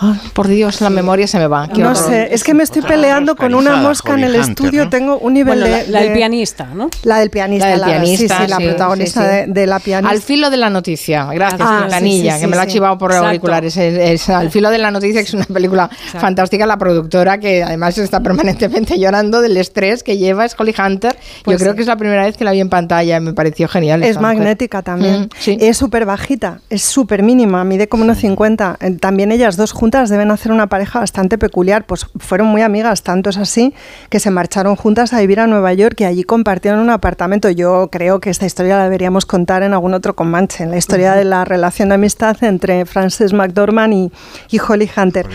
ay, 0.00 0.20
por 0.32 0.48
Dios, 0.48 0.80
la 0.80 0.90
memoria 0.90 1.26
se 1.26 1.38
me 1.38 1.46
va. 1.46 1.68
Qué 1.68 1.80
No 1.82 1.90
horror. 1.90 2.04
sé, 2.08 2.34
es 2.34 2.42
que 2.44 2.54
me 2.54 2.62
estoy 2.62 2.82
peleando 2.82 3.36
con 3.36 3.54
una 3.54 3.76
mosca 3.76 4.14
en 4.14 4.24
el 4.24 4.34
Hunter, 4.36 4.48
estudio. 4.50 4.84
¿no? 4.84 4.90
Tengo 4.90 5.18
un 5.18 5.34
nivel 5.34 5.60
Bueno, 5.60 5.64
de, 5.76 5.82
la- 5.86 5.90
la 5.90 6.00
del 6.00 6.08
de- 6.10 6.14
pianista, 6.16 6.66
¿no? 6.74 6.88
La 7.02 7.18
del 7.18 7.30
pianista, 7.30 7.66
La 7.68 7.72
del 7.76 7.84
pianista, 8.02 8.36
sí, 8.38 8.44
sí, 8.44 8.50
la 8.50 8.56
sí, 8.56 8.64
protagonista 8.64 9.20
sí, 9.22 9.26
sí. 9.44 9.52
De, 9.52 9.60
de 9.60 9.66
la 9.66 9.78
pianista. 9.78 10.10
Al 10.10 10.20
filo 10.22 10.50
de 10.50 10.56
la 10.56 10.70
noticia, 10.70 11.26
gracias, 11.32 11.60
Ah, 11.62 11.88
sí, 12.00 12.28
que 12.40 12.46
me 12.46 12.56
lo 12.56 12.62
ha 12.62 12.66
chivado 12.66 12.98
por 12.98 13.10
exacto. 13.10 13.26
auriculares. 13.28 13.76
Es, 13.76 13.94
es 14.22 14.28
Al 14.30 14.50
filo 14.50 14.70
de 14.70 14.78
la 14.78 14.90
noticia, 14.90 15.20
que 15.20 15.26
es 15.28 15.34
una 15.34 15.44
película 15.44 15.88
fantástica. 16.18 16.66
La 16.66 16.78
productora, 16.78 17.38
que 17.38 17.62
además 17.62 17.96
está 17.98 18.20
permanentemente 18.20 18.98
llorando 18.98 19.40
del 19.40 19.56
estrés 19.56 20.02
que 20.02 20.16
lleva, 20.18 20.44
es 20.44 20.54
Holly 20.58 20.74
Hunter. 20.78 21.16
Pues 21.44 21.58
Yo 21.58 21.64
creo 21.64 21.74
que 21.74 21.82
es 21.82 21.86
la 21.86 21.96
primera 21.96 22.24
vez 22.24 22.36
que 22.36 22.44
la 22.44 22.52
vi 22.52 22.60
en 22.60 22.68
pantalla 22.70 23.16
y 23.16 23.20
me 23.20 23.32
pareció 23.34 23.68
genial. 23.68 24.02
Es 24.02 24.10
esta 24.10 24.20
mujer. 24.20 24.36
magnética 24.38 24.82
también. 24.82 25.22
Mm, 25.22 25.28
sí. 25.38 25.58
Es 25.60 25.76
súper 25.76 26.06
bajita, 26.06 26.60
es 26.70 26.82
súper 26.82 27.22
mínima, 27.22 27.64
mide 27.64 27.88
como 27.88 28.04
unos 28.04 28.18
50. 28.18 28.76
Eh, 28.80 28.92
También 29.00 29.32
ellas 29.32 29.56
dos 29.56 29.72
juntas 29.72 29.89
deben 29.90 30.30
hacer 30.30 30.52
una 30.52 30.68
pareja 30.68 31.00
bastante 31.00 31.38
peculiar, 31.38 31.84
pues 31.84 32.06
fueron 32.18 32.46
muy 32.48 32.62
amigas, 32.62 33.02
tanto 33.02 33.30
es 33.30 33.36
así 33.36 33.74
que 34.08 34.20
se 34.20 34.30
marcharon 34.30 34.76
juntas 34.76 35.12
a 35.12 35.20
vivir 35.20 35.40
a 35.40 35.46
Nueva 35.46 35.72
York 35.72 36.00
y 36.00 36.04
allí 36.04 36.24
compartieron 36.24 36.80
un 36.80 36.90
apartamento. 36.90 37.50
Yo 37.50 37.88
creo 37.90 38.20
que 38.20 38.30
esta 38.30 38.46
historia 38.46 38.76
la 38.76 38.84
deberíamos 38.84 39.26
contar 39.26 39.62
en 39.62 39.72
algún 39.72 39.94
otro 39.94 40.14
Comanche, 40.14 40.64
en 40.64 40.70
la 40.70 40.76
historia 40.76 41.14
de 41.14 41.24
la 41.24 41.44
relación 41.44 41.88
de 41.88 41.96
amistad 41.96 42.36
entre 42.42 42.84
Frances 42.86 43.32
McDormand 43.32 43.92
y, 43.92 44.12
y 44.50 44.60
Holly 44.60 44.90
Hunter. 44.96 45.26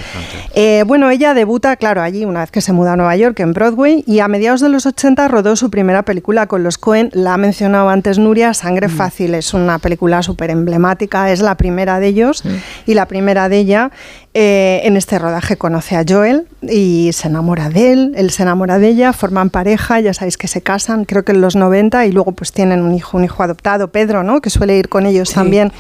Eh, 0.53 0.83
bueno, 0.87 1.09
ella 1.09 1.33
debuta, 1.33 1.75
claro, 1.75 2.01
allí 2.01 2.25
una 2.25 2.41
vez 2.41 2.51
que 2.51 2.61
se 2.61 2.71
muda 2.71 2.93
a 2.93 2.95
Nueva 2.95 3.15
York, 3.15 3.39
en 3.39 3.53
Broadway, 3.53 4.03
y 4.07 4.19
a 4.19 4.27
mediados 4.27 4.61
de 4.61 4.69
los 4.69 4.85
80 4.85 5.27
rodó 5.27 5.55
su 5.55 5.69
primera 5.69 6.03
película 6.03 6.47
con 6.47 6.63
los 6.63 6.77
Cohen. 6.77 7.09
La 7.13 7.33
ha 7.33 7.37
mencionado 7.37 7.89
antes 7.89 8.19
Nuria, 8.19 8.53
Sangre 8.53 8.89
Fácil. 8.89 9.35
Es 9.35 9.53
una 9.53 9.79
película 9.79 10.23
súper 10.23 10.49
emblemática, 10.49 11.31
es 11.31 11.41
la 11.41 11.55
primera 11.55 11.99
de 11.99 12.07
ellos 12.07 12.43
y 12.85 12.93
la 12.93 13.07
primera 13.07 13.49
de 13.49 13.57
ella. 13.57 13.91
Eh, 14.37 14.81
en 14.83 14.97
este 14.97 15.17
rodaje 15.17 15.55
conoce 15.55 15.95
a 15.95 16.03
Joel 16.05 16.45
y 16.61 17.11
se 17.13 17.29
enamora 17.29 17.69
de 17.69 17.93
él, 17.93 18.11
él 18.17 18.31
se 18.31 18.43
enamora 18.43 18.79
de 18.79 18.89
ella, 18.89 19.13
forman 19.13 19.49
pareja, 19.49 20.01
ya 20.01 20.13
sabéis 20.13 20.37
que 20.37 20.49
se 20.49 20.59
casan, 20.59 21.05
creo 21.05 21.23
que 21.23 21.31
en 21.31 21.39
los 21.39 21.55
90, 21.55 22.05
y 22.05 22.11
luego 22.11 22.33
pues 22.33 22.51
tienen 22.51 22.81
un 22.81 22.93
hijo, 22.93 23.17
un 23.17 23.23
hijo 23.23 23.43
adoptado, 23.43 23.87
Pedro, 23.87 24.23
¿no? 24.23 24.41
que 24.41 24.49
suele 24.49 24.77
ir 24.77 24.89
con 24.89 25.05
ellos 25.05 25.31
también 25.31 25.71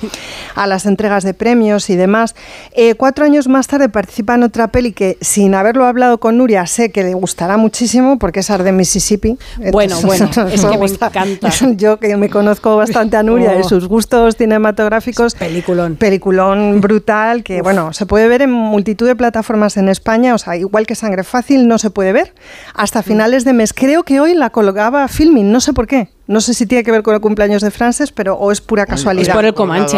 a 0.55 0.67
las 0.67 0.85
entregas 0.85 1.25
de 1.25 1.33
premios 1.33 1.89
y 1.89 1.97
demás. 1.97 2.33
Eh, 2.71 2.95
cuatro 2.95 3.25
años 3.25 3.49
más 3.49 3.67
tarde 3.67 3.89
participa 3.89 4.35
en 4.35 4.43
otra 4.43 4.69
peli 4.69 4.93
que, 4.93 5.17
sin 5.19 5.53
haberlo 5.53 5.85
hablado 5.85 6.19
con 6.19 6.37
Nuria, 6.37 6.65
sé 6.65 6.91
que 6.91 7.03
le 7.03 7.13
gustará 7.13 7.57
muchísimo 7.57 8.17
porque 8.19 8.39
es 8.39 8.49
Arde 8.49 8.71
Mississippi. 8.71 9.37
Bueno, 9.73 9.99
bueno, 10.01 10.29
es 10.49 10.63
que 10.63 10.77
me 10.77 10.85
encanta. 10.85 11.49
Yo 11.75 11.99
que 11.99 12.15
me 12.15 12.29
conozco 12.29 12.77
bastante 12.77 13.17
a 13.17 13.23
Nuria 13.23 13.53
y 13.57 13.63
Oh. 13.65 13.67
sus 13.67 13.87
gustos 13.89 14.37
cinematográficos. 14.37 15.35
Peliculón. 15.35 15.97
Peliculón 15.97 16.79
brutal 16.79 17.43
que, 17.43 17.61
bueno, 17.61 17.91
se 17.91 18.05
puede 18.05 18.29
ver 18.29 18.44
en 18.45 18.51
multitud 18.51 19.05
de 19.05 19.15
plataformas 19.15 19.77
en 19.77 19.89
España. 19.89 20.33
O 20.33 20.37
sea, 20.37 20.55
igual 20.55 20.87
que 20.87 20.95
Sangre 20.95 21.23
Fácil 21.23 21.67
no 21.67 21.77
se 21.77 21.89
puede 21.89 22.13
ver 22.13 22.33
hasta 22.73 23.03
finales 23.03 23.43
de 23.43 23.53
mes. 23.53 23.73
Creo 23.73 24.03
que 24.03 24.19
hoy 24.19 24.33
la 24.33 24.49
colgaba 24.49 25.07
Filming, 25.07 25.51
no 25.51 25.59
sé 25.59 25.73
por 25.73 25.87
qué. 25.87 26.14
No 26.27 26.41
sé 26.41 26.55
si 26.55 26.65
tiene 26.65 26.83
que 26.83 26.91
ver 26.91 27.03
con 27.03 27.13
el 27.13 27.21
cumpleaños 27.21 27.61
de 27.61 27.69
Frances, 27.69 28.11
pero 28.11 28.33
o 28.35 28.51
es 28.51 28.59
pura 28.59 28.87
casualidad. 28.87 29.27
Es 29.29 29.33
por 29.33 29.45
el 29.45 29.53
Comanche. 29.53 29.97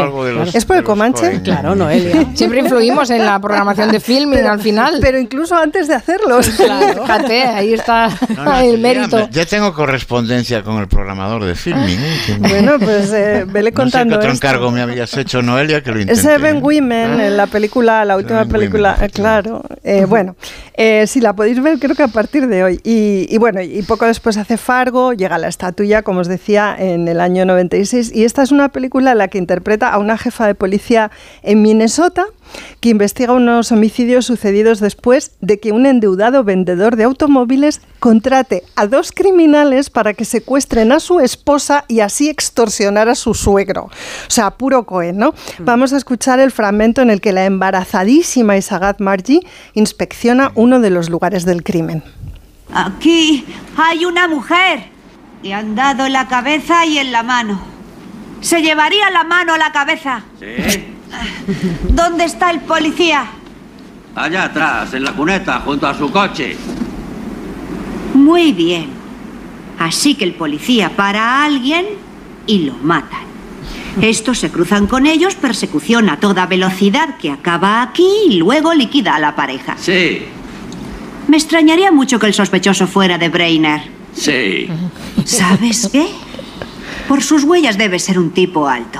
¿Es 0.53 0.65
por 0.65 0.75
el 0.75 0.83
Comanche? 0.83 1.41
Claro, 1.41 1.73
Noelia. 1.73 2.25
Siempre 2.33 2.59
influimos 2.59 3.09
en 3.11 3.25
la 3.25 3.39
programación 3.39 3.91
de 3.91 4.01
filming 4.01 4.45
al 4.45 4.59
final. 4.59 4.97
Pero 4.99 5.19
incluso 5.19 5.55
antes 5.55 5.87
de 5.87 5.93
hacerlos. 5.93 6.49
Claro. 6.49 7.01
Fíjate, 7.05 7.43
ahí 7.43 7.73
está 7.73 8.09
No, 8.35 8.43
no, 8.43 8.59
el 8.59 8.77
mérito. 8.79 9.19
Ya, 9.19 9.29
ya 9.29 9.45
tengo 9.45 9.73
correspondencia 9.73 10.63
con 10.63 10.79
el 10.79 10.87
programador 10.87 11.45
de 11.45 11.55
filming. 11.55 11.97
¿eh? 11.97 12.37
Bueno, 12.39 12.73
pues 12.77 13.13
eh, 13.13 13.45
vele 13.47 13.47
no 13.47 13.53
sé 13.53 13.61
qué 13.63 13.73
contando 13.73 14.17
otro 14.17 14.31
encargo 14.31 14.69
me 14.69 14.81
habías 14.81 15.15
hecho, 15.15 15.41
Noelia, 15.41 15.81
que 15.81 15.91
lo 15.91 16.01
intenté. 16.01 16.19
Ese 16.19 16.37
Ben 16.39 16.61
Women, 16.61 17.21
en 17.21 17.37
la 17.37 17.47
película, 17.47 18.03
la 18.03 18.17
última 18.17 18.39
Ben 18.39 18.49
película, 18.49 18.95
Women, 18.95 19.11
claro. 19.11 19.63
Eh, 19.83 20.03
bueno, 20.05 20.35
eh, 20.73 21.07
sí, 21.07 21.21
la 21.21 21.33
podéis 21.33 21.61
ver 21.61 21.79
creo 21.79 21.95
que 21.95 22.03
a 22.03 22.07
partir 22.09 22.47
de 22.47 22.63
hoy. 22.63 22.81
Y, 22.83 23.27
y 23.29 23.37
bueno, 23.37 23.61
y 23.61 23.81
poco 23.83 24.05
después 24.05 24.35
hace 24.35 24.57
Fargo, 24.57 25.13
llega 25.13 25.37
la 25.37 25.47
estatuilla, 25.47 26.01
como 26.01 26.16
os 26.17 26.27
decía, 26.27 26.75
en 26.77 27.07
el 27.07 27.19
año 27.19 27.45
96. 27.45 28.11
Y 28.13 28.23
esta 28.23 28.41
es 28.41 28.51
una 28.51 28.69
película 28.69 29.11
en 29.11 29.17
la 29.17 29.27
que 29.27 29.37
interpreta 29.37 29.89
a 29.89 29.97
una 29.99 30.17
jefa 30.17 30.47
de 30.47 30.55
policía 30.55 31.11
en 31.43 31.61
Minnesota 31.61 32.25
que 32.79 32.89
investiga 32.89 33.33
unos 33.33 33.71
homicidios 33.71 34.25
sucedidos 34.25 34.79
después 34.79 35.31
de 35.41 35.59
que 35.59 35.71
un 35.71 35.85
endeudado 35.85 36.43
vendedor 36.43 36.95
de 36.95 37.03
automóviles 37.03 37.81
contrate 37.99 38.63
a 38.75 38.87
dos 38.87 39.11
criminales 39.11 39.89
para 39.89 40.13
que 40.13 40.25
secuestren 40.25 40.91
a 40.91 40.99
su 40.99 41.19
esposa 41.19 41.85
y 41.87 41.99
así 41.99 42.29
extorsionar 42.29 43.09
a 43.09 43.15
su 43.15 43.33
suegro. 43.33 43.85
O 43.85 44.29
sea, 44.29 44.51
puro 44.51 44.85
Cohen, 44.85 45.17
¿no? 45.17 45.33
Vamos 45.59 45.93
a 45.93 45.97
escuchar 45.97 46.39
el 46.39 46.51
fragmento 46.51 47.01
en 47.01 47.09
el 47.09 47.21
que 47.21 47.33
la 47.33 47.45
embarazadísima 47.45 48.57
y 48.57 48.61
sagaz 48.61 48.99
Margie 48.99 49.41
inspecciona 49.73 50.51
uno 50.55 50.79
de 50.79 50.89
los 50.89 51.09
lugares 51.09 51.45
del 51.45 51.63
crimen. 51.63 52.03
Aquí 52.73 53.45
hay 53.77 54.05
una 54.05 54.27
mujer. 54.27 54.96
Le 55.43 55.53
han 55.53 55.75
dado 55.75 56.05
en 56.05 56.13
la 56.13 56.27
cabeza 56.27 56.85
y 56.85 56.97
en 56.97 57.11
la 57.11 57.23
mano. 57.23 57.59
Se 58.41 58.61
llevaría 58.61 59.09
la 59.09 59.23
mano 59.23 59.53
a 59.53 59.57
la 59.57 59.71
cabeza. 59.71 60.23
Sí. 60.39 60.85
¿Dónde 61.89 62.25
está 62.25 62.51
el 62.51 62.59
policía? 62.61 63.25
Allá 64.15 64.45
atrás, 64.45 64.93
en 64.93 65.03
la 65.03 65.13
cuneta, 65.13 65.59
junto 65.63 65.87
a 65.87 65.93
su 65.93 66.11
coche. 66.11 66.57
Muy 68.13 68.51
bien. 68.51 68.89
Así 69.79 70.15
que 70.15 70.23
el 70.25 70.33
policía 70.33 70.89
para 70.95 71.21
a 71.23 71.45
alguien 71.45 71.85
y 72.47 72.59
lo 72.63 72.73
matan. 72.73 73.27
Estos 74.01 74.39
se 74.39 74.51
cruzan 74.51 74.87
con 74.87 75.05
ellos, 75.07 75.35
persecución 75.35 76.09
a 76.09 76.19
toda 76.19 76.45
velocidad 76.45 77.17
que 77.17 77.31
acaba 77.31 77.81
aquí 77.81 78.07
y 78.27 78.37
luego 78.37 78.73
liquida 78.73 79.15
a 79.15 79.19
la 79.19 79.35
pareja. 79.35 79.75
Sí, 79.77 80.23
Me 81.27 81.37
extrañaría 81.37 81.91
mucho 81.91 82.19
que 82.19 82.27
el 82.27 82.33
sospechoso 82.33 82.87
fuera 82.87 83.17
de 83.17 83.29
Brainer. 83.29 83.96
Sí. 84.17 84.67
¿Sabes 85.25 85.89
qué? 85.91 86.07
Por 87.07 87.21
sus 87.23 87.43
huellas 87.43 87.77
debe 87.77 87.99
ser 87.99 88.19
un 88.19 88.31
tipo 88.31 88.67
alto. 88.67 88.99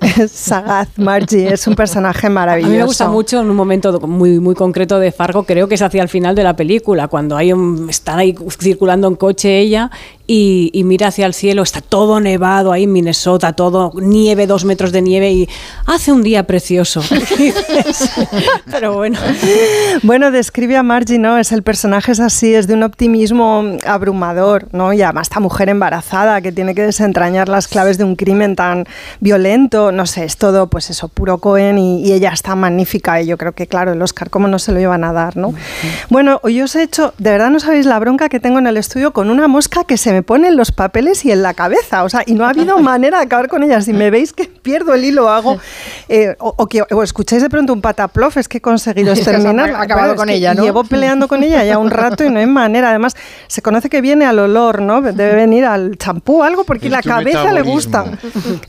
sagaz 0.30 0.88
Margie 0.96 1.52
es 1.52 1.66
un 1.66 1.74
personaje 1.74 2.28
A 2.28 2.30
maravilloso. 2.30 2.70
mí 2.70 2.78
me 2.78 2.84
gusta 2.84 3.08
mucho 3.08 3.40
en 3.40 3.50
un 3.50 3.56
momento 3.56 3.98
muy, 4.00 4.38
muy 4.38 4.54
concreto 4.54 4.98
de 5.00 5.10
Fargo, 5.10 5.42
creo 5.42 5.68
que 5.68 5.74
es 5.74 5.82
hacia 5.82 6.02
el 6.02 6.08
final 6.08 6.34
de 6.34 6.44
la 6.44 6.54
película, 6.54 7.08
cuando 7.08 7.36
hay 7.36 7.52
un, 7.52 7.88
están 7.90 8.18
ahí 8.18 8.34
circulando 8.60 9.08
en 9.08 9.16
coche 9.16 9.58
ella 9.58 9.90
y, 10.30 10.70
y 10.74 10.84
mira 10.84 11.08
hacia 11.08 11.24
el 11.24 11.32
cielo, 11.32 11.62
está 11.62 11.80
todo 11.80 12.20
nevado 12.20 12.70
ahí 12.70 12.84
en 12.84 12.92
Minnesota, 12.92 13.54
todo 13.54 13.92
nieve, 13.96 14.46
dos 14.46 14.66
metros 14.66 14.92
de 14.92 15.00
nieve 15.00 15.32
y 15.32 15.48
hace 15.86 16.12
un 16.12 16.22
día 16.22 16.46
precioso. 16.46 17.02
Pero 18.70 18.92
bueno. 18.92 19.18
Bueno, 20.02 20.30
describe 20.30 20.76
a 20.76 20.82
Margie, 20.82 21.18
¿no? 21.18 21.38
Es 21.38 21.50
el 21.50 21.62
personaje 21.62 22.12
es 22.12 22.20
así, 22.20 22.54
es 22.54 22.66
de 22.66 22.74
un 22.74 22.82
optimismo 22.82 23.64
abrumador, 23.86 24.68
¿no? 24.72 24.92
Y 24.92 25.00
además 25.00 25.28
esta 25.28 25.40
mujer 25.40 25.70
embarazada 25.70 26.42
que 26.42 26.52
tiene 26.52 26.74
que 26.74 26.82
desentrañar 26.82 27.48
las 27.48 27.66
claves 27.66 27.96
de 27.96 28.04
un 28.04 28.14
crimen 28.14 28.54
tan 28.54 28.84
violento, 29.20 29.92
no 29.92 30.04
sé, 30.04 30.24
es 30.24 30.36
todo, 30.36 30.66
pues 30.68 30.90
eso, 30.90 31.08
puro 31.08 31.38
Cohen 31.38 31.78
y, 31.78 32.02
y 32.02 32.12
ella 32.12 32.32
está 32.32 32.54
magnífica 32.54 33.22
y 33.22 33.26
yo 33.26 33.38
creo 33.38 33.52
que, 33.52 33.66
claro, 33.66 33.92
el 33.92 34.02
Oscar, 34.02 34.28
¿cómo 34.28 34.46
no 34.46 34.58
se 34.58 34.72
lo 34.72 34.80
iban 34.80 35.04
a 35.04 35.12
dar, 35.14 35.38
no? 35.38 35.54
Bueno, 36.10 36.38
hoy 36.42 36.60
os 36.60 36.76
he 36.76 36.82
hecho, 36.82 37.14
de 37.16 37.30
verdad 37.30 37.48
no 37.48 37.60
sabéis 37.60 37.86
la 37.86 37.98
bronca 37.98 38.28
que 38.28 38.40
tengo 38.40 38.58
en 38.58 38.66
el 38.66 38.76
estudio 38.76 39.14
con 39.14 39.30
una 39.30 39.48
mosca 39.48 39.84
que 39.84 39.96
se 39.96 40.12
me 40.12 40.17
pone 40.22 40.48
en 40.48 40.56
los 40.56 40.72
papeles 40.72 41.24
y 41.24 41.32
en 41.32 41.42
la 41.42 41.54
cabeza, 41.54 42.04
o 42.04 42.08
sea, 42.08 42.22
y 42.26 42.34
no 42.34 42.44
ha 42.44 42.50
habido 42.50 42.78
manera 42.82 43.18
de 43.18 43.24
acabar 43.24 43.48
con 43.48 43.62
ella. 43.62 43.80
Si 43.80 43.92
me 43.92 44.10
veis 44.10 44.32
que 44.32 44.44
pierdo 44.44 44.94
el 44.94 45.04
hilo, 45.04 45.28
hago, 45.28 45.58
eh, 46.08 46.36
o, 46.38 46.54
o 46.56 46.66
que 46.66 46.82
o 46.90 47.02
escucháis 47.02 47.42
de 47.42 47.50
pronto 47.50 47.72
un 47.72 47.80
pataplof, 47.80 48.36
es 48.36 48.48
que 48.48 48.58
he 48.58 48.60
conseguido 48.60 49.12
exterminar. 49.14 49.70
acabado 49.74 50.16
con 50.16 50.28
ella, 50.28 50.54
¿no? 50.54 50.62
Llevo 50.62 50.84
peleando 50.84 51.28
con 51.28 51.42
ella 51.42 51.64
ya 51.64 51.78
un 51.78 51.90
rato 51.90 52.24
y 52.24 52.30
no 52.30 52.38
hay 52.38 52.46
manera. 52.46 52.90
Además, 52.90 53.16
se 53.46 53.62
conoce 53.62 53.88
que 53.88 54.00
viene 54.00 54.24
al 54.24 54.38
olor, 54.38 54.80
¿no? 54.80 55.00
Debe 55.02 55.34
venir 55.34 55.64
al 55.64 55.96
champú 55.98 56.40
o 56.40 56.42
algo 56.42 56.64
porque 56.64 56.86
Es 56.86 56.92
la 56.92 57.02
cabeza 57.02 57.52
le 57.52 57.62
gusta. 57.62 58.04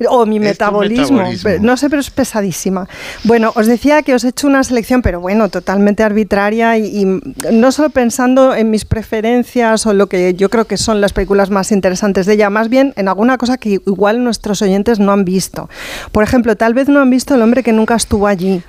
O 0.09 0.25
mi 0.25 0.39
metabolismo. 0.39 1.17
metabolismo. 1.19 1.51
No 1.61 1.77
sé, 1.77 1.89
pero 1.89 1.99
es 2.01 2.09
pesadísima. 2.09 2.87
Bueno, 3.23 3.51
os 3.55 3.67
decía 3.67 4.01
que 4.01 4.13
os 4.13 4.23
he 4.23 4.29
hecho 4.29 4.47
una 4.47 4.63
selección, 4.63 5.01
pero 5.01 5.19
bueno, 5.19 5.49
totalmente 5.49 6.03
arbitraria 6.03 6.77
y, 6.77 7.01
y 7.03 7.05
no 7.51 7.71
solo 7.71 7.89
pensando 7.89 8.53
en 8.55 8.69
mis 8.69 8.85
preferencias 8.85 9.85
o 9.85 9.93
lo 9.93 10.07
que 10.07 10.33
yo 10.33 10.49
creo 10.49 10.65
que 10.65 10.77
son 10.77 11.01
las 11.01 11.13
películas 11.13 11.49
más 11.49 11.71
interesantes 11.71 12.25
de 12.25 12.33
ella, 12.33 12.49
más 12.49 12.69
bien 12.69 12.93
en 12.95 13.07
alguna 13.07 13.37
cosa 13.37 13.57
que 13.57 13.69
igual 13.85 14.23
nuestros 14.23 14.61
oyentes 14.61 14.99
no 14.99 15.11
han 15.11 15.25
visto. 15.25 15.69
Por 16.11 16.23
ejemplo, 16.23 16.55
tal 16.55 16.73
vez 16.73 16.89
no 16.89 16.99
han 16.99 17.09
visto 17.09 17.28
El 17.35 17.41
hombre 17.41 17.63
que 17.63 17.71
nunca 17.73 17.95
estuvo 17.95 18.27
allí. 18.27 18.61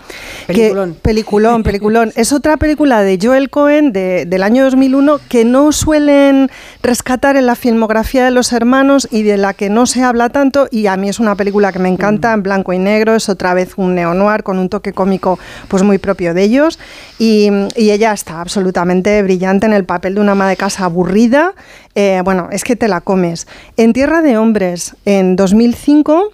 Que- 0.47 0.55
Peliculón. 0.55 0.97
peliculón, 1.03 1.63
peliculón. 1.63 2.13
Es 2.17 2.33
otra 2.33 2.57
película 2.57 3.03
de 3.03 3.19
Joel 3.21 3.51
Cohen 3.51 3.93
de- 3.93 4.25
del 4.27 4.43
año 4.43 4.65
2001 4.65 5.21
que 5.29 5.45
no 5.45 5.73
suelen 5.73 6.51
rescatar 6.83 7.37
en 7.37 7.47
la 7.47 7.55
filmografía 7.55 8.25
de 8.25 8.31
los 8.31 8.53
hermanos 8.53 9.09
y 9.11 9.23
de 9.23 9.37
la 9.37 9.55
que 9.55 9.71
no 9.71 9.87
se 9.87 10.03
habla 10.03 10.29
tanto 10.29 10.67
y 10.71 10.87
a 10.87 10.97
mí 10.97 11.09
es 11.09 11.21
una 11.21 11.35
película 11.37 11.73
que 11.73 11.79
me 11.79 11.89
encanta 11.89 12.33
en 12.33 12.43
blanco 12.43 12.73
y 12.73 12.79
negro, 12.79 13.15
es 13.15 13.29
otra 13.29 13.55
vez 13.55 13.75
un 13.77 13.95
neo-noir 13.95 14.43
con 14.43 14.59
un 14.59 14.69
toque 14.69 14.93
cómico 14.93 15.39
pues 15.69 15.83
muy 15.83 15.99
propio 15.99 16.35
de 16.35 16.43
ellos 16.43 16.79
y, 17.19 17.51
y 17.77 17.91
ella 17.91 18.13
está 18.13 18.41
absolutamente 18.41 19.23
brillante 19.23 19.67
en 19.67 19.73
el 19.73 19.85
papel 19.85 20.15
de 20.15 20.21
una 20.21 20.33
ama 20.33 20.49
de 20.49 20.57
casa 20.57 20.85
aburrida, 20.85 21.55
Eh, 21.97 22.23
bueno, 22.25 22.49
es 22.53 22.63
que 22.63 22.77
te 22.77 22.87
la 22.87 23.01
comes. 23.01 23.49
En 23.77 23.93
Tierra 23.93 24.23
de 24.23 24.39
Hombres, 24.39 24.95
en 25.05 25.35
2005, 25.35 26.31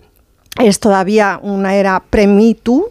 es 0.63 0.81
todavía 0.81 1.39
una 1.43 1.75
era 1.75 2.03
pre-Me 2.11 2.55
Too. 2.55 2.87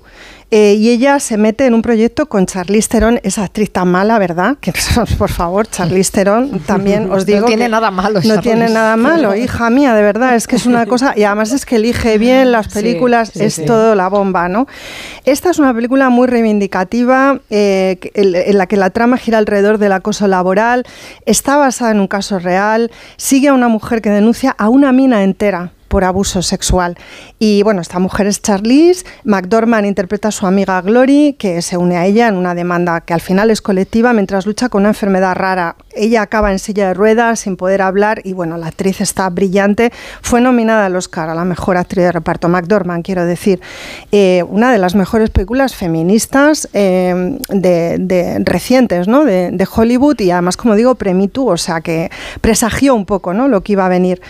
eh, 0.52 0.76
y 0.78 0.92
ella 0.92 1.20
se 1.20 1.38
mete 1.38 1.66
en 1.66 1.74
un 1.74 1.82
proyecto 1.82 2.28
con 2.28 2.46
Charlize 2.46 2.88
Theron, 2.88 3.20
esa 3.24 3.44
actriz 3.44 3.72
tan 3.72 3.88
mala, 3.90 4.20
¿verdad? 4.20 4.58
Que 4.62 4.72
por 5.18 5.32
favor, 5.32 5.66
Charlize 5.68 6.12
Theron 6.12 6.60
también 6.60 7.12
os 7.12 7.26
digo 7.26 7.42
No 7.42 7.46
tiene 7.48 7.64
que 7.66 7.70
nada 7.70 7.90
malo. 7.90 8.20
no 8.20 8.22
Charlize. 8.22 8.42
tiene 8.42 8.70
nada 8.70 8.96
malo, 8.96 9.36
hija 9.36 9.72
mía, 9.72 9.96
de 9.96 10.04
verdad, 10.04 10.36
es 10.36 10.46
que 10.46 10.56
es 10.58 10.68
una 10.68 10.86
cosa, 10.86 11.14
y 11.18 11.24
además 11.24 11.52
es 11.52 11.66
que 11.66 11.78
elige 11.78 12.20
bien 12.20 12.52
las 12.52 12.68
Sí, 12.68 12.74
películas, 12.74 13.32
sí, 13.34 13.44
es 13.44 13.56
sí. 13.56 13.66
todo 13.66 13.96
la 13.96 14.08
bomba, 14.08 14.48
¿no? 14.48 14.68
Esta 15.26 15.50
es 15.50 15.58
una 15.58 15.74
película 15.74 16.10
muy 16.10 16.28
reivindicativa, 16.28 17.40
eh, 17.50 17.98
en 18.14 18.58
la 18.60 18.68
que 18.68 18.78
la 18.78 18.92
trama 18.92 19.18
gira 19.18 19.40
alrededor 19.40 19.80
del 19.80 19.94
acoso 19.94 20.28
laboral, 20.28 20.86
está 21.26 21.58
basada 21.58 21.90
en 21.92 22.00
un 22.00 22.08
caso 22.08 22.38
real, 22.38 22.92
sigue 23.18 23.48
a 23.48 23.54
una 23.54 23.68
mujer 23.68 24.02
que 24.02 24.12
denuncia 24.12 24.56
a 24.58 24.70
una 24.70 24.92
mina 24.92 25.24
entera 25.24 25.72
por 25.88 26.04
abuso 26.04 26.42
sexual. 26.42 26.98
Y 27.40 27.64
bueno, 27.64 27.82
esta 27.82 28.00
mujer 28.00 28.28
es 28.28 28.42
Charlize, 28.42 29.06
McDormand 29.24 29.86
interpreta 29.86 30.30
a 30.30 30.32
su 30.32 30.46
amiga 30.48 30.82
Glory, 30.82 31.36
que 31.38 31.62
se 31.62 31.78
une 31.78 31.98
a 31.98 32.06
ella 32.06 32.28
en 32.28 32.36
una 32.36 32.56
demanda 32.56 33.02
que 33.02 33.14
al 33.14 33.22
final 33.22 33.52
es 33.52 33.62
colectiva 33.62 34.14
mientras 34.14 34.46
lucha 34.46 34.70
con 34.70 34.82
una 34.82 34.90
enfermedad 34.90 35.36
rara. 35.36 35.76
Ella 35.94 36.22
acaba 36.22 36.52
en 36.52 36.60
silla 36.60 36.88
de 36.88 36.94
ruedas, 36.94 37.42
sin 37.42 37.58
poder 37.58 37.82
hablar, 37.82 38.22
y 38.24 38.34
bueno, 38.34 38.58
la 38.58 38.68
actriz 38.68 39.02
está 39.02 39.30
brillante. 39.30 39.92
Fue 40.22 40.42
nominada 40.42 40.86
al 40.86 40.96
Oscar 40.96 41.30
a 41.30 41.36
la 41.36 41.46
mejor 41.46 41.78
actriz 41.78 42.06
de 42.06 42.12
reparto, 42.12 42.50
McDormand, 42.50 43.04
quiero 43.04 43.26
decir. 43.26 43.62
Eh, 44.12 44.44
una 44.50 44.72
de 44.72 44.78
las 44.78 44.96
mejores 44.96 45.30
películas 45.30 45.76
feministas 45.76 46.68
eh, 46.74 47.38
de, 47.50 48.42
recientes, 48.44 49.08
¿no? 49.08 49.26
De, 49.26 49.52
de 49.52 49.68
Hollywood, 49.74 50.20
y 50.20 50.32
además, 50.32 50.58
como 50.58 50.76
digo, 50.76 50.96
premitu, 50.96 51.50
o 51.50 51.58
sea 51.58 51.82
que 51.82 52.10
presagió 52.42 52.96
un 52.96 53.06
poco, 53.06 53.34
¿no? 53.34 53.48
Lo 53.48 53.62
que 53.62 53.74
iba 53.74 53.86
a 53.86 53.90
venir. 53.90 54.22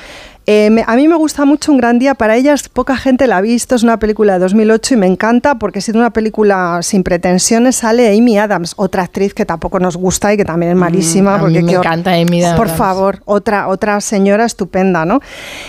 Eh, 0.47 0.69
me- 0.69 0.84
a 0.85 0.95
mí 0.95 1.07
me 1.07 1.15
gusta 1.15 1.43
mucho 1.43 1.72
Un 1.72 1.80
gran 1.80 1.97
día 1.97 2.13
para 2.13 2.35
ellas, 2.35 2.69
poca 2.69 2.95
gente 2.95 3.26
la 3.26 3.38
ha 3.38 3.41
visto, 3.41 3.73
es 3.73 3.81
una 3.81 3.97
película 3.97 4.34
de 4.34 4.39
2008 4.39 4.93
y 4.93 4.97
me 4.97 5.07
encanta 5.07 5.55
porque 5.55 5.81
siendo 5.81 5.99
una 6.01 6.11
película 6.11 6.80
sin 6.84 7.01
pretensiones 7.03 7.77
sale 7.77 8.15
Amy 8.15 8.38
Adams, 8.38 8.73
otra 8.77 9.01
actriz 9.01 9.34
que 9.34 9.43
tampoco 9.45 9.80
nos 9.80 9.97
gusta 9.97 10.31
y 10.34 10.38
que 10.38 10.45
también 10.45 10.73
es 10.73 10.77
malísima. 10.77 11.31
Mm, 11.31 11.35
a 11.35 11.39
porque 11.39 11.59
mí 11.61 11.63
me 11.63 11.72
encanta 11.73 12.11
Amy 12.13 12.41
Por 12.55 12.67
Adams. 12.67 12.72
favor, 12.77 13.22
otra, 13.26 13.67
otra 13.69 13.99
señora 14.01 14.45
estupenda, 14.45 15.03
¿no? 15.05 15.19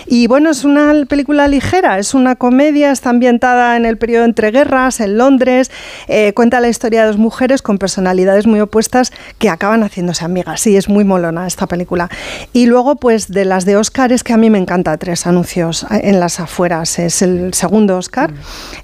Y 0.07 0.27
bueno, 0.27 0.51
es 0.51 0.65
una 0.65 0.93
película 1.09 1.49
ligera, 1.49 1.99
es 1.99 2.13
una 2.13 2.37
comedia, 2.37 2.91
está 2.93 3.09
ambientada 3.09 3.79
en 3.79 3.87
el 3.87 3.97
periodo 3.97 4.27
entre 4.27 4.51
guerras, 4.51 5.01
en 5.01 5.17
Londres, 5.17 5.71
eh, 6.09 6.35
cuenta 6.35 6.61
la 6.61 6.69
historia 6.69 7.01
de 7.03 7.07
dos 7.07 7.17
mujeres 7.19 7.63
con 7.63 7.79
personalidades 7.79 8.47
muy 8.47 8.61
opuestas 8.61 9.11
que 9.39 9.49
acaban 9.49 9.83
haciéndose 9.83 10.23
amigas. 10.27 10.61
Sí, 10.61 10.77
es 10.77 10.91
muy 10.91 11.05
molona 11.05 11.47
esta 11.47 11.67
película. 11.67 12.11
Y 12.53 12.67
luego, 12.67 12.97
pues 12.97 13.29
de 13.33 13.47
las 13.47 13.65
de 13.65 13.77
Oscar 13.79 14.13
es 14.13 14.23
que 14.23 14.35
a 14.35 14.37
mí 14.37 14.51
me 14.51 14.59
encanta 14.59 14.66
Tres 14.99 15.27
anuncios 15.27 15.87
en 15.91 16.19
las 16.19 16.41
afueras. 16.41 16.99
Es 16.99 17.23
el 17.23 17.55
segundo 17.55 17.97
Oscar, 17.97 18.33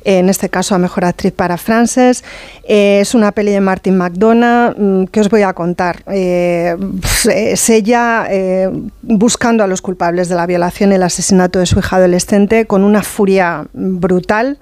en 0.04 0.28
este 0.28 0.48
caso 0.48 0.76
a 0.76 0.78
Mejor 0.78 1.04
Actriz 1.04 1.32
para 1.32 1.56
Frances. 1.58 2.22
Eh, 2.62 3.00
es 3.00 3.14
una 3.14 3.32
peli 3.32 3.50
de 3.50 3.60
Martin 3.60 3.96
McDonough 3.96 4.78
mm, 4.78 5.04
que 5.06 5.20
os 5.20 5.28
voy 5.28 5.42
a 5.42 5.52
contar. 5.54 6.04
Eh, 6.06 6.76
es 7.34 7.68
ella 7.68 8.26
eh, 8.30 8.70
buscando 9.02 9.64
a 9.64 9.66
los 9.66 9.82
culpables 9.82 10.28
de 10.28 10.36
la 10.36 10.46
violación 10.46 10.92
y 10.92 10.94
el 10.94 11.02
asesinato 11.02 11.58
de 11.58 11.66
su 11.66 11.80
hija 11.80 11.96
adolescente 11.96 12.64
con 12.66 12.84
una 12.84 13.02
furia 13.02 13.66
brutal 13.72 14.58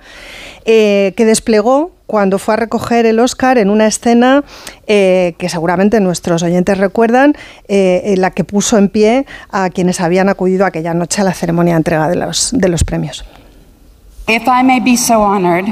que 0.65 1.15
desplegó 1.17 1.91
cuando 2.11 2.41
fue 2.41 2.55
a 2.55 2.57
recoger 2.57 3.07
el 3.07 3.21
Oscar 3.21 3.57
en 3.57 3.71
una 3.71 3.87
escena 3.87 4.43
eh, 4.89 5.37
que 5.39 5.49
seguramente 5.49 6.01
nuestros 6.01 6.43
oyentes 6.43 6.77
recuerdan, 6.77 7.37
eh, 7.69 8.03
en 8.07 8.21
la 8.21 8.33
que 8.33 8.43
puso 8.43 8.79
en 8.79 8.89
pie 8.89 9.27
a 9.53 9.71
quienes 9.71 10.01
habían 10.01 10.29
acudido 10.29 10.67
aquella 10.67 10.93
noche 10.93 11.21
a 11.21 11.25
la 11.25 11.33
ceremonia 11.33 11.75
de 11.75 11.77
entrega 11.77 12.09
de 12.09 12.17
los, 12.17 12.51
de 12.53 12.69
los 12.69 12.83
premios. 12.83 13.25
If 14.27 14.43
I 14.49 14.65
may 14.65 14.97
so 14.97 15.23
honored, 15.23 15.67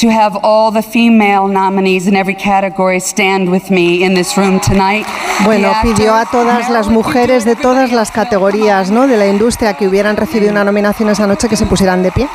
to 0.00 0.08
have 0.08 0.38
all 0.42 0.72
the 0.72 0.82
female 0.82 1.46
nominees 1.46 2.06
in 2.06 2.16
every 2.16 2.34
category 2.34 3.00
stand 3.00 3.50
with 3.50 3.70
me 3.70 4.02
in 4.02 4.14
this 4.14 4.34
room 4.34 4.58
tonight. 4.58 5.06
Bueno, 5.44 5.70
pidió 5.82 6.14
a 6.14 6.24
todas 6.24 6.70
las 6.70 6.88
mujeres 6.88 7.44
de 7.44 7.54
todas 7.54 7.92
las 7.92 8.10
categorías 8.10 8.90
¿no? 8.90 9.06
de 9.06 9.18
la 9.18 9.26
industria 9.26 9.74
que 9.74 9.86
hubieran 9.86 10.16
recibido 10.16 10.50
una 10.52 10.64
nominación 10.64 11.10
esa 11.10 11.26
noche 11.26 11.48
que 11.48 11.56
se 11.56 11.66
pusieran 11.66 12.02
de 12.02 12.12
pie. 12.12 12.28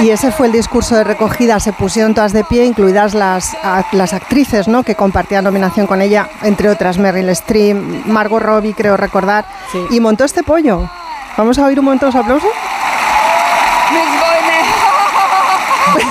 Y 0.00 0.10
ese 0.10 0.30
fue 0.30 0.46
el 0.46 0.52
discurso 0.52 0.94
de 0.94 1.02
recogida, 1.02 1.58
se 1.58 1.72
pusieron 1.72 2.14
todas 2.14 2.32
de 2.32 2.44
pie, 2.44 2.64
incluidas 2.64 3.14
las, 3.14 3.56
las 3.92 4.12
actrices 4.12 4.68
¿no? 4.68 4.84
que 4.84 4.94
compartían 4.94 5.42
nominación 5.42 5.88
con 5.88 6.00
ella, 6.00 6.28
entre 6.42 6.68
otras 6.68 6.98
Meryl 6.98 7.28
Streep, 7.30 8.06
Margot 8.06 8.40
Robbie, 8.40 8.74
creo 8.74 8.96
recordar, 8.96 9.44
y 9.90 9.98
montó 9.98 10.24
este 10.24 10.44
pollo. 10.44 10.88
¿Vamos 11.36 11.58
a 11.58 11.64
oír 11.64 11.80
un 11.80 11.84
momento 11.84 12.06
los 12.06 12.14
aplausos? 12.14 12.50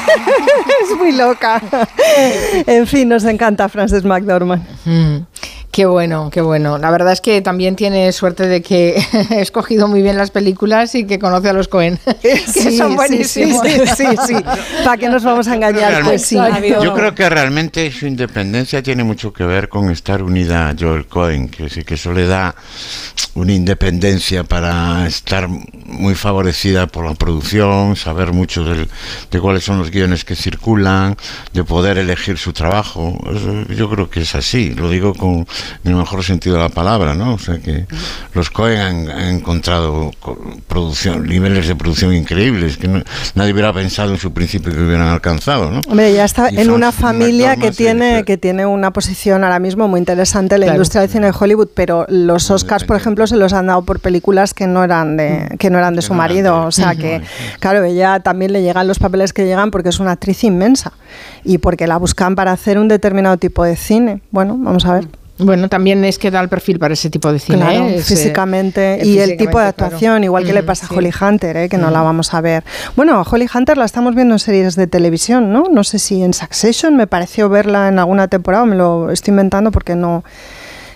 es 0.84 0.98
muy 0.98 1.12
loca. 1.12 1.62
En 2.66 2.88
fin, 2.88 3.10
nos 3.10 3.24
encanta 3.26 3.70
Frances 3.70 4.04
McDormand. 4.04 4.64
Mm, 4.86 5.18
qué 5.78 5.86
bueno, 5.86 6.32
qué 6.32 6.42
bueno. 6.42 6.80
La 6.80 6.90
verdad 6.90 7.14
es 7.14 7.22
que 7.22 7.40
también 7.44 7.76
tiene 7.76 8.12
suerte 8.12 8.48
de 8.48 8.64
que 8.64 9.00
he 9.30 9.42
escogido 9.42 9.88
muy 9.88 10.02
bien 10.02 10.18
las 10.18 10.32
películas 10.32 10.96
y 10.96 11.06
que 11.06 11.20
conoce 11.20 11.50
a 11.50 11.54
los 11.54 11.68
Cohen, 11.68 12.00
que 12.24 12.36
son 12.76 12.96
buenísimos. 12.96 13.62
Sí, 13.62 13.82
sí, 13.96 14.06
sí. 14.26 14.36
¿Para 14.84 14.98
qué 14.98 15.08
nos 15.08 15.24
vamos 15.24 15.48
a 15.48 15.54
engañar? 15.54 16.04
Pues 16.04 16.24
sí. 16.24 16.36
Yo 16.82 16.96
creo 16.96 17.14
que 17.14 17.30
realmente 17.30 17.92
su 17.92 18.08
independencia 18.08 18.82
tiene 18.82 19.04
mucho 19.04 19.32
que 19.32 19.44
ver 19.44 19.70
con 19.70 19.92
estar 19.92 20.24
unida 20.24 20.70
a 20.70 20.76
Joel 20.76 21.06
Cohen, 21.06 21.48
que 21.48 21.70
sí 21.70 21.84
que 21.84 21.94
eso 21.94 22.12
le 22.12 22.26
da 22.26 22.56
una 23.36 23.54
independencia 23.54 24.44
para 24.44 25.06
estar 25.06 25.48
muy 25.48 26.16
favorecida 26.16 26.88
por 26.88 27.06
la 27.06 27.14
producción, 27.14 27.96
saber 27.96 28.34
mucho 28.34 28.64
del, 28.64 28.90
de 29.30 29.40
cuáles 29.40 29.64
son 29.64 29.78
los 29.78 29.92
guiones 29.92 30.26
que 30.26 30.36
circulan, 30.36 31.16
de 31.54 31.64
poder 31.64 32.00
elegir 32.00 32.40
su 32.40 32.52
trabajo. 32.52 33.16
Yo 33.70 33.90
creo 33.92 34.10
que 34.10 34.22
es 34.22 34.34
así, 34.34 34.74
lo 34.74 34.90
digo 34.90 35.14
con 35.14 35.46
el 35.84 35.96
mejor 35.96 36.24
sentido 36.24 36.56
de 36.56 36.64
la 36.64 36.70
palabra, 36.70 37.14
¿no? 37.14 37.34
O 37.34 37.40
sea 37.40 37.60
que 37.60 37.86
los 38.34 38.50
Cohen 38.50 38.80
han, 38.80 39.36
encontrado 39.38 40.12
producción, 40.68 41.28
niveles 41.28 41.68
de 41.68 41.76
producción 41.76 42.14
increíbles 42.14 42.78
que 42.78 43.04
nadie 43.36 43.54
hubiera 43.54 43.74
pensado 43.74 44.12
en 44.12 44.18
su 44.18 44.34
principio 44.34 44.74
que 44.74 44.82
hubieran 44.82 45.08
alcanzado, 45.08 45.72
¿no? 45.72 45.82
Hombre, 45.88 46.14
ya 46.14 46.26
está 46.26 46.50
en 46.50 46.72
una 46.72 46.92
familia 46.92 47.56
que 47.56 47.72
tiene, 47.72 48.24
que 48.24 48.38
tiene 48.38 48.66
una 48.66 48.92
posición 48.92 49.44
ahora 49.44 49.60
mismo 49.60 49.88
muy 49.88 50.00
interesante 50.00 50.56
en 50.56 50.62
la 50.62 50.68
industria 50.68 51.02
del 51.02 51.10
cine 51.10 51.28
de 51.28 51.34
Hollywood, 51.38 51.70
pero 51.74 52.06
los 52.10 52.50
Oscars, 52.52 52.84
por 52.84 52.98
ejemplo, 52.98 53.28
se 53.28 53.36
los 53.38 53.54
han 53.54 53.68
dado 53.68 53.82
por 53.84 54.00
películas 54.00 54.54
que 54.54 54.68
no 54.68 54.84
eran 54.84 55.18
de, 55.18 55.56
que 55.60 55.70
no 55.70 55.78
eran 55.78 55.96
de 55.96 56.02
su 56.02 56.14
marido. 56.14 56.66
O 56.66 56.72
sea 56.72 56.96
que, 56.96 57.22
claro, 57.60 57.84
ella 57.84 58.20
también 58.20 58.54
le 58.54 58.62
llegan 58.62 58.88
los 58.88 59.00
papeles 59.00 59.34
que 59.34 59.46
llegan 59.46 59.72
porque 59.72 59.90
es 59.90 60.00
una 60.00 60.12
actriz 60.12 60.44
inmensa 60.44 60.94
y 61.44 61.58
porque 61.58 61.88
la 61.88 61.98
buscan 61.98 62.36
para 62.36 62.52
hacer 62.52 62.78
un 62.78 62.88
determinado 62.88 63.38
tipo 63.38 63.64
de 63.64 63.76
cine. 63.76 64.22
Bueno, 64.32 64.58
vamos 64.58 64.86
a 64.86 64.94
ver. 64.94 65.08
Bueno, 65.40 65.70
también 65.70 66.04
es 66.04 66.18
que 66.18 66.32
da 66.32 66.42
el 66.42 66.50
perfil 66.50 66.80
para 66.80 66.94
ese 66.94 67.10
tipo 67.10 67.32
de 67.32 67.40
cine. 67.40 67.60
Claro, 67.60 67.88
¿eh? 67.88 68.02
físicamente. 68.02 69.00
y 69.04 69.20
el 69.20 69.38
tipo 69.38 69.60
de 69.60 69.66
actuación, 69.66 70.24
igual 70.24 70.46
que 70.46 70.54
le 70.54 70.64
pasa 70.64 70.88
a 70.90 70.96
Holly 70.96 71.12
Hunter, 71.20 71.58
¿eh? 71.58 71.70
que 71.70 71.78
no 71.78 71.92
la 71.92 72.02
vamos 72.02 72.34
a 72.34 72.42
ver. 72.42 72.64
Bueno, 72.96 73.16
a 73.20 73.22
Holly 73.22 73.48
Hunter 73.54 73.78
la 73.78 73.86
estamos 73.86 74.16
viendo 74.16 74.36
en 74.36 74.40
series 74.40 74.76
de 74.76 74.88
televisión, 74.88 75.52
¿no? 75.54 75.66
No 75.72 75.84
sé 75.84 76.00
si 76.00 76.24
en 76.24 76.34
Succession 76.34 76.96
me 76.96 77.08
pareció 77.08 77.50
verla 77.50 77.88
en 77.88 78.00
alguna 78.00 78.28
temporada, 78.28 78.66
me 78.66 78.76
lo 78.76 79.12
estoy 79.12 79.32
inventando 79.32 79.72
porque 79.72 79.96
no 79.96 80.24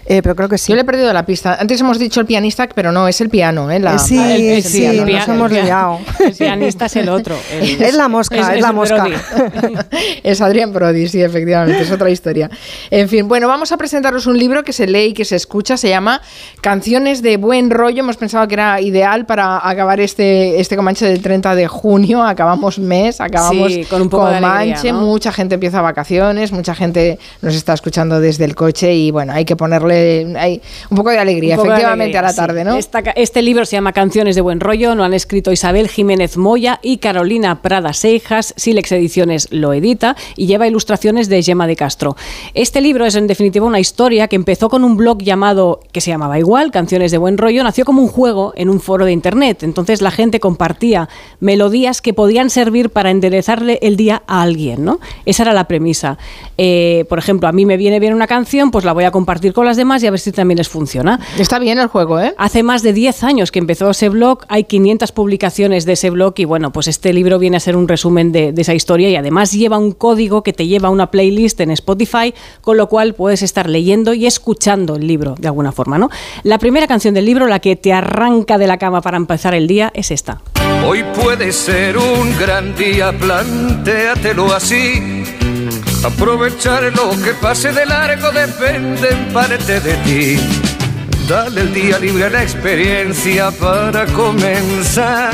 eh, 0.06 0.22
pero 0.22 0.36
creo 0.36 0.50
que 0.50 0.58
sí. 0.58 0.72
Yo 0.72 0.76
le 0.76 0.82
he 0.82 0.86
perdido 0.86 1.12
la 1.14 1.26
pista. 1.26 1.58
Antes 1.60 1.80
hemos 1.82 2.00
dicho 2.00 2.20
el 2.20 2.26
pianista, 2.26 2.68
pero 2.74 2.92
no, 2.92 3.08
es 3.08 3.22
el 3.22 3.30
piano. 3.30 3.70
¿eh? 3.70 3.80
La, 3.80 4.00
sí, 4.00 4.18
el, 4.18 4.64
sí, 4.64 4.86
nos 4.88 5.28
hemos 5.28 5.52
liado. 5.52 6.00
El 6.20 6.34
pianista 6.34 6.86
es 6.86 6.96
el 6.96 7.10
otro. 7.10 7.36
es 7.62 7.94
la 7.94 8.08
mosca, 8.08 8.54
es, 8.54 8.62
la 8.62 8.72
mosca. 8.72 9.08
es 10.24 10.42
Adrián 10.42 10.74
Brody, 10.74 11.08
sí, 11.08 11.22
efectivamente, 11.22 11.82
es 11.82 11.92
otra 11.92 12.10
historia. 12.10 12.50
En 12.90 13.08
fin, 13.10 13.28
bueno, 13.28 13.48
vamos 13.48 13.72
a 13.72 13.78
presentaros 13.78 14.26
un 14.26 14.38
libro 14.38 14.64
que 14.64 14.74
se 14.74 14.88
lee 14.88 15.10
y 15.10 15.14
que 15.14 15.26
se 15.26 15.36
escucha, 15.36 15.78
se 15.78 15.90
llama 15.90 16.22
Canciones 16.62 17.22
de 17.22 17.38
buen 17.38 17.70
rollo. 17.70 18.00
Hemos 18.00 18.18
pensado 18.18 18.48
que 18.48 18.56
era 18.56 18.82
ideal 18.82 19.26
para 19.26 19.68
acabar 19.68 20.00
este, 20.00 20.60
este 20.60 20.76
Comanche 20.76 21.06
del 21.06 21.22
30 21.22 21.56
de 21.56 21.68
junio. 21.68 22.24
Acabamos 22.24 22.80
mes, 22.80 23.22
acabamos 23.22 23.72
con 23.90 24.02
un 24.02 24.10
poco 24.10 24.30
de 24.30 24.38
alegría, 24.38 24.94
Mucha 24.94 25.32
gente 25.32 25.56
empieza 25.56 25.82
vacaciones, 25.82 26.52
mucha 26.52 26.74
gente 26.76 27.20
nos 27.42 27.56
está 27.56 27.74
escuchando 27.74 28.20
desde 28.20 28.46
el 28.46 28.56
coche 28.56 28.94
y 28.94 29.12
bueno, 29.12 29.34
hay 29.34 29.46
que 29.46 29.56
ponerle 29.56 29.91
un 29.92 30.98
poco 30.98 31.10
de 31.10 31.20
alegría, 31.20 31.56
efectivamente, 31.56 32.18
a 32.18 32.22
la 32.22 32.34
tarde, 32.34 32.64
¿no? 32.64 32.78
este 33.16 33.42
libro 33.42 33.66
se 33.66 33.76
llama 33.76 33.94
Canciones 33.94 34.36
de 34.36 34.42
Buen 34.42 34.60
Rollo, 34.60 34.96
lo 34.96 35.04
han 35.04 35.14
escrito 35.14 35.52
Isabel 35.52 35.88
Jiménez 35.88 36.38
Moya 36.38 36.80
y 36.82 36.98
Carolina 36.98 37.62
Prada 37.62 37.94
Seijas, 37.94 38.54
Silex 38.58 38.92
Ediciones 38.92 39.48
lo 39.52 39.74
edita 39.74 40.16
y 40.36 40.48
lleva 40.48 40.68
ilustraciones 40.68 41.30
de 41.30 41.42
Gemma 41.44 41.68
de 41.68 41.76
Castro. 41.76 42.16
Este 42.54 42.82
libro 42.82 43.06
es 43.06 43.16
en 43.16 43.28
definitiva 43.28 43.66
una 43.66 43.80
historia 43.80 44.28
que 44.28 44.36
empezó 44.36 44.70
con 44.70 44.84
un 44.84 44.98
blog 44.98 45.20
llamado, 45.20 45.82
que 45.92 46.02
se 46.02 46.12
llamaba 46.12 46.40
igual, 46.40 46.72
Canciones 46.72 47.12
de 47.12 47.18
Buen 47.18 47.38
Rollo, 47.38 47.64
nació 47.64 47.86
como 47.86 48.02
un 48.02 48.08
juego 48.08 48.54
en 48.56 48.70
un 48.70 48.80
foro 48.80 49.06
de 49.06 49.12
internet, 49.12 49.64
entonces 49.64 50.02
la 50.02 50.12
gente 50.12 50.40
compartía 50.40 51.10
melodías 51.40 52.02
que 52.02 52.14
podían 52.14 52.50
servir 52.50 52.90
para 52.90 53.12
enderezarle 53.12 53.80
el 53.82 53.98
día 53.98 54.24
a 54.28 54.42
alguien, 54.42 54.86
¿no? 54.86 55.00
Esa 55.26 55.44
era 55.44 55.54
la 55.54 55.68
premisa. 55.68 56.18
Eh, 56.58 57.06
por 57.10 57.20
ejemplo, 57.20 57.48
a 57.48 57.52
mí 57.52 57.66
me 57.66 57.78
viene 57.78 58.00
bien 58.00 58.14
una 58.14 58.28
canción, 58.28 58.72
pues 58.72 58.86
la 58.86 58.94
voy 58.94 59.04
a 59.04 59.12
compartir 59.12 59.54
con 59.54 59.66
las 59.66 59.78
demás 59.82 60.04
y 60.04 60.08
a 60.08 60.12
ver 60.12 60.20
si 60.20 60.32
también 60.32 60.58
les 60.58 60.70
funciona. 60.70 61.20
Está 61.38 61.60
bien 61.60 61.80
el 61.80 61.88
juego, 61.88 62.20
¿eh? 62.20 62.34
Hace 62.38 62.64
más 62.64 62.84
de 62.84 62.94
10 62.94 63.24
años 63.24 63.52
que 63.52 63.60
empezó 63.60 63.90
ese 63.90 64.10
blog, 64.10 64.40
hay 64.48 64.66
500 64.66 65.12
publicaciones 65.12 65.86
de 65.86 65.94
ese 65.94 66.10
blog 66.10 66.34
y 66.38 66.46
bueno, 66.46 66.72
pues 66.72 66.88
este 66.88 67.14
libro 67.14 67.40
viene 67.40 67.58
a 67.58 67.60
ser 67.60 67.76
un 67.76 67.88
resumen 67.88 68.32
de, 68.32 68.54
esa 68.58 68.76
historia 68.76 69.10
y 69.10 69.16
además 69.16 69.52
lleva 69.52 69.80
un 69.80 69.92
código 69.92 70.44
que 70.44 70.54
te 70.54 70.68
lleva 70.68 70.90
a 70.90 70.92
una 70.92 71.10
playlist 71.10 71.60
en 71.62 71.72
Spotify, 71.72 72.34
con 72.62 72.78
lo 72.78 72.88
cual 72.88 73.16
puedes 73.16 73.42
estar 73.42 73.68
leyendo 73.68 74.14
y 74.14 74.28
escuchando 74.28 74.96
el 74.96 75.08
libro 75.08 75.36
de 75.40 75.48
alguna 75.48 75.72
forma, 75.72 75.98
¿no? 75.98 76.10
La 76.44 76.60
primera 76.60 76.86
canción 76.86 77.16
del 77.16 77.26
libro, 77.26 77.48
la 77.48 77.60
que 77.60 77.76
te 77.76 77.92
arranca 77.92 78.60
de 78.60 78.68
la 78.68 78.78
cama 78.78 79.02
para 79.02 79.18
empezar 79.18 79.56
el 79.56 79.68
día, 79.68 79.92
es 79.96 80.12
esta. 80.12 80.42
Hoy 80.88 81.04
puede 81.16 81.52
ser 81.52 81.98
un 81.98 82.38
gran 82.40 82.76
día, 82.76 83.12
plantéatelo 83.18 84.54
así 84.54 85.41
Aprovechar 86.04 86.84
lo 86.96 87.12
que 87.22 87.34
pase 87.34 87.72
de 87.72 87.86
largo 87.86 88.32
depende 88.32 89.10
en 89.10 89.34
parte 89.34 89.80
de 89.80 89.94
ti. 90.06 90.40
Dale 91.28 91.62
el 91.62 91.74
día 91.74 92.00
libre 92.00 92.26
a 92.26 92.30
la 92.30 92.44
experiencia 92.44 93.52
para 93.52 94.06
comenzar 94.08 95.34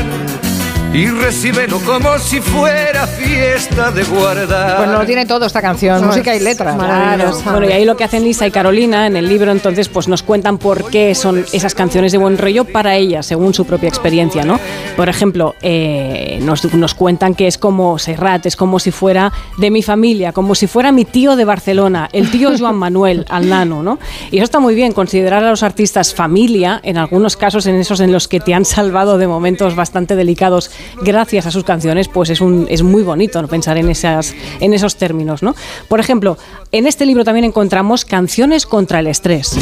y 0.93 1.07
recíbelo 1.07 1.79
como 1.81 2.17
si 2.17 2.39
fuera 2.39 3.05
fiesta 3.05 3.91
de 3.91 4.03
guardar. 4.03 4.77
Bueno, 4.77 4.99
lo 4.99 5.05
tiene 5.05 5.25
todo 5.25 5.45
esta 5.45 5.61
canción, 5.61 6.05
música 6.05 6.35
y 6.35 6.39
letra. 6.39 6.73
Bueno, 6.73 7.67
y 7.67 7.71
ahí 7.71 7.85
lo 7.85 7.95
que 7.97 8.03
hacen 8.03 8.23
Lisa 8.23 8.47
y 8.47 8.51
Carolina 8.51 9.05
en 9.05 9.15
el 9.15 9.27
libro, 9.27 9.51
entonces, 9.51 9.89
pues 9.89 10.07
nos 10.07 10.23
cuentan 10.23 10.57
por 10.57 10.89
qué 10.89 11.13
son 11.13 11.45
esas 11.51 11.75
canciones 11.75 12.11
de 12.11 12.17
buen 12.17 12.37
rollo 12.37 12.65
para 12.65 12.95
ellas, 12.95 13.25
según 13.25 13.53
su 13.53 13.65
propia 13.65 13.89
experiencia, 13.89 14.43
¿no? 14.43 14.59
Por 14.95 15.09
ejemplo, 15.09 15.55
eh, 15.61 16.39
nos, 16.41 16.73
nos 16.73 16.93
cuentan 16.93 17.35
que 17.35 17.47
es 17.47 17.57
como 17.57 17.99
Serrat, 17.99 18.45
es 18.45 18.55
como 18.55 18.79
si 18.79 18.91
fuera 18.91 19.31
de 19.57 19.69
mi 19.69 19.83
familia, 19.83 20.31
como 20.31 20.55
si 20.55 20.67
fuera 20.67 20.91
mi 20.91 21.05
tío 21.05 21.35
de 21.35 21.45
Barcelona, 21.45 22.09
el 22.11 22.31
tío 22.31 22.51
Joan 22.57 22.75
Manuel, 22.75 23.25
al 23.29 23.49
nano, 23.49 23.83
¿no? 23.83 23.99
Y 24.31 24.37
eso 24.37 24.45
está 24.45 24.59
muy 24.59 24.73
bien, 24.73 24.93
considerar 24.93 25.43
a 25.43 25.49
los 25.49 25.63
artistas 25.63 26.13
familia, 26.13 26.79
en 26.83 26.97
algunos 26.97 27.37
casos 27.37 27.67
en 27.67 27.75
esos 27.75 27.99
en 27.99 28.11
los 28.11 28.27
que 28.27 28.39
te 28.39 28.53
han 28.53 28.65
salvado 28.65 29.17
de 29.17 29.27
momentos 29.27 29.75
bastante 29.75 30.15
delicados 30.15 30.71
gracias 31.01 31.45
a 31.45 31.51
sus 31.51 31.63
canciones, 31.63 32.07
pues 32.07 32.29
es, 32.29 32.41
un, 32.41 32.67
es 32.69 32.83
muy 32.83 33.03
bonito 33.03 33.45
pensar 33.47 33.77
en, 33.77 33.89
esas, 33.89 34.33
en 34.59 34.73
esos 34.73 34.95
términos. 34.95 35.43
¿no? 35.43 35.55
Por 35.87 35.99
ejemplo, 35.99 36.37
en 36.71 36.87
este 36.87 37.05
libro 37.05 37.23
también 37.23 37.45
encontramos 37.45 38.05
canciones 38.05 38.65
contra 38.65 38.99
el 38.99 39.07
estrés. 39.07 39.57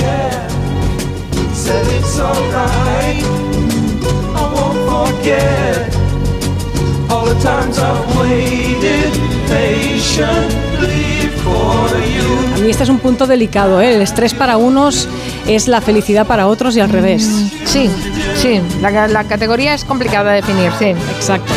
A 12.54 12.58
mí 12.58 12.70
este 12.70 12.84
es 12.84 12.90
un 12.90 13.00
punto 13.00 13.28
delicado. 13.28 13.82
¿eh? 13.82 13.96
El 13.96 14.02
estrés 14.02 14.34
para 14.34 14.58
unos 14.58 15.08
es 15.48 15.68
la 15.68 15.82
felicidad 15.82 16.26
para 16.28 16.48
otros 16.48 16.76
y 16.76 16.80
al 16.80 16.90
revés. 16.90 17.24
Sí, 17.66 17.90
sí, 18.36 18.62
la, 18.82 19.08
la 19.08 19.24
categoría 19.26 19.74
es 19.74 19.84
complicada 19.86 20.32
de 20.32 20.38
definir, 20.38 20.72
sí. 20.80 20.86
Exacto. 21.16 21.52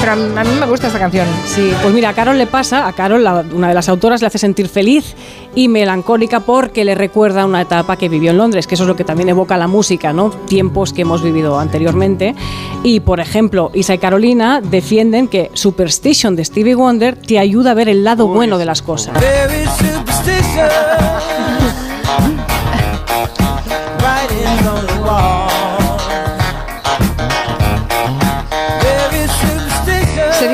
Pero 0.00 0.12
a 0.14 0.16
mí, 0.16 0.24
a 0.36 0.42
mí 0.42 0.50
me 0.58 0.66
gusta 0.66 0.88
esta 0.88 0.98
canción. 0.98 1.28
Sí, 1.46 1.70
pues 1.80 1.94
mira, 1.94 2.08
a 2.08 2.12
Carol 2.12 2.36
le 2.36 2.48
pasa, 2.48 2.88
a 2.88 2.92
Carol, 2.92 3.22
la- 3.22 3.44
una 3.54 3.68
de 3.68 3.74
las 3.74 3.88
autoras, 3.88 4.20
le 4.20 4.26
hace 4.26 4.38
sentir 4.38 4.68
feliz 4.68 5.14
y 5.54 5.68
melancólica 5.68 6.40
porque 6.40 6.84
le 6.84 6.96
recuerda 6.96 7.44
una 7.46 7.60
etapa 7.60 7.96
que 7.96 8.08
vivió 8.08 8.32
en 8.32 8.38
Londres, 8.38 8.66
que 8.66 8.74
eso 8.74 8.82
es 8.82 8.88
lo 8.88 8.96
que 8.96 9.04
también 9.04 9.28
evoca 9.28 9.56
la 9.56 9.68
música, 9.68 10.12
¿no? 10.12 10.30
Tiempos 10.30 10.92
que 10.92 11.02
hemos 11.02 11.22
vivido 11.22 11.56
anteriormente. 11.60 12.34
Y, 12.82 12.98
por 12.98 13.20
ejemplo, 13.20 13.70
Isa 13.74 13.94
y 13.94 13.98
Carolina 13.98 14.60
defienden 14.60 15.28
que 15.28 15.52
Superstition 15.54 16.34
de 16.34 16.44
Stevie 16.46 16.74
Wonder 16.74 17.14
te 17.16 17.38
ayuda 17.38 17.70
a 17.70 17.74
ver 17.74 17.88
el 17.88 18.02
lado 18.02 18.26
bueno 18.26 18.58
de 18.58 18.64
las 18.64 18.82
cosas. 18.82 19.14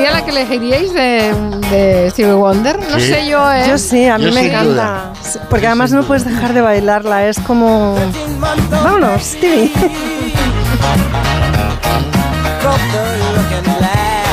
¿Sería 0.09 0.21
la 0.21 0.25
que 0.25 0.31
elegiríais 0.31 0.91
de, 0.93 1.33
de 1.69 2.09
Stevie 2.09 2.33
Wonder? 2.33 2.79
No 2.89 2.99
Sí. 2.99 3.07
sé 3.13 3.27
yo, 3.27 3.51
¿eh? 3.51 3.65
Yo 3.67 3.77
sí, 3.77 4.07
a 4.07 4.17
mí 4.17 4.25
Yo 4.25 4.31
me 4.31 4.47
encanta. 4.47 4.63
duda. 4.65 5.13
Porque 5.51 5.67
además 5.67 5.91
no 5.91 6.01
puedes 6.03 6.25
dejar 6.25 6.53
de 6.53 6.61
bailarla, 6.61 7.27
es 7.27 7.39
como... 7.39 7.95
Vámonos, 8.71 9.21
Stevie. 9.21 9.71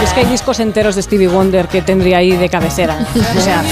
Es 0.02 0.12
que 0.12 0.20
hay 0.20 0.26
discos 0.26 0.60
enteros 0.60 0.94
de 0.96 1.02
Stevie 1.02 1.28
Wonder 1.28 1.68
que 1.68 1.82
tendría 1.82 2.18
ahí 2.18 2.32
de 2.32 2.48
cabecera. 2.48 2.96
O 3.36 3.40
sea, 3.40 3.62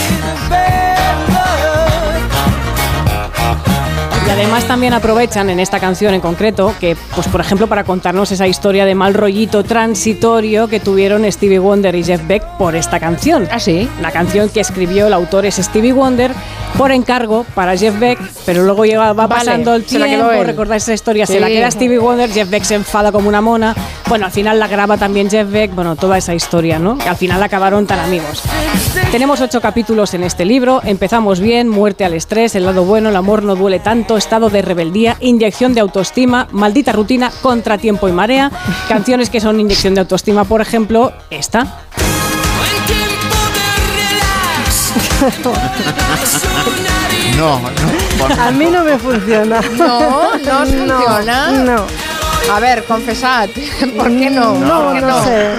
Y 4.26 4.30
además 4.30 4.64
también 4.64 4.94
aprovechan 4.94 5.50
en 5.50 5.60
esta 5.60 5.78
canción 5.78 6.14
en 6.14 6.20
concreto 6.20 6.74
que, 6.80 6.96
pues 7.14 7.28
por 7.28 7.40
ejemplo, 7.42 7.66
para 7.66 7.84
contarnos 7.84 8.32
esa 8.32 8.46
historia 8.46 8.86
de 8.86 8.94
mal 8.94 9.12
rollito 9.12 9.62
transitorio 9.64 10.66
que 10.66 10.80
tuvieron 10.80 11.30
Stevie 11.30 11.58
Wonder 11.58 11.94
y 11.94 12.02
Jeff 12.02 12.26
Beck 12.26 12.42
por 12.56 12.74
esta 12.74 12.98
canción. 12.98 13.46
¿Ah, 13.52 13.58
sí? 13.60 13.88
La 14.00 14.10
canción 14.10 14.48
que 14.48 14.60
escribió 14.60 15.06
el 15.08 15.12
autor 15.12 15.44
es 15.44 15.56
Stevie 15.56 15.92
Wonder 15.92 16.32
por 16.78 16.90
encargo 16.90 17.44
para 17.54 17.76
Jeff 17.76 17.96
Beck, 18.00 18.18
pero 18.46 18.64
luego 18.64 18.84
llega, 18.84 19.12
va 19.12 19.26
Vale, 19.26 19.44
pasando 19.44 19.74
el 19.74 19.84
tiempo, 19.84 20.26
recordáis 20.42 20.82
esa 20.84 20.94
historia, 20.94 21.24
Sí. 21.26 21.34
se 21.34 21.40
la 21.40 21.46
queda 21.46 21.70
Stevie 21.70 21.98
Wonder, 21.98 22.28
Jeff 22.32 22.50
Beck 22.50 22.64
se 22.64 22.74
enfada 22.74 23.12
como 23.12 23.28
una 23.28 23.40
mona, 23.40 23.76
bueno, 24.08 24.26
al 24.26 24.32
final 24.32 24.58
la 24.58 24.66
graba 24.66 24.96
también 24.96 25.30
Jeff 25.30 25.48
Beck, 25.48 25.72
bueno, 25.72 25.94
toda 25.94 26.18
esa 26.18 26.34
historia, 26.34 26.80
¿no? 26.80 26.98
Que 26.98 27.08
al 27.08 27.16
final 27.16 27.40
acabaron 27.42 27.86
tan 27.86 28.00
amigos. 28.00 28.42
Tenemos 29.12 29.40
ocho 29.40 29.60
capítulos 29.60 30.14
en 30.14 30.24
este 30.24 30.44
libro, 30.44 30.80
empezamos 30.84 31.38
bien, 31.38 31.68
muerte 31.68 32.04
al 32.04 32.14
estrés, 32.14 32.56
el 32.56 32.64
lado 32.64 32.84
bueno, 32.84 33.10
el 33.10 33.16
amor 33.16 33.44
no 33.44 33.54
duele 33.54 33.78
tanto, 33.78 34.13
estado 34.16 34.50
de 34.50 34.62
rebeldía, 34.62 35.16
inyección 35.20 35.74
de 35.74 35.80
autoestima, 35.80 36.48
maldita 36.52 36.92
rutina, 36.92 37.30
contratiempo 37.42 38.08
y 38.08 38.12
marea, 38.12 38.50
canciones 38.88 39.30
que 39.30 39.40
son 39.40 39.60
inyección 39.60 39.94
de 39.94 40.00
autoestima, 40.00 40.44
por 40.44 40.60
ejemplo, 40.60 41.12
esta. 41.30 41.80
No, 47.36 47.58
no. 47.58 48.42
A 48.42 48.50
mí 48.52 48.66
no 48.66 48.84
me 48.84 48.96
funciona. 48.96 49.60
No, 49.76 50.36
no 50.38 50.58
funciona. 50.66 51.50
No. 51.50 51.86
A 52.52 52.60
ver, 52.60 52.84
confesad. 52.84 53.48
¿Por 53.96 54.08
qué 54.08 54.30
no? 54.30 54.58
No, 54.58 54.84
¿Por 54.84 54.94
qué 54.94 55.00
no, 55.00 55.24
sé. 55.24 55.50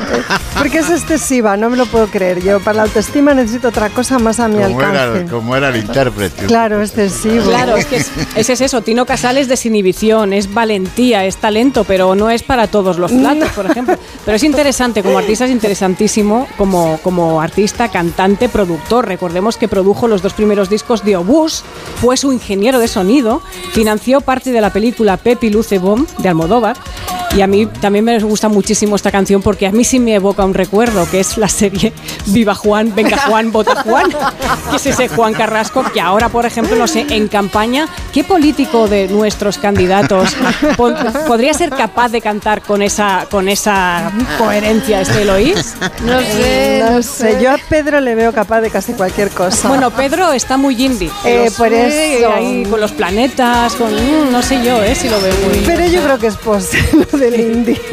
Porque 0.57 0.78
es 0.80 0.90
excesiva, 0.90 1.57
no 1.57 1.70
me 1.70 1.78
lo 1.78 1.86
puedo 1.88 2.07
creer. 2.07 2.41
Yo 2.44 2.60
para 2.60 2.78
la 2.78 2.84
autoestima 2.84 3.34
necesito 3.34 3.70
otra 3.70 3.90
cosa 3.90 4.20
más 4.20 4.40
a 4.40 4.48
mi 4.48 4.62
Como 4.62 4.82
era, 4.82 5.03
alcance. 5.03 5.32
como 5.32 5.56
era 5.56 5.70
el 5.70 5.78
intérprete. 5.78 6.45
Claro, 6.45 6.82
excesivo. 6.82 7.45
Claro, 7.45 7.76
es 7.76 7.86
que 7.88 7.98
es, 7.98 8.12
ese 8.36 8.53
es 8.53 8.62
eso. 8.62 8.82
Tino 8.82 9.06
Casal 9.06 9.38
es 9.38 9.48
desinhibición, 9.48 10.32
es 10.32 10.53
valentía, 10.53 11.26
es 11.26 11.38
talento, 11.38 11.84
pero 11.86 12.14
no 12.16 12.30
es 12.30 12.44
para 12.44 12.68
todos 12.68 12.98
los 12.99 13.12
platos, 13.12 13.49
por 13.49 13.66
ejemplo. 13.66 13.98
Pero 14.24 14.38
es 14.38 14.44
interesante, 14.44 15.02
como 15.03 15.18
artista 15.18 15.45
es 15.45 15.52
interesantísimo, 15.52 16.48
como, 16.57 16.99
como 17.02 17.41
artista, 17.41 17.90
cantante, 17.90 18.48
productor. 18.48 19.07
Recordemos 19.07 19.57
que 19.57 19.68
produjo 19.68 20.07
los 20.07 20.22
dos 20.22 20.34
primeros 20.34 20.70
discos 20.70 21.03
de 21.03 21.18
Obús, 21.18 21.64
fue 21.99 22.16
su 22.16 22.32
ingeniero 22.32 22.80
de 22.80 22.88
sonido, 22.88 23.41
financió 23.72 24.22
parte 24.22 24.52
de 24.52 24.62
la 24.62 24.72
película 24.72 25.18
Pepi 25.18 25.49
Luce 25.49 25.80
Bomb 25.80 26.07
de 26.18 26.30
Almodóvar. 26.30 26.74
that. 26.84 27.05
Y 27.36 27.41
a 27.41 27.48
mí 27.48 27.66
también 27.66 28.06
me 28.06 28.18
gusta 28.20 28.48
muchísimo 28.48 28.95
esta 28.95 29.12
canción 29.12 29.41
porque 29.41 29.68
a 29.68 29.72
mí 29.72 29.84
sí 29.84 29.99
me 29.99 30.16
evoca 30.16 30.45
un 30.45 30.53
recuerdo, 30.53 31.06
que 31.10 31.20
es 31.20 31.38
la 31.38 31.49
serie 31.49 31.91
Viva 32.28 32.56
Juan, 32.56 32.94
Venga 32.95 33.18
Juan, 33.28 33.52
Vota 33.52 33.76
Juan, 33.84 34.06
que 34.70 34.76
es 34.78 34.86
ese 34.86 35.07
Juan 35.10 35.34
Carrasco 35.34 35.84
que 35.94 35.99
ahora, 35.99 36.30
por 36.30 36.45
ejemplo, 36.45 36.76
no 36.78 36.88
sé, 36.88 37.06
en 37.10 37.28
campaña, 37.28 37.88
¿qué 38.14 38.24
político 38.24 38.88
de 38.88 39.07
nuestros 39.10 39.57
candidatos 39.57 40.36
po- 40.78 40.94
podría 41.28 41.53
ser 41.53 41.70
capaz 41.72 42.10
de 42.10 42.22
cantar 42.22 42.62
con 42.62 42.82
esa, 42.82 43.28
con 43.30 43.49
esa 43.49 44.12
coherencia 44.38 45.02
este 45.02 45.24
Eloís? 45.24 45.76
No 46.06 46.20
sé, 46.22 46.84
No 46.90 47.03
sé, 47.03 47.38
yo 47.41 47.52
a 47.52 47.57
Pedro 47.70 47.99
le 47.99 48.16
veo 48.16 48.32
capaz 48.32 48.62
de 48.62 48.70
casi 48.70 48.94
cualquier 48.94 49.30
cosa. 49.32 49.68
Bueno, 49.68 49.91
Pedro 49.91 50.32
está 50.32 50.56
muy 50.57 50.82
indie. 50.84 51.12
Eh, 51.26 51.52
por 51.57 51.72
eso. 51.74 52.32
ahí 52.34 52.66
con 52.70 52.80
los 52.80 52.91
planetas, 52.94 53.74
con 53.76 53.94
mm, 53.94 54.32
no 54.32 54.41
sé 54.41 54.64
yo, 54.64 54.82
eh, 54.84 54.95
si 54.95 55.10
lo 55.10 55.20
veo 55.20 55.34
muy. 55.45 55.64
Pero 55.66 55.86
yo 55.88 56.02
creo 56.02 56.18
que 56.18 56.28
es 56.28 56.36
pose 56.38 56.78
lo 57.26 57.31
del 57.31 57.52
indie. 57.52 57.81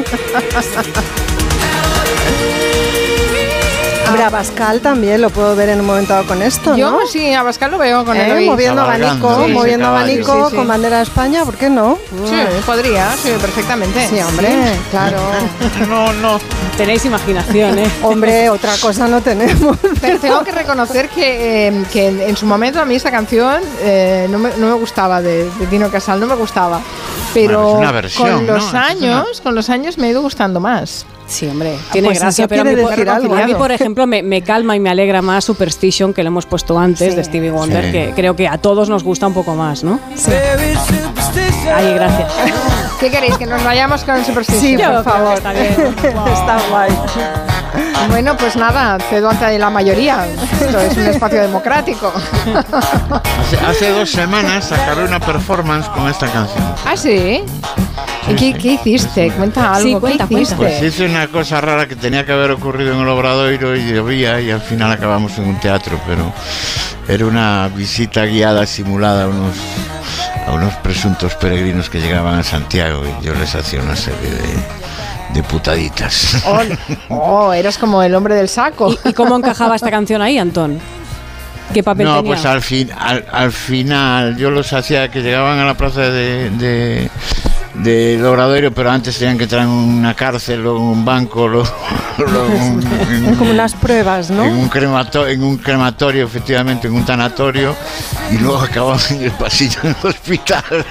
Hombre, 4.05 4.25
a 4.25 4.29
Pascal 4.29 4.79
también 4.81 5.21
lo 5.21 5.31
puedo 5.31 5.55
ver 5.55 5.69
en 5.69 5.79
un 5.79 5.87
momento 5.87 6.13
dado 6.13 6.27
con 6.27 6.43
esto, 6.43 6.75
Yo 6.75 6.91
¿no? 6.91 7.07
sí, 7.07 7.33
a 7.33 7.41
Pascal 7.43 7.71
lo 7.71 7.79
veo 7.79 8.05
con 8.05 8.15
¿Eh? 8.15 8.25
Eloís. 8.27 8.47
Moviendo 8.47 8.81
abanico, 8.83 9.43
sí, 9.45 9.51
moviendo 9.51 9.87
abanico 9.87 10.43
Sí, 10.45 10.49
sí, 10.51 10.55
con 10.57 10.67
bandera 10.67 10.97
de 10.97 11.03
España, 11.03 11.43
¿por 11.45 11.55
qué 11.55 11.67
no? 11.67 11.97
Sí, 12.25 12.35
podría, 12.63 13.11
sí, 13.13 13.31
perfectamente. 13.41 14.07
Sí, 14.07 14.19
hombre, 14.21 14.49
claro. 14.91 15.17
No, 15.89 16.13
no. 16.13 16.39
Tenéis 16.77 17.05
imaginación, 17.05 17.79
¿eh? 17.79 17.89
Hombre, 18.03 18.49
otra 18.51 18.73
cosa 18.79 19.07
no 19.07 19.21
tenemos. 19.21 19.77
Pero 19.99 20.19
tengo 20.19 20.43
que 20.43 20.51
reconocer 20.51 21.09
que, 21.09 21.67
eh, 21.69 21.83
que 21.91 22.07
en, 22.09 22.21
en 22.21 22.37
su 22.37 22.45
momento 22.45 22.79
a 22.81 22.85
mí 22.85 22.95
esta 22.95 23.09
canción 23.09 23.61
eh, 23.79 24.27
no, 24.29 24.37
me, 24.37 24.51
no 24.57 24.67
me 24.67 24.73
gustaba 24.73 25.21
de, 25.23 25.49
de 25.49 25.67
Tino 25.67 25.89
Casal, 25.89 26.19
no 26.19 26.27
me 26.27 26.35
gustaba. 26.35 26.81
Pero 27.33 27.61
Bueno, 27.63 27.79
una 27.79 27.91
versión, 27.91 28.29
con 28.29 28.45
¿no? 28.47 28.53
los 28.53 28.69
una- 28.69 28.85
años, 28.87 29.41
con 29.41 29.55
los 29.55 29.69
años 29.69 29.97
me 29.97 30.07
ha 30.07 30.09
ido 30.11 30.21
gustando 30.21 30.59
más. 30.59 31.05
Sí, 31.25 31.47
hombre, 31.47 31.77
tiene 31.91 32.09
pues 32.09 32.19
gracia, 32.19 32.47
pero 32.47 32.61
a 32.61 32.65
mí, 32.65 32.75
por, 32.75 32.89
decir 32.91 33.09
a 33.09 33.15
algo. 33.15 33.35
mí, 33.35 33.55
por 33.55 33.71
ejemplo, 33.71 34.05
me, 34.05 34.21
me 34.21 34.41
calma 34.43 34.75
y 34.75 34.79
me 34.79 34.89
alegra 34.89 35.21
más 35.21 35.45
Superstition, 35.45 36.13
que 36.13 36.21
lo 36.21 36.27
hemos 36.27 36.45
puesto 36.45 36.77
antes, 36.77 37.11
Sí. 37.11 37.15
de 37.15 37.23
Stevie 37.23 37.49
Wonder, 37.51 37.85
Sí. 37.85 37.91
que 37.91 38.11
creo 38.15 38.35
que 38.35 38.47
a 38.47 38.57
todos 38.57 38.89
nos 38.89 39.03
gusta 39.03 39.27
un 39.27 39.33
poco 39.33 39.55
más, 39.55 39.83
¿no? 39.83 39.99
Ay, 41.75 41.93
gracias. 41.93 42.31
¿Qué 42.99 43.09
queréis? 43.09 43.37
¿Que 43.37 43.45
nos 43.45 43.63
vayamos 43.63 44.03
con 44.03 44.23
Superstition? 44.23 44.61
Sí, 44.61 44.77
por 44.77 45.03
favor. 45.03 45.33
está 45.35 45.53
bien. 45.53 45.73
Está 46.03 46.57
guay. 46.69 46.91
Bueno, 48.09 48.37
pues 48.37 48.55
nada, 48.55 48.97
cedo 49.09 49.29
ante 49.29 49.57
la 49.57 49.69
mayoría. 49.69 50.27
Esto 50.27 50.79
es 50.79 50.97
un 50.97 51.05
espacio 51.05 51.41
democrático. 51.41 52.13
Hace, 53.39 53.57
hace 53.65 53.89
dos 53.91 54.09
semanas 54.09 54.65
sacaron 54.65 55.07
una 55.07 55.19
performance 55.19 55.87
con 55.89 56.07
esta 56.09 56.27
canción. 56.27 56.63
¿Ah, 56.85 56.95
sí? 56.95 57.43
¿Y 58.27 58.35
qué, 58.35 58.53
qué 58.53 58.73
hiciste? 58.73 59.31
Cuenta 59.31 59.73
algo. 59.73 59.89
Sí, 59.89 59.95
cuenta, 59.99 60.27
¿Qué 60.27 60.35
hiciste? 60.35 60.55
Pues 60.55 60.81
hice 60.81 61.05
una 61.05 61.27
cosa 61.27 61.59
rara 61.61 61.87
que 61.87 61.95
tenía 61.95 62.25
que 62.25 62.31
haber 62.31 62.51
ocurrido 62.51 62.93
en 62.93 63.01
el 63.01 63.07
Obradoiro 63.07 63.75
y 63.75 63.91
llovía 63.93 64.39
y 64.39 64.51
al 64.51 64.61
final 64.61 64.91
acabamos 64.91 65.37
en 65.37 65.45
un 65.45 65.59
teatro, 65.59 65.99
pero 66.07 66.31
era 67.07 67.25
una 67.25 67.69
visita 67.75 68.25
guiada 68.25 68.65
simulada 68.65 69.25
a 69.25 69.27
unos, 69.27 69.55
a 70.47 70.51
unos 70.51 70.73
presuntos 70.75 71.35
peregrinos 71.35 71.89
que 71.89 71.99
llegaban 71.99 72.39
a 72.39 72.43
Santiago 72.43 73.03
y 73.05 73.25
yo 73.25 73.33
les 73.33 73.53
hacía 73.55 73.81
una 73.81 73.95
serie 73.95 74.29
de, 74.29 74.82
de 75.33 75.43
putaditas. 75.43 76.43
Oh, 76.45 76.61
oh, 77.09 77.53
eras 77.53 77.77
como 77.77 78.01
el 78.03 78.13
hombre 78.15 78.35
del 78.35 78.49
saco. 78.49 78.91
¿Y, 79.05 79.09
y 79.09 79.13
cómo 79.13 79.35
encajaba 79.35 79.75
esta 79.75 79.89
canción 79.91 80.21
ahí, 80.21 80.37
Antón? 80.37 80.79
¿Qué 81.73 81.81
papel 81.81 82.05
No, 82.05 82.17
tenía? 82.17 82.31
pues 82.33 82.45
al, 82.45 82.61
fin, 82.61 82.89
al, 82.97 83.25
al 83.31 83.51
final 83.51 84.37
yo 84.37 84.51
los 84.51 84.71
hacía 84.73 85.09
que 85.09 85.21
llegaban 85.21 85.57
a 85.59 85.65
la 85.65 85.73
plaza 85.75 86.01
de, 86.01 86.49
de, 86.51 87.09
del 87.75 88.23
Obradoiro, 88.25 88.71
pero 88.71 88.91
antes 88.91 89.17
tenían 89.17 89.37
que 89.37 89.43
entrar 89.45 89.63
en 89.63 89.69
una 89.69 90.13
cárcel, 90.13 90.61
luego 90.61 90.77
en 90.77 90.83
un 90.85 91.05
banco, 91.05 91.47
luego, 91.47 91.65
un- 92.47 92.83
en 93.11 93.25
un- 93.25 93.35
Como 93.35 93.51
unas 93.51 93.73
pruebas, 93.73 94.29
¿no? 94.29 94.43
en 94.43 94.53
un, 94.53 94.69
cremato- 94.69 95.27
en 95.27 95.43
un 95.43 95.57
crematorio, 95.57 96.25
efectivamente, 96.25 96.87
en 96.87 96.93
un 96.93 97.03
tanatorio, 97.05 97.75
y 98.31 98.37
luego 98.37 98.59
acababan 98.59 98.99
en 99.11 99.23
el 99.23 99.31
pasillo 99.31 99.79
del 99.81 99.95
hospital. 100.03 100.63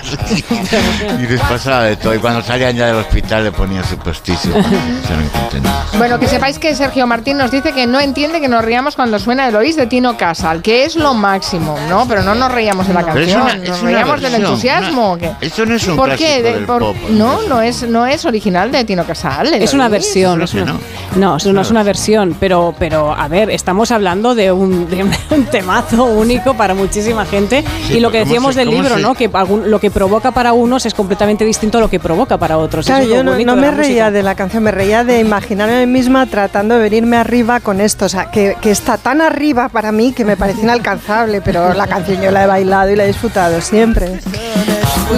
y 1.21 1.27
les 1.27 1.41
pasaba 1.43 1.85
de 1.85 1.97
todo. 1.97 2.15
Y 2.15 2.19
cuando 2.19 2.43
salían 2.43 2.75
ya 2.77 2.87
del 2.87 2.97
hospital 2.97 3.45
le 3.45 3.53
ponían 3.53 3.85
supersticio 3.85 4.53
que. 4.53 5.99
Bueno, 5.99 6.19
que 6.19 6.27
sepáis 6.27 6.59
que 6.59 6.75
Sergio 6.75 7.07
Martín 7.07 7.37
nos 7.39 7.51
dice 7.51 7.73
que 7.73 7.87
no 7.87 8.01
entiende 8.01 8.41
que 8.41 8.49
nos 8.49 8.65
riamos 8.65 8.97
cuando 8.97 9.19
suena 9.19 9.49
Eloís 9.49 9.77
de 9.77 9.87
Tino 9.87 10.17
Casal, 10.17 10.63
que 10.63 10.85
es 10.85 10.97
lo 10.97 11.15
máximo, 11.15 11.79
¿no? 11.89 12.07
Pero 12.09 12.23
no 12.23 12.35
nos 12.35 12.51
reíamos 12.51 12.89
de 12.89 12.95
la 12.95 13.05
canción, 13.05 13.43
una- 13.43 13.55
nos 13.57 13.81
reíamos 13.83 14.21
del 14.21 14.33
versión, 14.33 14.51
entusiasmo. 14.51 15.13
una- 15.13 15.29
¿o 15.31 15.37
qué? 15.39 15.47
Esto 15.47 15.67
no 15.67 15.75
es 15.75 15.87
un 15.87 15.97
¿Por 15.97 16.07
clásico 16.09 16.29
qué? 16.29 16.43
De- 16.43 16.53
del 16.55 16.67
¿Por 16.79 16.93
por- 16.93 16.97
pop. 17.03 17.11
no, 17.11 17.43
no 17.49 17.61
es, 17.63 17.83
no 17.89 18.07
es 18.07 18.25
original 18.25 18.71
de 18.73 18.85
Tino 18.85 19.05
Casal. 19.05 19.53
Es 19.55 19.75
una 19.75 19.89
versión. 19.89 20.43
es 20.43 20.55
una- 20.55 20.77
no, 21.17 21.37
eso 21.37 21.53
no 21.53 21.61
es 21.61 21.71
una 21.71 21.83
versión, 21.83 22.37
pero, 22.41 22.75
pero 22.79 23.13
a 23.13 23.29
ver, 23.29 23.51
estamos 23.51 23.91
hablando 23.91 24.35
de 24.35 24.51
un, 24.53 24.89
de 24.89 25.05
un 25.31 25.45
temazo 25.47 26.05
único 26.05 26.55
para 26.55 26.75
muchísima 26.75 27.25
gente. 27.27 27.65
Sí, 27.87 27.95
y 27.99 28.01
lo 28.01 28.11
que 28.11 28.19
¿cómo 28.21 28.25
decíamos 28.29 28.55
se- 28.55 28.61
del 28.61 28.71
libro, 28.71 28.97
se- 28.97 29.03
¿no? 29.03 29.15
Que 29.15 29.29
algún- 29.33 29.71
lo 29.71 29.79
que 29.81 29.91
provoca 29.91 30.31
para 30.31 30.53
unos 30.53 30.87
es 30.87 30.95
completamente 30.95 31.45
distinto 31.45 31.79
a 31.79 31.81
lo 31.81 31.91
que 31.91 32.01
provoca 32.01 32.39
para 32.39 32.59
otros. 32.59 32.87
Claro, 32.87 33.03
Eso 33.03 33.05
es 33.05 33.11
lo 33.11 33.17
yo 33.17 33.25
no, 33.25 33.31
no 33.33 33.37
de 33.57 33.61
me 33.61 33.67
música. 33.71 33.83
reía 33.89 34.11
de 34.11 34.23
la 34.23 34.35
canción, 34.35 34.63
me 34.63 34.71
reía 34.71 35.05
de 35.05 35.21
imaginarme 35.21 35.77
a 35.77 35.81
mí 35.81 35.87
misma 35.87 36.27
tratando 36.27 36.75
de 36.77 36.81
venirme 36.83 37.17
arriba 37.17 37.61
con 37.61 37.81
esto. 37.81 38.07
O 38.07 38.09
sea, 38.09 38.31
que, 38.31 38.57
que 38.61 38.71
está 38.71 38.97
tan 38.97 39.21
arriba 39.21 39.69
para 39.69 39.93
mí 39.93 40.13
que 40.13 40.25
me 40.25 40.37
parece 40.37 40.63
inalcanzable, 40.63 41.41
pero 41.43 41.75
la 41.75 41.87
canción 41.87 42.21
yo 42.23 42.31
la 42.31 42.45
he 42.45 42.47
bailado 42.47 42.91
y 42.91 42.97
la 42.97 43.05
he 43.05 43.09
disfrutado 43.09 43.61
siempre. 43.61 44.21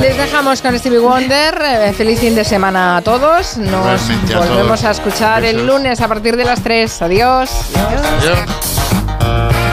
Les 0.00 0.16
dejamos 0.16 0.60
con 0.60 0.78
Stevie 0.78 0.98
Wonder. 0.98 1.60
Eh, 1.62 1.92
feliz 1.92 2.20
fin 2.20 2.34
de 2.34 2.44
semana 2.44 2.96
a 2.96 3.02
todos. 3.02 3.56
Nos 3.56 4.10
a 4.32 4.38
volvemos 4.38 4.80
todos. 4.80 4.84
a 4.84 4.90
escuchar 4.90 5.44
el 5.44 5.66
lunes 5.66 6.00
a 6.00 6.08
partir 6.08 6.36
de 6.36 6.44
las 6.44 6.62
3. 6.62 7.02
Adiós. 7.02 7.50
Adiós. 7.76 9.63